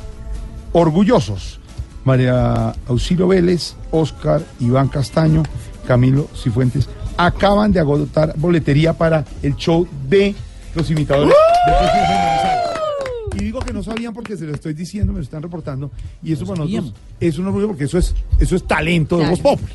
orgullosos, 0.72 1.60
María 2.06 2.74
Auxilio 2.88 3.28
Vélez, 3.28 3.76
Oscar, 3.92 4.42
Iván 4.60 4.88
Castaño, 4.88 5.44
Camilo 5.88 6.28
Cifuentes, 6.36 6.88
acaban 7.18 7.72
de 7.72 7.80
agotar 7.80 8.34
boletería 8.38 8.94
para 8.94 9.26
el 9.42 9.56
show 9.56 9.88
de 10.08 10.36
los 10.76 10.90
imitadores 10.92 11.34
Manizales. 11.68 12.60
Y 13.36 13.44
digo 13.46 13.60
que 13.60 13.74
no 13.74 13.84
sabían 13.84 14.14
porque 14.14 14.38
se 14.38 14.46
lo 14.46 14.54
estoy 14.54 14.74
diciendo, 14.74 15.12
me 15.12 15.20
lo 15.20 15.24
están 15.24 15.42
reportando. 15.42 15.92
Y 16.24 16.34
eso 16.34 16.46
para 16.46 16.66
nosotros 16.66 16.94
es 17.20 17.38
un 17.38 17.48
orgullo 17.48 17.68
porque 17.68 17.86
eso 17.86 17.98
es, 17.98 18.14
eso 18.40 18.56
es 18.56 18.64
talento 18.66 19.18
de 19.18 19.24
Claro. 19.24 19.38
Voz 19.42 19.58
Populi. 19.60 19.74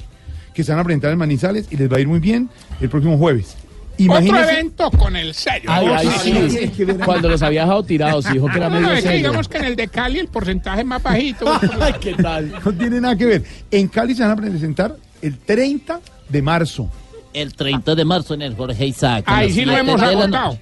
Que 0.54 0.62
se 0.62 0.70
van 0.70 0.80
a 0.80 0.84
presentar 0.84 1.10
en 1.10 1.18
Manizales 1.18 1.66
y 1.70 1.76
les 1.76 1.90
va 1.90 1.96
a 1.96 2.00
ir 2.00 2.06
muy 2.08 2.20
bien 2.20 2.48
el 2.80 2.88
próximo 2.88 3.18
jueves. 3.18 3.56
Otro 3.94 4.04
Imagínense. 4.06 4.52
evento 4.52 4.90
con 4.90 5.14
el 5.16 5.34
sello. 5.34 5.70
Ay, 5.70 5.86
¿no? 5.86 5.94
ay, 5.94 6.08
Sí, 6.22 6.48
sí. 6.74 6.84
Cuando 7.04 7.28
los 7.28 7.42
había 7.42 7.62
dejado 7.62 7.82
tirados, 7.84 8.24
dijo 8.32 8.46
que 8.48 8.56
era 8.58 8.68
No, 8.68 8.74
no, 8.76 8.80
medio 8.80 8.94
es 8.94 9.02
que 9.02 9.08
sello. 9.08 9.16
digamos 9.28 9.48
que 9.48 9.58
en 9.58 9.64
el 9.64 9.76
de 9.76 9.88
Cali 9.88 10.18
el 10.18 10.28
porcentaje 10.28 10.80
es 10.80 10.86
más 10.86 11.02
bajito. 11.02 11.46
Ay, 11.80 11.94
¿qué 12.00 12.14
tal? 12.14 12.52
No 12.64 12.72
tiene 12.72 13.00
nada 13.00 13.16
que 13.16 13.24
ver. 13.24 13.44
En 13.70 13.86
Cali 13.88 14.14
se 14.14 14.22
van 14.22 14.32
a 14.32 14.36
presentar 14.36 14.96
el 15.22 15.38
30 15.38 16.00
de 16.28 16.42
marzo. 16.42 16.90
El 17.32 17.54
30 17.54 17.94
de 17.94 18.04
marzo 18.04 18.34
en 18.34 18.42
el 18.42 18.56
Jorge 18.56 18.84
Isaac. 18.86 19.24
Ahí 19.26 19.52
sí 19.52 19.64
lo 19.64 19.76
hemos 19.76 20.00
agotado. 20.02 20.58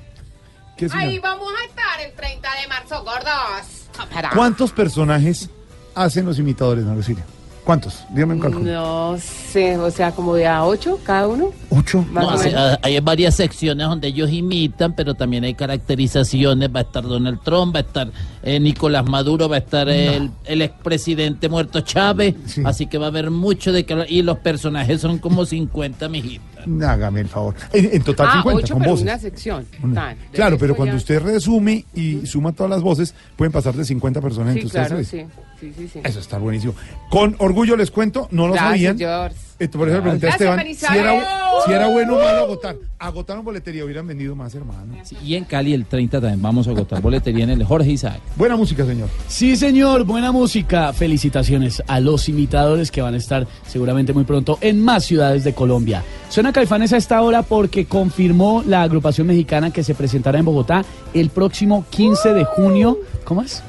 Ahí 0.93 1.19
vamos 1.19 1.49
a 1.63 1.65
estar 1.69 2.01
el 2.07 2.13
30 2.13 2.49
de 2.61 2.69
marzo, 2.69 3.05
gordos. 3.05 4.31
¿Cuántos 4.35 4.73
personajes 4.73 5.49
hacen 5.95 6.27
los 6.27 6.39
imitadores, 6.39 6.85
María 6.85 7.03
Silvia? 7.03 7.25
¿Cuántos? 7.65 8.03
Dígame 8.11 8.35
un 8.35 8.41
cálculo. 8.41 8.65
No 8.73 9.17
sé, 9.19 9.79
o 9.79 9.89
sea, 9.91 10.11
como 10.11 10.35
de 10.35 10.49
a 10.49 10.65
8 10.65 10.99
cada 11.05 11.29
uno. 11.29 11.51
¿Ocho? 11.71 12.05
Más 12.11 12.25
No, 12.25 12.31
o 12.31 12.35
o 12.35 12.39
sea, 12.39 12.51
menos. 12.51 12.79
hay 12.83 12.99
varias 13.01 13.37
secciones 13.37 13.87
donde 13.87 14.09
ellos 14.09 14.31
imitan, 14.33 14.95
pero 14.97 15.15
también 15.15 15.45
hay 15.45 15.55
caracterizaciones. 15.55 16.71
Va 16.75 16.81
a 16.81 16.83
estar 16.83 17.05
Donald 17.05 17.41
Trump, 17.45 17.75
va 17.75 17.79
a 17.79 17.83
estar 17.83 18.11
eh, 18.43 18.59
Nicolás 18.59 19.05
Maduro, 19.09 19.49
va 19.49 19.57
a 19.57 19.59
estar 19.61 19.89
el, 19.89 20.31
el 20.45 20.63
expresidente 20.63 21.49
muerto 21.49 21.81
Chávez. 21.83 22.35
Así 22.65 22.87
que 22.87 22.99
va 22.99 23.07
a 23.07 23.09
haber 23.11 23.31
mucho 23.31 23.71
de 23.73 23.85
que 23.85 23.93
hablar. 23.93 24.11
Y 24.11 24.23
los 24.23 24.39
personajes 24.39 25.01
son 25.01 25.19
como 25.19 25.47
50, 25.47 26.09
mijitos. 26.09 26.47
Hágame 26.85 27.21
el 27.21 27.29
favor. 27.29 27.55
En, 27.73 27.91
en 27.93 28.03
total 28.03 28.27
ah, 28.31 28.43
50 28.43 28.59
8 28.65 28.75
con 28.75 28.81
pero 28.83 28.91
voces. 28.91 29.03
una 29.05 29.19
sección. 29.19 29.67
Una. 29.85 29.95
Tan, 29.95 30.19
de 30.19 30.25
Claro, 30.33 30.59
pero 30.59 30.75
cuando 30.75 30.95
ya- 30.95 30.99
usted 30.99 31.23
resume 31.23 31.85
y 31.95 32.27
suma 32.27 32.53
todas 32.53 32.71
las 32.71 32.83
voces, 32.83 33.15
pueden 33.37 33.53
pasar 33.53 33.75
de 33.75 33.85
50 33.85 34.21
personas. 34.21 34.55
Sí, 34.55 34.61
entre 34.61 34.67
ustedes 34.67 34.89
claro, 34.89 35.05
sí. 35.05 35.25
Sí, 35.63 35.73
sí, 35.79 35.87
sí. 35.87 36.01
Eso 36.03 36.19
está 36.19 36.39
buenísimo. 36.39 36.75
Con 37.09 37.37
orgullo 37.39 37.77
les 37.77 37.93
cuento, 37.93 38.27
no 38.33 38.49
lo 38.49 38.55
Gracias, 38.55 38.71
sabían. 38.71 38.99
George. 38.99 39.37
Esto, 39.61 39.79
por 39.79 39.87
eso 39.87 39.99
le 39.99 40.03
pregunté 40.03 40.27
a 40.27 40.31
Gracias, 40.31 40.51
Esteban 40.51 40.75
si 40.75 40.99
era, 40.99 41.65
si 41.65 41.73
era 41.73 41.87
bueno 41.87 42.17
o 42.17 42.19
malo 42.19 42.39
agotar. 42.39 42.77
Agotaron 42.99 43.45
boletería, 43.45 43.85
hubieran 43.85 44.05
vendido 44.09 44.35
más, 44.35 44.53
hermano. 44.57 44.93
Y 45.25 45.37
en 45.37 45.45
Cali 45.45 45.73
el 45.73 45.87
30 45.87 46.21
también 46.21 46.43
vamos 46.43 46.67
a 46.67 46.73
agotar 46.73 47.01
boletería 47.01 47.45
en 47.45 47.51
el 47.51 47.63
Jorge 47.63 47.93
Isaac. 47.93 48.19
Buena 48.35 48.57
música, 48.57 48.85
señor. 48.85 49.09
Sí, 49.29 49.55
señor, 49.55 50.03
buena 50.03 50.33
música. 50.33 50.93
Felicitaciones 50.93 51.81
a 51.87 52.01
los 52.01 52.29
imitadores 52.29 52.91
que 52.91 53.01
van 53.01 53.15
a 53.15 53.19
estar 53.19 53.47
seguramente 53.65 54.13
muy 54.13 54.25
pronto 54.25 54.59
en 54.63 54.83
más 54.83 55.05
ciudades 55.05 55.45
de 55.45 55.55
Colombia. 55.55 56.03
Suena 56.29 56.53
Caifanes 56.53 56.93
a 56.93 56.97
esta 56.97 57.23
hora 57.23 57.45
porque 57.45 57.85
confirmó 57.85 58.65
la 58.67 58.83
agrupación 58.83 59.29
mexicana 59.29 59.73
que 59.73 59.85
se 59.85 59.95
presentará 59.95 60.41
en 60.41 60.45
Bogotá 60.45 60.85
el 61.15 61.31
próximo 61.31 61.85
15 61.91 62.33
de 62.33 62.45
junio. 62.45 62.99
¿Cómo 63.23 63.43
es? 63.43 63.63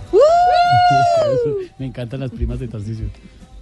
Me 1.78 1.86
encantan 1.88 2.20
las 2.22 2.32
primas 2.32 2.60
de 2.60 2.68
Tarcisio. 2.68 3.06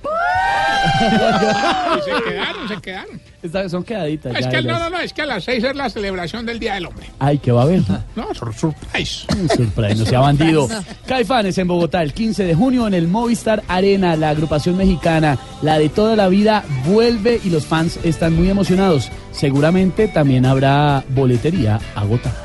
Y 0.03 2.01
se 2.01 2.23
quedaron, 2.23 2.67
se 2.67 2.75
quedaron. 2.81 3.69
Son 3.69 3.83
quedaditas. 3.83 4.35
Es 4.35 4.45
ya, 4.45 4.49
que 4.49 4.61
no, 4.63 4.79
no, 4.79 4.89
no, 4.89 4.99
es 4.99 5.13
que 5.13 5.21
a 5.21 5.25
las 5.25 5.43
6 5.43 5.63
es 5.63 5.75
la 5.75 5.89
celebración 5.89 6.45
del 6.45 6.59
Día 6.59 6.73
del 6.75 6.87
Hombre. 6.87 7.05
Ay, 7.19 7.37
¿qué 7.37 7.51
va 7.51 7.61
a 7.61 7.63
haber? 7.65 7.81
No, 8.15 8.33
sur- 8.33 8.53
surprise. 8.53 9.25
Surprise, 9.55 9.95
no 9.95 10.05
sea 10.05 10.19
bandido. 10.19 10.67
Caifanes 11.05 11.57
en 11.57 11.67
Bogotá 11.67 12.01
el 12.01 12.13
15 12.13 12.43
de 12.45 12.55
junio 12.55 12.87
en 12.87 12.93
el 12.95 13.07
Movistar 13.07 13.63
Arena. 13.67 14.15
La 14.15 14.29
agrupación 14.29 14.77
mexicana, 14.77 15.37
la 15.61 15.77
de 15.77 15.89
toda 15.89 16.15
la 16.15 16.27
vida, 16.29 16.63
vuelve 16.85 17.39
y 17.43 17.49
los 17.49 17.65
fans 17.65 17.99
están 18.03 18.33
muy 18.35 18.49
emocionados. 18.49 19.09
Seguramente 19.31 20.07
también 20.07 20.45
habrá 20.45 21.03
boletería 21.09 21.79
agotada. 21.95 22.35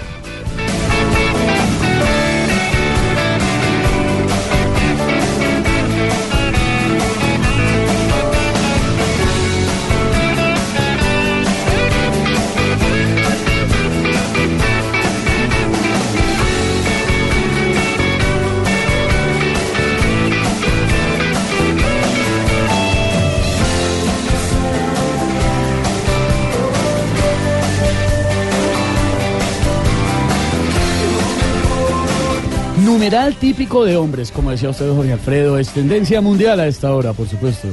Numeral 33.07 33.37
típico 33.37 33.85
de 33.85 33.97
hombres, 33.97 34.33
como 34.33 34.51
decía 34.51 34.71
usted, 34.71 34.93
Jorge 34.93 35.13
Alfredo, 35.13 35.61
es 35.61 35.69
tendencia 35.69 36.21
mundial 36.21 36.59
a 36.59 36.67
esta 36.67 36.93
hora, 36.93 37.13
por 37.13 37.29
supuesto. 37.29 37.69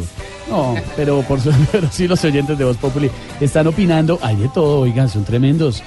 No, 0.47 0.75
pero, 0.95 1.23
por 1.23 1.39
pero 1.71 1.89
sí 1.89 2.07
los 2.07 2.23
oyentes 2.23 2.55
de 2.55 2.63
Voz 2.63 2.77
Populi 2.77 3.09
están 3.41 3.65
opinando. 3.65 4.19
Hay 4.21 4.35
de 4.35 4.47
todo, 4.49 4.81
oigan, 4.81 5.09
son 5.09 5.25
tremendos. 5.25 5.81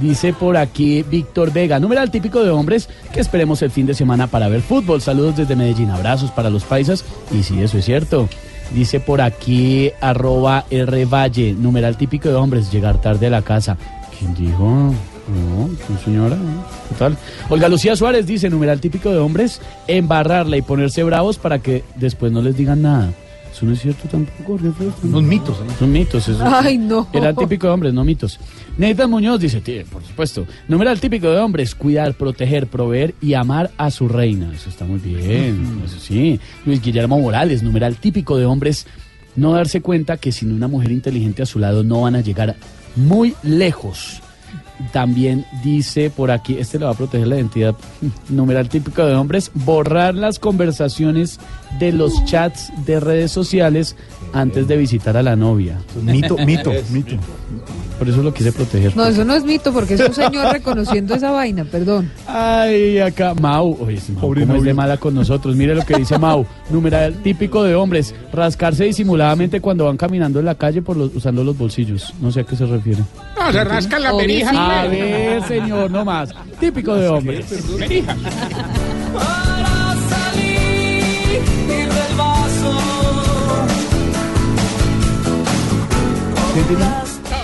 Dice 0.00 0.32
por 0.32 0.56
aquí 0.56 1.02
Víctor 1.02 1.52
Vega, 1.52 1.80
numeral 1.80 2.12
típico 2.12 2.44
de 2.44 2.50
hombres 2.50 2.88
que 3.12 3.18
esperemos 3.18 3.60
el 3.62 3.72
fin 3.72 3.86
de 3.86 3.94
semana 3.94 4.28
para 4.28 4.46
ver 4.46 4.62
fútbol. 4.62 5.02
Saludos 5.02 5.36
desde 5.36 5.56
Medellín, 5.56 5.90
abrazos 5.90 6.30
para 6.30 6.48
los 6.48 6.62
paisas. 6.62 7.04
Y 7.32 7.42
sí, 7.42 7.60
eso 7.60 7.78
es 7.78 7.84
cierto. 7.84 8.28
Dice 8.72 9.00
por 9.00 9.20
aquí 9.20 9.90
arroba 10.00 10.64
R 10.70 11.06
Valle, 11.06 11.54
numeral 11.54 11.96
típico 11.96 12.28
de 12.28 12.36
hombres, 12.36 12.70
llegar 12.70 13.00
tarde 13.00 13.26
a 13.26 13.30
la 13.30 13.42
casa. 13.42 13.76
¿Quién 14.16 14.32
dijo? 14.36 14.94
No, 15.28 15.98
señora, 16.04 16.36
no. 16.36 16.64
total. 16.88 17.16
Olga 17.48 17.68
Lucía 17.68 17.94
Suárez 17.96 18.26
dice, 18.26 18.50
numeral 18.50 18.80
típico 18.80 19.10
de 19.10 19.18
hombres, 19.18 19.60
embarrarla 19.86 20.56
y 20.56 20.62
ponerse 20.62 21.02
bravos 21.04 21.38
para 21.38 21.60
que 21.60 21.84
después 21.96 22.32
no 22.32 22.42
les 22.42 22.56
digan 22.56 22.82
nada. 22.82 23.12
Eso 23.52 23.66
no 23.66 23.72
es 23.74 23.80
cierto 23.82 24.08
tampoco. 24.08 24.58
Son 25.10 25.28
mitos. 25.28 25.58
¿eh? 25.58 25.74
Son 25.78 25.92
mitos, 25.92 26.26
eso. 26.26 26.42
Ay, 26.42 26.78
no. 26.78 27.06
Era 27.12 27.34
típico 27.34 27.66
de 27.66 27.72
hombres, 27.74 27.92
no 27.92 28.02
mitos. 28.02 28.40
Nathan 28.78 29.10
Muñoz 29.10 29.40
dice, 29.40 29.60
"Sí, 29.62 29.82
por 29.92 30.02
supuesto. 30.02 30.46
Numeral 30.68 30.98
típico 30.98 31.30
de 31.30 31.38
hombres, 31.38 31.74
cuidar, 31.74 32.14
proteger, 32.14 32.66
proveer 32.66 33.14
y 33.20 33.34
amar 33.34 33.70
a 33.76 33.90
su 33.90 34.08
reina. 34.08 34.50
Eso 34.54 34.70
está 34.70 34.86
muy 34.86 34.98
bien, 34.98 35.82
eso 35.84 35.98
sí. 36.00 36.40
Luis 36.64 36.80
Guillermo 36.80 37.20
Morales, 37.20 37.62
numeral 37.62 37.96
típico 37.96 38.38
de 38.38 38.46
hombres, 38.46 38.86
no 39.36 39.52
darse 39.52 39.82
cuenta 39.82 40.16
que 40.16 40.32
sin 40.32 40.50
una 40.50 40.66
mujer 40.66 40.90
inteligente 40.90 41.42
a 41.42 41.46
su 41.46 41.58
lado 41.58 41.84
no 41.84 42.00
van 42.00 42.16
a 42.16 42.22
llegar 42.22 42.56
muy 42.96 43.34
lejos. 43.42 44.21
También 44.90 45.44
dice 45.62 46.10
por 46.10 46.30
aquí, 46.30 46.56
este 46.58 46.78
le 46.78 46.86
va 46.86 46.92
a 46.92 46.94
proteger 46.94 47.28
la 47.28 47.36
identidad, 47.36 47.76
numeral 48.28 48.68
típico 48.68 49.04
de 49.04 49.14
hombres, 49.14 49.50
borrar 49.54 50.14
las 50.14 50.38
conversaciones 50.38 51.38
de 51.78 51.92
los 51.92 52.24
chats 52.24 52.72
de 52.84 53.00
redes 53.00 53.30
sociales 53.30 53.96
antes 54.32 54.66
de 54.68 54.76
visitar 54.76 55.16
a 55.16 55.22
la 55.22 55.36
novia. 55.36 55.78
Mito, 56.02 56.36
mito, 56.38 56.72
mito. 56.90 57.16
Por 57.98 58.08
eso 58.08 58.22
lo 58.22 58.34
quise 58.34 58.50
proteger. 58.50 58.96
No, 58.96 59.06
eso 59.06 59.24
no 59.24 59.34
es 59.34 59.44
mito, 59.44 59.72
porque 59.72 59.94
es 59.94 60.00
un 60.00 60.12
señor 60.12 60.52
reconociendo 60.52 61.14
esa 61.14 61.30
vaina, 61.30 61.64
perdón. 61.64 62.10
Ay, 62.26 62.98
acá, 62.98 63.32
Mau, 63.34 63.76
oye, 63.80 64.00
Mau, 64.14 64.34
¿cómo 64.34 64.56
es 64.56 64.62
de 64.64 64.74
mala 64.74 64.96
con 64.96 65.14
nosotros? 65.14 65.54
Mire 65.54 65.74
lo 65.74 65.82
que 65.84 65.96
dice 65.96 66.18
Mau, 66.18 66.44
numeral 66.70 67.14
típico 67.22 67.62
de 67.62 67.76
hombres, 67.76 68.12
rascarse 68.32 68.84
disimuladamente 68.84 69.60
cuando 69.60 69.84
van 69.84 69.96
caminando 69.96 70.40
en 70.40 70.46
la 70.46 70.56
calle 70.56 70.82
por 70.82 70.96
los, 70.96 71.14
usando 71.14 71.44
los 71.44 71.56
bolsillos. 71.56 72.12
No 72.20 72.32
sé 72.32 72.40
a 72.40 72.44
qué 72.44 72.56
se 72.56 72.66
refiere. 72.66 73.02
No, 73.38 73.52
se 73.52 73.62
rascan 73.62 74.02
la 74.02 74.16
perija. 74.16 74.80
A 74.80 74.86
ver, 74.88 75.42
señor, 75.44 75.90
no 75.90 76.04
más. 76.04 76.30
Típico 76.58 76.96
de 76.96 77.08
hombres. 77.08 77.46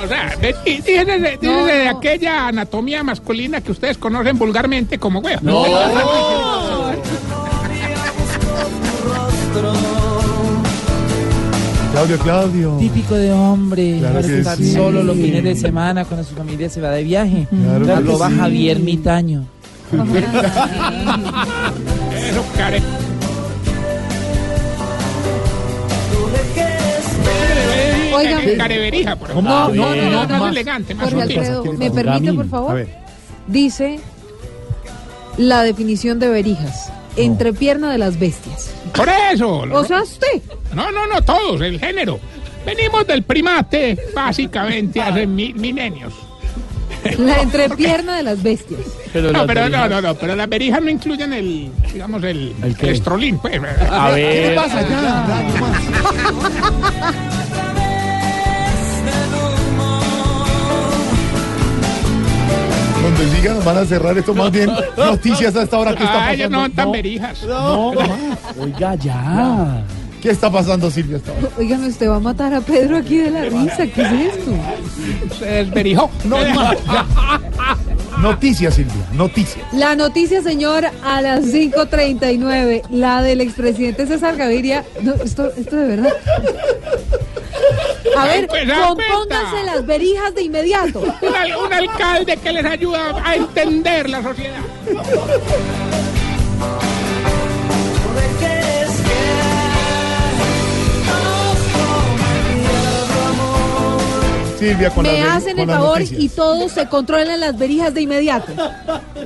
O 0.04 0.08
sea, 0.08 0.34
y 0.64 0.80
de, 0.82 1.04
de- 1.04 1.36
de- 1.38 1.38
de 1.48 1.88
aquella 1.88 2.48
anatomía 2.48 3.02
masculina 3.02 3.60
que 3.60 3.72
ustedes 3.72 3.96
conocen 3.98 4.38
vulgarmente 4.38 4.98
como 4.98 5.20
huevo. 5.20 5.40
No. 5.42 5.64
Claudio, 11.92 12.18
Claudio. 12.18 12.76
Típico 12.78 13.14
de 13.14 13.32
hombre, 13.32 13.96
Claro 13.98 14.20
que 14.20 14.38
estar 14.38 14.56
sí. 14.56 14.72
solo 14.72 15.02
los 15.02 15.16
fines 15.16 15.42
de 15.42 15.56
semana 15.56 16.04
cuando 16.04 16.24
su 16.24 16.34
familia 16.34 16.68
se 16.68 16.80
va 16.80 16.90
de 16.90 17.02
viaje. 17.02 17.48
Claro 17.50 17.84
que 17.86 17.92
Arroba 17.92 18.28
sí. 18.28 18.36
Javier 18.36 18.78
Mitaño. 18.80 19.44
Eso, 22.30 22.44
care. 22.56 22.80
Oigan. 28.18 28.48
En 28.48 28.58
careverija, 28.58 29.16
por 29.16 29.30
ejemplo. 29.30 29.50
No, 29.50 29.68
No, 29.74 29.94
no, 29.94 30.02
no, 30.10 30.10
no, 30.10 30.28
más 30.28 30.40
no. 30.40 30.48
elegante, 30.48 30.94
más 30.94 31.04
Jorge 31.12 31.22
sutil. 31.22 31.38
Alfredo, 31.38 31.64
¿me 31.74 31.90
permite, 31.90 32.32
por 32.32 32.44
A 32.44 32.48
favor? 32.48 32.74
ver. 32.74 32.88
Dice 33.46 34.00
la 35.36 35.62
definición 35.62 36.18
de 36.18 36.28
verijas. 36.28 36.92
Entrepierna 37.16 37.90
de 37.90 37.98
las 37.98 38.18
bestias. 38.18 38.70
Por 38.94 39.08
eso. 39.32 39.58
O 39.72 39.84
sea, 39.84 40.02
usted. 40.02 40.40
No, 40.74 40.90
no, 40.92 41.06
no, 41.06 41.20
todos, 41.22 41.60
el 41.62 41.80
género. 41.80 42.20
Venimos 42.64 43.06
del 43.06 43.22
primate, 43.22 43.98
básicamente, 44.14 45.00
hace 45.00 45.26
mi- 45.26 45.52
milenios. 45.54 46.12
La 47.18 47.40
entrepierna 47.42 48.16
de 48.18 48.22
las 48.24 48.42
bestias. 48.42 48.80
Pero 49.12 49.32
no, 49.32 49.38
las 49.38 49.46
pero 49.46 49.68
no, 49.68 49.78
berijas- 49.78 49.88
no, 49.90 50.00
no, 50.02 50.14
pero 50.16 50.36
las 50.36 50.48
berijas 50.48 50.82
no 50.82 50.90
incluyen 50.90 51.32
el, 51.32 51.70
digamos, 51.92 52.22
el, 52.24 52.54
¿El 52.62 52.76
el 52.78 52.88
estrolín, 52.90 53.38
pues. 53.38 53.60
A 53.90 54.10
ver. 54.10 54.32
¿Qué 54.42 54.48
le 54.50 54.54
pasa? 54.54 54.82
Ya, 54.82 54.88
ya, 54.90 55.42
no 56.30 57.47
nos 63.10 63.64
van 63.64 63.78
a 63.78 63.84
cerrar 63.84 64.16
esto 64.18 64.34
más 64.34 64.50
bien. 64.50 64.70
Noticias 64.96 65.54
a 65.56 65.62
esta 65.62 65.78
hora. 65.78 65.94
¿Qué 65.94 66.04
está 66.04 66.26
Ah, 66.26 66.32
ellos 66.34 66.48
pasando? 66.50 66.68
no 66.68 66.74
tan 66.74 66.92
berijas. 66.92 67.42
No, 67.44 67.92
Oiga, 68.60 68.94
ya. 68.96 69.82
¿Qué 70.20 70.30
está 70.30 70.50
pasando, 70.50 70.90
Silvia, 70.90 71.16
a 71.16 71.18
esta 71.18 71.32
hora? 71.32 71.48
Oigan, 71.58 71.84
usted 71.84 72.08
va 72.08 72.16
a 72.16 72.20
matar 72.20 72.52
a 72.52 72.60
Pedro 72.60 72.96
aquí 72.96 73.18
de 73.18 73.30
la 73.30 73.42
risa. 73.44 73.86
¿Qué 73.86 74.02
es 74.02 74.34
esto? 74.34 74.50
Se 75.38 75.44
desberijó. 75.46 76.10
No, 76.24 76.36
no. 76.54 76.70
Noticias, 78.20 78.74
Silvia, 78.74 79.06
noticias. 79.12 79.64
La 79.72 79.94
noticia, 79.94 80.42
señor, 80.42 80.84
a 81.04 81.22
las 81.22 81.44
5.39, 81.44 82.82
la 82.90 83.22
del 83.22 83.40
expresidente 83.40 84.06
César 84.06 84.36
Gaviria. 84.36 84.84
No, 85.02 85.14
esto, 85.14 85.52
esto 85.56 85.76
de 85.76 85.86
verdad. 85.86 86.12
A 88.16 88.26
ver, 88.26 88.48
Pues, 88.48 88.64
compónganse 88.64 89.62
las 89.64 89.86
berijas 89.86 90.34
de 90.34 90.42
inmediato. 90.42 90.98
Un, 91.00 91.64
un 91.66 91.72
alcalde 91.72 92.36
que 92.38 92.52
les 92.52 92.64
ayuda 92.64 93.14
a 93.24 93.36
entender 93.36 94.10
la 94.10 94.22
sociedad. 94.22 94.58
Silvia, 104.58 104.90
con 104.90 105.04
Me 105.04 105.20
las, 105.20 105.36
hacen 105.36 105.52
con 105.52 105.60
el 105.62 105.66
las 105.68 105.76
favor 105.78 105.98
noticias. 106.00 106.20
y 106.22 106.28
todos 106.28 106.72
se 106.72 106.86
controlan 106.88 107.40
las 107.40 107.56
berijas 107.58 107.94
de 107.94 108.02
inmediato. 108.02 108.52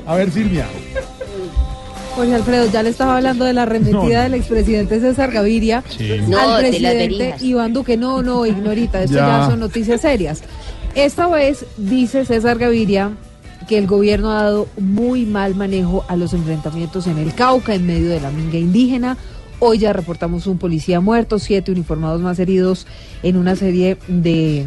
A 0.07 0.15
ver, 0.17 0.31
Silvia. 0.31 0.67
Jorge 2.15 2.35
Alfredo, 2.35 2.67
ya 2.71 2.83
le 2.83 2.91
estaba 2.91 3.17
hablando 3.17 3.45
de 3.47 3.55
la 3.55 3.63
arremetida 3.63 3.99
No, 3.99 4.03
no. 4.09 4.23
del 4.23 4.35
expresidente 4.35 5.01
César 5.01 5.31
Gaviria 5.33 5.83
No, 6.29 6.39
al 6.39 6.61
presidente. 6.61 7.35
Iván 7.41 7.73
Duque. 7.73 7.97
No, 7.97 8.23
no, 8.23 8.45
ignorita, 8.45 9.03
esto 9.03 9.17
Ya. 9.17 9.27
ya. 9.41 9.47
son 9.47 9.61
noticias 9.61 10.03
serias. 10.03 10.43
Esta 10.95 11.27
vez 11.29 11.65
dice 11.79 12.27
César 12.27 12.59
Gaviria 12.59 13.13
que 13.67 13.79
el 13.79 13.87
gobierno 13.87 14.31
ha 14.33 14.43
dado 14.43 14.69
muy 14.79 15.25
mal 15.25 15.55
manejo 15.55 16.05
a 16.09 16.17
los 16.17 16.35
enfrentamientos 16.35 17.07
en 17.07 17.17
el 17.17 17.33
Cauca 17.35 17.75
en 17.75 17.87
medio 17.87 18.11
de 18.11 18.21
la 18.21 18.31
minga 18.31 18.59
indígena. 18.59 19.17
Hoy 19.61 19.79
ya 19.79 19.93
reportamos 19.95 20.47
un 20.47 20.59
policía 20.59 21.01
muerto, 21.01 21.39
siete 21.39 21.73
uniformados 21.73 22.21
más 22.21 22.39
heridos 22.41 22.87
en 23.23 23.37
una 23.39 23.57
serie 23.57 23.97
de 24.09 24.67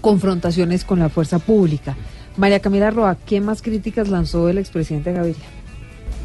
confrontaciones 0.00 0.84
con 0.84 0.98
la 0.98 1.08
fuerza 1.08 1.38
pública. 1.38 1.96
María 2.36 2.60
Camila 2.60 2.90
Roa, 2.90 3.16
¿qué 3.26 3.40
más 3.40 3.62
críticas 3.62 4.08
lanzó 4.08 4.48
el 4.48 4.58
expresidente 4.58 5.12
Gaviria? 5.12 5.44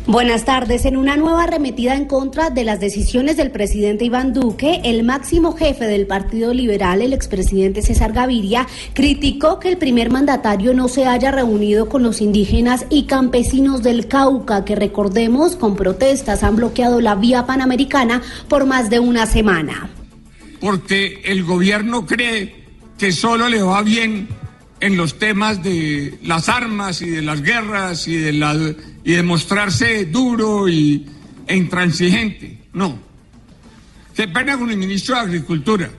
Buenas 0.05 0.43
tardes. 0.43 0.83
En 0.83 0.97
una 0.97 1.15
nueva 1.15 1.43
arremetida 1.43 1.95
en 1.95 2.05
contra 2.05 2.49
de 2.49 2.65
las 2.65 2.81
decisiones 2.81 3.37
del 3.37 3.51
presidente 3.51 4.03
Iván 4.03 4.33
Duque, 4.33 4.81
el 4.83 5.03
máximo 5.03 5.53
jefe 5.53 5.85
del 5.85 6.07
Partido 6.07 6.53
Liberal, 6.53 7.01
el 7.01 7.13
expresidente 7.13 7.81
César 7.81 8.11
Gaviria, 8.11 8.67
criticó 8.93 9.59
que 9.59 9.69
el 9.69 9.77
primer 9.77 10.11
mandatario 10.11 10.73
no 10.73 10.89
se 10.89 11.05
haya 11.05 11.31
reunido 11.31 11.87
con 11.87 12.03
los 12.03 12.19
indígenas 12.19 12.85
y 12.89 13.05
campesinos 13.05 13.81
del 13.81 14.09
Cauca, 14.09 14.65
que 14.65 14.75
recordemos, 14.75 15.55
con 15.55 15.77
protestas 15.77 16.43
han 16.43 16.57
bloqueado 16.57 16.99
la 16.99 17.15
vía 17.15 17.45
panamericana 17.45 18.21
por 18.49 18.65
más 18.65 18.89
de 18.89 18.99
una 18.99 19.25
semana. 19.25 19.89
porque 20.59 21.21
el 21.25 21.43
gobierno 21.43 22.05
cree 22.05 22.62
que 22.97 23.11
solo 23.11 23.49
le 23.49 23.61
va 23.61 23.81
bien 23.81 24.27
en 24.79 24.97
los 24.97 25.17
temas 25.17 25.63
de 25.63 26.17
las 26.23 26.49
armas 26.49 27.01
y 27.01 27.09
de 27.09 27.21
las 27.21 27.41
guerras 27.41 28.07
y 28.07 28.17
de, 28.17 28.33
la, 28.33 28.53
y 29.03 29.11
de 29.13 29.23
mostrarse 29.23 30.05
duro 30.05 30.67
y, 30.67 31.05
e 31.47 31.55
intransigente. 31.55 32.57
No. 32.73 32.99
Se 34.13 34.27
pena 34.27 34.57
con 34.57 34.69
el 34.69 34.77
ministro 34.77 35.15
de 35.15 35.21
Agricultura, 35.21 35.89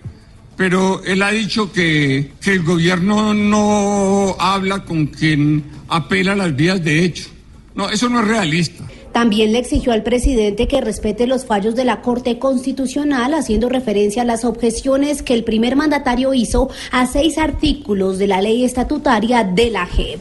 pero 0.57 1.03
él 1.05 1.23
ha 1.23 1.31
dicho 1.31 1.73
que, 1.73 2.33
que 2.41 2.53
el 2.53 2.63
gobierno 2.63 3.35
no 3.35 4.37
habla 4.39 4.85
con 4.85 5.07
quien 5.07 5.65
apela 5.89 6.33
a 6.33 6.37
las 6.37 6.55
vías 6.55 6.83
de 6.85 7.05
hecho. 7.05 7.31
No, 7.75 7.89
eso 7.91 8.09
no 8.09 8.21
es 8.21 8.29
realista. 8.29 8.85
También 9.15 9.53
le 9.53 9.61
exigió 9.61 9.93
al 9.93 10.03
presidente 10.03 10.67
que 10.67 10.81
respete 10.81 11.29
los 11.29 11.47
fallos 11.47 11.77
de 11.77 11.85
la 11.85 12.03
Corte 12.03 12.41
Constitucional, 12.41 13.33
haciendo 13.35 13.69
referencia 13.69 14.23
a 14.23 14.25
las 14.25 14.45
objeciones 14.45 15.23
que 15.23 15.35
el 15.35 15.45
primer 15.45 15.77
mandatario 15.77 16.35
hizo 16.35 16.69
a 16.91 17.07
seis 17.07 17.39
artículos 17.39 18.19
de 18.19 18.27
la 18.27 18.43
ley 18.43 18.65
estatutaria 18.65 19.45
de 19.45 19.71
la 19.71 19.87
JEP. 19.87 20.19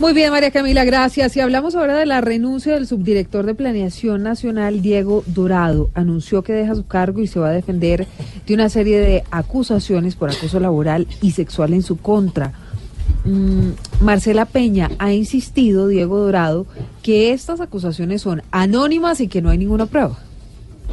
Muy 0.00 0.12
bien, 0.12 0.32
María 0.32 0.50
Camila, 0.50 0.84
gracias. 0.84 1.36
Y 1.36 1.40
hablamos 1.40 1.76
ahora 1.76 1.96
de 1.96 2.06
la 2.06 2.20
renuncia 2.20 2.74
del 2.74 2.88
subdirector 2.88 3.46
de 3.46 3.54
Planeación 3.54 4.24
Nacional, 4.24 4.82
Diego 4.82 5.22
Dorado. 5.26 5.88
Anunció 5.94 6.42
que 6.42 6.52
deja 6.52 6.74
su 6.74 6.84
cargo 6.84 7.22
y 7.22 7.28
se 7.28 7.38
va 7.38 7.50
a 7.50 7.52
defender 7.52 8.08
de 8.44 8.54
una 8.54 8.70
serie 8.70 8.98
de 8.98 9.22
acusaciones 9.30 10.16
por 10.16 10.30
acoso 10.30 10.58
laboral 10.58 11.06
y 11.22 11.30
sexual 11.30 11.74
en 11.74 11.82
su 11.84 11.96
contra. 11.96 12.54
Mm, 13.28 13.72
Marcela 14.00 14.46
Peña 14.46 14.90
ha 14.98 15.12
insistido, 15.12 15.86
Diego 15.86 16.18
Dorado, 16.18 16.66
que 17.02 17.32
estas 17.32 17.60
acusaciones 17.60 18.22
son 18.22 18.42
anónimas 18.52 19.20
y 19.20 19.28
que 19.28 19.42
no 19.42 19.50
hay 19.50 19.58
ninguna 19.58 19.84
prueba. 19.84 20.18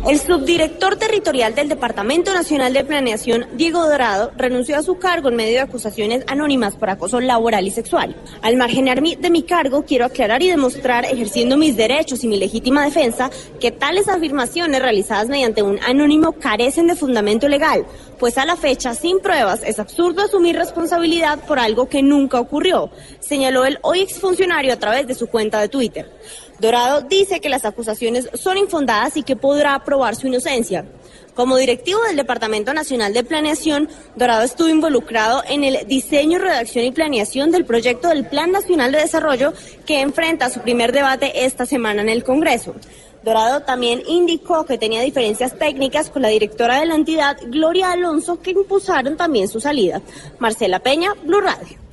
El 0.04 0.20
subdirector 0.20 0.98
territorial 0.98 1.56
del 1.56 1.68
Departamento 1.68 2.32
Nacional 2.32 2.74
de 2.74 2.84
Planeación, 2.84 3.48
Diego 3.54 3.82
Dorado, 3.90 4.32
renunció 4.38 4.78
a 4.78 4.84
su 4.84 5.00
cargo 5.00 5.30
en 5.30 5.36
medio 5.36 5.54
de 5.54 5.60
acusaciones 5.62 6.24
anónimas 6.28 6.76
por 6.76 6.92
acoso 6.92 7.20
laboral 7.20 7.66
y 7.66 7.72
sexual. 7.72 8.16
Al 8.44 8.56
margenar 8.56 9.02
mi- 9.02 9.16
de 9.16 9.32
mi 9.32 9.42
cargo, 9.42 9.84
quiero 9.84 10.06
aclarar 10.06 10.44
y 10.44 10.50
demostrar, 10.52 11.06
ejerciendo 11.06 11.58
mis 11.58 11.76
derechos 11.76 12.24
y 12.24 12.28
mi 12.28 12.38
legítima 12.38 12.86
defensa, 12.86 13.32
que 13.60 13.72
tales 13.72 14.08
afirmaciones 14.08 14.80
realizadas 14.80 15.28
mediante 15.28 15.64
un 15.64 15.80
anónimo 15.84 16.34
carecen 16.34 16.86
de 16.86 16.96
fundamento 16.96 17.48
legal, 17.48 17.84
pues 18.20 18.38
a 18.38 18.46
la 18.46 18.58
fecha, 18.58 18.94
sin 18.94 19.20
pruebas, 19.22 19.64
es 19.64 19.80
absurdo 19.80 20.22
asumir 20.22 20.56
responsabilidad 20.56 21.40
por 21.48 21.58
algo 21.58 21.90
que 21.90 22.04
nunca 22.04 22.40
ocurrió, 22.40 22.92
señaló 23.22 23.66
el 23.66 23.80
hoy 23.82 24.02
exfuncionario 24.02 24.72
a 24.74 24.78
través 24.78 25.08
de 25.08 25.16
su 25.16 25.26
cuenta 25.28 25.60
de 25.60 25.68
Twitter. 25.70 26.12
Dorado 26.60 27.02
dice 27.02 27.41
que 27.41 27.49
las 27.49 27.65
acusaciones 27.65 28.30
son 28.34 28.57
infundadas 28.57 29.18
y 29.18 29.23
que 29.23 29.36
podrá 29.36 29.84
probar 29.84 30.15
su 30.15 30.27
inocencia. 30.27 30.86
Como 31.34 31.57
directivo 31.57 31.99
del 32.07 32.15
Departamento 32.15 32.73
Nacional 32.73 33.14
de 33.14 33.26
Planeación, 33.26 33.90
Dorado 34.15 34.44
estuvo 34.44 34.69
involucrado 34.69 35.44
en 35.49 35.65
el 35.65 35.86
diseño, 35.86 36.40
redacción 36.40 36.86
y 36.86 36.91
planeación 36.91 37.52
del 37.52 37.65
proyecto 37.65 38.07
del 38.07 38.26
Plan 38.26 38.53
Nacional 38.53 38.94
de 38.94 38.99
Desarrollo 38.99 39.53
que 39.86 39.99
enfrenta 39.99 40.49
su 40.49 40.61
primer 40.61 40.94
debate 40.94 41.45
esta 41.45 41.65
semana 41.65 42.02
en 42.02 42.10
el 42.10 42.23
Congreso. 42.23 42.73
Dorado 43.22 43.64
también 43.64 44.02
indicó 44.07 44.65
que 44.65 44.77
tenía 44.77 45.02
diferencias 45.02 45.57
técnicas 45.57 46.10
con 46.10 46.22
la 46.22 46.30
directora 46.30 46.80
de 46.80 46.86
la 46.86 46.95
entidad, 46.95 47.38
Gloria 47.48 47.91
Alonso, 47.91 48.40
que 48.40 48.52
impulsaron 48.52 49.18
también 49.18 49.49
su 49.49 49.60
salida. 49.60 50.02
Marcela 50.40 50.80
Peña, 50.80 51.15
Blue 51.23 51.41
Radio. 51.41 51.85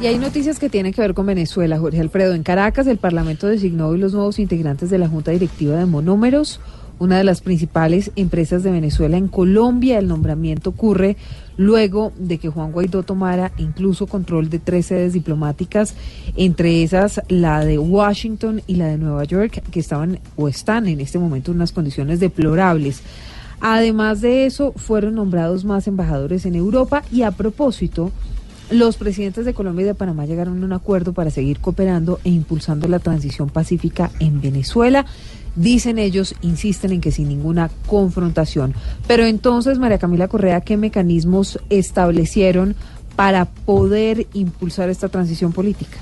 Y 0.00 0.06
hay 0.06 0.18
noticias 0.18 0.58
que 0.58 0.68
tienen 0.68 0.92
que 0.92 1.00
ver 1.00 1.14
con 1.14 1.26
Venezuela, 1.26 1.78
Jorge 1.78 2.00
Alfredo. 2.00 2.34
En 2.34 2.42
Caracas, 2.42 2.86
el 2.88 2.98
Parlamento 2.98 3.46
designó 3.46 3.88
hoy 3.88 3.98
los 3.98 4.12
nuevos 4.12 4.38
integrantes 4.38 4.90
de 4.90 4.98
la 4.98 5.08
Junta 5.08 5.30
Directiva 5.30 5.76
de 5.76 5.86
Monómeros, 5.86 6.60
una 6.98 7.16
de 7.16 7.24
las 7.24 7.40
principales 7.40 8.10
empresas 8.16 8.64
de 8.64 8.72
Venezuela 8.72 9.16
en 9.16 9.28
Colombia. 9.28 9.98
El 9.98 10.08
nombramiento 10.08 10.70
ocurre 10.70 11.16
luego 11.56 12.12
de 12.18 12.38
que 12.38 12.48
Juan 12.48 12.72
Guaidó 12.72 13.04
tomara 13.04 13.52
incluso 13.56 14.08
control 14.08 14.50
de 14.50 14.58
tres 14.58 14.86
sedes 14.86 15.12
diplomáticas, 15.12 15.94
entre 16.36 16.82
esas 16.82 17.22
la 17.28 17.64
de 17.64 17.78
Washington 17.78 18.62
y 18.66 18.74
la 18.74 18.88
de 18.88 18.98
Nueva 18.98 19.24
York, 19.24 19.62
que 19.70 19.80
estaban 19.80 20.18
o 20.36 20.48
están 20.48 20.88
en 20.88 21.00
este 21.00 21.20
momento 21.20 21.52
en 21.52 21.58
unas 21.58 21.72
condiciones 21.72 22.18
deplorables. 22.18 23.02
Además 23.60 24.20
de 24.20 24.44
eso, 24.44 24.72
fueron 24.76 25.14
nombrados 25.14 25.64
más 25.64 25.86
embajadores 25.86 26.44
en 26.46 26.56
Europa 26.56 27.04
y 27.10 27.22
a 27.22 27.30
propósito, 27.30 28.12
los 28.70 28.96
presidentes 28.96 29.44
de 29.44 29.54
Colombia 29.54 29.82
y 29.82 29.86
de 29.86 29.94
Panamá 29.94 30.26
llegaron 30.26 30.62
a 30.62 30.66
un 30.66 30.72
acuerdo 30.72 31.12
para 31.12 31.30
seguir 31.30 31.60
cooperando 31.60 32.20
e 32.24 32.30
impulsando 32.30 32.88
la 32.88 32.98
transición 32.98 33.50
pacífica 33.50 34.10
en 34.20 34.40
Venezuela. 34.40 35.06
Dicen 35.56 35.98
ellos, 35.98 36.34
insisten 36.40 36.92
en 36.92 37.00
que 37.00 37.12
sin 37.12 37.28
ninguna 37.28 37.70
confrontación. 37.86 38.74
Pero 39.06 39.24
entonces, 39.24 39.78
María 39.78 39.98
Camila 39.98 40.28
Correa, 40.28 40.62
¿qué 40.62 40.76
mecanismos 40.76 41.60
establecieron 41.70 42.74
para 43.14 43.44
poder 43.44 44.26
impulsar 44.32 44.88
esta 44.88 45.08
transición 45.08 45.52
política? 45.52 45.98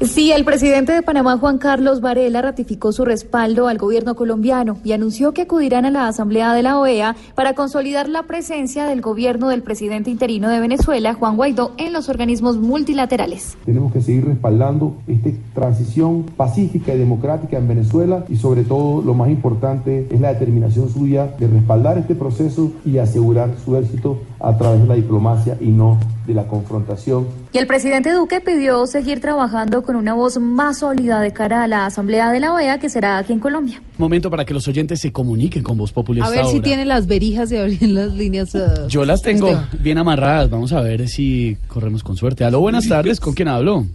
Sí, 0.00 0.30
el 0.30 0.44
presidente 0.44 0.92
de 0.92 1.02
Panamá, 1.02 1.38
Juan 1.38 1.58
Carlos 1.58 2.00
Varela, 2.00 2.40
ratificó 2.40 2.92
su 2.92 3.04
respaldo 3.04 3.66
al 3.66 3.78
gobierno 3.78 4.14
colombiano 4.14 4.78
y 4.84 4.92
anunció 4.92 5.32
que 5.32 5.42
acudirán 5.42 5.86
a 5.86 5.90
la 5.90 6.06
Asamblea 6.06 6.54
de 6.54 6.62
la 6.62 6.78
OEA 6.78 7.16
para 7.34 7.54
consolidar 7.54 8.08
la 8.08 8.22
presencia 8.22 8.86
del 8.86 9.00
gobierno 9.00 9.48
del 9.48 9.62
presidente 9.62 10.08
interino 10.08 10.50
de 10.50 10.60
Venezuela, 10.60 11.14
Juan 11.14 11.34
Guaidó, 11.34 11.72
en 11.78 11.92
los 11.92 12.08
organismos 12.08 12.58
multilaterales. 12.58 13.58
Tenemos 13.64 13.92
que 13.92 14.00
seguir 14.00 14.24
respaldando 14.24 14.94
esta 15.08 15.30
transición 15.52 16.26
pacífica 16.36 16.94
y 16.94 16.98
democrática 16.98 17.58
en 17.58 17.66
Venezuela 17.66 18.24
y 18.28 18.36
sobre 18.36 18.62
todo 18.62 19.02
lo 19.02 19.14
más 19.14 19.30
importante 19.30 20.06
es 20.12 20.20
la 20.20 20.32
determinación 20.32 20.88
suya 20.90 21.34
de 21.40 21.48
respaldar 21.48 21.98
este 21.98 22.14
proceso 22.14 22.70
y 22.84 22.98
asegurar 22.98 23.50
su 23.64 23.76
éxito 23.76 24.20
a 24.40 24.56
través 24.56 24.80
de 24.82 24.86
la 24.86 24.94
diplomacia 24.94 25.56
y 25.60 25.66
no 25.68 25.98
de 26.26 26.32
la 26.34 26.46
confrontación 26.46 27.26
Y 27.52 27.58
el 27.58 27.66
presidente 27.66 28.12
Duque 28.12 28.40
pidió 28.40 28.86
seguir 28.86 29.20
trabajando 29.20 29.82
con 29.82 29.96
una 29.96 30.14
voz 30.14 30.38
más 30.38 30.78
sólida 30.78 31.20
de 31.20 31.32
cara 31.32 31.64
a 31.64 31.66
la 31.66 31.86
Asamblea 31.86 32.30
de 32.30 32.38
la 32.40 32.52
OEA 32.52 32.78
que 32.78 32.88
será 32.88 33.18
aquí 33.18 33.32
en 33.32 33.40
Colombia. 33.40 33.82
Momento 33.96 34.30
para 34.30 34.44
que 34.44 34.54
los 34.54 34.68
oyentes 34.68 35.00
se 35.00 35.10
comuniquen 35.12 35.62
con 35.62 35.76
Voz 35.76 35.90
Populi 35.92 36.20
A 36.20 36.28
ver 36.30 36.44
si 36.46 36.56
hora. 36.56 36.62
tiene 36.64 36.84
las 36.84 37.06
verijas 37.08 37.50
de 37.50 37.58
abrir 37.60 37.82
las 37.88 38.12
líneas. 38.14 38.54
eh, 38.54 38.60
Yo 38.88 39.04
las 39.04 39.22
tengo 39.22 39.50
bien 39.80 39.98
amarradas. 39.98 40.50
Vamos 40.50 40.72
a 40.72 40.80
ver 40.82 41.08
si 41.08 41.56
corremos 41.66 42.02
con 42.04 42.16
suerte. 42.16 42.44
Aló, 42.44 42.60
buenas 42.60 42.86
tardes. 42.88 43.18
¿Con 43.20 43.34
quién 43.34 43.48
hablo? 43.48 43.86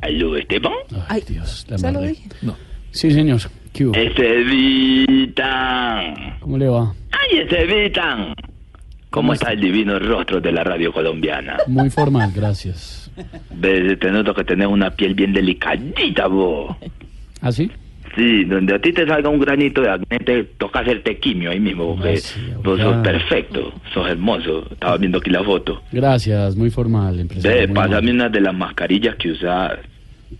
¿Aló, 0.00 0.36
Esteban? 0.36 0.72
Ay, 1.08 1.22
Dios, 1.28 1.66
la 1.68 1.76
se 1.78 1.92
lo 1.92 2.00
dije. 2.02 2.28
Sí, 2.92 3.10
señor. 3.10 3.40
¿Qué 3.72 3.86
hubo? 3.86 3.94
Estevitan. 4.94 6.14
¿Cómo 6.40 6.56
le 6.58 6.68
va? 6.68 6.94
¡Ay, 7.10 7.38
Estevitan! 7.40 8.34
¿Cómo 9.14 9.32
está 9.32 9.52
el 9.52 9.60
divino 9.60 9.96
rostro 10.00 10.40
de 10.40 10.50
la 10.50 10.64
radio 10.64 10.92
colombiana? 10.92 11.58
Muy 11.68 11.88
formal, 11.88 12.32
gracias. 12.34 13.08
Ves, 13.54 13.96
te 14.00 14.10
noto 14.10 14.34
que 14.34 14.42
tenés 14.42 14.66
una 14.66 14.90
piel 14.90 15.14
bien 15.14 15.32
delicadita, 15.32 16.26
vos. 16.26 16.76
¿Ah, 17.40 17.52
sí? 17.52 17.70
Sí, 18.16 18.42
donde 18.44 18.74
a 18.74 18.80
ti 18.80 18.92
te 18.92 19.06
salga 19.06 19.28
un 19.28 19.38
granito 19.38 19.82
de 19.82 19.90
acné, 19.90 20.18
te 20.18 20.42
toca 20.58 20.80
hacerte 20.80 21.20
quimio 21.20 21.52
ahí 21.52 21.60
mismo, 21.60 21.94
porque 21.94 22.20
vos 22.64 22.80
sos 22.80 22.96
perfecto, 23.04 23.72
sos 23.92 24.08
hermoso. 24.10 24.66
Estaba 24.72 24.96
viendo 24.96 25.18
aquí 25.18 25.30
la 25.30 25.44
foto. 25.44 25.80
Gracias, 25.92 26.56
muy 26.56 26.70
formal, 26.70 27.20
empresario. 27.20 27.68
Ve, 27.68 27.68
pásame 27.72 28.10
una 28.10 28.28
de 28.28 28.40
las 28.40 28.54
mascarillas 28.54 29.14
que 29.14 29.30
usas 29.30 29.78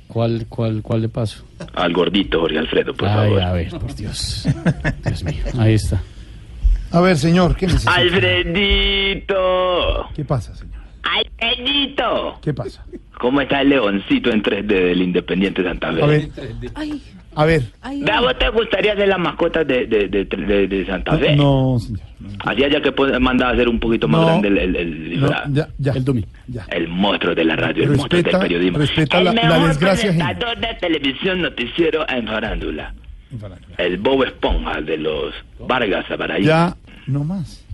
¿Cuál, 0.09 0.47
cuál, 0.49 0.83
¿Cuál 0.83 1.03
le 1.03 1.09
paso? 1.09 1.45
al 1.75 1.93
gordito 1.93 2.41
Jorge 2.41 2.59
Alfredo, 2.59 2.93
por 2.93 3.07
Ay, 3.09 3.15
favor. 3.15 3.41
a 3.41 3.53
ver, 3.53 3.69
por 3.71 3.95
Dios. 3.95 4.49
Dios 5.05 5.23
mío, 5.23 5.45
ahí 5.59 5.75
está. 5.75 6.03
A 6.95 7.01
ver, 7.01 7.17
señor, 7.19 7.57
¿qué 7.57 7.67
necesita? 7.67 7.93
¡Alfredito! 7.95 10.09
¿Qué 10.15 10.25
pasa, 10.25 10.55
señor? 10.55 10.75
¡Alfredito! 11.03 12.39
¿Qué 12.43 12.55
pasa? 12.55 12.85
¿Cómo 13.19 13.41
está 13.41 13.61
el 13.63 13.71
leoncito 13.71 14.31
en 14.31 14.43
3D 14.43 14.67
del 14.67 15.03
Independiente 15.03 15.63
Santa 15.63 15.93
Fe? 15.93 16.03
A 16.03 16.07
ver, 16.07 16.29
Ay, 16.75 17.03
a 17.37 17.45
ver. 17.45 17.63
ay, 17.83 18.03
Ve, 18.03 18.11
¿A 18.13 18.21
vos 18.21 18.39
te 18.39 18.49
gustaría 18.51 18.95
ser 18.97 19.09
la 19.09 19.19
mascota 19.19 19.65
de, 19.65 19.87
de, 19.87 20.09
de, 20.09 20.25
de- 20.25 20.67
de 20.69 20.87
Santa 20.87 21.17
Fe? 21.19 21.37
No, 21.37 21.79
señor. 21.79 22.01
Así 22.45 22.65
haya 22.65 22.81
que 22.81 22.91
mandar 23.21 23.51
a 23.51 23.55
hacer 23.55 23.69
un 23.69 23.79
poquito 23.79 24.09
más 24.09 24.21
No. 24.21 24.27
grande 24.27 24.49
el, 24.49 24.59
el, 24.59 24.77
el 24.77 25.11
disfraz. 25.11 25.43
ya, 25.53 25.69
ya. 25.79 25.93
El 25.93 26.05
Dumi. 26.05 26.25
El 26.69 26.89
monstruo 26.89 27.35
de 27.35 27.45
la 27.45 27.57
radio, 27.57 27.85
el 27.85 27.91
monstruo 27.97 28.23
del 28.23 28.39
periodismo. 28.39 28.79
respeta 28.79 29.19
el 29.19 29.25
la- 29.25 29.33
la 29.35 29.67
desgracia 29.69 30.11
presentador 30.11 30.59
de 30.59 30.75
televisión 30.81 31.43
noticiero 31.43 32.07
en 32.09 32.27
farándula. 32.27 32.95
El 33.79 33.97
Bob 33.99 34.23
Esponja 34.25 34.81
de 34.81 34.97
los 34.97 35.35
Vargas 35.59 36.09
Aparaí. 36.11 36.45
Ya, 36.45 36.75
no 37.07 37.25
más. 37.25 37.65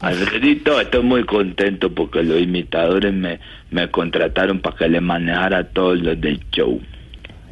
Alfredito, 0.00 0.80
estoy 0.80 1.02
muy 1.02 1.24
contento 1.24 1.92
porque 1.92 2.22
los 2.22 2.40
imitadores 2.40 3.12
me, 3.12 3.38
me 3.70 3.90
contrataron 3.90 4.60
para 4.60 4.76
que 4.76 4.88
le 4.88 5.00
manejara 5.00 5.68
todo 5.68 5.94
lo 5.94 6.16
del 6.16 6.40
show. 6.50 6.80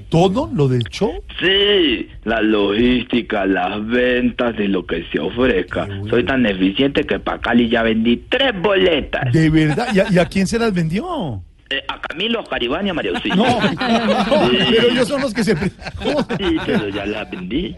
¿Todo 0.08 0.50
lo 0.54 0.68
del 0.68 0.82
show? 0.84 1.12
Sí, 1.40 2.08
la 2.24 2.40
logística, 2.40 3.46
las 3.46 3.84
ventas 3.86 4.54
y 4.58 4.68
lo 4.68 4.86
que 4.86 5.04
se 5.10 5.18
ofrezca. 5.18 5.88
Soy 6.08 6.24
tan 6.24 6.46
eficiente 6.46 7.04
que 7.04 7.18
para 7.18 7.40
Cali 7.40 7.68
ya 7.68 7.82
vendí 7.82 8.16
tres 8.28 8.52
boletas. 8.60 9.32
De 9.32 9.50
verdad. 9.50 9.88
¿Y 9.92 10.00
a, 10.00 10.06
y 10.10 10.18
a 10.18 10.26
quién 10.26 10.46
se 10.46 10.58
las 10.58 10.72
vendió? 10.72 11.42
Eh, 11.70 11.82
a 11.88 12.00
Camilo, 12.00 12.40
a 12.40 12.44
Caribán 12.44 12.86
y 12.86 12.90
a 12.90 12.94
María 12.94 13.10
Auxilio. 13.12 13.36
No, 13.36 13.44
no, 13.44 14.48
pero 14.70 14.88
ellos 14.90 15.08
son 15.08 15.20
los 15.20 15.34
que 15.34 15.42
se... 15.42 15.56
Sí, 15.56 16.56
pero 16.64 16.88
ya 16.90 17.06
las 17.06 17.30
vendí. 17.30 17.74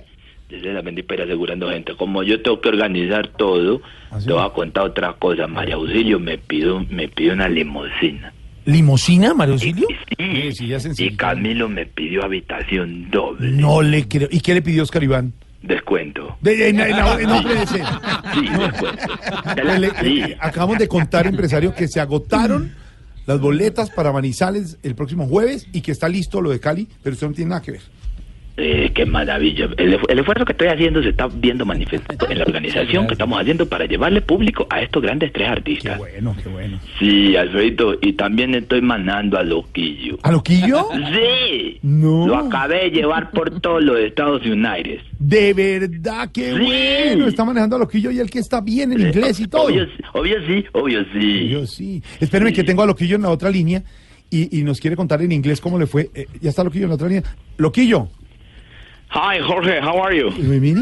Vendí 0.49 1.03
para 1.03 1.25
asegurando 1.25 1.69
gente. 1.71 1.97
Como 1.97 2.23
yo 2.23 2.41
tengo 2.43 2.61
que 2.61 2.69
organizar 2.69 3.29
todo, 3.37 3.81
te 4.25 4.33
voy 4.33 4.45
a 4.45 4.51
contar 4.51 4.85
otra 4.85 5.13
cosa. 5.15 5.47
María 5.47 5.75
Auxilio 5.75 6.21
me 6.21 6.39
pidió, 6.39 6.85
me 6.89 7.09
pidió 7.09 7.33
una 7.33 7.49
limusina. 7.49 8.33
¿Limosina, 8.65 9.33
Mario 9.35 9.55
Auxilio? 9.55 9.87
Sí, 10.19 10.53
sí, 10.53 10.67
ya 10.69 10.81
se 10.81 10.91
y 11.03 11.11
Camilo 11.17 11.69
me 11.69 11.87
pidió 11.87 12.25
habitación 12.25 13.11
doble. 13.11 13.51
No 13.53 13.81
le 13.83 14.07
creo. 14.09 14.29
¿Y 14.31 14.41
qué 14.41 14.55
le 14.55 14.63
pidió 14.63 14.83
Oscar 14.83 15.03
Iván? 15.05 15.33
Descuento. 15.63 16.37
De, 16.41 16.69
en- 16.69 16.81
en- 16.81 16.91
en- 16.91 17.29
no 17.29 17.43
puede 17.43 17.67
ser. 17.67 17.85
Sí, 18.35 18.49
descuento. 18.49 19.15
Le- 19.79 19.91
sí. 20.01 20.15
le- 20.21 20.37
acabamos 20.41 20.79
de 20.79 20.87
contar, 20.89 21.27
empresario, 21.27 21.75
que 21.75 21.89
se 21.89 22.01
agotaron 22.01 22.73
las 23.27 23.41
boletas 23.41 23.91
para 23.91 24.13
Manizales 24.13 24.79
el 24.85 24.95
próximo 24.95 25.27
jueves 25.27 25.67
y 25.73 25.81
que 25.81 25.91
está 25.93 26.09
listo 26.09 26.41
lo 26.41 26.51
de 26.51 26.61
Cali, 26.61 26.89
pero 27.03 27.15
eso 27.17 27.27
no 27.29 27.35
tiene 27.35 27.51
nada 27.51 27.63
que 27.63 27.73
ver. 27.73 27.81
Eh, 28.59 28.91
qué 28.95 29.05
maravilla. 29.05 29.69
El, 29.77 29.99
el 30.09 30.19
esfuerzo 30.19 30.47
que 30.47 30.53
estoy 30.53 30.69
haciendo 30.69 31.03
se 31.03 31.11
está 31.11 31.27
viendo 31.29 31.67
manifestado 31.67 32.31
en 32.31 32.39
la 32.39 32.45
organización 32.45 33.07
que 33.07 33.13
estamos 33.13 33.39
haciendo 33.39 33.69
para 33.69 33.85
llevarle 33.85 34.23
público 34.23 34.67
a 34.71 34.81
estos 34.81 35.03
grandes 35.03 35.31
tres 35.33 35.49
artistas. 35.49 35.99
Bueno, 35.99 36.35
qué 36.43 36.49
bueno. 36.49 36.81
Sí, 36.99 37.37
Alfredito, 37.37 37.99
y 38.01 38.15
también 38.15 38.55
estoy 38.55 38.81
mandando 38.81 39.37
a 39.37 39.43
Loquillo. 39.43 40.19
¿A 40.23 40.33
Loquillo? 40.33 40.89
Sí. 41.13 41.79
No. 41.83 42.27
Lo 42.27 42.37
acabé 42.37 42.85
de 42.85 42.91
llevar 42.93 43.31
por 43.31 43.61
todos 43.61 43.83
los 43.85 43.99
Estados 43.99 44.41
Unidos. 44.47 44.57
De 45.19 45.53
verdad, 45.53 46.31
qué 46.33 46.55
Sí. 46.55 46.65
bueno. 46.65 47.29
Está 47.29 47.45
manejando 47.45 47.77
a 47.77 47.79
Loquillo 47.81 48.11
y 48.11 48.21
el 48.21 48.31
que 48.31 48.39
está 48.39 48.63
bien 48.63 48.91
en 48.93 49.01
inglés 49.01 49.39
y 49.39 49.49
todo. 49.49 49.65
Obvio, 49.65 49.87
obvio 50.15 50.37
sí, 50.47 50.65
obvio 50.73 51.05
sí. 51.13 51.45
Obvio 51.47 51.67
sí. 51.67 52.03
Espérame 52.21 52.55
que 52.55 52.65
tengo 52.65 52.83
a 52.83 52.87
Loquillo 52.87 53.17
en 53.17 53.23
la 53.23 53.31
otra 53.31 53.51
línea 53.51 53.83
y, 54.31 54.59
y 54.59 54.63
nos 54.65 54.81
quiere 54.81 54.97
contar 54.97 55.21
en 55.21 55.33
inglés 55.33 55.61
cómo 55.61 55.79
le 55.79 55.87
fue. 55.87 56.09
Eh, 56.15 56.27
ya 56.41 56.49
está 56.49 56.65
Loquillo 56.65 56.85
en 56.85 56.89
la 56.89 56.95
otra 56.95 57.09
línea. 57.09 57.23
Loquillo. 57.59 58.09
Hi, 59.11 59.39
Jorge, 59.41 59.81
how 59.81 60.03
are 60.03 60.17
you? 60.19 60.29
Uy, 60.29 60.61
mire, 60.61 60.81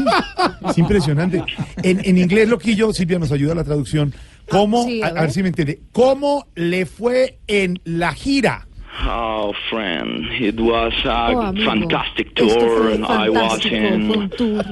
Es 0.69 0.77
impresionante. 0.77 1.43
En, 1.83 2.01
en 2.03 2.17
inglés, 2.17 2.49
Loquillo, 2.49 2.91
Silvia 2.91 3.19
nos 3.19 3.31
ayuda 3.31 3.53
a 3.53 3.55
la 3.55 3.63
traducción. 3.63 4.13
¿Cómo, 4.49 4.83
Sí, 4.85 5.01
a 5.01 5.11
ver 5.13 5.31
si 5.31 5.41
me 5.41 5.49
entiende, 5.49 5.79
cómo 5.91 6.47
le 6.55 6.85
fue 6.85 7.39
en 7.47 7.79
la 7.83 8.13
gira? 8.13 8.67
Oh, 8.97 9.53
friend, 9.69 10.25
it 10.39 10.57
was 10.59 10.93
a 11.03 11.09
Oh, 11.35 11.41
amigo. 11.41 11.65
fantastic 11.69 12.27
Esto 12.39 12.59
tour. 12.59 12.89
and 12.91 13.05
I 13.05 13.29
was 13.29 13.61
fantástico, 13.61 13.69
fue 13.69 14.15
un 14.15 14.21
in, 14.23 14.29
tour 14.29 14.63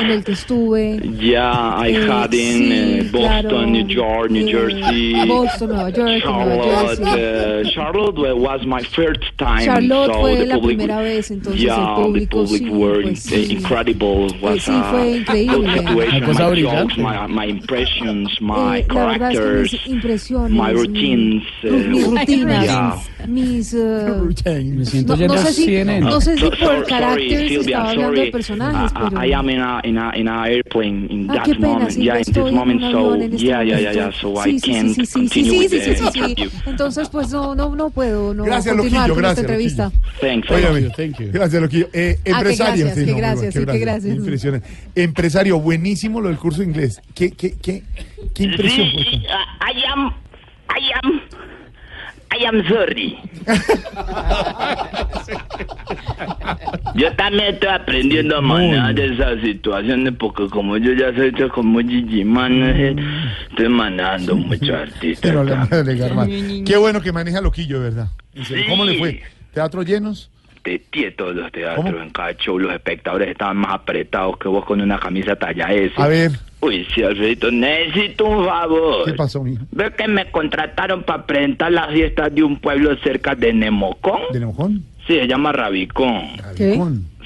en 0.00 0.10
el 0.10 0.24
que 0.24 0.32
estuve. 0.32 1.00
yeah, 1.20 1.76
I 1.78 1.90
Eh, 1.94 2.06
had 2.06 2.34
in 2.34 2.62
sí, 2.62 3.00
uh, 3.08 3.12
Boston, 3.12 3.48
claro, 3.48 3.66
New 3.66 3.86
York, 3.86 4.30
New 4.32 4.48
eh, 4.48 4.50
Jersey. 4.50 5.26
Boston, 5.28 5.68
Nueva 5.68 5.90
York, 5.90 5.96
Nueva 5.96 6.20
Charlotte, 6.20 6.98
Jersey. 6.98 7.04
uh, 7.04 7.70
Charlotte 7.70 8.36
was 8.36 8.66
my 8.66 8.82
first 8.82 9.22
time. 9.38 9.64
Charlotte 9.64 10.12
so 10.12 10.20
fue 10.20 10.36
the 10.36 10.46
la 10.46 10.54
public, 10.56 10.76
primera 10.78 11.00
vez, 11.02 11.30
entonces 11.30 11.60
yeah, 11.60 11.76
el 11.76 12.02
público 12.02 12.42
the 12.42 12.58
public 12.58 12.62
sí, 12.62 12.70
were 12.70 13.02
pues, 13.02 13.32
in- 13.32 13.44
sí. 13.44 13.50
incredible. 13.52 14.26
Was 14.42 14.62
sí, 14.64 14.72
a 14.72 14.82
fue 14.90 15.16
increíble. 15.18 15.56
good 15.94 16.24
cosa 16.26 16.42
my 16.44 16.50
brillante. 16.50 16.94
jokes, 16.94 16.96
my, 16.98 17.26
my 17.28 17.44
impressions, 17.46 18.40
my 18.40 18.78
Eh, 18.78 18.80
es 18.80 18.86
que 18.88 18.94
characters, 18.94 19.72
mis 19.72 19.86
impresiones, 19.86 20.50
my 20.50 20.72
routines. 20.72 21.42
mi- 21.62 21.70
uh, 21.70 21.72
mis 21.88 22.06
rutinas, 22.08 22.64
yeah. 22.64 22.96
mis... 23.28 23.43
eh, 23.44 24.64
Me 24.64 24.84
siento 24.84 25.16
no, 25.16 25.36
sé 25.38 25.52
si, 25.52 25.64
CNN. 25.66 26.00
no 26.00 26.20
sé 26.20 26.34
si 26.34 26.40
So- 26.40 26.50
por 26.50 26.58
sorry, 26.58 26.84
carácter 26.86 27.48
se 27.48 27.54
estaba 27.56 27.90
hablando 27.90 28.20
de 28.20 28.30
personajes, 28.30 28.92
Uh, 28.92 29.08
pero... 29.10 29.24
I 29.24 29.32
am 29.32 29.50
in 29.50 29.60
a 29.60 29.80
in 29.84 29.98
a 29.98 30.16
in 30.16 30.28
a 30.28 30.44
airplane 30.48 31.06
in 31.10 31.30
Ah, 31.30 31.34
that 31.34 31.44
pena, 31.44 31.68
moment. 31.68 31.90
Yeah, 31.96 32.14
in 32.16 32.20
estoy 32.20 32.42
this 32.44 32.52
en 32.52 32.54
moment. 32.54 32.80
So 32.82 33.14
este 33.14 33.36
yeah, 33.36 33.62
yeah, 33.62 33.78
yeah, 33.80 33.92
momento. 33.92 33.92
yeah. 33.92 34.12
So 34.20 34.42
sí, 34.42 34.50
I 34.50 34.60
sí, 34.60 34.70
can't 34.72 34.88
sí, 34.88 34.94
sí, 34.94 34.94
sí, 34.94 35.06
sí, 35.06 35.12
continue 35.12 35.50
sí, 35.50 35.58
with 35.58 35.70
sí, 35.70 35.78
the 35.78 35.84
sí, 35.84 36.04
sí, 36.04 36.10
sí. 36.12 36.18
interview. 36.30 36.50
Entonces, 36.66 37.08
pues 37.08 37.30
no, 37.32 37.54
no, 37.54 37.74
no 37.76 37.90
puedo 37.90 38.34
no 38.34 38.44
Gracias, 38.44 38.74
continuar 38.74 39.08
Loquillo, 39.08 39.14
con 39.14 39.22
gracias, 39.22 39.38
esta 39.38 39.52
entrevista. 39.52 39.92
Thanks. 40.20 40.50
Óigame, 40.50 40.80
thank 40.96 41.18
you. 41.18 41.28
Gracias, 41.32 41.62
Loquillo. 41.62 41.88
Eh, 41.92 42.16
Ah, 42.18 42.22
que 42.24 42.30
empresario. 42.30 42.84
gracias, 42.86 43.04
que 43.06 43.10
no, 43.12 43.16
gracias, 43.18 43.54
sí, 43.54 43.66
que 43.66 43.78
gracias. 43.78 44.16
Impresionante. 44.16 44.66
Empresario, 44.94 45.60
buenísimo 45.60 46.20
lo 46.20 46.28
del 46.28 46.38
curso 46.38 46.60
de 46.60 46.66
inglés. 46.66 47.00
¿Qué, 47.14 47.30
qué, 47.32 47.54
qué, 47.60 47.82
qué 48.34 48.44
impresión? 48.44 48.88
Sí, 48.90 49.04
sí, 49.10 49.16
I 49.26 49.84
am, 49.92 50.12
I 50.70 50.90
am, 51.02 51.20
I 52.32 52.44
am 52.46 52.66
sorry. 52.68 53.16
Yo 56.94 57.12
también 57.16 57.54
estoy 57.54 57.68
aprendiendo 57.70 58.36
a 58.36 58.40
manejar 58.40 58.98
esas 58.98 59.40
situaciones 59.40 60.14
porque 60.18 60.48
como 60.48 60.76
yo 60.76 60.92
ya 60.92 61.14
soy 61.14 61.28
hecho 61.28 61.48
como 61.48 61.80
Gigi 61.80 62.24
Manager, 62.24 62.96
estoy 63.50 63.68
manejando 63.68 64.36
muchos 64.36 64.70
artistas. 64.70 65.32
Pero. 65.32 66.64
Qué 66.64 66.76
bueno 66.76 67.00
que 67.00 67.12
maneja 67.12 67.40
Loquillo, 67.40 67.80
de 67.80 67.90
verdad. 67.90 68.08
Serio, 68.42 68.64
¿Cómo 68.68 68.84
le 68.84 68.92
Sí. 68.94 68.98
fue? 68.98 69.22
¿Teatros 69.52 69.86
llenos? 69.86 70.30
Tetié 70.62 71.10
todos 71.12 71.36
los 71.36 71.52
teatros, 71.52 71.86
en 72.02 72.10
cada 72.10 72.34
show 72.36 72.58
los 72.58 72.72
espectadores 72.72 73.28
estaban 73.28 73.58
más 73.58 73.74
apretados 73.74 74.38
que 74.38 74.48
vos 74.48 74.64
con 74.64 74.80
una 74.80 74.98
camisa 74.98 75.36
talla 75.36 75.70
S. 75.72 75.92
A 75.96 76.08
ver, 76.08 76.30
Uy, 76.64 76.86
sí, 76.94 77.02
Alfredito, 77.02 77.50
necesito 77.50 78.24
un 78.24 78.44
favor. 78.44 79.04
¿qué 79.06 79.12
pasó, 79.14 79.42
mijo? 79.42 79.64
Ve 79.72 79.92
que 79.96 80.08
me 80.08 80.30
contrataron 80.30 81.02
para 81.02 81.26
presentar 81.26 81.72
las 81.72 81.90
fiestas 81.92 82.34
de 82.34 82.42
un 82.42 82.56
pueblo 82.58 82.96
cerca 83.02 83.34
de 83.34 83.52
Nemocón. 83.52 84.20
¿De 84.32 84.40
Nemocón? 84.40 84.82
Sí, 85.06 85.14
se 85.14 85.26
llama 85.26 85.52
Rabicón. 85.52 86.22
¿Qué? 86.56 86.80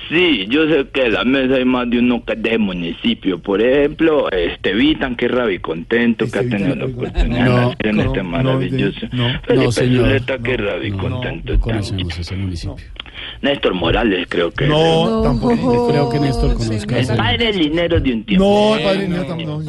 Sí, 0.09 0.47
yo 0.49 0.67
sé 0.69 0.87
que 0.93 1.07
en 1.07 1.13
la 1.13 1.25
mesa 1.25 1.57
hay 1.57 1.65
más 1.65 1.89
de 1.91 1.99
uno 1.99 2.25
que 2.25 2.33
es 2.33 2.43
de 2.43 2.57
municipio. 2.59 3.39
Por 3.41 3.61
ejemplo, 3.61 4.31
este 4.31 4.73
Vitan, 4.73 5.15
que 5.17 5.27
es 5.27 5.31
rabicontento, 5.33 6.31
que 6.31 6.39
ha 6.39 6.49
tenido 6.49 6.75
la 6.75 6.87
oportunidad 6.87 7.45
de 7.45 7.51
No, 7.51 7.57
nacer 7.69 7.87
en 7.87 7.97
no, 7.97 8.03
este 8.03 8.23
no, 8.23 8.29
maravilloso. 8.31 9.07
no, 9.13 9.29
Felipe 9.43 9.65
no, 9.67 9.73
señor. 9.73 10.23
Que 10.43 10.53
es 10.55 10.61
rabicontento. 10.61 11.53
No 11.53 11.61
conocemos 11.61 12.19
ese 12.19 12.37
municipio. 12.37 12.77
Néstor 13.43 13.75
Morales, 13.75 14.27
creo 14.29 14.51
que. 14.51 14.67
No, 14.67 15.23
tampoco. 15.23 15.89
Creo 15.89 16.09
que 16.11 16.21
Néstor 16.21 16.55
conozca. 16.55 16.99
El 16.99 17.07
padre 17.07 17.53
Linero 17.53 18.01
de 18.01 18.13
un 18.13 18.25
tiempo. 18.25 18.45
No, 18.45 18.77
el 18.77 18.85
padre 18.85 19.03
Linero 19.03 19.27
tampoco. 19.27 19.63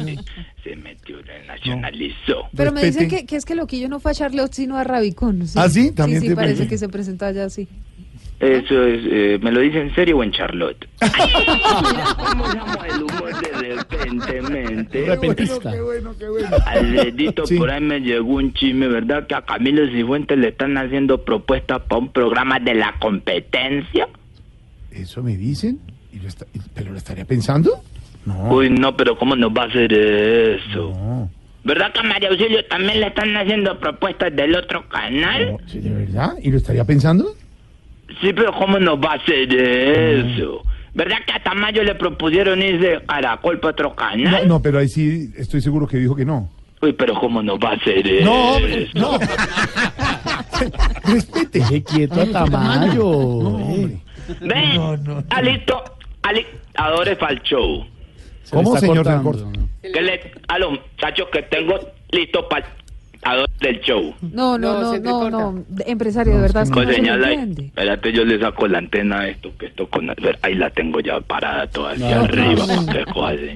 Se 0.62 0.76
metió, 0.76 1.16
le 1.22 1.46
nacionalizó. 1.46 2.48
Pero 2.54 2.70
me 2.72 2.82
dicen 2.82 3.08
que, 3.08 3.24
que 3.24 3.36
es 3.36 3.44
que 3.46 3.54
Loquillo 3.54 3.88
no 3.88 3.98
fue 3.98 4.10
a 4.10 4.14
Charlotte, 4.14 4.52
sino 4.52 4.76
a 4.76 4.84
Rabicón. 4.84 5.42
¿Ah, 5.56 5.68
sí? 5.70 5.92
¿También 5.92 6.20
sí, 6.20 6.28
te 6.28 6.34
parece 6.34 6.54
parece? 6.54 6.68
que 6.68 6.78
se 6.78 6.88
presenta 6.88 7.28
allá 7.28 7.46
así. 7.46 7.66
Eso 8.40 8.84
es, 8.86 9.00
eh, 9.04 9.38
¿me 9.42 9.52
lo 9.52 9.60
dice 9.60 9.80
en 9.82 9.94
serio 9.94 10.16
o 10.16 10.22
en 10.22 10.32
Charlotte? 10.32 10.88
¿Cómo 12.16 12.46
llamo 12.48 12.84
el 12.84 13.02
humor 13.02 13.40
de 13.42 13.74
repentemente? 13.76 15.04
Repentista. 15.06 15.72
Alredito, 16.66 17.44
por 17.58 17.70
ahí 17.70 17.80
me 17.82 18.00
llegó 18.00 18.34
un 18.36 18.52
chisme, 18.54 18.88
¿verdad? 18.88 19.26
Que 19.26 19.34
a 19.34 19.42
Camilo 19.42 19.86
Cifuentes 19.92 20.38
le 20.38 20.48
están 20.48 20.76
haciendo 20.78 21.22
propuestas 21.22 21.82
para 21.82 21.98
un 21.98 22.12
programa 22.12 22.58
de 22.58 22.74
la 22.74 22.94
competencia. 22.98 24.08
¿Eso 24.90 25.22
me 25.22 25.36
dicen? 25.36 25.78
¿Y 26.12 26.18
lo 26.20 26.28
está- 26.28 26.46
¿Pero 26.74 26.92
lo 26.92 26.96
estaría 26.96 27.24
pensando? 27.26 27.82
No. 28.24 28.50
Uy, 28.54 28.70
no, 28.70 28.96
pero 28.96 29.18
¿cómo 29.18 29.36
nos 29.36 29.50
va 29.50 29.64
a 29.64 29.66
hacer 29.66 29.92
eso? 29.92 31.28
¿Verdad 31.62 31.92
que 31.92 32.00
a 32.00 32.02
María 32.04 32.30
Auxilio 32.30 32.64
también 32.66 33.00
le 33.00 33.08
están 33.08 33.36
haciendo 33.36 33.78
propuestas 33.78 34.34
del 34.34 34.54
otro 34.56 34.88
canal? 34.88 35.58
Sí, 35.66 35.78
¿De 35.78 35.90
verdad? 35.90 36.32
¿Y 36.42 36.50
lo 36.50 36.56
estaría 36.56 36.84
pensando? 36.84 37.34
Sí, 38.20 38.32
pero 38.32 38.52
¿cómo 38.52 38.78
nos 38.78 38.98
va 38.98 39.12
a 39.12 39.14
hacer 39.16 39.52
eso? 39.54 40.62
¿Verdad 40.94 41.18
que 41.26 41.32
a 41.32 41.42
Tamayo 41.42 41.82
le 41.84 41.94
propusieron 41.94 42.60
irse 42.62 42.86
de 42.88 43.00
Caracol 43.06 43.60
para 43.60 43.72
otro 43.72 43.88
No, 43.90 43.94
canal? 43.96 44.48
no, 44.48 44.60
pero 44.60 44.78
ahí 44.80 44.88
sí 44.88 45.30
estoy 45.36 45.60
seguro 45.60 45.86
que 45.86 45.98
dijo 45.98 46.16
que 46.16 46.24
no. 46.24 46.50
Uy, 46.82 46.92
pero 46.94 47.14
¿cómo 47.14 47.42
nos 47.42 47.58
va 47.58 47.70
a 47.70 47.74
hacer 47.74 48.06
eso? 48.06 48.24
No, 48.24 48.52
hombre, 48.56 48.88
no. 48.94 49.18
Respete. 51.04 51.58
Deje 51.60 51.82
quieto 51.84 52.20
a 52.20 52.26
Tamayo. 52.26 53.58
eh. 53.60 53.98
Ven, 54.40 55.24
Alito, 55.30 55.82
Ali, 56.22 56.46
adore 56.74 57.16
para 57.16 57.32
el 57.32 57.42
show. 57.42 57.84
Se 58.42 58.54
¿Cómo, 58.56 58.76
señor 58.78 59.06
del. 59.06 59.92
Que 59.92 60.00
le, 60.02 60.32
a 60.48 60.58
los 60.58 60.72
muchachos 60.72 61.28
que 61.32 61.42
tengo 61.42 61.78
listo 62.12 62.48
para 62.48 62.66
del 63.60 63.80
show. 63.82 64.14
No, 64.22 64.56
no, 64.58 64.80
No, 64.80 64.80
no, 64.80 64.98
no, 64.98 65.12
corta. 65.20 65.30
no, 65.30 65.64
de- 65.68 65.84
empresario, 65.88 66.34
de 66.36 66.40
verdad, 66.40 66.62
es 66.62 66.70
que 66.70 66.74
Pues. 66.74 66.88
Espérate, 66.98 68.12
yo 68.12 68.24
le 68.24 68.40
saco 68.40 68.66
la 68.66 68.78
antena 68.78 69.20
a 69.20 69.28
esto, 69.28 69.50
que 69.58 69.66
esto 69.66 69.86
con... 69.88 70.06
ver, 70.06 70.38
Ahí 70.42 70.54
la 70.54 70.70
tengo 70.70 71.00
ya 71.00 71.20
parada 71.20 71.66
toda 71.66 71.92
hacia 71.92 72.16
No, 72.16 72.24
arriba. 72.24 72.64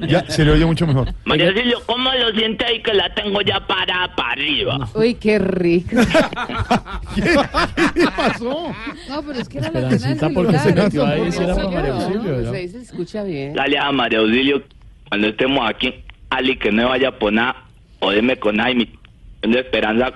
Ya, 0.06 0.24
se 0.26 0.44
le 0.44 0.52
oye 0.52 0.66
mucho 0.66 0.86
mejor. 0.86 1.08
María 1.24 1.52
Silvio, 1.54 1.78
¿cómo 1.86 2.10
lo 2.12 2.30
siente 2.38 2.64
ahí 2.66 2.82
que 2.82 2.92
la 2.92 3.12
tengo 3.14 3.40
ya 3.40 3.66
parada 3.66 4.14
para 4.14 4.32
arriba? 4.32 4.88
Uy, 4.94 5.14
qué 5.14 5.38
rico. 5.38 5.96
¿Qué 7.94 8.06
pasó? 8.16 8.74
No, 9.08 9.22
pero 9.22 9.38
es 9.40 9.48
que 9.48 9.58
era 9.58 9.70
la 9.70 9.78
antena 9.88 10.08
del 10.08 10.12
Esperancita, 10.16 10.30
¿por 10.30 10.46
qué 10.50 10.58
se 10.58 10.72
celular. 10.72 12.50
pues 12.50 12.72
se 12.72 12.78
escucha 12.82 13.22
bien. 13.24 13.54
Dale 13.54 13.78
a 13.78 13.90
María 13.92 14.18
Auxilio, 14.18 14.62
cuando 15.08 15.28
estemos 15.28 15.68
aquí, 15.68 15.94
Ali, 16.30 16.56
que 16.58 16.70
no 16.72 16.88
vaya 16.88 17.08
a 17.08 17.18
poner, 17.18 17.54
o 18.00 18.10
deme 18.10 18.36
con 18.36 18.56
Jaime, 18.58 18.88
de 19.52 19.60
esperanza, 19.60 20.12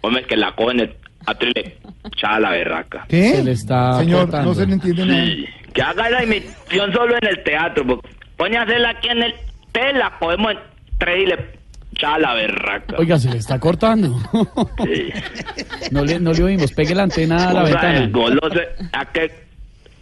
hombre, 0.00 0.24
que 0.24 0.36
la 0.36 0.52
cogen 0.54 0.80
el 0.80 0.94
atrile, 1.26 1.76
echada 2.04 2.40
la 2.40 2.50
berraca. 2.50 3.04
¿Qué? 3.08 3.30
Se 3.36 3.44
le 3.44 3.52
está 3.52 3.98
Señor, 3.98 4.22
cortando. 4.22 4.48
no 4.48 4.54
se 4.54 4.66
le 4.66 4.72
entiende 4.74 5.06
nada. 5.06 5.24
Sí, 5.26 5.46
que 5.72 5.82
haga 5.82 6.10
la 6.10 6.22
emisión 6.22 6.92
solo 6.92 7.14
en 7.20 7.28
el 7.28 7.42
teatro, 7.44 7.86
porque 7.86 8.08
pone 8.36 8.56
a 8.56 8.62
hacerla 8.62 8.90
aquí 8.90 9.08
en 9.08 9.22
el 9.22 9.34
te 9.72 9.92
la 9.92 10.10
cogemos 10.18 10.52
en 10.52 10.58
tres 10.98 11.22
y 11.22 11.26
le 11.26 11.60
echada 11.92 12.18
la 12.18 12.34
berraca. 12.34 12.96
Oiga, 12.98 13.18
se 13.18 13.30
le 13.30 13.38
está 13.38 13.58
cortando. 13.60 14.16
Sí. 14.84 15.10
No 15.90 16.04
le, 16.04 16.20
no 16.20 16.32
le 16.32 16.42
oímos. 16.44 16.70
Pegue 16.72 16.94
la 16.94 17.02
antena 17.04 17.48
a 17.50 17.52
la 17.52 17.60
Cosa 17.62 17.90
el 17.96 18.02
ventana. 18.02 18.10
golose, 18.12 18.68
a 18.92 19.04
que, 19.06 19.30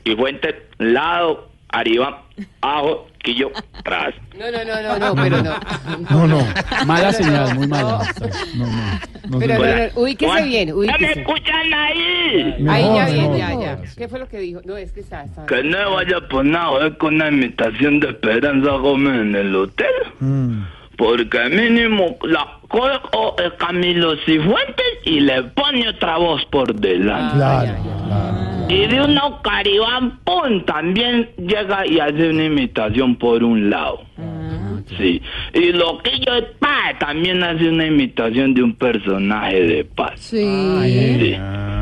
y 0.04 0.14
fuente, 0.14 0.66
lado, 0.78 1.48
arriba, 1.70 2.24
abajo, 2.60 3.07
quillo, 3.32 3.50
atrás. 3.74 4.14
No, 4.38 4.50
no, 4.50 4.64
no, 4.64 4.98
no, 4.98 5.14
no, 5.14 5.22
pero 5.22 5.42
no. 5.42 5.54
No, 6.10 6.26
no. 6.26 6.46
Mala 6.86 7.12
señal, 7.12 7.54
muy 7.54 7.66
mala. 7.66 8.00
No, 8.56 8.66
no. 8.66 9.00
no 9.28 9.38
Pero 9.38 9.54
se- 9.56 9.76
no, 9.76 9.76
no, 9.94 10.00
ubíquese 10.02 10.42
bien, 10.44 10.68
¿Ya 10.68 10.74
me 10.74 10.78
ubíquese. 10.80 11.20
escuchan 11.20 11.74
ahí? 11.74 12.54
Ahí 12.68 12.84
ya 12.84 13.04
Mejor, 13.06 13.12
bien, 13.12 13.36
ya, 13.38 13.60
ya. 13.60 13.78
¿Qué 13.96 14.08
fue 14.08 14.18
lo 14.18 14.28
que 14.28 14.38
dijo? 14.38 14.60
No, 14.64 14.76
es 14.76 14.92
que 14.92 15.00
está, 15.00 15.24
está. 15.24 15.44
Que 15.46 15.62
no 15.62 15.94
vaya 15.94 16.16
a 16.18 16.28
poner 16.28 16.56
a 16.56 16.66
joder 16.66 16.96
con 16.98 17.14
una 17.16 17.28
imitación 17.28 18.00
de 18.00 18.08
Esperanza 18.08 18.70
Gómez 18.72 19.20
en 19.20 19.34
el 19.34 19.54
hotel. 19.54 19.86
Mm. 20.20 20.62
Porque 20.96 21.38
mínimo 21.50 22.16
la 22.22 22.57
cojo 22.68 23.36
es 23.42 23.52
Camilo 23.54 24.14
Cifuentes 24.24 24.86
y 25.04 25.20
le 25.20 25.42
pone 25.44 25.88
otra 25.88 26.18
voz 26.18 26.44
por 26.46 26.74
delante. 26.74 27.36
Claro, 27.36 27.74
claro. 28.06 28.48
Y 28.68 28.86
de 28.86 29.00
una 29.00 29.22
Caribán, 29.42 30.18
¡pum! 30.24 30.62
También 30.64 31.30
llega 31.38 31.86
y 31.86 31.98
hace 31.98 32.30
una 32.30 32.44
imitación 32.44 33.16
por 33.16 33.42
un 33.42 33.70
lado. 33.70 34.02
Sí. 34.96 35.20
Y 35.54 35.72
lo 35.72 35.98
que 35.98 36.18
yo 36.18 36.32
pa, 36.58 36.94
también 36.98 37.42
hace 37.42 37.68
una 37.68 37.86
imitación 37.86 38.54
de 38.54 38.62
un 38.62 38.74
personaje 38.74 39.62
de 39.62 39.84
paz. 39.84 40.20
Sí. 40.20 40.44
Sí. 40.82 41.36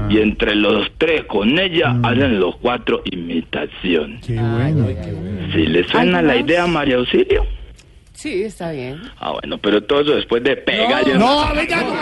Y 0.09 0.19
entre 0.19 0.55
los 0.55 0.89
tres 0.99 1.25
con 1.25 1.59
ella 1.59 1.97
hacen 2.03 2.39
los 2.39 2.57
cuatro 2.57 3.03
imitaciones. 3.11 4.25
Qué 4.25 4.35
bueno. 4.35 4.87
Si 5.53 5.67
le 5.67 5.85
suena 5.89 6.19
¿Algo 6.19 6.33
la 6.33 6.37
idea, 6.37 6.67
María 6.67 6.97
Auxilio. 6.97 7.45
Sí, 8.27 8.43
está 8.43 8.73
bien. 8.73 9.01
Ah, 9.21 9.35
bueno, 9.41 9.57
pero 9.59 9.81
todo 9.85 10.01
eso 10.01 10.11
después 10.17 10.43
de 10.43 10.57
pegar. 10.57 11.07
No, 11.17 11.55
venga, 11.55 11.81
no. 11.81 11.95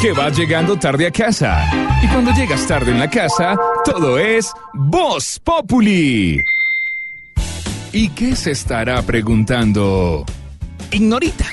Que 0.00 0.12
vas 0.12 0.38
llegando 0.38 0.76
tarde 0.76 1.08
a 1.08 1.10
casa. 1.10 1.68
Y 2.04 2.06
cuando 2.06 2.30
llegas 2.30 2.64
tarde 2.68 2.92
en 2.92 3.00
la 3.00 3.10
casa, 3.10 3.58
todo 3.84 4.20
es 4.20 4.52
Voz 4.74 5.40
Populi. 5.42 6.40
¿Y 7.92 8.10
qué 8.10 8.36
se 8.36 8.52
estará 8.52 9.02
preguntando? 9.02 10.24
Ignorita. 10.92 11.46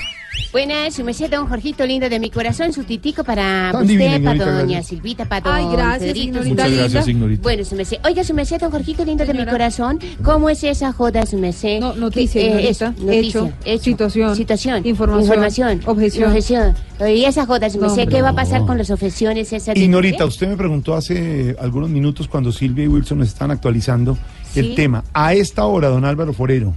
Buenas, 0.51 0.95
su 0.95 1.03
merced, 1.03 1.29
don 1.29 1.47
Jorgito 1.47 1.85
lindo 1.85 2.09
de 2.09 2.19
mi 2.19 2.31
corazón, 2.31 2.73
su 2.73 2.83
titico 2.83 3.23
para 3.23 3.69
Tan 3.71 3.85
divina, 3.85 4.15
usted, 4.15 4.23
para 4.23 4.45
doña 4.45 4.55
gracias. 4.65 4.87
Silvita, 4.87 5.25
para 5.25 5.41
don 5.41 5.53
Ay, 5.53 5.65
gracias, 5.71 5.99
Pedrito, 6.13 6.27
ignorita 6.39 6.63
Muchas 6.63 6.71
gracias, 6.79 7.07
ignorita. 7.07 7.41
Bueno, 7.43 7.65
su 7.65 7.75
merced. 7.75 7.97
Oiga, 8.03 8.23
su 8.23 8.33
merced, 8.33 8.59
don 8.59 8.71
Jorgito 8.71 9.05
lindo 9.05 9.25
de 9.27 9.33
mi 9.35 9.45
corazón, 9.45 9.99
¿cómo 10.23 10.49
es 10.49 10.63
esa 10.63 10.91
joda, 10.91 11.27
su 11.27 11.37
merced? 11.37 11.79
No, 11.79 11.93
noticia, 11.93 12.41
eh, 12.41 12.45
ignorita. 12.47 12.69
eso, 12.69 12.85
noticia, 13.05 13.53
Hecho, 13.65 13.83
situación, 13.83 14.35
situación, 14.35 14.87
información, 14.87 15.23
información, 15.23 15.81
objeción. 15.85 16.29
objeción. 16.29 16.75
Y 17.15 17.25
esa 17.25 17.45
joda, 17.45 17.69
su 17.69 17.77
No, 17.77 17.83
merced, 17.83 18.01
hombre, 18.01 18.15
¿qué 18.15 18.21
va 18.23 18.29
a 18.29 18.31
no. 18.31 18.35
pasar 18.37 18.65
con 18.65 18.79
las 18.79 18.89
objeciones 18.89 19.53
esas 19.53 19.77
Ignorita, 19.77 20.25
usted? 20.25 20.45
usted 20.45 20.47
me 20.49 20.57
preguntó 20.57 20.95
hace 20.95 21.55
algunos 21.61 21.91
minutos 21.91 22.27
cuando 22.27 22.51
Silvia 22.51 22.85
y 22.85 22.87
Wilson 22.87 23.19
nos 23.19 23.27
estaban 23.27 23.51
actualizando 23.51 24.17
Sí. 24.51 24.61
el 24.61 24.73
tema. 24.75 25.03
A 25.13 25.35
esta 25.35 25.63
hora, 25.65 25.89
don 25.89 26.05
Álvaro 26.05 26.33
Forero, 26.33 26.73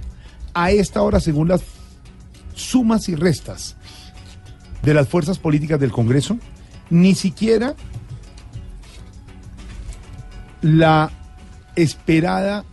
a 0.53 0.69
esta 0.69 1.01
hora, 1.01 1.19
según 1.19 1.47
las 1.47 1.63
sumas 2.53 3.09
y 3.09 3.15
restas 3.15 3.75
de 4.81 4.93
las 4.93 5.07
fuerzas 5.07 5.39
políticas 5.39 5.79
del 5.79 5.91
Congreso, 5.91 6.37
ni 6.89 7.15
siquiera 7.15 7.75
la 10.61 11.11
esperada 11.75 12.65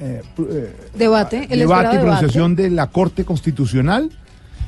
eh, 0.00 0.22
eh, 0.38 0.76
Debate, 0.94 1.46
el 1.50 1.58
debate 1.58 1.96
y 1.96 1.98
pronunciación 1.98 2.56
de 2.56 2.70
la 2.70 2.86
Corte 2.86 3.24
Constitucional 3.26 4.10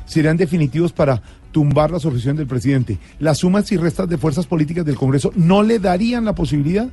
serán 0.05 0.37
definitivos 0.37 0.91
para 0.93 1.23
tumbar 1.51 1.89
las 1.89 2.05
objeciones 2.05 2.37
del 2.37 2.47
presidente. 2.47 2.99
Las 3.19 3.39
sumas 3.39 3.71
y 3.71 3.77
restas 3.77 4.07
de 4.07 4.17
fuerzas 4.17 4.45
políticas 4.45 4.85
del 4.85 4.95
Congreso 4.95 5.31
no 5.35 5.63
le 5.63 5.79
darían 5.79 6.25
la 6.25 6.35
posibilidad 6.35 6.87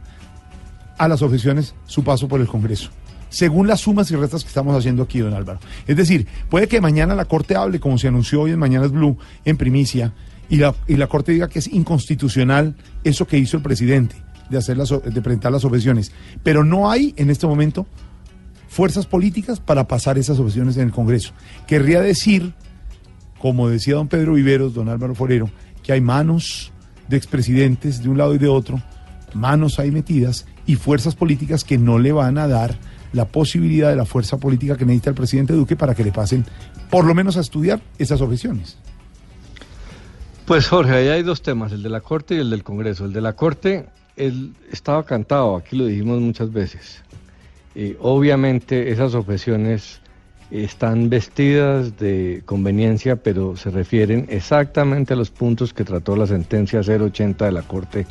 a 0.97 1.09
las 1.09 1.21
objeciones 1.23 1.75
su 1.87 2.03
paso 2.03 2.29
por 2.29 2.41
el 2.41 2.47
Congreso. 2.47 2.91
Según 3.31 3.67
las 3.67 3.81
sumas 3.81 4.11
y 4.11 4.17
restas 4.17 4.43
que 4.43 4.49
estamos 4.49 4.77
haciendo 4.77 5.05
aquí, 5.05 5.21
don 5.21 5.33
Álvaro. 5.33 5.61
Es 5.87 5.97
decir, 5.97 6.27
puede 6.51 6.69
que 6.69 6.81
mañana 6.81 7.15
la 7.15 7.25
Corte 7.25 7.57
hable, 7.57 7.81
como 7.81 7.97
se 7.97 8.09
anunció 8.09 8.43
hoy 8.43 8.51
en 8.51 8.59
Mañanas 8.59 8.91
Blue, 8.91 9.17
en 9.45 9.57
primicia, 9.57 10.13
y 10.51 10.57
la, 10.57 10.75
y 10.89 10.97
la 10.97 11.07
Corte 11.07 11.33
diga 11.33 11.49
que 11.49 11.61
es 11.61 11.69
inconstitucional 11.69 12.75
eso 13.05 13.27
que 13.27 13.39
hizo 13.39 13.57
el 13.57 13.63
presidente, 13.63 14.17
de, 14.51 14.59
hacer 14.59 14.77
las, 14.77 14.91
de 14.91 15.23
presentar 15.23 15.53
las 15.53 15.65
objeciones. 15.65 16.13
Pero 16.43 16.65
no 16.65 16.91
hay 16.91 17.15
en 17.17 17.31
este 17.31 17.47
momento 17.47 17.87
fuerzas 18.69 19.07
políticas 19.07 19.61
para 19.61 19.87
pasar 19.87 20.19
esas 20.19 20.39
objeciones 20.39 20.77
en 20.77 20.85
el 20.85 20.93
Congreso. 20.93 21.33
Querría 21.69 22.01
decir, 22.01 22.53
como 23.39 23.69
decía 23.69 23.95
don 23.95 24.09
Pedro 24.09 24.35
Viveros, 24.35 24.75
don 24.75 24.89
Álvaro 24.89 25.15
Forero, 25.15 25.51
que 25.83 25.93
hay 25.93 26.01
manos 26.01 26.73
de 27.09 27.17
expresidentes 27.17 28.03
de 28.03 28.09
un 28.09 28.19
lado 28.19 28.35
y 28.35 28.39
de 28.39 28.49
otro, 28.49 28.83
manos 29.35 29.79
ahí 29.79 29.91
metidas 29.91 30.47
y 30.67 30.77
fuerzas 30.77 31.15
políticas 31.15 31.65
que 31.65 31.79
no 31.79 31.99
le 31.99 32.13
van 32.13 32.39
a 32.39 32.49
dar 32.49 32.79
la 33.13 33.27
posibilidad 33.27 33.91
de 33.91 33.97
la 33.97 34.05
fuerza 34.05 34.39
política 34.39 34.77
que 34.77 34.85
necesita 34.85 35.11
el 35.11 35.17
presidente 35.17 35.53
Duque 35.53 35.77
para 35.77 35.95
que 35.95 36.05
le 36.05 36.13
pasen, 36.13 36.45
por 36.91 37.05
lo 37.05 37.15
menos 37.15 37.37
a 37.37 37.41
estudiar 37.41 37.81
esas 37.99 38.21
objeciones. 38.21 38.79
Pues 40.47 40.67
Jorge, 40.69 40.93
ahí 40.93 41.09
hay 41.09 41.23
dos 41.23 41.43
temas, 41.43 41.73
el 41.73 41.83
de 41.83 41.91
la 41.91 42.01
Corte 42.01 42.35
y 42.35 42.39
el 42.39 42.51
del 42.51 42.65
Congreso. 42.65 43.05
El 43.05 43.13
de 43.13 43.21
la 43.21 43.35
Corte, 43.35 43.87
él 44.17 44.53
estaba 44.73 45.05
cantado, 45.05 45.57
aquí 45.57 45.77
lo 45.77 45.87
dijimos 45.87 46.21
muchas 46.21 46.53
veces. 46.53 47.03
Eh, 47.77 47.97
obviamente 48.01 48.91
esas 48.91 49.15
objeciones 49.15 50.01
están 50.51 51.09
vestidas 51.09 51.99
de 51.99 52.43
conveniencia, 52.45 53.17
pero 53.17 53.57
se 53.57 53.71
refieren 53.71 54.27
exactamente 54.29 55.13
a 55.13 55.17
los 55.17 55.31
puntos 55.31 55.73
que 55.73 55.85
trató 55.85 56.17
la 56.17 56.27
sentencia 56.27 56.81
080 56.81 57.45
de 57.45 57.53
la 57.53 57.63
Corte 57.63 58.07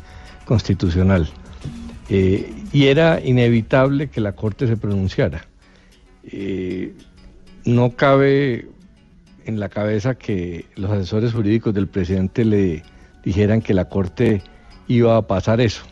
Constitucional. 0.46 1.28
Eh, 2.10 2.52
y 2.72 2.86
era 2.86 3.20
inevitable 3.24 4.08
que 4.08 4.20
la 4.20 4.32
Corte 4.32 4.66
se 4.66 4.76
pronunciara. 4.76 5.46
Eh, 6.24 6.92
no 7.64 7.90
cabe 7.90 8.66
en 9.44 9.60
la 9.60 9.68
cabeza 9.68 10.16
que 10.16 10.66
los 10.74 10.90
asesores 10.90 11.32
jurídicos 11.32 11.72
del 11.72 11.86
presidente 11.86 12.44
le 12.44 12.82
dijeran 13.24 13.62
que 13.62 13.74
la 13.74 13.88
Corte 13.88 14.42
iba 14.88 15.16
a 15.16 15.22
pasar 15.22 15.60
eso. 15.60 15.84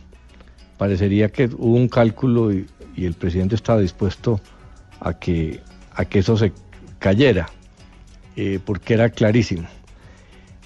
Parecería 0.77 1.29
que 1.29 1.45
hubo 1.45 1.77
un 1.77 1.89
cálculo 1.89 2.53
y, 2.53 2.67
el 2.97 3.15
presidente 3.15 3.55
estaba 3.55 3.81
dispuesto 3.81 4.41
a 4.99 5.17
que, 5.17 5.61
a 5.93 6.05
que 6.05 6.19
eso 6.19 6.37
se 6.37 6.53
cayera, 6.99 7.49
eh, 8.35 8.59
porque 8.65 8.95
era 8.95 9.09
clarísimo. 9.09 9.69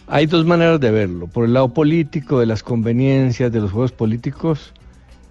Hay 0.06 0.24
dos 0.24 0.46
maneras 0.46 0.80
de 0.80 0.90
verlo. 0.90 1.26
Por 1.26 1.44
el 1.44 1.52
lado 1.52 1.74
político, 1.74 2.40
de 2.40 2.46
las 2.46 2.62
conveniencias, 2.62 3.52
de 3.52 3.60
los 3.60 3.70
juegos 3.70 3.92
políticos, 3.92 4.72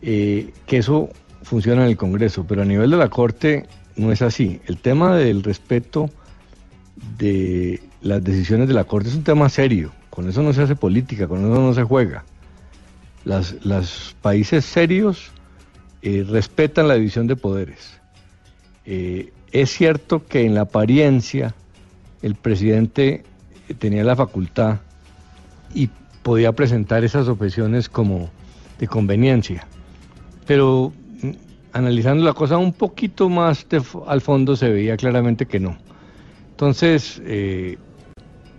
eh, 0.02 0.52
que 0.65 0.78
eso 0.78 1.10
funciona 1.44 1.84
en 1.84 1.90
el 1.90 1.98
Congreso, 1.98 2.45
pero 2.48 2.61
a 2.61 2.65
nivel 2.65 2.91
de 2.91 2.98
la 2.98 3.10
Corte 3.10 3.68
no 3.95 4.11
es 4.11 4.22
así. 4.22 4.61
El 4.65 4.78
tema 4.78 5.15
del 5.15 5.44
respeto 5.44 6.10
de 7.18 7.82
las 8.02 8.23
decisiones 8.23 8.68
de 8.68 8.73
la 8.73 8.84
Corte 8.84 9.10
es 9.10 9.15
un 9.15 9.23
tema 9.23 9.49
serio. 9.49 9.91
Con 10.10 10.28
eso 10.28 10.44
no 10.44 10.53
se 10.53 10.61
hace 10.61 10.76
política, 10.76 11.28
con 11.28 11.40
eso 11.40 11.61
no 11.61 11.73
se 11.73 11.84
juega. 11.84 12.26
Los 13.23 14.15
países 14.22 14.65
serios 14.65 15.32
eh, 16.02 16.26
respetan 16.28 16.88
la 16.88 16.95
división 16.95 17.28
de 17.28 17.36
poderes. 17.36 17.99
Eh, 18.86 19.32
es 19.52 19.69
cierto 19.69 20.26
que 20.26 20.45
en 20.45 20.56
la 20.56 20.61
apariencia 20.61 21.53
el 22.22 22.36
presidente 22.36 23.23
tenía 23.78 24.03
la 24.03 24.15
facultad 24.15 24.80
y 25.73 25.90
podía 26.23 26.52
presentar 26.53 27.03
esas 27.03 27.28
objeciones 27.28 27.90
como 27.90 28.30
de 28.80 28.88
conveniencia, 28.88 29.68
pero 30.45 30.91
mm, 31.22 31.30
analizando 31.73 32.23
la 32.23 32.34
cosa 32.34 32.57
un 32.57 32.73
poquito 32.73 33.30
más 33.30 33.65
al 34.07 34.22
fondo 34.22 34.55
se 34.55 34.69
veía 34.69 34.97
claramente 34.97 35.45
que 35.45 35.59
no. 35.59 35.77
Entonces, 36.51 37.22
eh, 37.26 37.77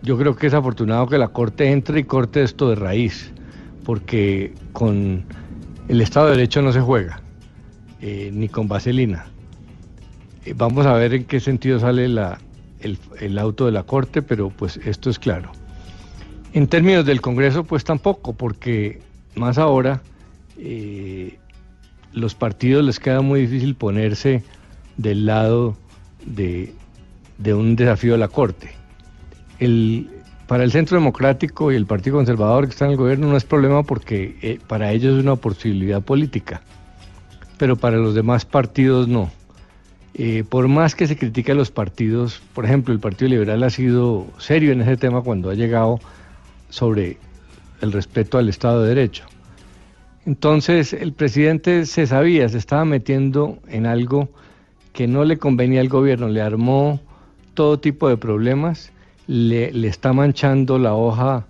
yo 0.02 0.18
creo 0.18 0.34
que 0.34 0.48
es 0.48 0.54
afortunado 0.54 1.06
que 1.06 1.18
la 1.18 1.28
Corte 1.28 1.70
entre 1.70 2.00
y 2.00 2.04
corte 2.04 2.42
esto 2.42 2.68
de 2.70 2.74
raíz, 2.74 3.32
porque 3.84 4.52
con 4.72 5.24
el 5.88 6.00
Estado 6.00 6.26
de 6.26 6.32
Derecho 6.32 6.62
no 6.62 6.72
se 6.72 6.80
juega, 6.80 7.20
eh, 8.00 8.30
ni 8.32 8.48
con 8.48 8.66
vaselina. 8.66 9.26
Eh, 10.44 10.54
vamos 10.56 10.86
a 10.86 10.94
ver 10.94 11.14
en 11.14 11.24
qué 11.24 11.38
sentido 11.38 11.78
sale 11.78 12.08
la- 12.08 12.38
el, 12.80 12.98
el 13.20 13.38
auto 13.38 13.66
de 13.66 13.72
la 13.72 13.84
Corte, 13.84 14.22
pero 14.22 14.50
pues 14.50 14.76
esto 14.78 15.08
es 15.10 15.18
claro. 15.20 15.52
En 16.52 16.66
términos 16.66 17.06
del 17.06 17.20
Congreso, 17.20 17.62
pues 17.62 17.84
tampoco, 17.84 18.32
porque 18.32 19.00
más 19.36 19.56
ahora 19.58 20.02
los 22.12 22.34
partidos 22.34 22.84
les 22.84 23.00
queda 23.00 23.20
muy 23.20 23.42
difícil 23.42 23.74
ponerse 23.74 24.42
del 24.96 25.26
lado 25.26 25.76
de, 26.24 26.72
de 27.38 27.54
un 27.54 27.76
desafío 27.76 28.12
de 28.12 28.18
la 28.18 28.28
Corte. 28.28 28.72
El, 29.58 30.08
para 30.46 30.64
el 30.64 30.72
Centro 30.72 30.98
Democrático 30.98 31.72
y 31.72 31.76
el 31.76 31.86
Partido 31.86 32.16
Conservador 32.16 32.64
que 32.64 32.70
está 32.70 32.84
en 32.84 32.92
el 32.92 32.96
gobierno 32.96 33.28
no 33.28 33.36
es 33.36 33.44
problema 33.44 33.82
porque 33.82 34.36
eh, 34.42 34.58
para 34.66 34.92
ellos 34.92 35.16
es 35.16 35.22
una 35.22 35.36
posibilidad 35.36 36.02
política, 36.02 36.62
pero 37.58 37.76
para 37.76 37.96
los 37.96 38.14
demás 38.14 38.44
partidos 38.44 39.08
no. 39.08 39.30
Eh, 40.14 40.44
por 40.46 40.68
más 40.68 40.94
que 40.94 41.06
se 41.06 41.16
critique 41.16 41.52
a 41.52 41.54
los 41.54 41.70
partidos, 41.70 42.42
por 42.54 42.66
ejemplo, 42.66 42.92
el 42.92 43.00
Partido 43.00 43.30
Liberal 43.30 43.62
ha 43.62 43.70
sido 43.70 44.26
serio 44.36 44.72
en 44.72 44.82
ese 44.82 44.98
tema 44.98 45.22
cuando 45.22 45.48
ha 45.48 45.54
llegado 45.54 46.00
sobre 46.68 47.16
el 47.80 47.92
respeto 47.92 48.36
al 48.36 48.48
Estado 48.50 48.82
de 48.82 48.88
Derecho. 48.88 49.24
Entonces, 50.24 50.92
el 50.92 51.12
presidente 51.12 51.84
se 51.86 52.06
sabía, 52.06 52.48
se 52.48 52.58
estaba 52.58 52.84
metiendo 52.84 53.58
en 53.68 53.86
algo 53.86 54.28
que 54.92 55.08
no 55.08 55.24
le 55.24 55.38
convenía 55.38 55.80
al 55.80 55.88
gobierno, 55.88 56.28
le 56.28 56.40
armó 56.40 57.00
todo 57.54 57.80
tipo 57.80 58.08
de 58.08 58.16
problemas, 58.16 58.92
le, 59.26 59.72
le 59.72 59.88
está 59.88 60.12
manchando 60.12 60.78
la 60.78 60.94
hoja 60.94 61.46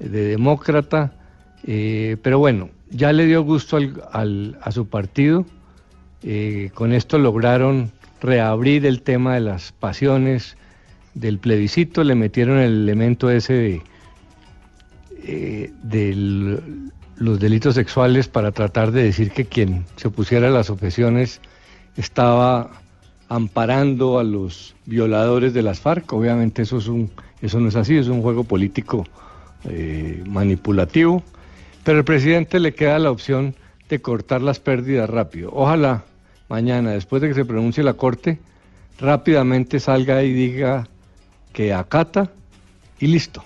de 0.00 0.24
demócrata, 0.24 1.12
eh, 1.66 2.16
pero 2.22 2.38
bueno, 2.38 2.70
ya 2.90 3.12
le 3.12 3.26
dio 3.26 3.42
gusto 3.42 3.76
al- 3.76 4.02
al- 4.12 4.58
a 4.62 4.72
su 4.72 4.88
partido, 4.88 5.46
eh, 6.22 6.70
con 6.74 6.92
esto 6.92 7.18
lograron 7.18 7.92
reabrir 8.20 8.86
el 8.86 9.02
tema 9.02 9.34
de 9.34 9.40
las 9.40 9.72
pasiones 9.72 10.56
del 11.14 11.38
plebiscito, 11.38 12.02
le 12.02 12.14
metieron 12.14 12.58
el 12.58 12.72
elemento 12.82 13.30
ese 13.30 13.52
de, 13.52 13.82
eh, 15.22 15.72
de 15.82 16.60
los 17.18 17.40
delitos 17.40 17.74
sexuales 17.74 18.28
para 18.28 18.52
tratar 18.52 18.92
de 18.92 19.02
decir 19.02 19.30
que 19.30 19.46
quien 19.46 19.84
se 19.96 20.08
opusiera 20.08 20.48
a 20.48 20.50
las 20.50 20.70
objeciones 20.70 21.40
estaba 21.96 22.70
amparando 23.28 24.18
a 24.18 24.24
los 24.24 24.74
violadores 24.84 25.54
de 25.54 25.62
las 25.62 25.80
FARC. 25.80 26.12
Obviamente 26.12 26.62
eso, 26.62 26.78
es 26.78 26.88
un, 26.88 27.10
eso 27.40 27.58
no 27.60 27.68
es 27.68 27.76
así, 27.76 27.96
es 27.96 28.08
un 28.08 28.22
juego 28.22 28.44
político 28.44 29.06
eh, 29.64 30.22
manipulativo. 30.26 31.22
Pero 31.84 31.98
al 31.98 32.04
presidente 32.04 32.60
le 32.60 32.74
queda 32.74 32.98
la 32.98 33.10
opción 33.10 33.54
de 33.88 34.00
cortar 34.00 34.42
las 34.42 34.60
pérdidas 34.60 35.08
rápido. 35.08 35.50
Ojalá 35.52 36.04
mañana, 36.48 36.90
después 36.90 37.22
de 37.22 37.28
que 37.28 37.34
se 37.34 37.44
pronuncie 37.44 37.82
la 37.82 37.94
Corte, 37.94 38.38
rápidamente 38.98 39.80
salga 39.80 40.22
y 40.22 40.32
diga 40.32 40.88
que 41.52 41.72
acata 41.72 42.30
y 42.98 43.06
listo. 43.06 43.42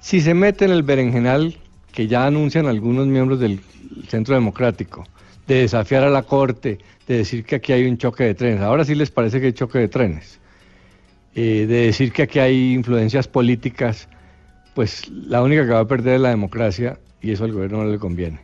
Si 0.00 0.20
se 0.20 0.34
mete 0.34 0.64
en 0.64 0.72
el 0.72 0.82
berenjenal 0.82 1.56
que 1.92 2.06
ya 2.08 2.26
anuncian 2.26 2.66
algunos 2.66 3.06
miembros 3.06 3.38
del 3.38 3.60
Centro 4.08 4.34
Democrático, 4.34 5.06
de 5.46 5.56
desafiar 5.56 6.04
a 6.04 6.10
la 6.10 6.22
Corte, 6.22 6.78
de 7.06 7.18
decir 7.18 7.44
que 7.44 7.56
aquí 7.56 7.72
hay 7.72 7.86
un 7.86 7.98
choque 7.98 8.24
de 8.24 8.34
trenes, 8.34 8.60
ahora 8.62 8.84
sí 8.84 8.94
les 8.94 9.10
parece 9.10 9.40
que 9.40 9.46
hay 9.46 9.52
choque 9.52 9.78
de 9.78 9.88
trenes, 9.88 10.38
eh, 11.34 11.66
de 11.68 11.86
decir 11.86 12.12
que 12.12 12.22
aquí 12.22 12.38
hay 12.38 12.72
influencias 12.74 13.28
políticas, 13.28 14.08
pues 14.74 15.08
la 15.10 15.42
única 15.42 15.64
que 15.66 15.72
va 15.72 15.80
a 15.80 15.86
perder 15.88 16.14
es 16.16 16.20
la 16.20 16.30
democracia 16.30 16.98
y 17.20 17.30
eso 17.32 17.44
al 17.44 17.52
gobierno 17.52 17.84
no 17.84 17.90
le 17.90 17.98
conviene. 17.98 18.40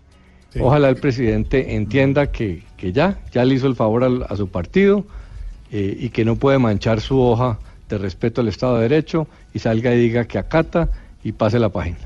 Ojalá 0.61 0.89
el 0.89 0.97
presidente 0.97 1.75
entienda 1.77 2.31
que, 2.33 2.63
que 2.77 2.93
ya, 2.93 3.19
ya 3.33 3.45
le 3.45 3.55
hizo 3.55 3.67
el 3.67 3.77
favor 3.77 4.03
al- 4.05 4.25
a, 4.29 4.35
su 4.37 4.49
partido 4.49 5.07
eh, 5.71 5.97
y 6.01 6.09
que 6.09 6.25
no 6.25 6.37
puede 6.37 6.59
manchar 6.59 7.01
su 7.01 7.21
hoja 7.21 7.59
de 7.89 7.99
respeto 7.99 8.41
al 8.41 8.49
Estado 8.49 8.77
de 8.77 8.83
Derecho 8.89 9.29
y 9.55 9.59
salga 9.59 9.95
y 9.95 9.99
diga 9.99 10.25
que 10.25 10.39
acata 10.39 10.89
y 11.23 11.33
pase 11.33 11.59
la 11.59 11.69
página. 11.69 11.99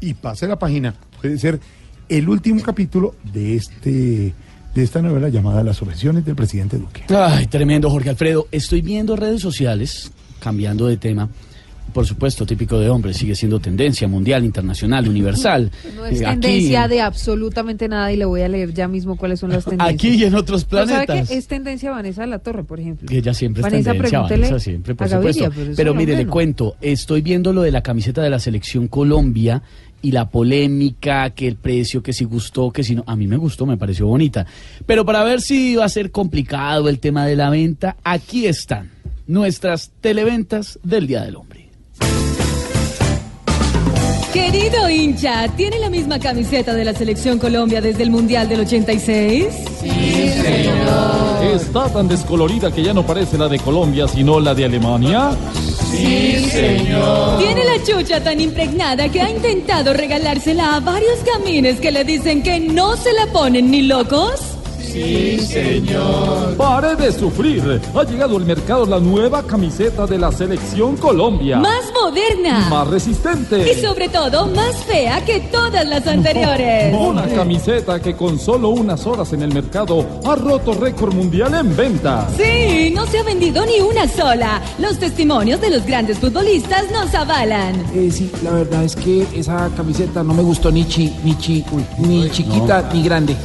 Y 0.00 0.14
pase 0.14 0.46
la 0.46 0.58
página. 0.58 0.94
Puede 1.20 1.38
ser 1.38 1.60
el 2.08 2.28
último 2.28 2.62
capítulo 2.62 3.14
de 3.32 3.56
este 3.56 4.34
de 4.74 4.82
esta 4.84 5.02
novela 5.02 5.28
llamada 5.28 5.64
Las 5.64 5.82
objeciones 5.82 6.24
del 6.24 6.36
presidente 6.36 6.78
Duque. 6.78 7.02
Ay, 7.08 7.46
tremendo, 7.46 7.90
Jorge 7.90 8.10
Alfredo. 8.10 8.46
Estoy 8.52 8.82
viendo 8.82 9.16
redes 9.16 9.40
sociales, 9.40 10.12
cambiando 10.40 10.86
de 10.86 10.96
tema. 10.96 11.28
Por 11.92 12.06
supuesto, 12.06 12.46
típico 12.46 12.78
de 12.78 12.88
hombre, 12.88 13.12
sigue 13.14 13.34
siendo 13.34 13.60
tendencia 13.60 14.08
mundial, 14.08 14.44
internacional, 14.44 15.08
universal. 15.08 15.70
No 15.96 16.06
es 16.06 16.20
Eh, 16.20 16.26
aquí- 16.26 16.40
tendencia 16.40 16.88
de 16.88 17.00
absolutamente 17.00 17.88
nada 17.88 18.12
y 18.12 18.16
le 18.16 18.24
voy 18.24 18.42
a 18.42 18.48
leer 18.48 18.72
ya 18.72 18.88
mismo 18.88 19.16
cuáles 19.16 19.40
son 19.40 19.50
las 19.50 19.64
tendencias. 19.66 19.94
Aquí 19.94 20.08
y 20.14 20.24
en 20.24 20.34
otros 20.34 20.66
¿No 20.70 20.78
sabe 20.86 21.06
planetas. 21.06 21.28
que 21.28 21.34
es 21.36 21.46
tendencia 21.46 21.90
Vanessa 21.90 22.22
de 22.22 22.26
la 22.28 22.38
Torre, 22.38 22.64
por 22.64 22.80
ejemplo? 22.80 23.08
Que 23.08 23.18
ella 23.18 23.34
siempre 23.34 23.60
es 23.60 23.64
Vanessa, 23.64 23.92
tendencia, 23.92 24.10
pregúntele 24.18 24.42
Vanessa 24.46 24.64
siempre, 24.64 24.94
por 24.94 25.08
Gaviria, 25.08 25.46
supuesto. 25.46 25.72
pero 25.76 25.94
mire, 25.94 26.16
le 26.16 26.26
cuento, 26.26 26.76
estoy 26.80 27.20
viendo 27.22 27.52
lo 27.52 27.62
de 27.62 27.70
la 27.70 27.82
camiseta 27.82 28.22
de 28.22 28.30
la 28.30 28.38
selección 28.38 28.88
Colombia 28.88 29.62
y 30.02 30.12
la 30.12 30.30
polémica, 30.30 31.28
que 31.30 31.46
el 31.46 31.56
precio, 31.56 32.02
que 32.02 32.12
si 32.14 32.24
gustó, 32.24 32.70
que 32.70 32.82
si 32.82 32.94
no. 32.94 33.04
A 33.06 33.16
mí 33.16 33.26
me 33.26 33.36
gustó, 33.36 33.66
me 33.66 33.76
pareció 33.76 34.06
bonita. 34.06 34.46
Pero 34.86 35.04
para 35.04 35.22
ver 35.24 35.42
si 35.42 35.76
va 35.76 35.84
a 35.84 35.88
ser 35.90 36.10
complicado 36.10 36.88
el 36.88 36.98
tema 37.00 37.26
de 37.26 37.36
la 37.36 37.50
venta, 37.50 37.96
aquí 38.02 38.46
están 38.46 38.90
nuestras 39.26 39.90
televentas 40.00 40.78
del 40.82 41.06
Día 41.06 41.22
del 41.22 41.36
Hombre. 41.36 41.49
Querido 44.32 44.88
hincha, 44.88 45.48
¿tiene 45.56 45.78
la 45.78 45.90
misma 45.90 46.18
camiseta 46.18 46.72
de 46.74 46.84
la 46.84 46.92
Selección 46.92 47.38
Colombia 47.38 47.80
desde 47.80 48.02
el 48.02 48.10
Mundial 48.10 48.48
del 48.48 48.60
86? 48.60 49.46
Sí, 49.80 49.90
¿Está 51.54 51.88
tan 51.92 52.06
descolorida 52.06 52.70
que 52.70 52.82
ya 52.82 52.92
no 52.92 53.04
parece 53.04 53.36
la 53.38 53.48
de 53.48 53.58
Colombia, 53.58 54.06
sino 54.06 54.38
la 54.38 54.54
de 54.54 54.66
Alemania? 54.66 55.30
Sí, 55.90 56.48
señor. 56.50 57.38
¿Tiene 57.38 57.64
la 57.64 57.82
chucha 57.84 58.22
tan 58.22 58.40
impregnada 58.40 59.08
que 59.08 59.20
ha 59.20 59.30
intentado 59.30 59.92
regalársela 59.92 60.76
a 60.76 60.80
varios 60.80 61.18
camines 61.20 61.80
que 61.80 61.90
le 61.90 62.04
dicen 62.04 62.42
que 62.42 62.60
no 62.60 62.96
se 62.96 63.12
la 63.12 63.26
ponen 63.32 63.70
ni 63.70 63.82
locos? 63.82 64.59
Sí, 64.82 65.38
señor. 65.40 66.56
Pare 66.56 66.96
de 66.96 67.12
sufrir. 67.12 67.80
Ha 67.94 68.04
llegado 68.04 68.36
al 68.36 68.44
mercado 68.44 68.86
la 68.86 68.98
nueva 68.98 69.42
camiseta 69.42 70.06
de 70.06 70.18
la 70.18 70.32
Selección 70.32 70.96
Colombia. 70.96 71.58
Más 71.58 71.92
moderna. 71.92 72.68
Más 72.68 72.88
resistente. 72.88 73.70
Y 73.70 73.80
sobre 73.80 74.08
todo, 74.08 74.46
más 74.46 74.76
fea 74.84 75.24
que 75.24 75.40
todas 75.52 75.86
las 75.86 76.06
anteriores. 76.06 76.94
Una 76.98 77.26
camiseta 77.28 78.00
que 78.00 78.16
con 78.16 78.38
solo 78.38 78.70
unas 78.70 79.06
horas 79.06 79.32
en 79.32 79.42
el 79.42 79.52
mercado 79.52 80.04
ha 80.24 80.34
roto 80.34 80.74
récord 80.74 81.14
mundial 81.14 81.54
en 81.54 81.76
venta. 81.76 82.28
Sí, 82.36 82.92
no 82.94 83.06
se 83.06 83.18
ha 83.18 83.22
vendido 83.22 83.64
ni 83.66 83.80
una 83.80 84.08
sola. 84.08 84.60
Los 84.78 84.98
testimonios 84.98 85.60
de 85.60 85.70
los 85.70 85.84
grandes 85.86 86.18
futbolistas 86.18 86.90
nos 86.90 87.14
avalan. 87.14 87.84
Eh, 87.94 88.10
sí, 88.12 88.30
la 88.42 88.52
verdad 88.52 88.84
es 88.84 88.96
que 88.96 89.26
esa 89.34 89.68
camiseta 89.76 90.22
no 90.22 90.34
me 90.34 90.42
gustó 90.42 90.70
ni 90.70 90.84
chi, 90.86 91.14
ni 91.24 91.36
chi, 91.36 91.64
ni 91.98 92.28
chiquita 92.30 92.88
ni 92.92 93.02
grande. 93.02 93.36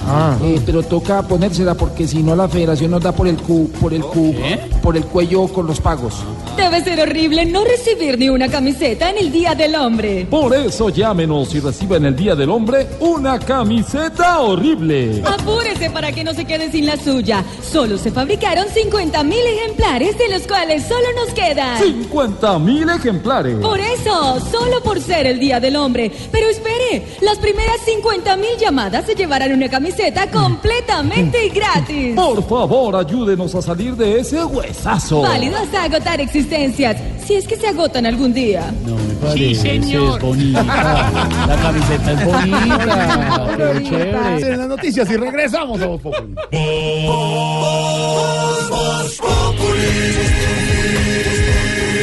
Eh, 0.44 0.62
pero 0.66 0.84
toca 0.84 1.22
ponérsela 1.36 1.74
porque 1.76 2.08
si 2.08 2.24
no 2.24 2.34
la 2.34 2.48
federación 2.48 2.92
nos 2.92 3.04
da 3.04 3.12
por 3.12 3.28
el 3.28 3.36
cu, 3.36 3.70
por 3.82 3.94
el 3.94 4.02
cu, 4.02 4.34
por 4.82 4.96
el 4.96 5.04
cuello 5.04 5.50
con 5.50 5.68
los 5.68 5.82
pagos. 5.82 6.24
Debe 6.56 6.82
ser 6.82 7.02
horrible 7.02 7.46
no 7.46 7.66
recibir 7.66 8.18
ni 8.18 8.30
una 8.30 8.48
camiseta 8.48 9.10
en 9.10 9.18
el 9.18 9.34
Día 9.34 9.54
del 9.54 9.76
Hombre. 9.76 10.26
Por 10.30 10.56
eso 10.56 10.88
llámenos 10.88 11.54
y 11.54 11.60
reciba 11.60 11.98
en 11.98 12.06
el 12.06 12.16
Día 12.16 12.36
del 12.36 12.50
Hombre 12.50 12.88
una 13.02 13.38
camiseta 13.38 14.40
horrible. 14.40 15.22
Apúrese 15.26 15.90
para 15.90 16.14
que 16.14 16.24
no 16.24 16.34
se 16.34 16.46
quede 16.46 16.72
sin 16.72 16.86
la 16.86 16.96
suya. 16.96 17.44
Solo 17.62 17.98
se 17.98 18.12
fabricaron 18.12 18.68
50 18.74 19.22
mil 19.24 19.46
ejemplares, 19.46 20.18
de 20.18 20.30
los 20.30 20.48
cuales 20.48 20.86
solo 20.88 21.08
nos 21.18 21.34
quedan. 21.34 21.84
50 21.84 22.60
mil 22.60 22.90
ejemplares. 22.90 23.58
Por 23.58 23.82
eso, 23.82 24.40
solo 24.50 24.82
por 24.82 25.02
ser 25.02 25.28
el 25.28 25.38
Día 25.38 25.60
del 25.60 25.76
Hombre. 25.76 26.10
Pero 26.32 26.48
espere, 26.48 27.06
las 27.20 27.38
primeras 27.40 27.82
50 27.84 28.38
mil 28.38 28.56
llamadas 28.58 29.06
se 29.06 29.16
llevarán 29.16 29.52
una 29.52 29.68
camiseta 29.68 30.32
completamente 30.32 31.15
gratis. 31.54 32.16
Por 32.16 32.48
favor, 32.48 32.96
ayúdenos 32.96 33.54
a 33.56 33.62
salir 33.62 33.96
de 33.96 34.20
ese 34.20 34.44
huesazo. 34.44 35.22
Válido 35.22 35.58
hasta 35.58 35.84
agotar 35.84 36.20
existencias, 36.22 36.98
si 37.26 37.36
es 37.36 37.48
que 37.48 37.56
se 37.56 37.68
agotan 37.68 38.06
algún 38.06 38.34
día. 38.34 38.74
No 38.86 38.96
me 38.96 39.14
parece, 39.16 39.76
es 39.78 40.22
bonita. 40.22 40.64
La 40.64 41.56
camiseta 41.62 42.12
es 42.12 42.26
bonita. 42.26 43.56
Qué 43.58 43.84
chévere. 43.84 44.52
En 44.52 44.58
las 44.58 44.68
noticias 44.68 45.10
y 45.10 45.18
regresamos 45.18 45.82
a 45.82 45.86
Voz 45.88 46.02
Populi. 46.02 46.36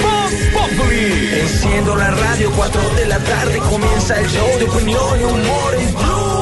Voz 0.02 0.32
Populi. 0.52 1.30
Enciendo 1.40 1.96
la 1.96 2.10
radio, 2.10 2.50
4 2.56 2.80
de 2.96 3.06
la 3.06 3.18
tarde 3.18 3.58
comienza 3.58 4.20
el 4.20 4.26
show 4.28 4.58
de 4.58 4.64
opinión 4.64 5.20
y 5.20 5.24
humor 5.24 5.74
en 5.78 5.94
Blue. 5.94 6.32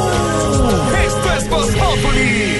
Esto 1.06 1.32
es 1.34 1.48
Voz 1.48 1.66
Populi 1.66 2.59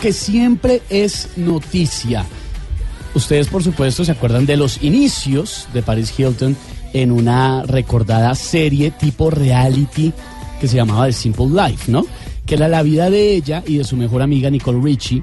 Que 0.00 0.12
siempre 0.12 0.82
es 0.88 1.30
noticia. 1.36 2.24
Ustedes, 3.14 3.48
por 3.48 3.62
supuesto, 3.62 4.04
se 4.04 4.12
acuerdan 4.12 4.46
de 4.46 4.56
los 4.56 4.82
inicios 4.82 5.68
de 5.72 5.82
Paris 5.82 6.12
Hilton 6.18 6.56
en 6.92 7.12
una 7.12 7.62
recordada 7.64 8.34
serie 8.34 8.90
tipo 8.92 9.30
reality 9.30 10.12
que 10.60 10.68
se 10.68 10.76
llamaba 10.76 11.06
The 11.06 11.12
Simple 11.12 11.48
Life, 11.48 11.90
¿no? 11.90 12.06
Que 12.46 12.54
era 12.54 12.68
la 12.68 12.82
vida 12.82 13.10
de 13.10 13.34
ella 13.34 13.62
y 13.66 13.78
de 13.78 13.84
su 13.84 13.96
mejor 13.96 14.22
amiga 14.22 14.50
Nicole 14.50 14.80
Richie 14.82 15.22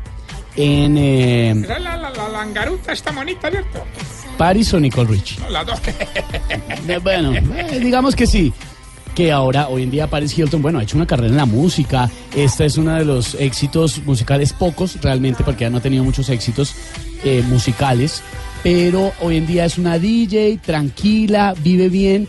en 0.56 0.98
eh, 0.98 1.52
Era 1.52 1.80
la, 1.80 1.98
la, 1.98 2.12
la 2.12 2.30
langaruta 2.30 2.92
esta 2.92 3.12
monita, 3.12 3.50
¿cierto? 3.50 3.84
Paris 4.38 4.74
o 4.74 4.80
Nicole 4.80 5.10
Richie. 5.10 5.40
No, 5.42 5.50
las 5.50 5.66
dos. 5.66 5.80
Bueno, 7.04 7.34
eh, 7.34 7.80
digamos 7.82 8.16
que 8.16 8.26
sí. 8.26 8.54
Que 9.18 9.32
ahora, 9.32 9.70
hoy 9.70 9.82
en 9.82 9.90
día, 9.90 10.06
Paris 10.06 10.38
Hilton, 10.38 10.62
bueno, 10.62 10.78
ha 10.78 10.84
hecho 10.84 10.96
una 10.96 11.08
carrera 11.08 11.30
en 11.30 11.38
la 11.38 11.48
música. 11.48 12.08
Esta 12.36 12.66
es 12.66 12.78
uno 12.78 12.94
de 12.94 13.04
los 13.04 13.34
éxitos 13.34 14.06
musicales, 14.06 14.54
pocos 14.54 15.02
realmente, 15.02 15.44
porque 15.44 15.64
ya 15.64 15.72
no 15.72 15.80
ha 15.80 15.82
tenido 15.82 16.04
muchos 16.04 16.30
éxitos 16.30 16.76
eh, 17.24 17.44
musicales. 17.50 18.22
Pero 18.62 19.12
hoy 19.22 19.38
en 19.38 19.48
día 19.48 19.66
es 19.66 19.80
una 19.80 19.98
DJ, 19.98 20.60
tranquila, 20.64 21.56
vive 21.64 21.90
bien. 21.90 22.28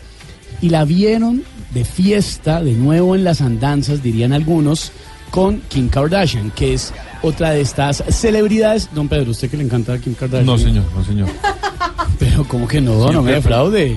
Y 0.63 0.69
la 0.69 0.83
vieron 0.83 1.43
de 1.75 1.85
fiesta, 1.85 2.63
de 2.63 2.73
nuevo 2.73 3.13
en 3.13 3.23
las 3.23 3.41
andanzas, 3.41 4.01
dirían 4.01 4.33
algunos, 4.33 4.91
con 5.29 5.61
Kim 5.69 5.89
Kardashian, 5.89 6.49
que 6.49 6.73
es 6.73 6.91
otra 7.21 7.51
de 7.51 7.61
estas 7.61 8.03
celebridades. 8.09 8.89
Don 8.95 9.07
Pedro, 9.07 9.29
¿usted 9.29 9.51
que 9.51 9.57
le 9.57 9.63
encanta 9.63 9.93
a 9.93 9.99
Kim 9.99 10.15
Kardashian? 10.15 10.47
No, 10.47 10.57
señor, 10.57 10.85
no, 10.95 11.05
señor. 11.05 11.29
Pero, 12.17 12.43
¿cómo 12.45 12.67
que 12.67 12.81
no? 12.81 13.11
no 13.11 13.21
me 13.21 13.33
defraude. 13.33 13.95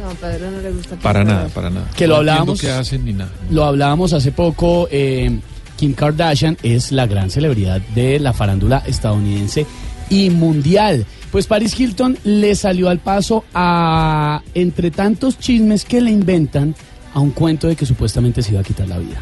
No, 0.00 0.08
Pedro 0.14 0.50
no 0.50 0.60
le 0.60 0.70
gusta. 0.72 0.96
Para 0.96 1.24
nada, 1.24 1.48
para 1.48 1.70
nada. 1.70 1.88
Que 1.96 2.06
lo 2.06 2.16
hablábamos. 2.16 2.60
qué 2.60 2.70
hacen 2.70 3.04
ni 3.04 3.12
nada. 3.12 3.30
Lo 3.50 3.64
hablábamos 3.64 4.12
hace 4.12 4.32
poco. 4.32 4.88
eh, 4.90 5.38
Kim 5.76 5.94
Kardashian 5.94 6.58
es 6.62 6.92
la 6.92 7.06
gran 7.06 7.30
celebridad 7.30 7.80
de 7.94 8.18
la 8.20 8.32
farándula 8.34 8.82
estadounidense 8.86 9.64
y 10.10 10.28
mundial. 10.28 11.06
Pues 11.32 11.46
Paris 11.46 11.78
Hilton 11.78 12.18
le 12.24 12.54
salió 12.54 12.88
al 12.90 12.98
paso 12.98 13.44
a, 13.54 14.42
entre 14.52 14.90
tantos 14.90 15.38
chismes 15.38 15.84
que 15.86 16.00
le 16.02 16.10
inventan, 16.10 16.74
a 17.14 17.20
un 17.20 17.30
cuento 17.30 17.66
de 17.66 17.76
que 17.76 17.86
supuestamente 17.86 18.42
se 18.42 18.52
iba 18.52 18.60
a 18.60 18.64
quitar 18.64 18.88
la 18.88 18.98
vida. 18.98 19.18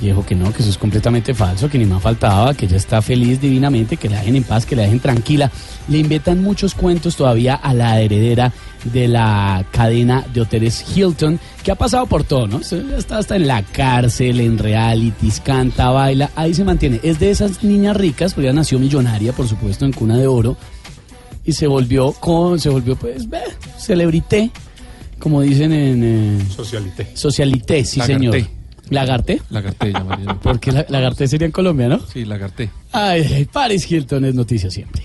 Y 0.00 0.08
dijo 0.08 0.26
que 0.26 0.34
no, 0.34 0.52
que 0.52 0.60
eso 0.60 0.68
es 0.68 0.76
completamente 0.76 1.32
falso, 1.32 1.70
que 1.70 1.78
ni 1.78 1.86
más 1.86 2.02
faltaba, 2.02 2.52
que 2.52 2.66
ella 2.66 2.76
está 2.76 3.00
feliz 3.00 3.40
divinamente, 3.40 3.96
que 3.96 4.10
la 4.10 4.18
dejen 4.18 4.36
en 4.36 4.44
paz, 4.44 4.66
que 4.66 4.76
la 4.76 4.82
dejen 4.82 5.00
tranquila. 5.00 5.50
Le 5.88 5.96
inventan 5.98 6.42
muchos 6.42 6.74
cuentos 6.74 7.16
todavía 7.16 7.54
a 7.54 7.72
la 7.72 7.98
heredera 7.98 8.52
de 8.84 9.08
la 9.08 9.64
cadena 9.70 10.22
de 10.34 10.42
hoteles 10.42 10.84
Hilton, 10.94 11.40
que 11.64 11.70
ha 11.70 11.76
pasado 11.76 12.04
por 12.06 12.24
todo, 12.24 12.46
¿no? 12.46 12.60
Está 12.60 13.16
hasta 13.16 13.36
en 13.36 13.46
la 13.46 13.62
cárcel, 13.62 14.40
en 14.40 14.58
realities, 14.58 15.40
canta, 15.40 15.88
baila, 15.88 16.30
ahí 16.36 16.52
se 16.52 16.64
mantiene. 16.64 17.00
Es 17.02 17.18
de 17.18 17.30
esas 17.30 17.64
niñas 17.64 17.96
ricas, 17.96 18.34
porque 18.34 18.48
ella 18.48 18.54
nació 18.56 18.78
millonaria, 18.78 19.32
por 19.32 19.48
supuesto, 19.48 19.86
en 19.86 19.92
cuna 19.92 20.18
de 20.18 20.26
oro, 20.26 20.58
y 21.42 21.52
se 21.52 21.66
volvió 21.66 22.12
con, 22.12 22.60
se 22.60 22.68
volvió 22.68 22.96
pues, 22.96 23.30
ve, 23.30 23.40
celebrité, 23.78 24.50
como 25.18 25.40
dicen 25.40 25.72
en... 25.72 26.04
eh, 26.04 26.44
Socialité. 26.54 27.08
Socialité, 27.14 27.84
sí 27.84 28.00
Lagarté. 28.00 28.14
señor. 28.18 28.55
¿Lagarté? 28.90 29.40
Lagarté 29.50 29.92
llamarían. 29.92 30.38
Porque 30.42 30.72
la, 30.72 30.86
Lagarté 30.88 31.28
sería 31.28 31.46
en 31.46 31.52
Colombia, 31.52 31.88
¿no? 31.88 32.00
Sí, 32.00 32.24
Lagarté. 32.24 32.70
Ay, 32.92 33.22
ay, 33.34 33.44
Paris 33.46 33.90
Hilton 33.90 34.24
es 34.24 34.34
noticia 34.34 34.70
siempre. 34.70 35.02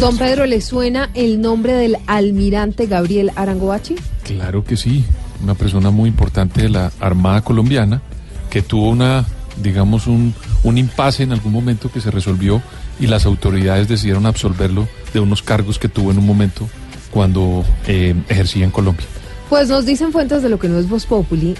Don 0.00 0.16
Pedro, 0.16 0.46
¿le 0.46 0.60
suena 0.60 1.10
el 1.14 1.40
nombre 1.40 1.72
del 1.72 1.96
almirante 2.06 2.86
Gabriel 2.86 3.32
Arangobachi? 3.34 3.96
Claro 4.22 4.62
que 4.62 4.76
sí, 4.76 5.04
una 5.42 5.56
persona 5.56 5.90
muy 5.90 6.08
importante 6.08 6.62
de 6.62 6.68
la 6.68 6.92
Armada 7.00 7.42
colombiana 7.42 8.00
que 8.48 8.62
tuvo 8.62 8.90
una, 8.90 9.26
digamos, 9.60 10.06
un, 10.06 10.34
un 10.62 10.78
impasse 10.78 11.24
en 11.24 11.32
algún 11.32 11.52
momento 11.52 11.90
que 11.90 12.00
se 12.00 12.12
resolvió 12.12 12.62
y 13.00 13.08
las 13.08 13.26
autoridades 13.26 13.88
decidieron 13.88 14.26
absolverlo 14.26 14.86
de 15.12 15.18
unos 15.18 15.42
cargos 15.42 15.80
que 15.80 15.88
tuvo 15.88 16.12
en 16.12 16.18
un 16.18 16.26
momento 16.26 16.68
cuando 17.10 17.64
eh, 17.88 18.14
ejercía 18.28 18.64
en 18.64 18.70
Colombia. 18.70 19.06
Pues 19.48 19.68
nos 19.68 19.84
dicen 19.84 20.12
fuentes 20.12 20.44
de 20.44 20.48
lo 20.48 20.60
que 20.60 20.68
no 20.68 20.78
es 20.78 20.88
Voz 20.88 21.06
Populi 21.06 21.56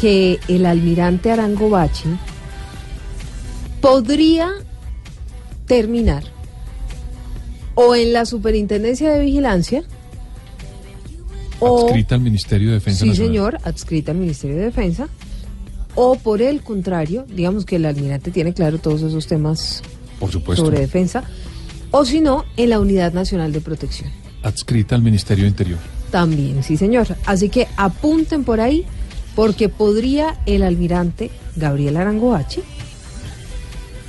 que 0.00 0.40
el 0.48 0.64
almirante 0.64 1.30
Arangobachi 1.30 2.08
podría 3.82 4.48
terminar 5.66 6.31
o 7.74 7.94
en 7.94 8.12
la 8.12 8.24
Superintendencia 8.26 9.10
de 9.12 9.20
Vigilancia 9.20 9.82
o 11.58 11.84
Adscrita 11.86 12.14
al 12.16 12.20
Ministerio 12.20 12.68
de 12.68 12.74
Defensa 12.74 13.00
sí 13.04 13.08
Nacional. 13.08 13.28
señor, 13.28 13.58
adscrita 13.64 14.12
al 14.12 14.18
Ministerio 14.18 14.56
de 14.56 14.62
Defensa 14.64 15.08
o 15.94 16.16
por 16.16 16.42
el 16.42 16.62
contrario, 16.62 17.24
digamos 17.28 17.64
que 17.64 17.76
el 17.76 17.84
almirante 17.86 18.30
tiene 18.30 18.52
claro 18.54 18.78
todos 18.78 19.02
esos 19.02 19.26
temas 19.26 19.82
Por 20.18 20.30
supuesto. 20.32 20.64
sobre 20.64 20.80
defensa 20.80 21.22
o 21.90 22.04
si 22.06 22.20
no, 22.22 22.44
en 22.56 22.70
la 22.70 22.80
Unidad 22.80 23.12
Nacional 23.12 23.52
de 23.52 23.60
Protección. 23.60 24.10
Adscrita 24.42 24.94
al 24.94 25.02
Ministerio 25.02 25.44
de 25.44 25.50
Interior. 25.50 25.78
También, 26.10 26.62
sí, 26.62 26.78
señor. 26.78 27.06
Así 27.26 27.50
que 27.50 27.68
apunten 27.76 28.44
por 28.44 28.60
ahí, 28.60 28.86
porque 29.36 29.68
podría 29.68 30.38
el 30.46 30.62
almirante 30.62 31.30
Gabriel 31.54 31.98
Arangoachi 31.98 32.62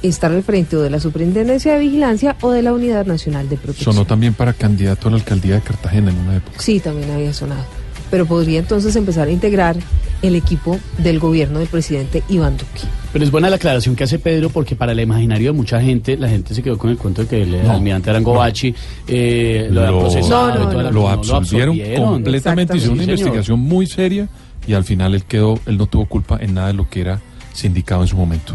estar 0.04 0.32
al 0.32 0.44
frente 0.44 0.76
o 0.78 0.82
de 0.82 0.90
la 0.90 1.00
Superintendencia 1.00 1.74
de 1.74 1.80
Vigilancia 1.80 2.36
o 2.42 2.52
de 2.52 2.62
la 2.62 2.74
Unidad 2.74 3.06
Nacional 3.06 3.50
de 3.50 3.58
Protección. 3.58 3.94
Sonó 3.96 4.06
también 4.06 4.34
para 4.34 4.54
candidato 4.54 5.08
a 5.08 5.12
la 5.12 5.18
alcaldía 5.18 5.56
de 5.56 5.62
Cartagena 5.62 6.12
en 6.12 6.18
una 6.18 6.36
época. 6.38 6.60
Sí, 6.60 6.80
también 6.80 7.10
había 7.12 7.34
sonado. 7.34 7.64
Pero 8.12 8.26
podría 8.28 8.60
entonces 8.60 8.96
empezar 8.96 9.28
a 9.28 9.32
integrar 9.32 9.76
el 10.22 10.36
equipo 10.36 10.78
del 11.00 11.20
gobierno 11.20 11.60
del 11.60 11.68
presidente 11.68 12.22
Iván 12.30 12.58
Duque. 12.58 12.82
Pero 13.12 13.26
es 13.26 13.32
buena 13.32 13.50
la 13.50 13.56
aclaración 13.58 13.96
que 13.96 14.04
hace 14.04 14.20
Pedro 14.20 14.50
porque 14.50 14.76
para 14.76 14.92
el 14.92 15.00
imaginario 15.00 15.52
de 15.52 15.58
mucha 15.58 15.82
gente, 15.82 16.16
la 16.18 16.30
gente 16.30 16.54
se 16.54 16.62
quedó 16.64 16.78
con 16.78 16.92
el 16.92 16.98
cuento 16.98 17.24
de 17.24 17.28
que 17.28 17.42
el 17.42 17.70
almirante 17.70 18.10
Arangobachi 18.12 18.74
eh, 19.08 19.68
lo, 19.72 19.82
habían 19.86 20.00
procesado 20.00 20.48
la- 20.74 20.84
lo 20.84 20.92
no, 20.92 21.10
absolvieron 21.10 21.78
completamente, 21.98 22.78
hicieron 22.78 22.94
una 22.98 23.04
Sí, 23.04 23.06
señor. 23.08 23.20
investigación 23.20 23.60
muy 23.60 23.88
seria 23.88 24.30
y 24.68 24.74
al 24.74 24.84
final 24.86 25.14
él 25.16 25.24
quedó, 25.24 25.60
él 25.66 25.78
no 25.78 25.88
tuvo 25.88 26.06
culpa 26.06 26.38
en 26.40 26.54
nada 26.54 26.68
de 26.68 26.74
lo 26.74 26.90
que 26.90 27.02
era 27.02 27.20
sindicado 27.52 28.02
en 28.04 28.08
su 28.08 28.16
momento. 28.16 28.54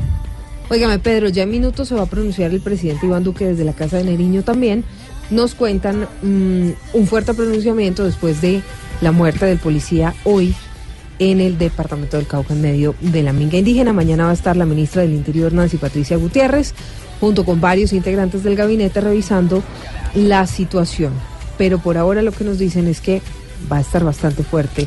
Óigame, 0.70 0.98
Pedro, 0.98 1.30
ya 1.30 1.44
en 1.44 1.50
minutos 1.50 1.88
se 1.88 1.94
va 1.94 2.02
a 2.02 2.06
pronunciar 2.06 2.50
el 2.50 2.60
presidente 2.60 3.06
Iván 3.06 3.24
Duque 3.24 3.46
desde 3.46 3.64
la 3.64 3.72
Casa 3.72 3.96
de 3.96 4.04
Neriño 4.04 4.42
también. 4.42 4.84
Nos 5.30 5.54
cuentan 5.54 6.06
mm, 6.22 6.70
un 6.92 7.06
fuerte 7.06 7.32
pronunciamiento 7.32 8.04
después 8.04 8.42
de 8.42 8.62
la 9.00 9.10
muerte 9.10 9.46
del 9.46 9.58
policía 9.58 10.14
hoy 10.24 10.54
en 11.18 11.40
el 11.40 11.56
departamento 11.56 12.18
del 12.18 12.26
Cauca 12.26 12.52
en 12.52 12.60
medio 12.60 12.94
de 13.00 13.22
la 13.22 13.32
minga 13.32 13.56
indígena. 13.56 13.94
Mañana 13.94 14.24
va 14.24 14.30
a 14.30 14.34
estar 14.34 14.58
la 14.58 14.66
ministra 14.66 15.00
del 15.00 15.14
Interior, 15.14 15.54
Nancy 15.54 15.78
Patricia 15.78 16.18
Gutiérrez, 16.18 16.74
junto 17.18 17.46
con 17.46 17.62
varios 17.62 17.94
integrantes 17.94 18.44
del 18.44 18.54
gabinete 18.54 19.00
revisando 19.00 19.62
la 20.14 20.46
situación. 20.46 21.14
Pero 21.56 21.78
por 21.78 21.96
ahora 21.96 22.20
lo 22.20 22.32
que 22.32 22.44
nos 22.44 22.58
dicen 22.58 22.88
es 22.88 23.00
que 23.00 23.22
va 23.72 23.78
a 23.78 23.80
estar 23.80 24.04
bastante 24.04 24.44
fuerte 24.44 24.86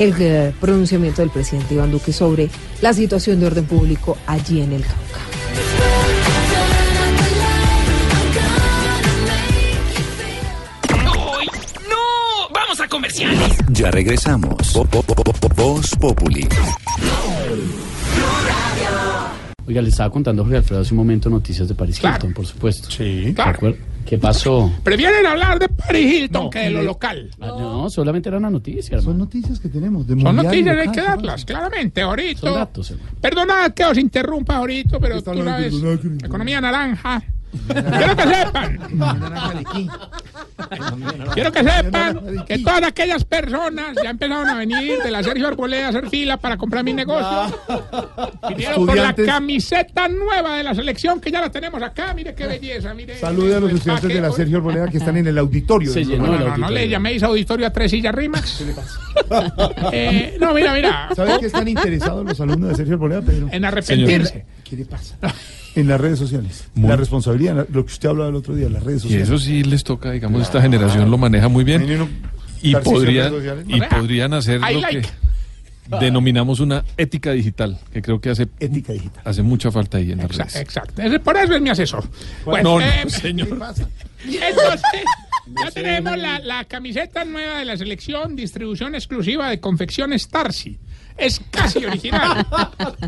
el 0.00 0.14
eh, 0.18 0.52
pronunciamiento 0.60 1.22
del 1.22 1.30
presidente 1.30 1.74
Iván 1.74 1.90
Duque 1.92 2.12
sobre 2.12 2.48
la 2.80 2.92
situación 2.92 3.38
de 3.38 3.46
orden 3.46 3.66
público 3.66 4.16
allí 4.26 4.60
en 4.62 4.72
el 4.72 4.82
Cauca. 4.82 5.20
¡No! 11.88 12.48
¡Vamos 12.52 12.80
a 12.80 12.88
comerciales! 12.88 13.56
Ya 13.70 13.90
regresamos. 13.90 14.54
Vo- 14.74 14.86
vo- 14.88 15.04
vo- 15.04 15.24
vo- 15.24 15.54
Voz 15.56 15.90
Populi. 15.96 16.46
Oiga, 19.66 19.82
le 19.82 19.88
estaba 19.88 20.10
contando 20.10 20.42
a 20.42 20.44
Jorge 20.44 20.58
Alfredo 20.58 20.82
hace 20.82 20.92
un 20.94 20.98
momento 20.98 21.30
noticias 21.30 21.68
de 21.68 21.74
Paris 21.74 21.98
Claro. 22.00 22.16
Hilton, 22.16 22.32
por 22.34 22.46
supuesto. 22.46 22.90
Sí. 22.90 23.32
Claro. 23.34 23.74
¿Qué 24.06 24.18
pasó? 24.18 24.72
Prefieren 24.82 25.24
hablar 25.24 25.58
de 25.58 25.68
Paris 25.68 26.12
Hilton 26.12 26.50
que 26.50 26.58
de 26.60 26.70
lo 26.70 26.82
local. 26.82 27.30
Ah, 27.40 27.46
no, 27.48 27.88
solamente 27.90 28.28
era 28.28 28.38
una 28.38 28.50
noticia. 28.50 28.98
Son 28.98 29.12
hermano. 29.12 29.18
noticias 29.24 29.60
que 29.60 29.68
tenemos. 29.68 30.06
De 30.06 30.14
Son 30.14 30.22
mundial 30.34 30.54
y 30.54 30.62
noticias, 30.62 30.76
hay 30.76 30.86
local, 30.86 30.94
que 30.94 31.00
¿qué 31.00 31.06
darlas, 31.06 31.44
claramente, 31.44 32.00
ahorita. 32.02 32.40
Son 32.40 32.54
datos, 32.54 32.90
hermano. 32.90 33.10
Perdonad 33.20 33.72
que 33.72 33.84
os 33.84 33.98
interrumpa 33.98 34.56
ahorita, 34.56 34.98
pero 34.98 35.22
tú 35.22 35.44
sabes, 35.44 35.74
economía 36.24 36.60
naranja. 36.60 37.22
Quiero 37.50 38.16
que 38.16 38.22
sepan, 38.22 38.78
quiero 41.34 41.52
que 41.52 41.64
sepan 41.64 42.44
que 42.46 42.58
todas 42.58 42.82
aquellas 42.84 43.24
personas 43.24 43.96
ya 44.02 44.10
empezaron 44.10 44.48
a 44.48 44.54
venir 44.56 44.98
de 45.02 45.10
la 45.10 45.22
Sergio 45.22 45.48
Arboleda 45.48 45.86
a 45.86 45.88
hacer 45.88 46.08
fila 46.08 46.36
para 46.36 46.56
comprar 46.56 46.84
mi 46.84 46.92
negocio. 46.92 47.52
Vinieron 48.48 48.86
por 48.86 48.96
la 48.96 49.14
camiseta 49.14 50.08
nueva 50.08 50.56
de 50.56 50.64
la 50.64 50.74
selección 50.74 51.20
que 51.20 51.30
ya 51.30 51.40
la 51.40 51.50
tenemos 51.50 51.82
acá. 51.82 52.14
Mire 52.14 52.34
qué 52.34 52.46
belleza, 52.46 52.94
mire. 52.94 53.18
Salude 53.18 53.56
a 53.56 53.60
los 53.60 53.72
estudiantes 53.72 54.14
de 54.14 54.20
la 54.20 54.32
Sergio 54.32 54.58
Arboleda 54.58 54.88
que 54.88 54.98
están 54.98 55.16
en 55.16 55.26
el 55.26 55.38
auditorio. 55.38 55.92
Se 55.92 56.04
llenó 56.04 56.26
No, 56.26 56.38
no, 56.38 56.48
no, 56.50 56.56
no 56.56 56.70
le 56.70 56.88
llaméis 56.88 57.22
auditorio 57.22 57.66
a 57.66 57.70
tres 57.70 57.90
sillas 57.90 58.14
rimas. 58.14 58.62
Eh, 59.92 60.36
no, 60.40 60.54
mira, 60.54 60.72
mira. 60.72 61.08
¿Sabes 61.14 61.38
qué 61.38 61.46
están 61.46 61.66
interesados 61.68 62.24
los 62.24 62.40
alumnos 62.40 62.70
de 62.70 62.76
Sergio 62.76 62.94
Arboleda, 62.94 63.22
Pedro? 63.22 63.48
En 63.50 63.64
arrepentirse. 63.64 64.44
¿Qué 64.64 64.76
le 64.76 64.84
pasa? 64.84 65.16
En 65.76 65.86
las 65.88 66.00
redes 66.00 66.18
sociales. 66.18 66.68
Muy- 66.74 66.88
La 66.88 66.96
responsabilidad, 66.96 67.66
lo 67.72 67.84
que 67.86 67.92
usted 67.92 68.08
hablaba 68.08 68.28
el 68.30 68.36
otro 68.36 68.54
día, 68.54 68.68
las 68.68 68.82
redes 68.82 69.00
Y 69.00 69.02
sociales. 69.02 69.28
eso 69.28 69.38
sí 69.38 69.62
les 69.64 69.84
toca, 69.84 70.10
digamos, 70.10 70.42
esta 70.42 70.60
generación 70.60 71.10
lo 71.10 71.16
maneja 71.18 71.48
muy 71.48 71.62
bien. 71.64 72.08
Y, 72.62 72.74
podrían, 72.76 73.32
y 73.68 73.80
podrían 73.82 74.34
hacer 74.34 74.60
I 74.68 74.74
lo 74.74 74.80
like. 74.80 75.00
que 75.02 75.96
denominamos 76.00 76.60
una 76.60 76.84
ética 76.96 77.32
digital, 77.32 77.78
que 77.92 78.02
creo 78.02 78.20
que 78.20 78.30
hace, 78.30 78.48
Ética 78.60 78.92
digital. 78.92 79.22
hace 79.24 79.42
mucha 79.42 79.70
falta 79.70 79.98
ahí 79.98 80.12
en 80.12 80.18
las 80.18 80.26
Exacto, 80.30 80.52
redes. 80.54 80.62
exacto. 81.14 81.24
Por 81.24 81.36
eso 81.36 81.54
es 81.54 81.60
mi 81.62 81.70
asesor. 81.70 82.04
Bueno, 82.44 82.74
Pues, 82.74 82.86
no, 82.86 83.08
eh, 83.08 83.10
señor. 83.10 83.48
Entonces, 83.48 83.86
ya 85.64 85.70
tenemos 85.72 86.16
la, 86.18 86.38
la 86.40 86.64
camiseta 86.64 87.24
nueva 87.24 87.58
de 87.60 87.64
la 87.64 87.76
selección, 87.76 88.36
distribución 88.36 88.94
exclusiva 88.94 89.48
de 89.50 89.58
confecciones 89.60 90.28
Tarsi. 90.28 90.78
Es 91.16 91.40
casi 91.50 91.84
original. 91.84 92.46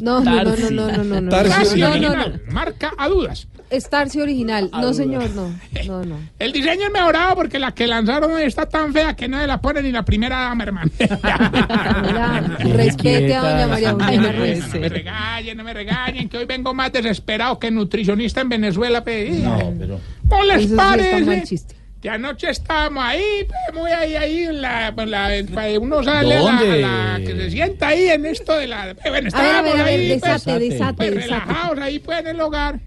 No, 0.00 0.20
no, 0.20 0.42
no, 0.42 0.56
no, 0.56 0.70
no, 0.70 0.90
no, 0.90 1.04
no, 1.04 1.20
no. 1.20 1.30
Casi 1.30 1.80
No, 1.80 1.88
no, 1.88 1.92
original. 1.92 2.42
Marca 2.50 2.92
a 2.96 3.08
dudas. 3.08 3.46
Es 3.70 3.88
Tarsi 3.88 4.20
original. 4.20 4.70
No, 4.70 4.92
señor, 4.92 5.30
no. 5.30 5.50
No, 5.86 6.04
no. 6.04 6.18
El 6.38 6.52
diseño 6.52 6.86
es 6.86 6.92
mejorado 6.92 7.34
porque 7.36 7.58
la 7.58 7.72
que 7.72 7.86
lanzaron 7.86 8.38
está 8.38 8.66
tan 8.66 8.92
fea 8.92 9.16
que 9.16 9.26
se 9.26 9.46
la 9.46 9.60
pone 9.60 9.82
ni 9.82 9.90
la 9.90 10.04
primera 10.04 10.38
dama, 10.40 10.64
hermano. 10.64 10.90
Respete 12.58 13.34
a 13.34 13.40
doña 13.40 13.66
María 13.66 13.90
Eugenia 13.90 14.32
Ruiz. 14.32 14.74
No 14.74 14.80
me 14.80 14.88
regañen, 14.88 15.56
no 15.56 15.64
me 15.64 15.72
regañen, 15.74 16.28
que 16.28 16.36
hoy 16.38 16.44
vengo 16.44 16.74
más 16.74 16.92
desesperado 16.92 17.58
que 17.58 17.70
nutricionista 17.70 18.42
en 18.42 18.50
Venezuela. 18.50 18.98
No, 18.98 19.74
pero. 19.78 20.00
¿Cómo 20.28 20.44
les 20.44 20.56
Eso 20.56 20.66
sí 20.66 20.72
está 20.72 20.84
mal 20.84 20.98
parece? 21.24 21.81
Que 22.02 22.10
anoche 22.10 22.50
estábamos 22.50 23.04
ahí, 23.04 23.46
pues, 23.46 23.80
muy 23.80 23.90
ahí, 23.92 24.16
ahí, 24.16 24.42
en 24.42 24.60
la, 24.60 24.88
en 24.88 25.10
la- 25.10 25.36
en- 25.36 25.82
uno 25.82 26.02
sale 26.02 26.34
a 26.34 26.40
la, 26.42 26.50
¿Dónde? 26.50 26.84
a 26.84 26.88
la- 27.18 27.24
que 27.24 27.36
se 27.36 27.50
sienta 27.52 27.88
ahí 27.88 28.08
en 28.08 28.26
esto 28.26 28.56
de 28.58 28.66
la, 28.66 28.92
bueno, 29.08 29.14
a 29.14 29.28
estábamos 29.28 29.72
ver, 29.74 29.80
a 29.82 29.84
ver, 29.84 30.00
ahí, 30.00 30.18
pues, 30.18 30.20
desate, 30.44 30.58
desate, 30.58 30.94
pues, 30.94 31.14
desate. 31.14 31.30
relajados 31.30 31.78
ahí, 31.78 31.98
pues, 32.00 32.18
en 32.18 32.26
el 32.26 32.40
hogar, 32.40 32.80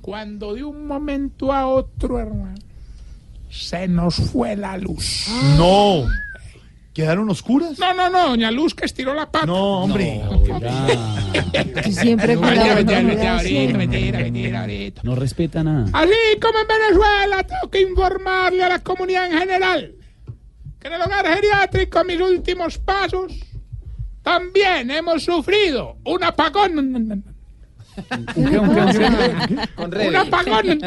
cuando 0.00 0.54
de 0.54 0.62
un 0.62 0.86
momento 0.86 1.52
a 1.52 1.66
otro, 1.66 2.20
hermano, 2.20 2.54
se 3.50 3.88
nos 3.88 4.14
fue 4.14 4.54
la 4.54 4.76
luz. 4.78 5.26
No. 5.56 6.06
¿Quedaron 6.96 7.28
oscuras? 7.28 7.78
No, 7.78 7.92
no, 7.92 8.08
no, 8.08 8.28
doña 8.28 8.50
Luz 8.50 8.74
que 8.74 8.86
estiró 8.86 9.12
la 9.12 9.30
pata. 9.30 9.44
No, 9.44 9.82
hombre. 9.82 10.22
Tú 11.84 11.92
siempre 11.92 12.36
con. 12.36 12.54
No 15.02 15.14
respeta 15.14 15.62
nada. 15.62 15.90
Así 15.92 16.14
como 16.40 16.58
en 16.58 16.66
Venezuela, 16.66 17.42
tengo 17.42 17.70
que 17.70 17.82
informarle 17.82 18.64
a 18.64 18.70
la 18.70 18.82
comunidad 18.82 19.30
en 19.30 19.38
general 19.40 19.94
que 20.80 20.88
en 20.88 20.94
el 20.94 21.02
hogar 21.02 21.26
geriátrico, 21.26 22.02
mis 22.02 22.18
últimos 22.18 22.78
pasos, 22.78 23.30
también 24.22 24.90
hemos 24.90 25.22
sufrido 25.22 25.98
un 26.02 26.24
apagón. 26.24 26.78
¿Un 26.78 26.96
un 26.96 27.14
qué? 28.92 30.08
Un 30.08 30.16
apagón. 30.16 30.80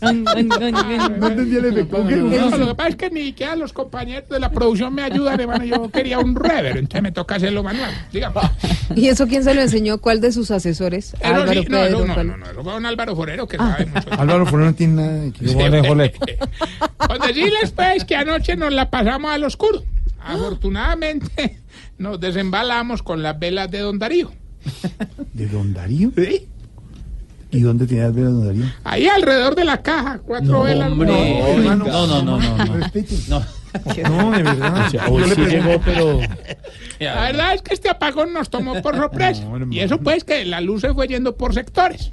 No 0.00 0.08
entendí 0.10 1.56
el 1.56 1.64
efecto. 1.66 2.06
¿Qué? 2.06 2.16
No, 2.16 2.56
lo 2.58 2.68
que 2.68 2.74
pasa 2.74 2.88
es 2.90 2.96
que 2.96 3.10
ni 3.10 3.22
siquiera 3.24 3.56
los 3.56 3.72
compañeros 3.72 4.28
de 4.28 4.38
la 4.38 4.50
producción 4.50 4.94
me 4.94 5.02
ayudan, 5.02 5.40
hermano. 5.40 5.64
Yo 5.64 5.90
quería 5.90 6.18
un 6.18 6.34
rever, 6.34 6.76
entonces 6.76 7.02
me 7.02 7.12
toca 7.12 7.36
hacerlo 7.36 7.62
manual. 7.62 7.90
Digamos. 8.12 8.44
¿Y 8.94 9.08
eso 9.08 9.26
quién 9.26 9.42
se 9.42 9.54
lo 9.54 9.62
enseñó? 9.62 9.98
¿Cuál 9.98 10.20
de 10.20 10.32
sus 10.32 10.50
asesores? 10.50 11.14
Eso 11.14 11.24
Álvaro 11.24 11.52
sí, 11.52 11.68
no, 11.68 11.78
Pedro. 11.78 12.06
no, 12.06 12.24
no, 12.24 12.36
no, 12.36 12.46
eso 12.46 12.62
fue 12.62 12.76
un 12.76 12.86
Álvaro 12.86 13.16
Forero 13.16 13.46
que 13.46 13.56
sabe 13.56 13.86
mucho. 13.86 14.08
Álvaro 14.12 14.46
Forero 14.46 14.70
no 14.70 14.74
tiene 14.74 14.94
nada 14.94 15.12
de 15.12 15.32
que 15.32 16.38
Con 16.98 17.18
decirles 17.26 17.72
pues 17.72 18.04
que 18.04 18.16
anoche 18.16 18.56
nos 18.56 18.72
la 18.72 18.90
pasamos 18.90 19.30
al 19.30 19.44
oscuro. 19.44 19.82
Afortunadamente 20.20 21.60
nos 21.98 22.20
desembalamos 22.20 23.02
con 23.02 23.22
las 23.22 23.38
velas 23.38 23.70
de 23.70 23.78
Don 23.78 23.98
Darío. 23.98 24.32
¿De 25.32 25.46
Don 25.46 25.72
Darío? 25.72 26.10
¿Sí? 26.16 26.48
¿Y 27.56 27.60
dónde 27.62 27.86
tenías 27.86 28.14
velas, 28.14 28.32
don 28.32 28.46
Darío? 28.46 28.64
Ahí 28.84 29.06
alrededor 29.08 29.54
de 29.54 29.64
la 29.64 29.80
caja, 29.82 30.20
cuatro 30.24 30.52
No, 30.52 30.62
velas. 30.62 30.92
hombre. 30.92 31.08
No. 31.08 31.74
No, 31.76 32.06
no, 32.06 32.06
no, 32.06 32.22
no. 32.22 32.38
no. 32.38 32.76
No. 33.28 33.42
No, 34.08 34.30
de 34.30 34.42
verdad. 34.42 34.86
O 34.86 34.90
sea, 34.90 35.06
Yo 35.06 35.12
hoy 35.12 35.22
le 35.28 35.34
sí 35.34 35.40
llegó, 35.42 35.80
pero... 35.84 36.20
La 36.98 37.20
verdad 37.22 37.54
es 37.54 37.62
que 37.62 37.74
este 37.74 37.90
apagón 37.90 38.32
nos 38.32 38.48
tomó 38.48 38.80
por 38.80 38.96
sorpresa. 38.96 39.42
y 39.70 39.80
eso 39.80 39.98
pues 39.98 40.24
que 40.24 40.44
la 40.46 40.60
luz 40.60 40.80
se 40.82 40.94
fue 40.94 41.08
yendo 41.08 41.36
por 41.36 41.52
sectores. 41.54 42.10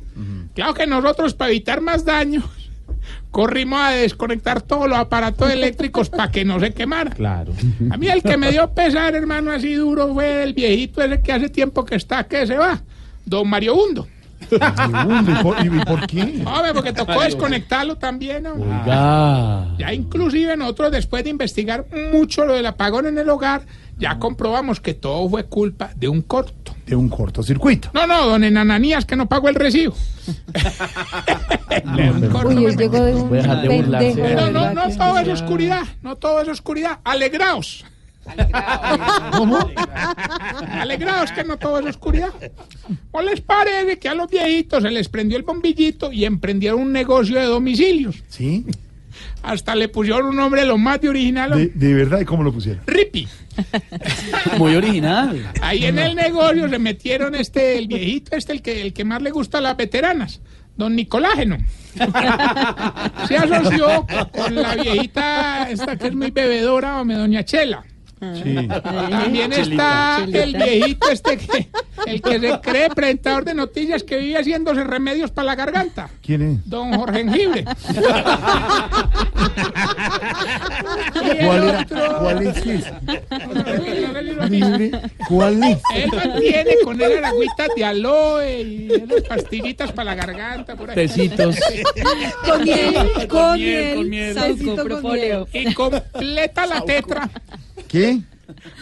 Claro 0.56 0.74
que 0.74 0.86
nosotros 0.88 1.34
para 1.34 1.52
evitar 1.52 1.80
más 1.82 2.04
daños 2.06 2.44
corrimos 3.32 3.80
a 3.80 3.90
desconectar 3.92 4.62
todos 4.62 4.88
los 4.88 4.98
aparatos 4.98 5.50
eléctricos 5.52 6.10
para 6.10 6.30
que 6.32 6.46
no 6.46 6.60
se 6.60 6.74
quemaran. 6.74 7.14
Claro. 7.14 7.54
A 7.90 7.98
mí 7.98 8.08
el 8.08 8.22
que 8.22 8.38
me 8.38 8.52
dio 8.52 8.70
pesar, 8.74 9.16
hermano, 9.16 9.52
así 9.52 9.74
duro 9.74 10.14
fue 10.14 10.44
el 10.44 10.54
viejito 10.54 11.02
ese 11.02 11.22
que 11.22 11.32
hace 11.32 11.50
tiempo 11.50 11.84
que 11.86 11.96
está, 11.96 12.26
que 12.26 12.46
se 12.46 12.58
va. 12.58 12.82
Don 13.26 13.48
Mario 13.50 13.76
Hundo. 13.76 14.08
Segundo, 14.50 15.32
¿y 15.32 15.44
por, 15.44 15.66
y 15.66 15.70
por 15.86 16.08
qué? 16.08 16.44
Hombre, 16.46 16.74
porque 16.74 16.94
tocó 16.94 17.22
desconectarlo 17.22 17.98
también, 17.98 18.44
¿no? 18.44 18.54
Oiga. 18.54 19.68
Ya 19.78 19.94
inclusive 19.94 20.56
nosotros 20.58 20.92
después 20.92 21.24
de 21.24 21.30
investigar 21.30 21.86
mucho 22.12 22.46
lo 22.46 22.54
del 22.54 22.66
apagón 22.66 23.08
en 23.08 23.18
el 23.18 23.30
hogar, 23.30 23.64
ya 23.98 24.18
comprobamos 24.20 24.80
que 24.80 24.94
todo 24.94 25.30
fue 25.30 25.46
culpa 25.46 25.92
de 25.96 26.08
un 26.08 26.22
corto. 26.22 26.76
De 26.86 26.96
un 26.96 27.08
cortocircuito. 27.10 27.90
No, 27.94 28.06
no, 28.06 28.28
don 28.28 28.44
Enananías 28.44 29.06
que 29.06 29.16
no 29.16 29.28
pagó 29.30 29.48
el 29.50 29.56
recibo. 29.56 29.96
Un 31.86 32.30
corto, 32.30 32.50
Uy, 32.50 32.76
llegó 32.76 33.04
de 33.04 33.14
un 33.16 33.30
no, 33.32 34.74
no 34.74 34.88
que- 34.88 34.96
todo 34.96 35.20
es 35.20 35.28
oscuridad, 35.28 35.84
no 36.02 36.16
todo 36.16 36.42
es 36.42 36.48
oscuridad. 36.48 37.00
Alegraos. 37.04 37.84
¿Cómo? 39.38 39.70
Alegraos 40.72 41.32
que 41.32 41.44
no 41.44 41.58
todo 41.58 41.80
es 41.80 41.86
oscuridad. 41.86 42.34
¿O 43.12 43.22
les 43.22 43.42
parece 43.42 44.00
que 44.00 44.10
a 44.10 44.16
los 44.16 44.30
viejitos 44.30 44.84
se 44.84 44.92
les 44.92 45.10
prendió 45.10 45.38
el 45.38 45.44
bombillito 45.44 46.12
y 46.12 46.26
emprendieron 46.26 46.82
un 46.82 46.92
negocio 46.92 47.40
de 47.40 47.46
domicilios? 47.46 48.24
¿Sí? 48.30 48.66
Hasta 49.42 49.76
le 49.76 49.90
pusieron 49.90 50.28
un 50.28 50.36
nombre 50.36 50.66
lo 50.66 50.78
más 50.78 51.02
de 51.02 51.10
original. 51.10 51.52
De, 51.52 51.68
de 51.68 51.94
verdad, 51.94 52.22
¿y 52.22 52.26
cómo 52.26 52.44
lo 52.44 52.54
pusieron? 52.54 52.84
Rippy. 52.88 53.28
Muy 54.58 54.76
original. 54.76 55.52
Ahí 55.62 55.86
en 55.86 56.00
el 56.00 56.16
negocio 56.16 56.68
se 56.70 56.80
metieron 56.80 57.36
este, 57.36 57.78
el 57.78 57.88
viejito, 57.88 58.36
este, 58.36 58.54
el 58.54 58.62
que, 58.62 58.82
el 58.82 58.94
que 58.94 59.04
más 59.04 59.22
le 59.22 59.32
gusta 59.32 59.60
a 59.60 59.62
las 59.62 59.78
veteranas, 59.78 60.42
don 60.76 60.96
Nicolágeno. 60.96 61.58
Se 63.28 63.38
asoció 63.38 64.08
con 64.32 64.56
la 64.56 64.76
viejita, 64.76 65.70
esta 65.70 65.96
que 65.96 66.08
es 66.08 66.16
muy 66.16 66.32
bebedora, 66.32 67.04
doña 67.04 67.44
Chela. 67.44 67.86
Sí. 68.44 68.68
También 68.68 69.54
está 69.54 70.24
el 70.24 70.54
viejito 70.56 71.10
este 71.10 71.38
que, 71.38 71.68
el 72.06 72.22
que 72.22 72.40
se 72.40 72.60
cree 72.62 72.90
presentador 72.90 73.46
de 73.46 73.54
noticias 73.54 74.04
que 74.04 74.18
vive 74.18 74.40
haciéndose 74.40 74.84
remedios 74.84 75.32
para 75.32 75.48
la 75.48 75.56
garganta. 75.56 76.10
¿Quién 76.22 76.42
es? 76.42 76.70
Don 76.70 76.94
Jorge 76.94 77.22
el 77.22 77.66
¿Cuál, 81.46 81.64
era- 81.64 81.86
¿Cuál 82.20 82.48
es 82.48 82.58
ese? 82.58 82.94
¿Cuál 85.28 85.64
es? 85.64 85.78
Él 85.94 86.10
mantiene 86.16 86.72
con 86.84 87.02
él 87.02 87.12
el 87.14 87.26
agüitas 87.26 87.70
de 87.76 87.86
aloe 87.86 88.62
y 88.62 88.92
esas 88.92 89.22
pastillitas 89.28 89.92
para 89.92 90.16
la 90.16 90.16
garganta. 90.16 90.76
Por 90.76 90.90
ahí. 90.90 90.96
Tecitos. 90.96 91.56
Con 92.46 92.64
miel, 92.64 92.96
con 93.28 93.54
miel, 93.54 93.96
con 93.96 94.10
miel, 94.10 94.36
con 94.90 95.04
miel. 95.14 95.46
Y 95.54 95.74
completa 95.74 96.66
la 96.68 96.82
tetra. 96.82 97.30
¿Qué? 97.94 98.24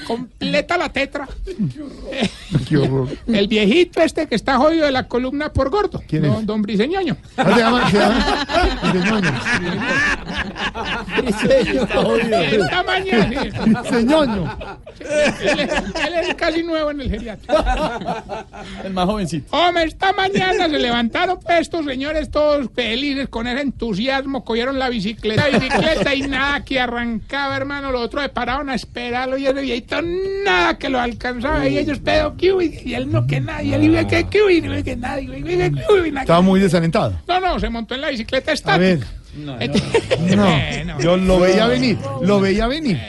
Completa 0.07 0.77
la 0.77 0.89
tetra. 0.89 1.27
Qué 2.68 2.77
horror. 2.77 3.10
El 3.27 3.48
viejito 3.48 4.02
este 4.02 4.27
que 4.27 4.35
está 4.35 4.57
jodido 4.57 4.85
de 4.85 4.91
la 4.91 5.07
columna 5.07 5.52
por 5.53 5.69
gordo. 5.69 6.02
¿Quién 6.07 6.23
don, 6.23 6.39
es? 6.41 6.45
don 6.45 6.61
Briseñoño. 6.61 7.18
Ah, 7.38 7.45
se 7.45 7.60
llama, 7.60 7.89
se 7.89 7.98
llama. 7.98 8.45
Briseñoño. 11.18 12.38
Esta 12.41 12.84
mañana. 12.84 13.43
Briseñoño. 13.65 14.57
Él, 14.99 15.60
es, 15.60 15.72
él 15.73 16.14
es 16.22 16.35
casi 16.35 16.64
nuevo 16.64 16.91
en 16.91 17.02
el 17.02 17.10
geriatra. 17.10 18.45
El 18.84 18.93
más 18.93 19.06
jovencito. 19.06 19.56
Hombre, 19.56 19.85
esta 19.85 20.14
mañana 20.14 20.68
se 20.68 20.80
levantaron 20.80 21.39
pues, 21.39 21.61
estos 21.61 21.85
señores 21.85 22.30
todos 22.30 22.69
felices 22.73 23.30
con 23.30 23.48
ese 23.48 23.61
entusiasmo, 23.61 24.43
cogieron 24.43 24.80
la 24.80 24.89
bicicleta, 24.89 25.49
la 25.49 25.60
bicicleta 25.60 26.15
y 26.15 26.22
nada 26.23 26.64
que 26.64 26.80
arrancaba, 26.80 27.57
hermano. 27.57 27.91
Los 27.91 28.02
otros 28.02 28.23
se 28.23 28.30
pararon 28.30 28.69
a 28.69 28.76
esperarlo 28.76 29.38
y 29.38 29.48
ese 29.61 29.71
viejito 29.71 30.01
nada 30.45 30.77
que 30.77 30.89
lo 30.89 30.99
alcanzaba. 30.99 31.67
Y 31.67 31.77
ellos, 31.77 31.99
¿qué 32.38 32.51
hubo? 32.51 32.61
Y 32.61 32.93
él 32.93 33.11
no 33.11 33.25
que 33.27 33.39
nada. 33.39 33.61
Y 33.63 33.73
él 33.73 33.83
iba 33.83 34.05
que 34.07 34.27
¿qué 34.27 34.41
hubo? 34.41 34.49
Y 34.49 34.61
no 34.61 34.83
que 34.83 34.95
nada. 34.95 35.19
Estaba 36.21 36.41
muy 36.41 36.59
desalentado. 36.59 37.13
No, 37.27 37.39
no, 37.39 37.59
se 37.59 37.69
montó 37.69 37.95
en 37.95 38.01
la 38.01 38.09
bicicleta 38.09 38.51
A 38.51 38.53
estática. 38.53 38.77
ver. 38.79 38.99
Entonces- 39.59 40.19
No, 40.35 40.43
Bueno, 40.45 40.99
yo 40.99 41.15
lo 41.17 41.39
veía 41.39 41.67
venir. 41.67 41.97
Lo 42.21 42.39
veía 42.39 42.67
venir. 42.67 42.99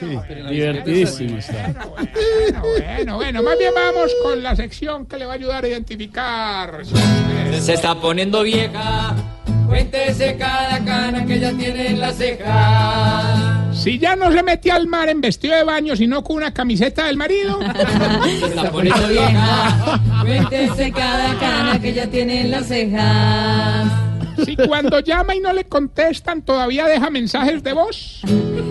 Sí. 0.00 0.18
Divertidísimo 0.50 1.38
está. 1.38 1.72
bueno, 1.88 2.62
bueno, 2.62 3.16
bueno, 3.16 3.42
más 3.42 3.58
bien 3.58 3.72
vamos 3.74 4.10
con 4.22 4.42
la 4.42 4.56
sección 4.56 5.06
que 5.06 5.16
le 5.18 5.26
va 5.26 5.32
a 5.32 5.36
ayudar 5.36 5.64
a 5.64 5.68
identificar. 5.68 6.80
Se 7.60 7.74
está 7.74 7.94
poniendo 8.00 8.42
vieja. 8.42 9.14
Cuéntese 9.70 10.36
cada 10.36 10.84
cana 10.84 11.24
que 11.24 11.38
ya 11.38 11.52
tiene 11.52 11.86
en 11.90 12.00
la 12.00 12.12
ceja. 12.12 13.70
Si 13.72 14.00
ya 14.00 14.16
no 14.16 14.32
se 14.32 14.42
metía 14.42 14.74
al 14.74 14.88
mar 14.88 15.08
en 15.08 15.20
vestido 15.20 15.54
de 15.54 15.62
baño, 15.62 15.94
sino 15.94 16.24
con 16.24 16.38
una 16.38 16.52
camiseta 16.52 17.04
del 17.06 17.16
marido. 17.16 17.60
Está 18.44 18.72
poniendo 18.72 19.06
vieja. 19.08 20.00
Cuéntese 20.22 20.90
cada 20.90 21.38
cana 21.38 21.80
que 21.80 21.94
ya 21.94 22.08
tiene 22.08 22.40
en 22.40 22.50
las 22.50 22.66
cejas. 22.66 24.09
Si 24.44 24.56
cuando 24.56 25.00
llama 25.00 25.34
y 25.34 25.40
no 25.40 25.52
le 25.52 25.64
contestan, 25.64 26.42
todavía 26.42 26.86
deja 26.86 27.10
mensajes 27.10 27.62
de 27.62 27.72
voz. 27.72 28.20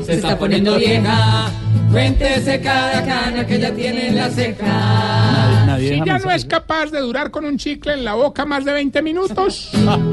Se 0.06 0.14
está 0.14 0.38
poniendo 0.38 0.78
vieja. 0.78 1.50
Cuéntese 1.92 2.62
cada 2.62 3.04
cana 3.04 3.46
que 3.48 3.60
ya 3.60 3.74
tiene 3.74 4.08
en 4.08 4.16
la 4.16 4.30
ceja. 4.30 5.66
Nadie 5.66 5.96
Si 5.96 6.02
ya 6.06 6.20
no 6.20 6.32
es 6.32 6.46
capaz 6.46 6.92
de 6.92 7.00
durar 7.00 7.32
con 7.32 7.46
un 7.46 7.58
chicle 7.58 7.94
en 7.94 8.06
la 8.06 8.14
boca 8.14 8.46
más 8.46 8.64
de 8.66 8.74
20 8.74 9.02
minutos. 9.02 9.72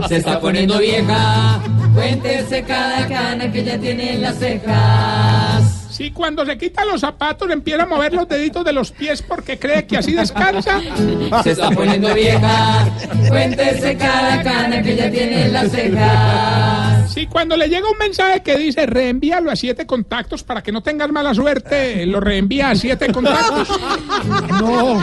Se 0.08 0.16
está 0.16 0.40
poniendo 0.40 0.78
vieja. 0.78 1.60
Cuéntese 1.94 2.62
cada 2.62 3.06
cana 3.06 3.52
que 3.52 3.64
ya 3.64 3.78
tiene 3.78 4.14
en 4.14 4.22
las 4.22 4.38
cejas. 4.38 5.85
Si 5.96 6.10
cuando 6.10 6.44
se 6.44 6.58
quita 6.58 6.84
los 6.84 7.00
zapatos 7.00 7.50
empieza 7.50 7.84
a 7.84 7.86
mover 7.86 8.12
los 8.12 8.28
deditos 8.28 8.62
de 8.66 8.74
los 8.74 8.92
pies 8.92 9.22
porque 9.22 9.58
cree 9.58 9.86
que 9.86 9.96
así 9.96 10.12
descansa. 10.12 10.78
Se 11.42 11.52
está 11.52 11.70
poniendo 11.70 12.12
vieja. 12.12 12.86
Cuéntese 13.30 13.96
cada 13.96 14.42
cana 14.42 14.82
que 14.82 14.94
ya 14.94 15.10
tiene 15.10 15.46
en 15.46 15.52
las 15.54 15.72
cejas. 15.72 17.10
Si 17.14 17.26
cuando 17.26 17.56
le 17.56 17.70
llega 17.70 17.90
un 17.90 17.96
mensaje 17.96 18.42
que 18.42 18.58
dice 18.58 18.84
reenvíalo 18.84 19.50
a 19.50 19.56
siete 19.56 19.86
contactos 19.86 20.44
para 20.44 20.62
que 20.62 20.70
no 20.70 20.82
tengas 20.82 21.10
mala 21.10 21.32
suerte, 21.32 22.04
lo 22.04 22.20
reenvía 22.20 22.72
a 22.72 22.74
siete 22.76 23.10
contactos. 23.10 23.66
No. 24.60 25.02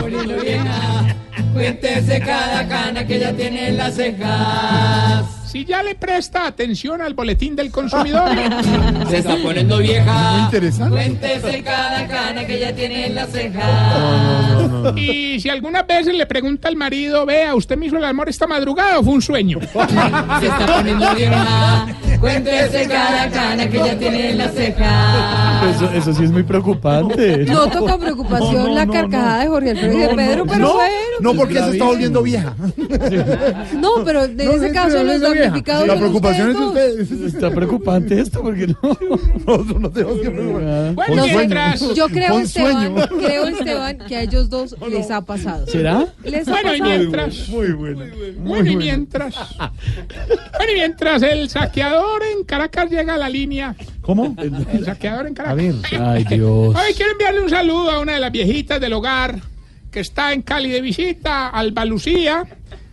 Cuéntese 1.54 2.20
cada 2.20 2.68
cana 2.68 3.04
que 3.04 3.18
ya 3.18 3.32
tiene 3.32 3.70
en 3.70 3.76
las 3.78 3.96
cejas. 3.96 5.43
Si 5.54 5.64
ya 5.64 5.84
le 5.84 5.94
presta 5.94 6.48
atención 6.48 7.00
al 7.00 7.14
boletín 7.14 7.54
del 7.54 7.70
consumidor. 7.70 8.28
Se 9.08 9.18
está 9.18 9.36
poniendo 9.40 9.78
vieja. 9.78 10.32
Muy 10.32 10.42
interesante. 10.46 10.96
Cuéntese 10.96 11.62
cada 11.62 12.08
cana 12.08 12.44
que 12.44 12.58
ya 12.58 12.74
tiene 12.74 13.06
en 13.06 13.14
las 13.14 13.30
cejas. 13.30 14.96
Y 14.96 15.38
si 15.38 15.48
algunas 15.48 15.86
veces 15.86 16.12
le 16.12 16.26
pregunta 16.26 16.66
al 16.66 16.74
marido, 16.74 17.24
vea, 17.24 17.54
¿usted 17.54 17.76
me 17.76 17.86
hizo 17.86 17.98
el 17.98 18.04
amor 18.04 18.28
esta 18.28 18.48
madrugada 18.48 18.98
o 18.98 19.04
fue 19.04 19.12
un 19.12 19.22
sueño? 19.22 19.60
Se 20.40 20.46
está 20.46 20.66
poniendo 20.76 21.14
vieja. 21.14 21.86
Cuéntese 22.18 22.88
cada 22.88 23.30
cana 23.30 23.68
que 23.68 23.78
ya 23.78 23.96
tiene 23.96 24.30
en 24.30 24.38
las 24.38 24.54
cejas. 24.54 25.76
Eso, 25.76 25.88
eso 25.92 26.14
sí 26.14 26.24
es 26.24 26.32
muy 26.32 26.42
preocupante. 26.42 27.44
Noto 27.44 27.86
con 27.86 28.00
preocupación 28.00 28.54
No, 28.54 28.68
no, 28.70 28.74
la 28.74 28.86
no, 28.86 28.92
carcajada 28.92 29.42
de 29.42 29.46
Jorge 29.46 29.70
Alfredo 29.70 29.92
y 29.92 29.98
de 29.98 30.08
No, 30.08 30.16
Pedro, 30.16 30.44
no, 30.46 30.50
pero 30.50 30.58
no, 30.58 30.72
bueno. 30.74 30.94
No, 31.20 31.34
porque 31.34 31.54
se 31.58 31.70
está 31.70 31.84
volviendo 31.84 32.22
vieja. 32.22 32.54
No, 33.74 34.04
pero 34.04 34.24
en 34.24 34.40
ese 34.40 34.58
se 34.60 34.72
caso 34.72 35.02
los 35.02 35.20
damnificados 35.20 35.86
La 35.86 35.96
preocupación 35.96 36.50
es 36.50 36.58
de 36.58 36.64
ustedes. 36.64 37.10
Está 37.34 37.50
preocupante 37.50 38.20
esto 38.20 38.40
porque 38.42 38.66
no. 38.68 38.76
Nosotros 39.46 39.80
no 39.80 39.90
tenemos 39.90 40.20
que 40.20 40.30
preocupar. 40.30 40.94
Bueno, 40.94 41.16
dos. 41.16 41.26
mientras... 41.36 41.82
No, 41.82 41.94
yo 41.94 42.08
creo, 42.08 42.38
Esteban, 42.38 42.94
creo, 43.08 43.46
Esteban, 43.48 43.98
que 44.06 44.16
a 44.16 44.22
ellos 44.22 44.48
dos 44.48 44.76
les 44.88 45.10
ha 45.10 45.22
pasado. 45.24 45.66
¿Será? 45.66 46.06
Les 46.24 46.46
ha 46.48 46.50
Bueno, 46.52 46.74
y 46.74 46.78
pasado. 46.80 46.98
mientras... 46.98 47.48
Muy 47.48 47.72
bueno. 47.72 48.04
Bueno, 48.38 48.70
y 48.70 48.76
mientras... 48.76 49.34
Bueno, 50.56 50.72
y 50.72 50.74
mientras 50.74 51.22
el 51.22 51.48
saqueador 51.48 52.22
en 52.36 52.44
Caracas 52.44 52.90
llega 52.90 53.14
a 53.14 53.18
la 53.18 53.28
línea... 53.28 53.74
¿Cómo? 54.00 54.34
El 54.38 54.84
saqueador 54.84 55.26
en 55.26 55.32
A 55.32 55.36
Caracas. 55.36 55.56
ver. 55.56 55.74
Ay, 56.00 56.24
Dios. 56.24 56.74
Hoy 56.74 56.94
quiero 56.94 57.12
enviarle 57.12 57.42
un 57.42 57.50
saludo 57.50 57.90
a 57.90 58.00
una 58.00 58.14
de 58.14 58.20
las 58.20 58.32
viejitas 58.32 58.80
del 58.80 58.92
hogar 58.92 59.40
que 59.94 60.00
está 60.00 60.32
en 60.32 60.42
Cali 60.42 60.70
de 60.70 60.80
visita, 60.80 61.50
Alba 61.50 61.84
Lucía, 61.84 62.42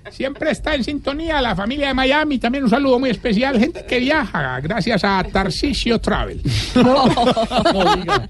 Siempre 0.09 0.51
está 0.51 0.75
en 0.75 0.83
sintonía 0.83 1.41
la 1.41 1.55
familia 1.55 1.87
de 1.89 1.93
Miami. 1.93 2.37
También 2.39 2.63
un 2.63 2.69
saludo 2.69 2.99
muy 2.99 3.09
especial. 3.11 3.57
Gente 3.59 3.85
que 3.85 3.99
viaja 3.99 4.59
gracias 4.59 5.03
a 5.03 5.23
Tarcisio 5.23 5.99
Travel. 5.99 6.41
No, 6.75 7.95
diga. 7.95 8.27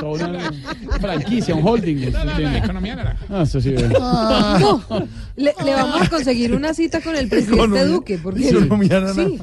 Toda 0.00 0.28
una 0.28 0.52
franquicia, 1.00 1.54
un 1.54 1.66
holding. 1.66 2.10
No, 2.10 2.24
no, 2.24 2.32
no, 2.34 2.38
la 2.40 2.58
economía 2.58 2.96
naranja. 2.96 3.24
Ah, 3.30 3.42
eso 3.42 3.60
sí. 3.60 3.72
No, 3.72 4.82
le, 5.36 5.54
le 5.64 5.74
vamos 5.74 6.02
a 6.02 6.08
conseguir 6.08 6.54
una 6.54 6.74
cita 6.74 7.00
con 7.00 7.16
el 7.16 7.28
presidente 7.30 7.56
Economía- 7.64 7.84
Duque. 7.86 8.18
Porque, 8.22 8.48
economía 8.48 9.12
sí, 9.14 9.38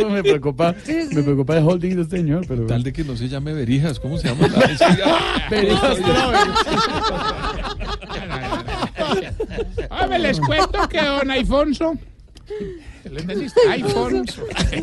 No 0.00 0.10
me 0.10 0.22
preocupa, 0.22 0.74
me 1.12 1.22
preocupa 1.22 1.56
el 1.56 1.64
holding 1.64 1.96
de 1.96 2.02
este 2.02 2.16
señor, 2.18 2.44
pero. 2.46 2.66
Tal 2.66 2.82
de 2.82 2.92
que 2.92 3.04
no 3.04 3.16
se 3.16 3.28
llame 3.28 3.52
Berijas, 3.52 3.98
¿cómo 4.00 4.18
se 4.18 4.28
llama? 4.28 4.46
la- 4.48 5.48
Berijas 5.50 5.96
Travel. 5.98 6.50
Hombre, 9.90 10.18
les 10.18 10.40
cuento 10.40 10.88
que 10.88 11.00
don 11.02 11.30
Alfonso. 11.30 11.94
Alfonso. 13.70 14.42
Sí, 14.70 14.82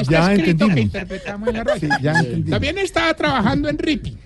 está 0.00 0.10
Ya 0.10 0.32
escrito 0.32 0.64
entendimos. 0.64 0.74
que 0.74 0.80
interpretamos 0.80 1.48
en 1.48 1.54
la 1.56 1.64
radio. 1.64 1.80
Sí, 1.80 1.88
ya 2.02 2.12
entendí. 2.12 2.50
También 2.50 2.78
estaba 2.78 3.14
trabajando 3.14 3.68
en 3.68 3.78
Rippy. 3.78 4.16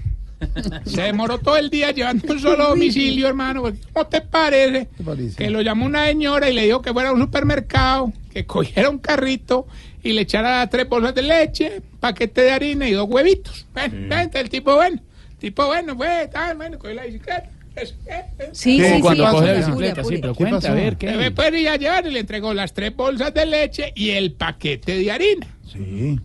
Se 0.84 1.02
demoró 1.02 1.38
todo 1.38 1.56
el 1.56 1.68
día 1.68 1.90
llevando 1.90 2.32
un 2.32 2.38
solo 2.38 2.68
domicilio, 2.68 3.26
hermano. 3.26 3.62
porque, 3.62 3.78
¿Cómo 3.92 4.06
te 4.06 4.20
parece? 4.20 4.88
Que 5.36 5.50
lo 5.50 5.60
llamó 5.62 5.86
una 5.86 6.06
señora 6.06 6.48
y 6.48 6.54
le 6.54 6.62
dijo 6.64 6.80
que 6.80 6.92
fuera 6.92 7.10
a 7.10 7.12
un 7.12 7.20
supermercado, 7.20 8.12
que 8.32 8.46
cogiera 8.46 8.88
un 8.88 8.98
carrito 8.98 9.66
y 10.02 10.12
le 10.12 10.22
echara 10.22 10.68
tres 10.70 10.88
bolsas 10.88 11.14
de 11.14 11.22
leche, 11.22 11.82
paquete 11.98 12.42
de 12.42 12.52
harina 12.52 12.88
y 12.88 12.92
dos 12.92 13.08
huevitos. 13.08 13.66
Bueno, 13.74 14.14
vente, 14.16 14.38
el 14.40 14.48
tipo 14.48 14.74
bueno. 14.76 15.00
Tipo 15.40 15.66
bueno, 15.66 15.96
fue, 15.96 16.28
tal, 16.32 16.56
bueno, 16.56 16.78
cogió 16.78 16.94
la 16.94 17.04
bicicleta. 17.04 17.50
Sí, 18.52 18.76
¿Qué? 18.78 18.94
sí, 18.94 19.00
Cuando 19.00 19.24
sí. 19.24 19.30
coge 19.32 19.46
la 19.46 19.52
bicicleta, 19.54 20.04
sí, 20.04 20.18
pero 20.20 20.32
¿Qué 20.32 20.36
cuenta, 20.38 20.56
pasó? 20.56 20.68
a 20.68 20.74
ver, 20.74 20.96
Que 20.96 21.06
¿qué? 21.08 21.12
me 21.16 21.30
puede 21.30 21.60
ir 21.60 21.68
a 21.68 21.76
llevar 21.76 22.06
y 22.06 22.10
le 22.10 22.20
entregó 22.20 22.54
las 22.54 22.72
tres 22.72 22.94
bolsas 22.94 23.32
de 23.34 23.46
leche 23.46 23.92
y 23.94 24.10
el 24.10 24.32
paquete 24.32 24.96
de 24.96 25.10
harina. 25.12 25.46
Sí. 25.72 26.18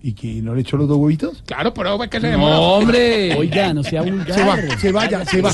¿Y 0.00 0.12
que 0.12 0.28
no 0.42 0.54
le 0.54 0.60
echó 0.60 0.76
los 0.76 0.86
dos 0.88 0.96
huevitos? 0.98 1.42
Claro, 1.44 1.74
pero 1.74 1.96
fue 1.96 2.08
que 2.08 2.20
se 2.20 2.26
No, 2.26 2.32
demoró. 2.32 2.60
hombre. 2.62 3.34
Oiga, 3.38 3.74
no 3.74 3.82
sea 3.82 4.02
vulgar. 4.02 4.32
Se 4.32 4.44
va, 4.44 4.78
se 4.78 4.92
vaya, 4.92 5.24
se 5.24 5.42
va. 5.42 5.52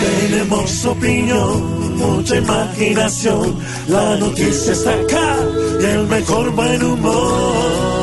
Tenemos 0.00 0.84
opinión, 0.84 1.96
mucha 1.96 2.36
imaginación. 2.36 3.56
La 3.88 4.16
noticia 4.16 4.72
está 4.72 4.92
acá 4.94 5.36
y 5.80 5.84
el 5.84 6.06
mejor 6.06 6.50
buen 6.52 6.82
humor. 6.82 7.97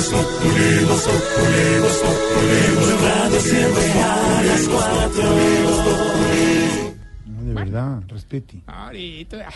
Blue 0.00 0.08
Radio 3.02 3.40
siempre 3.40 3.92
a 4.02 4.42
las 4.46 4.68
cuatro. 4.68 5.22
No, 7.26 7.42
de 7.44 7.54
verdad, 7.54 8.00
respete. 8.08 8.62
Ahorita. 8.66 9.46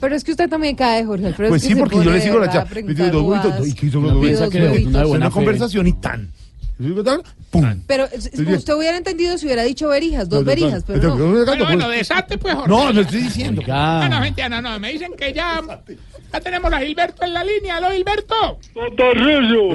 Pero 0.00 0.16
es 0.16 0.24
que 0.24 0.32
usted 0.32 0.48
también 0.48 0.74
cae, 0.74 1.04
Jorge 1.04 1.28
Alfredo. 1.28 1.50
Pues 1.50 1.62
es 1.62 1.68
que 1.68 1.74
sí, 1.74 1.80
porque 1.80 2.02
yo 2.02 2.10
le 2.10 2.20
sigo 2.20 2.34
la 2.34 2.40
verdad 2.40 2.56
a 2.56 2.58
charla. 2.58 2.70
preguntar 2.70 3.12
dos 3.12 3.22
huevitos, 3.22 3.52
bobadas. 3.52 3.68
¿y 3.68 3.86
hizo 3.86 4.00
No 4.00 4.20
que 4.50 4.60
de 4.60 4.86
una 4.86 5.02
Es 5.02 5.08
buena 5.08 5.30
conversación 5.30 5.86
y 5.86 5.92
tan. 5.92 6.28
¡Pum! 7.50 7.82
Pero 7.86 8.08
usted 8.12 8.74
hubiera 8.74 8.96
entendido 8.96 9.38
si 9.38 9.46
hubiera 9.46 9.62
dicho 9.62 9.86
verijas, 9.88 10.28
dos 10.28 10.44
verijas, 10.44 10.82
pero 10.84 11.16
no. 11.16 11.44
Bueno, 11.44 11.64
bueno, 11.66 11.88
desate 11.88 12.36
pues, 12.36 12.52
Jorge. 12.52 12.68
No, 12.68 12.92
no 12.92 13.02
estoy 13.02 13.22
diciendo. 13.22 13.62
Ah, 13.68 14.08
no, 14.10 14.20
gente, 14.22 14.48
no, 14.48 14.60
no, 14.60 14.80
me 14.80 14.92
dicen 14.92 15.12
que 15.16 15.32
ya, 15.32 15.62
ya 16.34 16.40
tenemos 16.40 16.72
a 16.72 16.80
Gilberto 16.80 17.24
en 17.24 17.32
la 17.32 17.44
línea. 17.44 17.76
¿Aló, 17.76 17.90
Gilberto? 17.90 18.58
Tarcisio, 18.96 19.68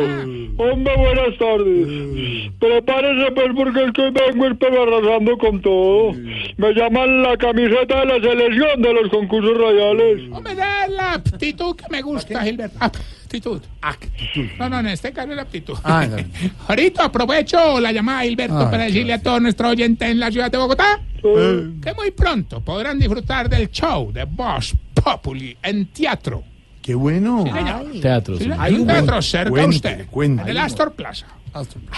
hombre, 0.57 0.93
buenas 0.97 1.37
tardes. 1.37 2.51
Prepárese 2.59 3.31
pues 3.31 3.47
porque 3.55 3.85
es 3.85 3.91
que 3.93 4.11
vengo 4.11 4.45
ir, 4.47 4.57
pero 4.57 4.83
arrasando 4.83 5.37
con 5.37 5.61
todo. 5.61 6.11
Me 6.57 6.73
llaman 6.73 7.23
la 7.23 7.37
camiseta 7.37 8.01
de 8.01 8.05
la 8.07 8.19
selección 8.19 8.81
de 8.81 8.93
los 8.93 9.09
concursos 9.09 9.57
radiales. 9.57 10.29
Hombre, 10.33 10.53
esa 10.53 10.85
es 10.85 10.91
la 10.91 11.13
aptitud 11.13 11.75
que 11.77 11.85
me 11.89 12.01
gusta, 12.01 12.43
Gilberto. 12.43 12.77
Aptitud. 12.81 13.61
Actitud. 13.81 14.49
No, 14.57 14.69
no, 14.69 14.79
en 14.79 14.87
este 14.87 15.13
caso 15.13 15.29
es 15.29 15.35
la 15.37 15.43
aptitud. 15.43 15.77
Ah, 15.85 16.05
no. 16.09 16.17
Ahorita 16.67 17.05
aprovecho 17.05 17.79
la 17.79 17.93
llamada, 17.93 18.23
Gilberto, 18.23 18.57
Ay, 18.57 18.65
para 18.65 18.83
decirle 18.83 19.13
a 19.13 19.21
todos 19.21 19.41
nuestros 19.41 19.71
oyentes 19.71 20.09
en 20.09 20.19
la 20.19 20.29
ciudad 20.29 20.51
de 20.51 20.57
Bogotá 20.57 20.99
que 21.21 21.93
muy 21.95 22.11
pronto 22.11 22.61
podrán 22.61 22.97
disfrutar 22.97 23.49
del 23.49 23.69
show 23.69 24.11
de 24.11 24.23
Boss 24.23 24.75
Populi 24.93 25.57
en 25.61 25.87
teatro. 25.87 26.43
Qué 26.89 26.95
bueno. 26.95 27.43
Sí, 27.45 27.51
señor. 27.51 28.01
Teatro. 28.01 28.37
Sí. 28.39 28.49
Hay 28.57 28.73
un 28.73 28.87
teatro 28.87 29.21
cerca 29.21 29.43
de 29.43 29.49
Cuéntele, 29.51 29.93
usted. 29.93 30.07
cuéntele. 30.09 30.49
En 30.49 30.57
el 30.57 30.63
Astor 30.63 30.91
Plaza. 30.93 31.27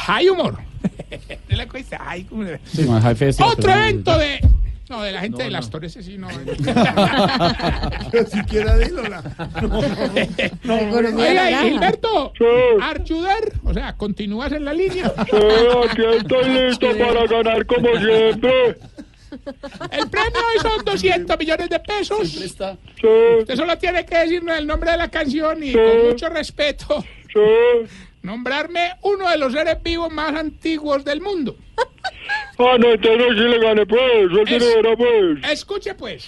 Hay 0.05 0.27
humor. 0.27 0.57
De 1.47 1.55
la 1.55 1.65
cosa, 1.65 1.97
hay 2.05 2.25
como- 2.25 2.43
Sí, 2.65 2.81
más 2.83 3.05
Otro 3.05 3.55
pero- 3.61 3.71
evento 3.71 4.17
de. 4.17 4.45
No, 4.89 5.01
de 5.03 5.13
la 5.13 5.21
gente 5.21 5.43
del 5.43 5.55
Astor, 5.55 5.85
ese 5.85 6.03
sí 6.03 6.17
no. 6.17 6.27
siquiera 8.29 8.77
dilo. 8.79 9.03
la- 9.03 9.23
economía 10.81 11.29
Oiga, 11.29 11.51
y. 11.65 11.69
Gilberto, 11.69 12.33
Archuder, 12.81 13.53
o 13.63 13.73
sea, 13.73 13.95
continúas 13.95 14.51
en 14.51 14.65
la 14.65 14.73
línea. 14.73 15.09
Sí, 15.29 15.37
aquí 15.89 16.01
estoy 16.17 16.49
listo 16.49 16.87
para 16.99 17.25
ganar 17.27 17.65
como 17.65 17.87
siempre. 17.97 18.77
El 19.91 20.09
premio 20.09 20.39
hoy 20.53 20.59
son 20.61 20.83
200 20.83 21.39
millones 21.39 21.69
de 21.69 21.79
pesos. 21.79 22.35
Sí, 23.01 23.07
Usted 23.39 23.55
solo 23.55 23.77
tiene 23.77 24.05
que 24.05 24.15
decirme 24.17 24.57
el 24.57 24.67
nombre 24.67 24.91
de 24.91 24.97
la 24.97 25.09
canción 25.09 25.63
y 25.63 25.73
con 25.73 26.07
mucho 26.09 26.29
respeto 26.29 27.03
sí. 27.33 27.39
nombrarme 28.21 28.91
uno 29.01 29.27
de 29.29 29.37
los 29.37 29.53
seres 29.53 29.81
vivos 29.81 30.11
más 30.11 30.35
antiguos 30.35 31.03
del 31.03 31.19
mundo. 31.21 31.55
Ah, 32.59 32.77
no, 32.79 32.91
entonces 32.91 33.27
sí 33.33 33.43
le 33.43 33.59
gané, 33.59 33.85
pues. 33.87 34.01
Suéltelo 34.31 34.91
Es- 34.91 34.97
pues. 34.97 35.51
Escuche 35.51 35.95
pues. 35.95 36.27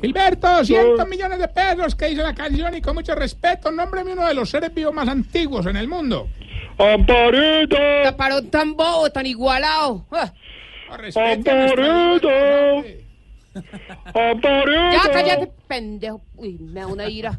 Gilberto, 0.00 0.64
100 0.64 1.08
millones 1.10 1.38
de 1.38 1.48
pesos 1.48 1.94
que 1.94 2.06
dice 2.06 2.22
la 2.22 2.34
canción 2.34 2.74
y 2.74 2.80
con 2.80 2.94
mucho 2.94 3.14
respeto, 3.14 3.70
nómbreme 3.70 4.12
uno 4.14 4.26
de 4.26 4.32
los 4.34 4.48
seres 4.48 4.72
vivos 4.72 4.94
más 4.94 5.06
antiguos 5.08 5.66
en 5.66 5.76
el 5.76 5.88
mundo. 5.88 6.28
¡Amparito! 6.78 7.76
Taparón 8.04 8.48
tan 8.50 8.74
bobo, 8.74 9.10
tan 9.10 9.26
igualado. 9.26 10.06
Ah, 10.10 10.32
¡Amparito! 10.90 11.50
¡Amparito! 14.14 14.92
Ya, 14.92 15.12
cállate, 15.12 15.52
pendejo. 15.68 16.20
Uy, 16.36 16.58
me 16.58 16.80
da 16.80 16.86
una 16.86 17.08
ira. 17.08 17.38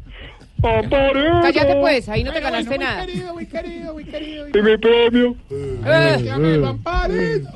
¡Amparito! 0.62 1.40
Cállate 1.42 1.74
pues, 1.80 2.08
ahí 2.08 2.24
no 2.24 2.32
te 2.32 2.40
ganaste 2.40 2.68
bueno, 2.68 2.84
nada. 2.84 3.04
Muy 3.04 3.06
querido, 3.06 3.34
muy 3.34 3.46
querido, 3.46 3.92
muy 3.92 4.04
querido. 4.04 4.48
¿Y 4.48 4.62
mi 4.62 4.76
premio? 4.78 5.36
Eh, 5.50 6.30
Amparito. 6.66 7.50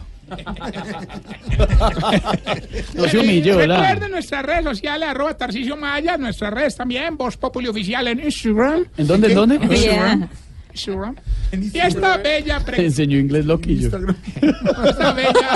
No 2.95 3.09
se 3.09 3.19
humille, 3.19 3.55
hola. 3.55 3.81
Recuerden 3.81 4.11
nuestras 4.11 4.45
redes 4.45 4.65
sociales, 4.65 5.09
arroba 5.09 5.37
Tarcicio 5.37 5.77
Maya, 5.77 6.17
nuestras 6.17 6.53
redes 6.53 6.77
también, 6.77 7.17
Voz 7.17 7.37
Populi 7.37 7.69
Oficial 7.69 8.09
en 8.09 8.25
Instagram. 8.25 8.87
¿En 8.97 9.07
dónde, 9.07 9.29
en 9.29 9.35
dónde? 9.35 9.55
Instagram. 9.57 10.29
Instagram. 10.77 11.17
Y 11.53 11.79
esta 11.79 12.17
bella 12.19 12.61
Te 12.65 12.85
enseñó 12.85 13.19
inglés 13.19 13.47
loquillo. 13.47 13.89
esta 13.89 15.13
bella 15.13 15.49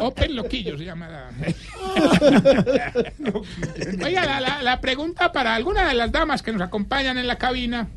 Open 0.00 0.36
Loquillo 0.36 0.76
se 0.78 0.84
llama 0.84 1.08
la... 1.08 1.30
Oiga, 4.04 4.24
la, 4.26 4.40
la- 4.40 4.62
la 4.62 4.80
pregunta 4.80 5.32
para 5.32 5.54
alguna 5.54 5.88
de 5.88 5.94
las 5.94 6.10
damas 6.12 6.42
que 6.42 6.52
nos 6.52 6.62
acompañan 6.62 7.18
en 7.18 7.26
la 7.26 7.36
cabina. 7.36 7.88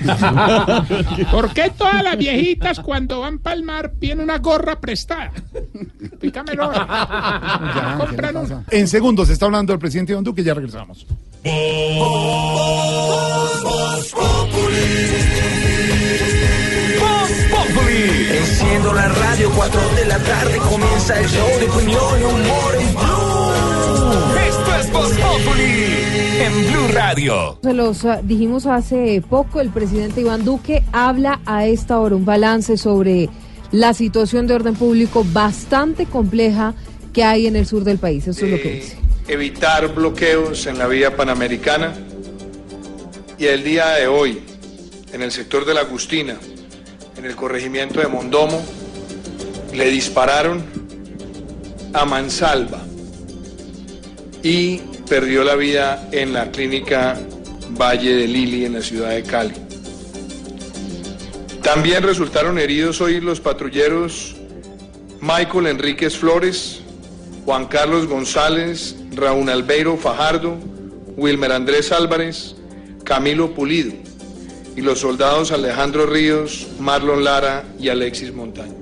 ¿Por 1.30 1.52
qué 1.52 1.70
todas 1.76 2.02
las 2.02 2.16
viejitas 2.16 2.80
cuando 2.80 3.20
van 3.20 3.38
para 3.38 3.56
el 3.56 3.62
mar 3.62 3.92
piden 3.98 4.20
una 4.20 4.38
gorra 4.38 4.80
prestada? 4.80 5.32
Pícamelo. 6.20 6.70
Ya, 6.80 7.96
¿qué 7.98 8.06
Compran 8.06 8.36
una. 8.36 8.64
En 8.70 8.88
segundos 8.88 9.28
está 9.30 9.46
hablando 9.46 9.72
el 9.72 9.78
presidente 9.78 10.12
Iván 10.12 10.24
Duque, 10.24 10.42
ya 10.42 10.52
regresamos. 10.54 11.06
Voz 11.44 11.50
Populi. 17.50 18.28
Enciendo 18.30 18.92
la 18.92 19.08
radio, 19.08 19.50
4 19.54 19.80
de 19.96 20.04
la 20.06 20.18
tarde 20.18 20.58
comienza 20.58 21.18
el 21.18 21.26
show 21.28 21.48
de 21.58 21.68
opinión 21.68 22.20
y 22.20 22.24
humor 22.24 22.76
en 22.80 22.94
Blue. 22.94 24.29
Esto 24.70 24.78
es 24.78 24.92
Voz 24.92 25.12
Populi 25.14 25.84
en 26.38 26.70
Blue 26.70 26.88
Radio. 26.92 27.58
Se 27.62 27.72
los 27.72 28.04
ah, 28.04 28.20
dijimos 28.22 28.66
hace 28.66 29.20
poco, 29.28 29.60
el 29.60 29.70
presidente 29.70 30.20
Iván 30.20 30.44
Duque 30.44 30.84
habla 30.92 31.40
a 31.44 31.66
esta 31.66 31.98
hora 31.98 32.14
un 32.14 32.24
balance 32.24 32.76
sobre 32.76 33.28
la 33.72 33.94
situación 33.94 34.46
de 34.46 34.54
orden 34.54 34.74
público 34.74 35.24
bastante 35.32 36.06
compleja 36.06 36.74
que 37.12 37.24
hay 37.24 37.48
en 37.48 37.56
el 37.56 37.66
sur 37.66 37.82
del 37.82 37.98
país. 37.98 38.28
Eso 38.28 38.44
es 38.44 38.52
lo 38.52 38.62
que 38.62 38.70
dice. 38.74 38.96
evitar 39.26 39.92
bloqueos 39.92 40.66
en 40.66 40.78
la 40.78 40.86
vía 40.86 41.16
panamericana 41.16 41.92
y 43.38 43.46
el 43.46 43.64
día 43.64 43.88
de 43.88 44.06
hoy 44.06 44.40
en 45.12 45.22
el 45.22 45.32
sector 45.32 45.64
de 45.64 45.74
la 45.74 45.80
Agustina, 45.80 46.36
en 47.16 47.24
el 47.24 47.34
corregimiento 47.34 48.00
de 48.00 48.06
Mondomo, 48.06 48.62
le 49.72 49.90
dispararon 49.90 50.62
a 51.92 52.04
mansalva 52.04 52.84
y 54.42 54.78
perdió 55.08 55.44
la 55.44 55.54
vida 55.54 56.08
en 56.12 56.32
la 56.32 56.50
clínica 56.50 57.18
Valle 57.70 58.14
de 58.14 58.26
Lili 58.26 58.64
en 58.64 58.74
la 58.74 58.82
ciudad 58.82 59.10
de 59.10 59.22
Cali. 59.22 59.54
También 61.62 62.02
resultaron 62.02 62.58
heridos 62.58 63.00
hoy 63.00 63.20
los 63.20 63.40
patrulleros 63.40 64.36
Michael 65.20 65.66
Enríquez 65.66 66.16
Flores, 66.16 66.80
Juan 67.44 67.66
Carlos 67.66 68.06
González, 68.06 68.96
Raúl 69.14 69.50
Albeiro 69.50 69.96
Fajardo, 69.96 70.56
Wilmer 71.16 71.52
Andrés 71.52 71.92
Álvarez, 71.92 72.54
Camilo 73.04 73.54
Pulido 73.54 73.92
y 74.76 74.80
los 74.80 75.00
soldados 75.00 75.52
Alejandro 75.52 76.06
Ríos, 76.06 76.68
Marlon 76.78 77.24
Lara 77.24 77.64
y 77.78 77.88
Alexis 77.88 78.32
Montaño. 78.32 78.74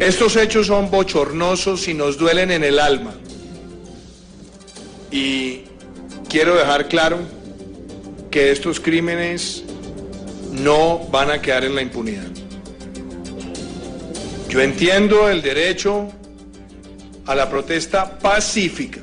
Estos 0.00 0.36
hechos 0.36 0.66
son 0.66 0.90
bochornosos 0.90 1.86
y 1.88 1.94
nos 1.94 2.18
duelen 2.18 2.50
en 2.50 2.64
el 2.64 2.78
alma. 2.78 3.14
Y 5.10 5.62
quiero 6.28 6.56
dejar 6.56 6.88
claro 6.88 7.18
que 8.30 8.50
estos 8.50 8.80
crímenes 8.80 9.64
no 10.52 10.98
van 11.10 11.30
a 11.30 11.40
quedar 11.40 11.64
en 11.64 11.74
la 11.74 11.82
impunidad. 11.82 12.28
Yo 14.48 14.60
entiendo 14.60 15.28
el 15.28 15.42
derecho 15.42 16.08
a 17.26 17.34
la 17.34 17.50
protesta 17.50 18.18
pacífica, 18.18 19.00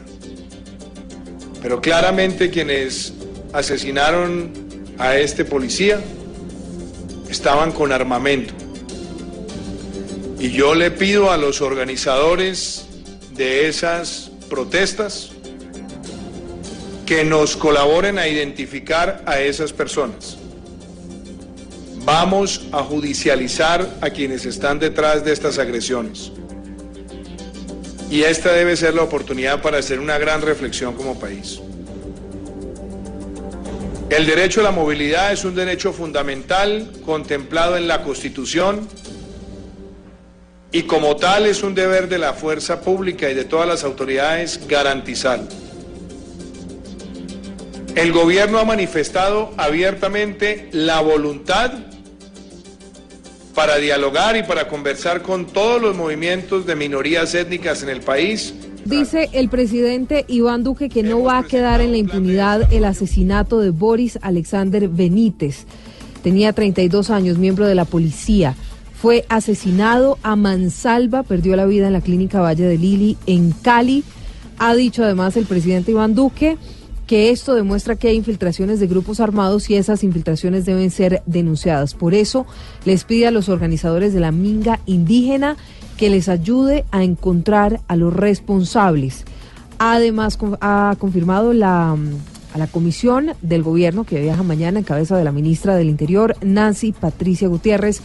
pero 1.62 1.82
claramente 1.82 2.50
quienes 2.50 3.14
asesinaron 3.54 4.52
a 4.98 5.18
este 5.18 5.46
policía 5.46 6.00
estaban 7.30 7.72
con 7.72 7.92
armamento. 7.92 8.54
Y 10.40 10.52
yo 10.52 10.76
le 10.76 10.92
pido 10.92 11.32
a 11.32 11.38
los 11.38 11.62
organizadores 11.62 12.86
de 13.34 13.68
esas 13.68 14.32
protestas 14.50 15.33
que 17.14 17.23
nos 17.23 17.56
colaboren 17.56 18.18
a 18.18 18.27
identificar 18.27 19.22
a 19.27 19.40
esas 19.40 19.72
personas. 19.72 20.35
Vamos 22.03 22.65
a 22.72 22.81
judicializar 22.81 23.88
a 24.02 24.10
quienes 24.10 24.48
están 24.48 24.80
detrás 24.80 25.23
de 25.23 25.31
estas 25.31 25.60
agresiones. 25.60 26.31
Y 28.10 28.23
esta 28.23 28.52
debe 28.52 28.76
ser 28.76 28.95
la 28.95 29.03
oportunidad 29.03 29.61
para 29.61 29.77
hacer 29.77 29.99
una 29.99 30.18
gran 30.18 30.41
reflexión 30.41 30.95
como 30.95 31.19
país. 31.19 31.60
El 34.10 34.26
derecho 34.26 34.61
a 34.61 34.64
la 34.64 34.72
movilidad 34.72 35.31
es 35.34 35.45
un 35.45 35.53
derecho 35.53 35.94
fundamental 35.94 36.91
contemplado 37.06 37.77
en 37.77 37.88
la 37.88 38.02
Constitución 38.02 38.88
y 40.72 40.81
como 40.81 41.15
tal 41.18 41.45
es 41.45 41.61
un 41.61 41.76
deber 41.76 42.10
de 42.10 42.18
la 42.18 42.34
fuerza 42.34 42.81
pública 42.81 43.30
y 43.30 43.35
de 43.35 43.45
todas 43.45 43.68
las 43.68 43.84
autoridades 43.84 44.68
garantizarlo. 44.68 45.61
El 47.95 48.11
gobierno 48.11 48.57
ha 48.57 48.65
manifestado 48.65 49.52
abiertamente 49.56 50.68
la 50.72 50.99
voluntad 51.02 51.72
para 53.53 53.78
dialogar 53.78 54.36
y 54.36 54.41
para 54.41 54.68
conversar 54.68 55.22
con 55.22 55.45
todos 55.45 55.80
los 55.80 55.95
movimientos 55.95 56.65
de 56.65 56.76
minorías 56.76 57.36
étnicas 57.36 57.84
en 57.84 57.90
el 57.90 57.99
país. 57.99 58.56
Dice 58.86 59.30
el 59.34 59.48
presidente 59.48 60.26
Iván 60.28 60.64
Duque 60.64 60.90
que 60.90 61.03
no 61.03 61.22
va 61.22 61.38
a 61.38 61.44
quedar 61.44 61.82
en 61.82 61.91
la 61.91 61.98
impunidad 61.98 62.74
el 62.74 62.84
asesinato 62.86 63.60
de 63.60 63.70
Boris 63.70 64.18
Alexander 64.24 64.90
Benítez. 64.90 65.65
Tenía 66.24 66.52
32 66.52 67.11
años, 67.11 67.38
miembro 67.38 67.68
de 67.68 67.76
la 67.76 67.86
policía. 67.86 68.56
Fue 68.99 69.24
asesinado 69.30 70.18
a 70.24 70.36
mansalva, 70.36 71.22
perdió 71.22 71.56
la 71.56 71.68
vida 71.68 71.88
en 71.88 71.94
la 71.94 72.02
clínica 72.02 72.41
Valle 72.41 72.65
de 72.65 72.78
Lili 72.78 73.18
en 73.28 73.52
Cali. 73.52 74.03
Ha 74.57 74.74
dicho 74.74 75.03
además 75.03 75.38
el 75.38 75.45
presidente 75.45 75.91
Iván 75.91 76.15
Duque 76.15 76.57
que 77.14 77.30
esto 77.30 77.53
demuestra 77.53 77.95
que 77.95 78.07
hay 78.07 78.15
infiltraciones 78.15 78.80
de 78.80 78.88
grupos 78.88 79.19
armados 79.19 79.69
y 79.69 79.76
esas 79.76 80.03
infiltraciones 80.03 80.65
deben 80.65 80.90
ser 80.90 81.22
denunciadas. 81.27 81.94
Por 81.94 82.15
eso 82.15 82.48
les 82.85 83.03
pide 83.03 83.27
a 83.27 83.31
los 83.31 83.49
organizadores 83.49 84.15
de 84.15 84.19
la 84.19 84.31
Minga 84.31 84.80
indígena 84.88 85.56
que 85.95 86.10
les 86.10 86.27
ayude 86.27 86.85
a 86.90 87.03
encontrar 87.03 87.81
a 87.88 87.95
los 87.98 88.15
responsables. 88.15 89.26
Además, 89.77 90.40
ha 90.60 90.95
confirmado 90.98 91.53
la, 91.53 91.91
a 91.91 92.57
la 92.57 92.65
comisión 92.65 93.34
del 93.44 93.61
gobierno 93.61 94.06
que 94.06 94.19
viaja 94.19 94.41
mañana 94.41 94.80
en 94.80 94.85
cabeza 94.85 95.15
de 95.15 95.23
la 95.23 95.31
ministra 95.31 95.76
del 95.76 95.90
Interior, 95.90 96.35
Nancy 96.41 96.94
Patricia 96.94 97.48
Gutiérrez, 97.48 98.02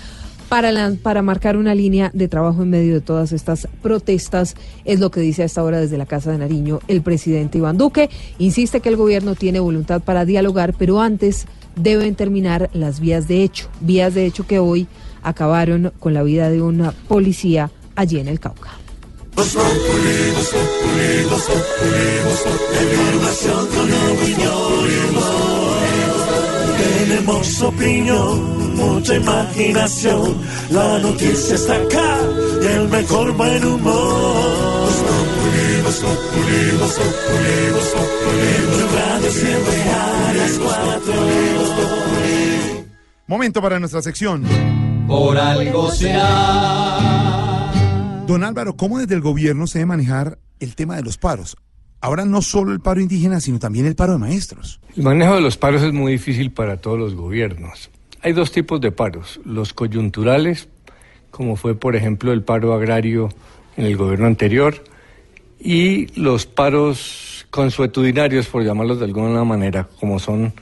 para, 0.49 1.23
marcar 1.23 1.57
una 1.57 1.75
línea 1.75 2.11
de 2.15 2.29
trabajo 2.29 2.63
en 2.63 2.71
medio 2.71 2.95
de 2.95 3.01
todas 3.01 3.33
estas 3.33 3.69
protestas, 3.83 4.57
es 4.85 5.01
lo 5.01 5.11
que 5.11 5.21
dice 5.21 5.43
a 5.43 5.47
esta 5.47 5.63
hora 5.63 5.81
desde 5.81 5.99
la 5.99 6.07
Casa 6.07 6.33
de 6.33 6.39
Nariño 6.39 6.81
el 6.89 7.03
presidente 7.03 7.59
Iván 7.59 7.77
Duque. 7.77 8.09
Insiste 8.39 8.81
que 8.81 8.89
el 8.89 8.97
gobierno 8.97 9.35
tiene 9.35 9.61
voluntad 9.61 10.01
para 10.01 10.25
dialogar, 10.25 10.75
pero 10.79 11.01
antes 11.01 11.47
deben 11.77 12.15
terminar 12.15 12.71
las 12.73 13.01
vías 13.01 13.29
de 13.29 13.43
hecho, 13.43 13.69
vías 13.81 14.15
de 14.15 14.27
hecho 14.27 14.47
que 14.47 14.59
hoy 14.59 14.87
acabaron 15.23 15.93
con 15.99 16.15
la 16.15 16.23
vida 16.23 16.51
de 16.51 16.63
una 16.63 16.93
policía 16.93 17.71
allí 17.95 18.19
en 18.19 18.29
el 18.29 18.41
Cauca. 18.41 18.71
Tenemos 26.79 27.63
opinión, 27.63 28.68
mucha 28.79 29.17
imaginación. 29.17 30.37
La 30.71 30.99
noticia 31.01 31.55
está 31.55 31.75
acá 31.77 32.19
y 32.63 32.67
el 32.67 32.89
mejor 32.89 33.33
buen 33.37 33.65
humor. 33.65 34.79
Voz 34.85 34.99
Populi, 35.07 35.83
Voz 35.85 36.01
Populi, 36.01 36.79
Voz 36.79 36.95
Populi, 36.99 37.57
Voz 37.75 37.91
Populi. 37.97 38.53
Tu 38.73 38.81
radio 38.97 39.31
siempre 39.31 39.77
a 39.83 40.33
las 40.35 40.53
cuatro. 40.59 41.15
Momento 43.27 43.61
para 43.61 43.79
nuestra 43.79 44.01
sección. 44.03 44.45
Por 45.07 45.37
algo 45.39 45.91
será. 45.91 46.99
Don 48.27 48.45
Álvaro, 48.45 48.77
¿cómo 48.77 48.99
desde 48.99 49.15
el 49.15 49.21
gobierno 49.23 49.67
se 49.67 49.79
debe 49.79 49.87
manejar 49.87 50.39
el 50.61 50.75
tema 50.75 50.97
de 50.97 51.03
los 51.03 51.17
paros? 51.19 51.57
Ahora 52.01 52.25
no 52.25 52.43
solo 52.43 52.73
el 52.73 52.81
paro 52.81 53.01
indígena, 53.01 53.41
sino 53.41 53.59
también 53.59 53.87
el 53.87 53.97
paro 53.97 54.13
de 54.13 54.19
maestros. 54.19 54.81
El 54.97 55.03
manejo 55.03 55.35
de 55.35 55.41
los 55.41 55.57
paros 55.57 55.83
es 55.83 55.93
muy 55.93 56.13
difícil 56.13 56.53
para 56.53 56.77
todos 56.77 56.99
los 56.99 57.15
gobiernos. 57.15 57.91
Hay 58.29 58.35
dos 58.35 58.53
tipos 58.53 58.79
de 58.83 58.93
paros, 58.93 59.41
los 59.47 59.73
coyunturales, 59.73 60.69
como 61.31 61.57
fue 61.57 61.75
por 61.75 61.97
ejemplo 61.97 62.31
el 62.31 62.43
paro 62.43 62.75
agrario 62.75 63.31
en 63.79 63.87
el 63.87 63.97
gobierno 63.97 64.27
anterior, 64.27 64.85
y 65.59 66.09
los 66.09 66.45
paros 66.45 67.47
consuetudinarios, 67.49 68.49
por 68.49 68.63
llamarlos 68.63 68.99
de 68.99 69.07
alguna 69.07 69.45
manera, 69.45 69.89
como 69.99 70.19
son 70.19 70.53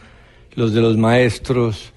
los 0.55 0.75
de 0.75 0.81
los 0.81 0.97
maestros 0.97 1.93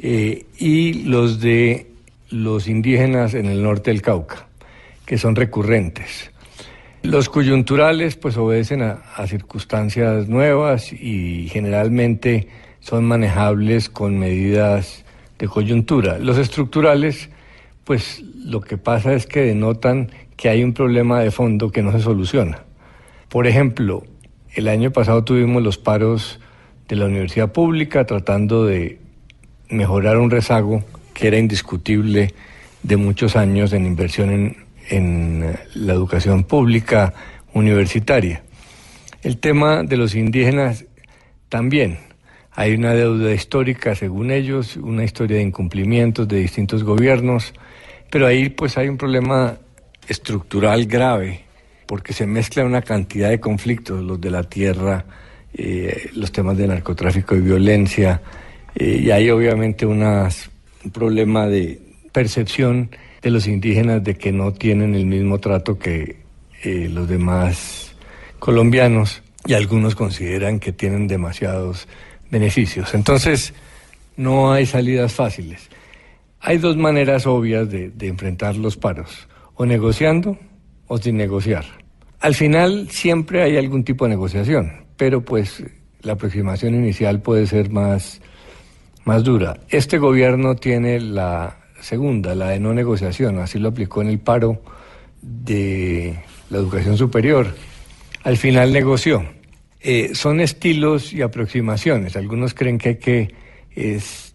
eh, 0.00 0.44
y 0.58 1.04
los 1.04 1.38
de 1.38 1.86
los 2.30 2.66
indígenas 2.66 3.34
en 3.34 3.46
el 3.46 3.62
norte 3.62 3.92
del 3.92 4.02
Cauca, 4.02 4.48
que 5.06 5.18
son 5.18 5.36
recurrentes. 5.36 6.32
Los 7.04 7.28
coyunturales 7.28 8.16
pues 8.16 8.36
obedecen 8.36 8.82
a, 8.82 9.04
a 9.14 9.28
circunstancias 9.28 10.26
nuevas 10.26 10.92
y 10.92 11.48
generalmente 11.48 12.48
son 12.80 13.04
manejables 13.04 13.88
con 13.88 14.18
medidas 14.18 15.01
de 15.42 15.48
coyuntura. 15.48 16.20
Los 16.20 16.38
estructurales 16.38 17.28
pues 17.82 18.22
lo 18.44 18.60
que 18.60 18.78
pasa 18.78 19.12
es 19.12 19.26
que 19.26 19.40
denotan 19.40 20.12
que 20.36 20.48
hay 20.48 20.62
un 20.62 20.72
problema 20.72 21.18
de 21.18 21.32
fondo 21.32 21.72
que 21.72 21.82
no 21.82 21.90
se 21.90 21.98
soluciona. 21.98 22.62
Por 23.28 23.48
ejemplo, 23.48 24.04
el 24.54 24.68
año 24.68 24.92
pasado 24.92 25.24
tuvimos 25.24 25.64
los 25.64 25.78
paros 25.78 26.38
de 26.86 26.94
la 26.94 27.06
universidad 27.06 27.50
pública 27.50 28.06
tratando 28.06 28.66
de 28.66 29.00
mejorar 29.68 30.18
un 30.18 30.30
rezago 30.30 30.84
que 31.12 31.26
era 31.26 31.38
indiscutible 31.38 32.34
de 32.84 32.96
muchos 32.96 33.34
años 33.34 33.72
en 33.72 33.84
inversión 33.84 34.30
en, 34.30 34.56
en 34.90 35.42
eh, 35.42 35.58
la 35.74 35.92
educación 35.92 36.44
pública 36.44 37.14
universitaria. 37.52 38.44
El 39.22 39.38
tema 39.38 39.82
de 39.82 39.96
los 39.96 40.14
indígenas 40.14 40.84
también. 41.48 41.98
Hay 42.54 42.74
una 42.74 42.92
deuda 42.92 43.32
histórica, 43.32 43.94
según 43.94 44.30
ellos, 44.30 44.76
una 44.76 45.04
historia 45.04 45.38
de 45.38 45.42
incumplimientos 45.42 46.28
de 46.28 46.38
distintos 46.38 46.84
gobiernos, 46.84 47.54
pero 48.10 48.26
ahí 48.26 48.50
pues 48.50 48.76
hay 48.76 48.88
un 48.88 48.98
problema 48.98 49.56
estructural 50.06 50.84
grave, 50.86 51.40
porque 51.86 52.12
se 52.12 52.26
mezcla 52.26 52.64
una 52.64 52.82
cantidad 52.82 53.30
de 53.30 53.40
conflictos, 53.40 54.02
los 54.02 54.20
de 54.20 54.30
la 54.30 54.42
tierra, 54.42 55.04
eh, 55.54 56.10
los 56.14 56.30
temas 56.30 56.56
de 56.58 56.66
narcotráfico 56.66 57.34
y 57.34 57.40
violencia, 57.40 58.20
eh, 58.74 59.00
y 59.02 59.10
hay 59.10 59.30
obviamente 59.30 59.86
unas- 59.86 60.50
un 60.84 60.90
problema 60.90 61.46
de 61.46 61.80
percepción 62.12 62.90
de 63.22 63.30
los 63.30 63.46
indígenas 63.46 64.04
de 64.04 64.14
que 64.16 64.32
no 64.32 64.52
tienen 64.52 64.94
el 64.94 65.06
mismo 65.06 65.38
trato 65.38 65.78
que 65.78 66.16
eh, 66.64 66.88
los 66.92 67.08
demás 67.08 67.94
colombianos 68.38 69.22
y 69.46 69.54
algunos 69.54 69.94
consideran 69.94 70.60
que 70.60 70.72
tienen 70.72 71.08
demasiados 71.08 71.88
beneficios. 72.32 72.94
Entonces, 72.94 73.52
no 74.16 74.52
hay 74.52 74.66
salidas 74.66 75.12
fáciles. 75.12 75.68
Hay 76.40 76.58
dos 76.58 76.76
maneras 76.76 77.26
obvias 77.26 77.70
de, 77.70 77.92
enfrentar 78.00 78.56
los 78.56 78.76
paros, 78.76 79.28
o 79.54 79.64
negociando 79.64 80.36
o 80.88 80.98
sin 80.98 81.16
negociar. 81.16 81.64
Al 82.18 82.34
final 82.34 82.88
siempre 82.90 83.42
hay 83.42 83.56
algún 83.56 83.84
tipo 83.84 84.06
de 84.06 84.10
negociación, 84.10 84.86
pero 84.96 85.24
pues 85.24 85.62
la 86.00 86.14
aproximación 86.14 86.74
inicial 86.74 87.20
puede 87.20 87.46
ser 87.46 87.70
más, 87.70 88.20
más 89.04 89.22
dura. 89.22 89.60
Este 89.68 89.98
gobierno 89.98 90.56
tiene 90.56 91.00
la 91.00 91.58
segunda, 91.80 92.34
la 92.34 92.48
de 92.48 92.60
no 92.60 92.72
negociación, 92.72 93.38
así 93.38 93.58
lo 93.58 93.68
aplicó 93.68 94.02
en 94.02 94.08
el 94.08 94.18
paro 94.18 94.62
de 95.20 96.18
la 96.50 96.58
educación 96.58 96.96
superior. 96.96 97.54
Al 98.24 98.36
final 98.36 98.72
negoció. 98.72 99.24
Eh, 99.84 100.14
son 100.14 100.40
estilos 100.40 101.12
y 101.12 101.22
aproximaciones. 101.22 102.16
Algunos 102.16 102.54
creen 102.54 102.78
que 102.78 102.88
hay 102.90 102.96
que 102.96 103.34
es, 103.74 104.32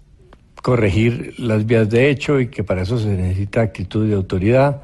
corregir 0.62 1.36
las 1.38 1.66
vías 1.66 1.90
de 1.90 2.10
hecho 2.10 2.42
y 2.42 2.48
que 2.48 2.64
para 2.64 2.82
eso 2.82 2.98
se 2.98 3.08
necesita 3.08 3.62
actitud 3.62 4.08
de 4.08 4.16
autoridad. 4.16 4.82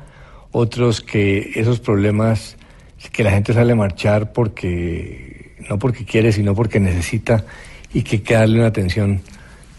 Otros 0.51 1.01
que 1.01 1.51
esos 1.55 1.81
problemas, 1.81 2.55
que 3.11 3.23
la 3.25 3.31
gente 3.31 3.51
sale 3.51 3.73
a 3.73 3.75
marchar 3.75 4.31
porque, 4.31 5.57
no 5.69 5.77
porque 5.79 6.05
quiere, 6.05 6.31
sino 6.31 6.55
porque 6.55 6.79
necesita 6.79 7.43
y 7.93 8.03
que 8.03 8.17
hay 8.17 8.21
que 8.21 8.33
darle 8.35 8.59
una 8.59 8.67
atención 8.67 9.19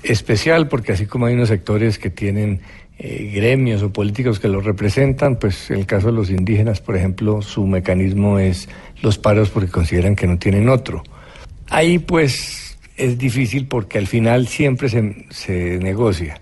especial, 0.03 0.69
porque 0.69 0.93
así 0.93 1.07
como 1.07 1.25
hay 1.25 1.35
unos 1.35 1.49
sectores 1.49 1.99
que 1.99 2.11
tienen 2.11 2.61
eh, 3.07 3.31
gremios 3.35 3.83
o 3.83 3.93
políticos 3.93 4.41
que 4.41 4.49
los 4.49 4.65
representan, 4.65 5.37
pues 5.37 5.71
en 5.71 5.81
el 5.81 5.85
caso 5.85 6.07
de 6.07 6.15
los 6.15 6.31
indígenas, 6.31 6.81
por 6.81 6.97
ejemplo, 6.97 7.43
su 7.43 7.67
mecanismo 7.67 8.39
es 8.39 8.67
los 9.03 9.19
paros 9.19 9.51
porque 9.51 9.71
consideran 9.71 10.17
que 10.17 10.27
no 10.27 10.39
tienen 10.39 10.71
otro. 10.71 11.03
Ahí 11.69 11.99
pues 11.99 12.79
es 12.97 13.19
difícil 13.19 13.67
porque 13.67 13.99
al 13.99 14.07
final 14.07 14.49
siempre 14.49 14.89
se, 14.89 15.27
se 15.29 15.79
negocia. 15.81 16.41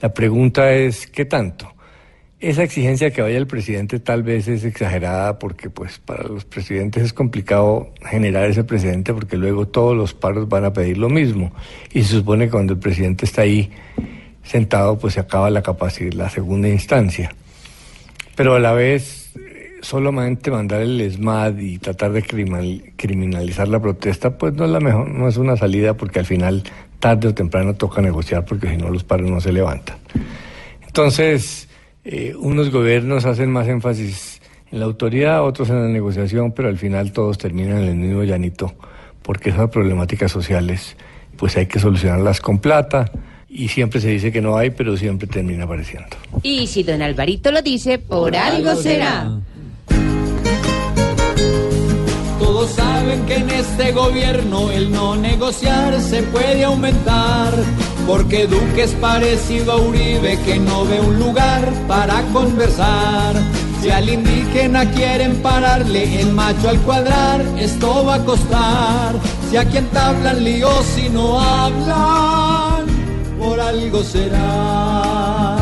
La 0.00 0.12
pregunta 0.12 0.72
es, 0.72 1.06
¿qué 1.06 1.24
tanto? 1.24 1.72
Esa 2.40 2.64
exigencia 2.64 3.12
que 3.12 3.22
vaya 3.22 3.38
el 3.38 3.46
presidente 3.46 4.00
tal 4.00 4.24
vez 4.24 4.48
es 4.48 4.64
exagerada 4.64 5.38
porque 5.38 5.70
pues 5.70 6.00
para 6.00 6.24
los 6.24 6.44
presidentes 6.44 7.04
es 7.04 7.12
complicado 7.12 7.94
generar 8.10 8.50
ese 8.50 8.64
precedente 8.64 9.14
porque 9.14 9.36
luego 9.36 9.68
todos 9.68 9.96
los 9.96 10.14
paros 10.14 10.48
van 10.48 10.64
a 10.64 10.72
pedir 10.72 10.98
lo 10.98 11.08
mismo 11.08 11.52
y 11.92 12.02
se 12.02 12.16
supone 12.16 12.46
que 12.46 12.50
cuando 12.50 12.72
el 12.72 12.80
presidente 12.80 13.24
está 13.24 13.42
ahí 13.42 13.70
sentado 14.42 14.98
pues 14.98 15.14
se 15.14 15.20
acaba 15.20 15.50
la 15.50 15.62
capacidad, 15.62 16.12
la 16.12 16.30
segunda 16.30 16.68
instancia. 16.68 17.34
Pero 18.34 18.54
a 18.54 18.60
la 18.60 18.72
vez 18.72 19.32
solamente 19.82 20.50
mandar 20.50 20.80
el 20.80 21.00
ESMAD 21.00 21.58
y 21.58 21.78
tratar 21.78 22.12
de 22.12 22.22
criminal- 22.22 22.92
criminalizar 22.96 23.68
la 23.68 23.80
protesta 23.80 24.38
pues 24.38 24.54
no 24.54 24.64
es 24.64 24.70
la 24.70 24.80
mejor, 24.80 25.08
no 25.08 25.28
es 25.28 25.36
una 25.36 25.56
salida 25.56 25.94
porque 25.94 26.20
al 26.20 26.26
final 26.26 26.62
tarde 27.00 27.28
o 27.28 27.34
temprano 27.34 27.74
toca 27.74 28.00
negociar 28.00 28.44
porque 28.44 28.68
si 28.70 28.76
no 28.76 28.90
los 28.90 29.02
paros 29.04 29.28
no 29.28 29.40
se 29.40 29.52
levantan. 29.52 29.96
Entonces, 30.86 31.68
eh, 32.04 32.34
unos 32.38 32.70
gobiernos 32.70 33.24
hacen 33.24 33.50
más 33.50 33.66
énfasis 33.66 34.40
en 34.70 34.78
la 34.80 34.86
autoridad, 34.86 35.42
otros 35.44 35.68
en 35.70 35.82
la 35.82 35.88
negociación, 35.88 36.52
pero 36.52 36.68
al 36.68 36.78
final 36.78 37.12
todos 37.12 37.38
terminan 37.38 37.78
en 37.78 37.88
el 37.88 37.96
mismo 37.96 38.22
llanito, 38.22 38.74
porque 39.22 39.50
esas 39.50 39.68
problemáticas 39.70 40.30
sociales, 40.30 40.96
pues 41.36 41.56
hay 41.56 41.66
que 41.66 41.78
solucionarlas 41.78 42.40
con 42.40 42.58
plata, 42.58 43.10
y 43.54 43.68
siempre 43.68 44.00
se 44.00 44.08
dice 44.08 44.32
que 44.32 44.40
no 44.40 44.56
hay, 44.56 44.70
pero 44.70 44.96
siempre 44.96 45.28
termina 45.28 45.64
apareciendo. 45.64 46.16
Y 46.42 46.66
si 46.66 46.82
don 46.82 47.02
Alvarito 47.02 47.52
lo 47.52 47.60
dice, 47.60 47.98
por 47.98 48.34
algo 48.34 48.74
será. 48.76 49.30
Todos 52.38 52.70
saben 52.70 53.24
que 53.26 53.36
en 53.36 53.50
este 53.50 53.92
gobierno 53.92 54.70
el 54.70 54.90
no 54.90 55.16
negociar 55.16 56.00
se 56.00 56.22
puede 56.22 56.64
aumentar, 56.64 57.52
porque 58.06 58.46
Duque 58.46 58.84
es 58.84 58.92
parecido 58.92 59.72
a 59.72 59.76
Uribe 59.76 60.38
que 60.46 60.58
no 60.58 60.86
ve 60.86 61.00
un 61.00 61.18
lugar 61.18 61.70
para 61.86 62.22
conversar. 62.32 63.36
Si 63.82 63.90
al 63.90 64.08
indígena 64.08 64.90
quieren 64.92 65.42
pararle 65.42 66.20
el 66.20 66.32
macho 66.32 66.70
al 66.70 66.78
cuadrar, 66.82 67.42
esto 67.58 68.04
va 68.04 68.14
a 68.14 68.24
costar. 68.24 69.14
Si 69.50 69.56
aquí 69.56 69.76
entablan 69.76 70.42
líos 70.42 70.84
si 70.94 71.08
no 71.10 71.40
hablan, 71.40 72.71
por 73.42 73.58
algo 73.60 74.02
será, 74.04 75.56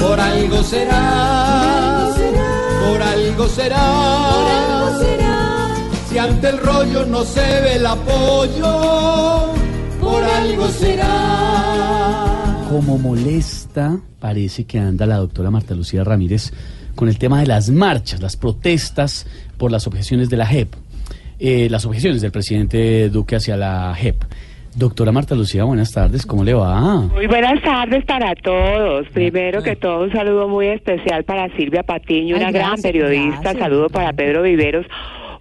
por 0.00 0.18
algo 0.18 0.62
será, 0.62 2.10
por 2.84 3.02
algo 3.02 3.48
será. 3.48 4.54
Si 6.08 6.18
ante 6.18 6.48
el 6.48 6.58
rollo 6.58 7.06
no 7.06 7.24
se 7.24 7.40
ve 7.40 7.76
el 7.76 7.86
apoyo, 7.86 9.52
por 10.00 10.24
algo 10.24 10.68
será. 10.68 11.84
Como 12.68 12.98
molesta 12.98 14.00
parece 14.18 14.64
que 14.64 14.80
anda 14.80 15.06
la 15.06 15.18
doctora 15.18 15.50
Marta 15.50 15.74
Lucía 15.74 16.02
Ramírez 16.02 16.52
con 16.96 17.08
el 17.08 17.18
tema 17.18 17.40
de 17.40 17.46
las 17.46 17.70
marchas, 17.70 18.20
las 18.20 18.36
protestas 18.36 19.26
por 19.56 19.70
las 19.70 19.86
objeciones 19.86 20.30
de 20.30 20.36
la 20.36 20.46
JEP, 20.46 20.74
eh, 21.38 21.68
las 21.70 21.84
objeciones 21.86 22.22
del 22.22 22.32
presidente 22.32 23.08
Duque 23.08 23.36
hacia 23.36 23.56
la 23.56 23.94
JEP. 23.94 24.24
Doctora 24.76 25.12
Marta 25.12 25.36
Lucía, 25.36 25.62
buenas 25.62 25.92
tardes, 25.92 26.26
¿cómo 26.26 26.42
le 26.42 26.52
va? 26.52 27.02
Muy 27.02 27.28
buenas 27.28 27.62
tardes 27.62 28.04
para 28.06 28.34
todos. 28.34 29.06
Primero 29.10 29.62
que 29.62 29.76
todo, 29.76 30.02
un 30.02 30.12
saludo 30.12 30.48
muy 30.48 30.66
especial 30.66 31.22
para 31.22 31.48
Silvia 31.56 31.84
Patiño, 31.84 32.36
una 32.36 32.48
Ay, 32.48 32.52
gran 32.52 32.82
periodista. 32.82 33.40
gracias. 33.40 33.62
Saludo 33.62 33.88
para 33.88 34.12
Pedro 34.12 34.42
Viveros. 34.42 34.84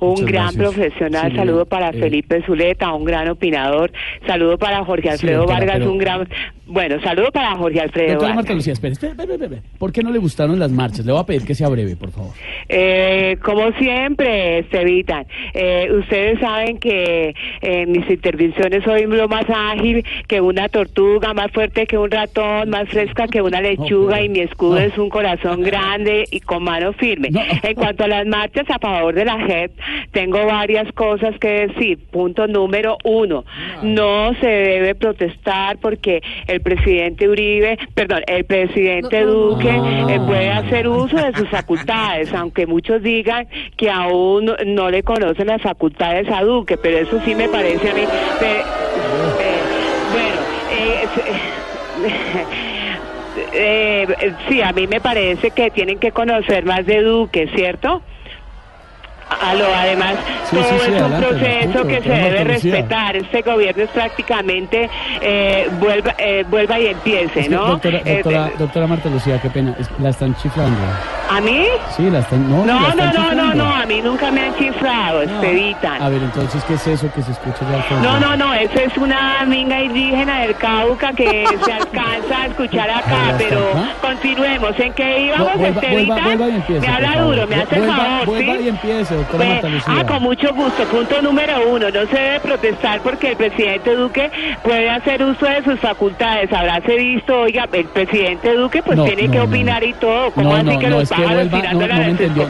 Un 0.04 0.10
Muchas 0.12 0.26
gran 0.28 0.44
gracias. 0.56 0.74
profesional, 0.74 1.32
Sí, 1.32 1.38
saludo 1.38 1.66
para 1.66 1.90
eh, 1.90 1.94
Felipe 2.00 2.42
Zuleta, 2.46 2.94
un 2.94 3.06
gran 3.06 3.30
opinador, 3.30 3.92
saludo 4.28 4.58
para 4.58 4.84
Jorge 4.84 5.10
Alfredo 5.10 5.46
Vargas, 5.46 5.78
pero- 5.80 5.92
un 5.92 5.98
gran, 5.98 6.28
bueno, 6.66 7.00
saludo 7.02 7.32
para 7.32 7.56
Jorge 7.56 7.80
Alfredo 7.82 8.08
Doctora 8.14 8.30
Vargas. 8.30 8.36
Marta 8.46 8.54
Lucía, 8.54 8.74
espere, 8.74 8.94
espere, 8.94 9.12
espere, 9.14 9.34
espere. 9.34 9.62
¿Por 9.78 9.92
qué 9.92 10.02
no 10.04 10.12
le 10.12 10.20
gustaron 10.20 10.60
las 10.60 10.72
marchas? 10.72 11.06
Le 11.06 11.12
voy 11.12 11.22
a 11.22 11.26
pedir 11.26 11.46
que 11.46 11.56
sea 11.56 11.70
breve, 11.70 11.96
por 11.96 12.12
favor. 12.12 12.32
Eh, 12.70 13.38
como 13.44 13.72
siempre, 13.74 14.60
Estevitan, 14.60 15.26
eh, 15.54 15.90
ustedes 16.00 16.40
saben 16.40 16.78
que 16.80 17.34
en 17.62 17.92
mis 17.92 18.10
intervenciones 18.10 18.84
soy 18.84 19.06
lo 19.06 19.28
más 19.28 19.46
ágil 19.50 20.04
que 20.28 20.42
una 20.42 20.70
tortuga, 20.70 21.34
más 21.34 21.52
fuerte 21.52 21.86
que 21.86 21.98
un 21.98 22.10
ratón, 22.12 22.70
más 22.70 22.90
fresca 22.90 23.28
que 23.28 23.42
una 23.42 23.62
lechuga 23.62 24.22
y 24.22 24.30
mi 24.30 24.40
escudo 24.40 24.78
es 24.80 24.98
un 24.98 25.10
corazón 25.10 25.62
grande 25.62 26.26
y 26.32 26.40
con 26.40 26.64
mano 26.64 26.94
firme. 26.94 27.30
En 27.64 27.76
cuanto 27.76 28.04
a 28.06 28.08
las 28.08 28.26
marchas 28.26 28.66
a 28.70 28.80
favor 28.80 29.14
de 29.14 29.26
la 29.26 29.40
JEP, 29.40 29.72
tengo 30.12 30.46
varias 30.46 30.92
cosas 30.94 31.38
que 31.40 31.68
decir. 31.68 32.00
Punto 32.12 32.48
número 32.48 32.98
uno, 33.04 33.46
no 33.82 34.34
se 34.40 34.48
debe 34.48 34.96
protestar 34.96 35.78
porque 35.80 36.22
el 36.48 36.62
presidente 36.62 37.28
Uribe, 37.28 37.78
perdón, 37.94 38.22
el 38.28 38.46
presidente 38.46 39.22
Duque 39.24 39.70
eh, 40.10 40.20
puede 40.26 40.50
hacer 40.52 40.88
uso 40.88 41.18
de 41.18 41.34
sus 41.34 41.50
facultades, 41.50 42.34
aunque 42.34 42.66
muchos 42.68 43.02
digan 43.02 43.48
que 43.78 43.90
aún 43.90 44.46
no- 44.46 44.56
no 44.66 44.90
le 44.90 45.04
conocen 45.04 45.48
las 45.48 45.62
facultades 45.62 46.28
a 46.30 46.42
Duque, 46.44 46.78
pero 46.78 46.98
eso 47.00 47.20
sí 47.26 47.36
me 47.36 47.50
parece 47.50 47.90
a 47.90 47.94
mí. 47.94 48.08
eh, 48.42 49.64
bueno, 50.12 50.46
eh, 50.68 51.02
es- 51.04 51.18
eh, 51.26 52.48
eh, 53.36 54.08
sí, 54.48 54.62
a 54.62 54.72
mí 54.74 54.88
me 54.88 55.02
parece 55.02 55.52
que 55.52 55.72
tienen 55.72 56.00
que 56.00 56.12
conocer 56.12 56.66
más 56.66 56.86
de 56.86 57.02
Duque, 57.02 57.48
¿cierto? 57.56 58.02
Aló, 59.42 59.66
además, 59.76 60.16
Sí, 60.50 60.56
todo 60.56 60.64
sí, 60.66 60.70
sí, 60.70 60.76
es 60.76 60.88
un 60.88 60.94
adelante, 61.14 61.28
proceso 61.28 61.60
escucho, 61.60 61.88
que 61.88 62.02
se 62.02 62.10
debe 62.10 62.44
respetar. 62.44 63.16
Este 63.16 63.42
gobierno 63.42 63.84
es 63.84 63.90
prácticamente 63.90 64.90
eh, 65.22 65.70
vuelva, 65.80 66.14
eh, 66.18 66.46
vuelva 66.50 66.80
y 66.80 66.88
empiece, 66.88 67.40
Es 67.42 67.48
que, 67.48 67.56
¿no? 67.56 67.66
doctora, 67.68 68.02
Eh, 68.06 68.16
doctora, 68.24 68.52
doctora 68.58 68.88
Marta 68.88 69.10
Lucía, 69.10 69.40
qué 69.42 69.50
pena, 69.50 69.76
la 70.00 70.10
están 70.10 70.36
chiflando. 70.36 70.78
¿A 71.30 71.42
mí? 71.42 71.66
Sí, 71.96 72.10
la 72.10 72.20
están, 72.20 72.50
no, 72.50 72.66
la 72.66 72.74
No, 72.74 72.88
están 72.90 73.14
no, 73.14 73.34
no, 73.34 73.34
no, 73.34 73.54
no, 73.56 73.76
a 73.76 73.86
mí 73.86 74.02
nunca 74.04 74.30
me 74.32 74.42
han 74.42 74.56
chiflado, 74.58 75.22
Estevitan. 75.24 76.02
A 76.02 76.10
ver, 76.10 76.22
entonces, 76.22 76.64
¿qué 76.66 76.74
es 76.76 76.88
eso 76.88 77.12
que 77.14 77.22
se 77.24 77.32
escucha 77.32 77.66
fondo? 77.90 78.04
No, 78.04 78.20
no, 78.20 78.36
no, 78.36 78.54
eso 78.54 78.80
es 78.80 78.96
una 78.98 79.44
minga 79.48 79.82
indígena 79.82 80.42
del 80.42 80.56
Cauca 80.56 81.14
que 81.14 81.46
se 81.64 81.72
alcanza 81.72 82.42
a 82.44 82.46
escuchar 82.48 82.90
acá, 82.90 83.32
está, 83.32 83.38
pero 83.38 83.72
¿ah? 83.76 83.94
continuemos. 84.02 84.80
¿En 84.80 84.94
qué 84.94 85.22
íbamos, 85.22 85.48
No, 85.54 85.58
vuelva, 85.58 85.82
vuelva, 85.82 85.88
Estevitan? 85.90 86.24
vuelva 86.24 86.48
y 86.50 86.56
empiece. 86.56 86.88
Me 86.88 86.94
habla 86.94 87.22
duro, 87.22 87.48
me 87.48 87.56
hace 87.56 87.76
el 87.76 87.88
favor, 87.88 88.26
Vuelva 88.26 88.54
¿sí? 88.58 88.64
y 88.64 88.68
empiece, 88.70 89.16
doctora 89.24 89.38
Pues, 89.44 89.50
Marta 89.64 89.70
Lucía. 89.70 89.94
ah, 90.00 90.06
con 90.06 90.24
mucho 90.24 90.54
gusto. 90.54 90.84
Punto 90.86 91.22
número 91.22 91.70
uno, 91.70 91.90
no 91.90 92.06
se 92.08 92.16
debe 92.20 92.40
protestar 92.40 93.02
porque 93.02 93.30
el 93.32 93.38
presidente 93.38 93.96
Duque 93.96 94.32
puede 94.64 94.90
hacer 94.90 95.24
uso 95.24 95.46
de 95.46 95.64
sus 95.64 95.80
facultades. 95.80 96.52
Habráse 96.52 96.96
visto, 96.96 97.42
oiga, 97.42 97.68
el 97.72 97.86
presidente 97.86 98.54
Duque 98.54 98.82
pues 98.84 98.98
No, 98.98 99.06
tiene 99.06 99.24
no, 99.24 99.32
que 99.32 99.38
no. 99.40 99.44
opinar 99.46 99.84
y 99.84 99.94
todo. 99.94 100.32
¿Cómo 100.32 100.50
no, 100.50 100.70
así 100.72 100.80
que 100.80 100.90
los 100.90 101.04
es 101.04 101.10
que 101.10 101.16
pájaros 101.16 101.34
vuelva, 101.50 101.58
tirando 101.62 101.88
no, 101.88 101.96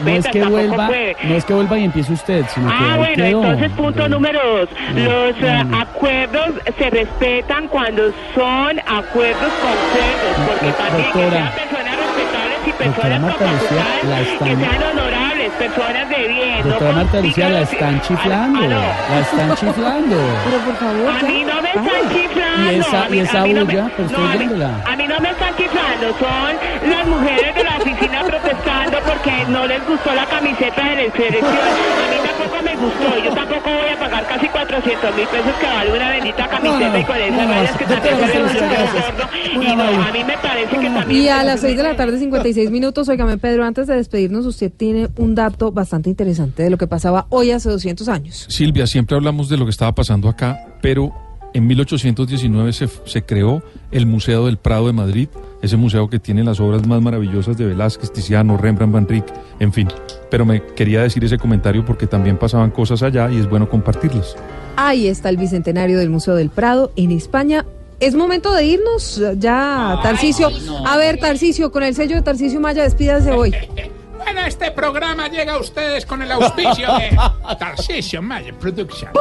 no 0.04 0.10
es 0.10 0.26
que 0.28 0.44
vuelva, 0.44 0.86
puede. 0.86 1.16
no 1.24 1.34
es 1.34 1.44
que 1.44 1.54
vuelva 1.54 1.78
y 1.78 1.84
empiece 1.84 2.12
usted, 2.12 2.44
sino 2.54 2.70
Ah, 2.70 2.94
bueno, 2.96 3.14
quedó. 3.14 3.42
entonces 3.44 3.70
punto 3.72 4.08
número 4.08 4.40
dos. 4.44 4.68
Los 4.96 5.42
eh, 5.42 5.64
acuerdos 5.80 6.48
se 6.78 6.90
respetan 6.90 7.68
cuando 7.68 8.12
son 8.34 8.78
acuerdos 8.80 9.52
concuerdos, 9.62 10.48
porque 10.48 10.66
Do- 10.66 10.72
también 10.74 11.12
que 11.12 11.30
sean 11.30 11.52
personas 11.52 11.96
respetables 11.96 12.58
y 12.66 12.72
personas 12.72 13.34
con 13.34 13.46
la 13.46 13.52
facultades 13.52 14.28
que 14.38 14.44
sean 14.44 14.82
honorables. 14.82 15.13
Personas 15.54 16.08
de 16.08 16.28
bien. 16.28 16.58
no 16.62 16.68
Doctora 16.70 16.92
Marta 16.92 17.20
Lucía, 17.20 17.48
la 17.48 17.60
están 17.62 18.00
chiflando. 18.02 18.58
Aló. 18.60 18.80
La 19.10 19.20
están 19.20 19.54
chiflando. 19.56 20.16
Pero 20.44 20.58
por 20.64 20.76
favor, 20.76 21.10
A 21.10 21.22
mí 21.22 21.44
no 21.44 21.62
me 21.62 21.68
están 21.68 22.10
chiflando. 22.12 22.72
Y 22.72 22.74
esa- 22.76 23.08
mí- 23.08 23.16
y 23.16 23.20
esa 23.20 23.38
no 23.40 23.46
bulla, 23.46 23.64
me- 23.84 23.90
pero 23.96 24.06
estoy 24.08 24.22
no, 24.24 24.28
a 24.28 24.32
mí- 24.32 24.38
viéndola. 24.38 24.70
A 24.86 24.96
mí 24.96 25.06
no 25.08 25.20
me 25.20 25.30
están 25.30 25.56
chiflando, 25.56 26.06
son 26.18 26.90
las 26.90 27.06
mujeres 27.06 27.54
de 27.54 27.64
la 27.64 27.76
oficina 27.78 28.22
protestando 28.24 28.98
porque 29.06 29.32
no 29.48 29.66
les 29.66 29.86
gustó 29.86 30.14
la 30.14 30.26
camiseta 30.26 30.82
de 30.84 30.96
la 30.96 31.12
selección. 31.12 31.44
A 31.44 32.10
mí 32.10 32.18
tampoco 32.28 32.62
me 32.64 32.74
gustó. 32.76 33.18
Yo 33.24 33.30
tampoco 33.34 33.70
voy 33.70 33.88
a 33.94 33.98
pagar 33.98 34.26
casi 34.26 34.48
400 34.48 35.16
mil 35.16 35.26
pesos 35.26 35.52
que 35.60 35.66
vale 35.66 35.92
una 35.92 36.10
bendita 36.10 36.48
camiseta 36.48 36.98
y 36.98 37.04
con 37.04 37.16
esas 37.16 37.46
no, 37.46 37.52
rayas 37.54 37.76
que 37.76 37.84
también 37.84 38.16
se 38.18 39.54
Y 39.54 39.76
no, 39.76 39.82
a 39.84 40.12
mí 40.12 40.24
me 40.24 40.36
parece 40.38 40.76
que 40.76 40.90
también... 40.90 41.22
Y 41.22 41.28
a 41.28 41.42
las 41.44 41.60
6 41.60 41.76
de 41.76 41.82
la 41.82 41.96
tarde, 41.96 42.18
56 42.18 42.70
minutos, 42.70 43.08
oígame 43.08 43.38
Pedro, 43.38 43.64
antes 43.64 43.86
de 43.86 43.94
despedirnos, 43.96 44.46
usted 44.46 44.70
tiene 44.76 45.08
un 45.16 45.34
dato 45.34 45.43
bastante 45.50 46.10
interesante 46.10 46.62
de 46.62 46.70
lo 46.70 46.78
que 46.78 46.86
pasaba 46.86 47.26
hoy 47.30 47.50
hace 47.50 47.68
200 47.68 48.08
años. 48.08 48.46
Silvia, 48.48 48.86
siempre 48.86 49.16
hablamos 49.16 49.48
de 49.48 49.56
lo 49.56 49.64
que 49.64 49.70
estaba 49.70 49.94
pasando 49.94 50.28
acá, 50.28 50.78
pero 50.82 51.12
en 51.54 51.66
1819 51.68 52.72
se, 52.72 52.88
se 53.04 53.22
creó 53.22 53.62
el 53.92 54.06
Museo 54.06 54.46
del 54.46 54.56
Prado 54.56 54.88
de 54.88 54.92
Madrid, 54.92 55.28
ese 55.62 55.76
museo 55.76 56.10
que 56.10 56.18
tiene 56.18 56.42
las 56.42 56.58
obras 56.58 56.86
más 56.86 57.00
maravillosas 57.00 57.56
de 57.56 57.64
Velázquez, 57.64 58.12
Tiziano, 58.12 58.56
Rembrandt, 58.56 58.92
Van 58.92 59.08
Rijk, 59.08 59.24
en 59.60 59.72
fin. 59.72 59.88
Pero 60.30 60.44
me 60.44 60.62
quería 60.74 61.02
decir 61.02 61.24
ese 61.24 61.38
comentario 61.38 61.84
porque 61.84 62.08
también 62.08 62.38
pasaban 62.38 62.72
cosas 62.72 63.02
allá 63.02 63.30
y 63.30 63.38
es 63.38 63.48
bueno 63.48 63.70
compartirlas. 63.70 64.36
Ahí 64.76 65.06
está 65.06 65.28
el 65.28 65.36
bicentenario 65.36 65.98
del 65.98 66.10
Museo 66.10 66.34
del 66.34 66.50
Prado 66.50 66.90
en 66.96 67.12
España. 67.12 67.64
Es 68.00 68.16
momento 68.16 68.52
de 68.52 68.66
irnos 68.66 69.22
ya, 69.38 70.00
Tarcicio. 70.02 70.50
A 70.84 70.96
ver, 70.96 71.18
Tarcicio, 71.18 71.70
con 71.70 71.84
el 71.84 71.94
sello 71.94 72.16
de 72.16 72.22
Tarcicio 72.22 72.60
Maya, 72.60 72.82
despídase 72.82 73.30
hoy. 73.30 73.54
Bueno, 74.24 74.40
este 74.46 74.70
programa 74.70 75.28
llega 75.28 75.52
a 75.52 75.58
ustedes 75.58 76.06
con 76.06 76.22
el 76.22 76.32
auspicio 76.32 76.88
de 76.96 77.16
Tarcisio 77.58 78.22
Maya 78.22 78.58
Productions. 78.58 79.12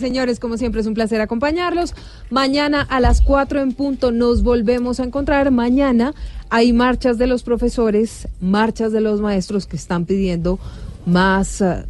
Señores, 0.00 0.40
como 0.40 0.56
siempre 0.56 0.80
es 0.80 0.86
un 0.86 0.94
placer 0.94 1.20
acompañarlos. 1.20 1.94
Mañana 2.30 2.80
a 2.80 2.98
las 2.98 3.20
4 3.20 3.60
en 3.60 3.72
punto 3.74 4.10
nos 4.10 4.42
volvemos 4.42 5.00
a 5.00 5.04
encontrar. 5.04 5.50
Mañana 5.50 6.14
hay 6.48 6.72
marchas 6.72 7.18
de 7.18 7.26
los 7.26 7.42
profesores, 7.42 8.26
marchas 8.40 8.90
de 8.90 9.02
los 9.02 9.20
maestros 9.20 9.66
que 9.66 9.76
están 9.76 10.06
pidiendo 10.06 10.58
más 11.04 11.60
eh, 11.60 11.84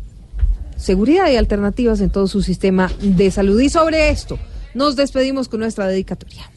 seguridad 0.77 1.31
y 1.31 1.37
alternativas 1.37 2.01
en 2.01 2.11
todo 2.11 2.27
su 2.27 2.43
sistema 2.43 2.91
de 3.01 3.31
salud. 3.31 3.61
Y 3.61 3.69
sobre 3.69 4.11
esto 4.11 4.37
nos 4.75 4.97
despedimos 4.97 5.49
con 5.49 5.61
nuestra 5.61 5.87
dedicatoria. 5.87 6.51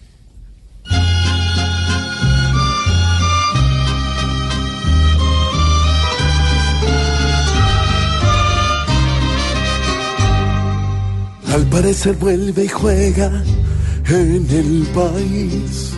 Al 11.55 11.65
parecer 11.67 12.17
vuelve 12.17 12.65
y 12.65 12.67
juega 12.67 13.31
en 14.09 14.45
el 14.49 14.85
país. 14.93 15.93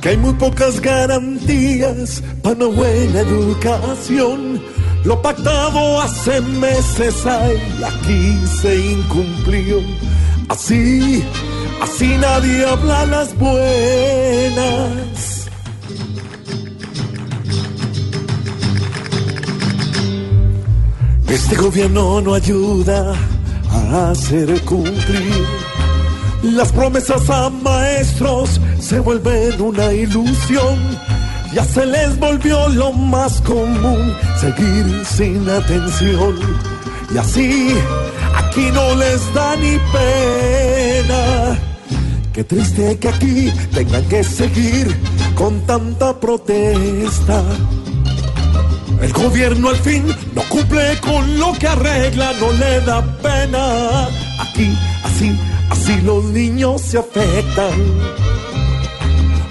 Que 0.00 0.10
hay 0.10 0.16
muy 0.16 0.34
pocas 0.34 0.80
garantías 0.80 2.22
para 2.44 2.54
una 2.54 2.66
buena 2.66 3.18
educación. 3.18 4.62
Lo 5.02 5.20
pactado 5.20 6.00
hace 6.00 6.40
meses 6.42 7.26
hay, 7.26 7.56
aquí 7.84 8.38
se 8.62 8.92
incumplió. 8.92 9.80
Así, 10.48 11.24
así 11.82 12.16
nadie 12.16 12.64
habla 12.64 13.04
las 13.06 13.36
buenas. 13.36 13.58
Este 21.26 21.56
gobierno 21.56 22.20
no 22.20 22.34
ayuda 22.34 23.16
a 23.70 24.10
hacer 24.10 24.60
cumplir 24.64 25.46
las 26.42 26.70
promesas 26.70 27.28
a 27.30 27.50
maestros 27.50 28.60
se 28.78 29.00
vuelven 29.00 29.60
una 29.60 29.92
ilusión. 29.92 30.78
Ya 31.52 31.64
se 31.64 31.84
les 31.84 32.18
volvió 32.18 32.68
lo 32.68 32.92
más 32.92 33.40
común 33.40 34.14
seguir 34.40 35.04
sin 35.04 35.48
atención. 35.48 36.36
Y 37.12 37.18
así 37.18 37.74
aquí 38.36 38.70
no 38.72 38.94
les 38.94 39.34
da 39.34 39.56
ni 39.56 39.78
pena. 39.92 41.58
Qué 42.32 42.44
triste 42.44 42.98
que 42.98 43.08
aquí 43.08 43.52
tengan 43.74 44.04
que 44.04 44.22
seguir 44.22 44.96
con 45.34 45.60
tanta 45.62 46.18
protesta. 46.20 47.42
El 49.00 49.12
gobierno 49.12 49.68
al 49.68 49.76
fin 49.76 50.06
no 50.34 50.42
cumple 50.48 50.98
con 51.00 51.38
lo 51.38 51.52
que 51.52 51.68
arregla, 51.68 52.32
no 52.40 52.52
le 52.52 52.80
da 52.80 53.02
pena. 53.22 54.08
Aquí, 54.40 54.76
así, 55.04 55.38
así 55.70 56.00
los 56.02 56.24
niños 56.24 56.80
se 56.82 56.98
afectan. 56.98 57.72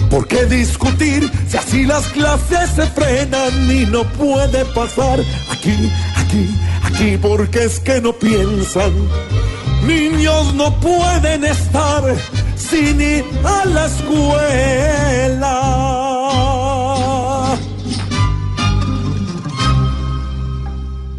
¿Por 0.09 0.27
qué 0.27 0.45
discutir 0.45 1.31
si 1.47 1.57
así 1.57 1.85
las 1.85 2.07
clases 2.07 2.69
se 2.71 2.87
frenan 2.87 3.71
y 3.71 3.85
no 3.85 4.03
puede 4.03 4.65
pasar? 4.65 5.19
Aquí, 5.51 5.91
aquí, 6.15 6.47
aquí, 6.83 7.17
porque 7.17 7.65
es 7.65 7.79
que 7.79 8.01
no 8.01 8.13
piensan. 8.13 8.93
Niños 9.85 10.53
no 10.53 10.77
pueden 10.79 11.45
estar 11.45 12.03
sin 12.55 12.99
ir 13.01 13.23
a 13.43 13.65
la 13.65 13.85
escuela. 13.85 15.27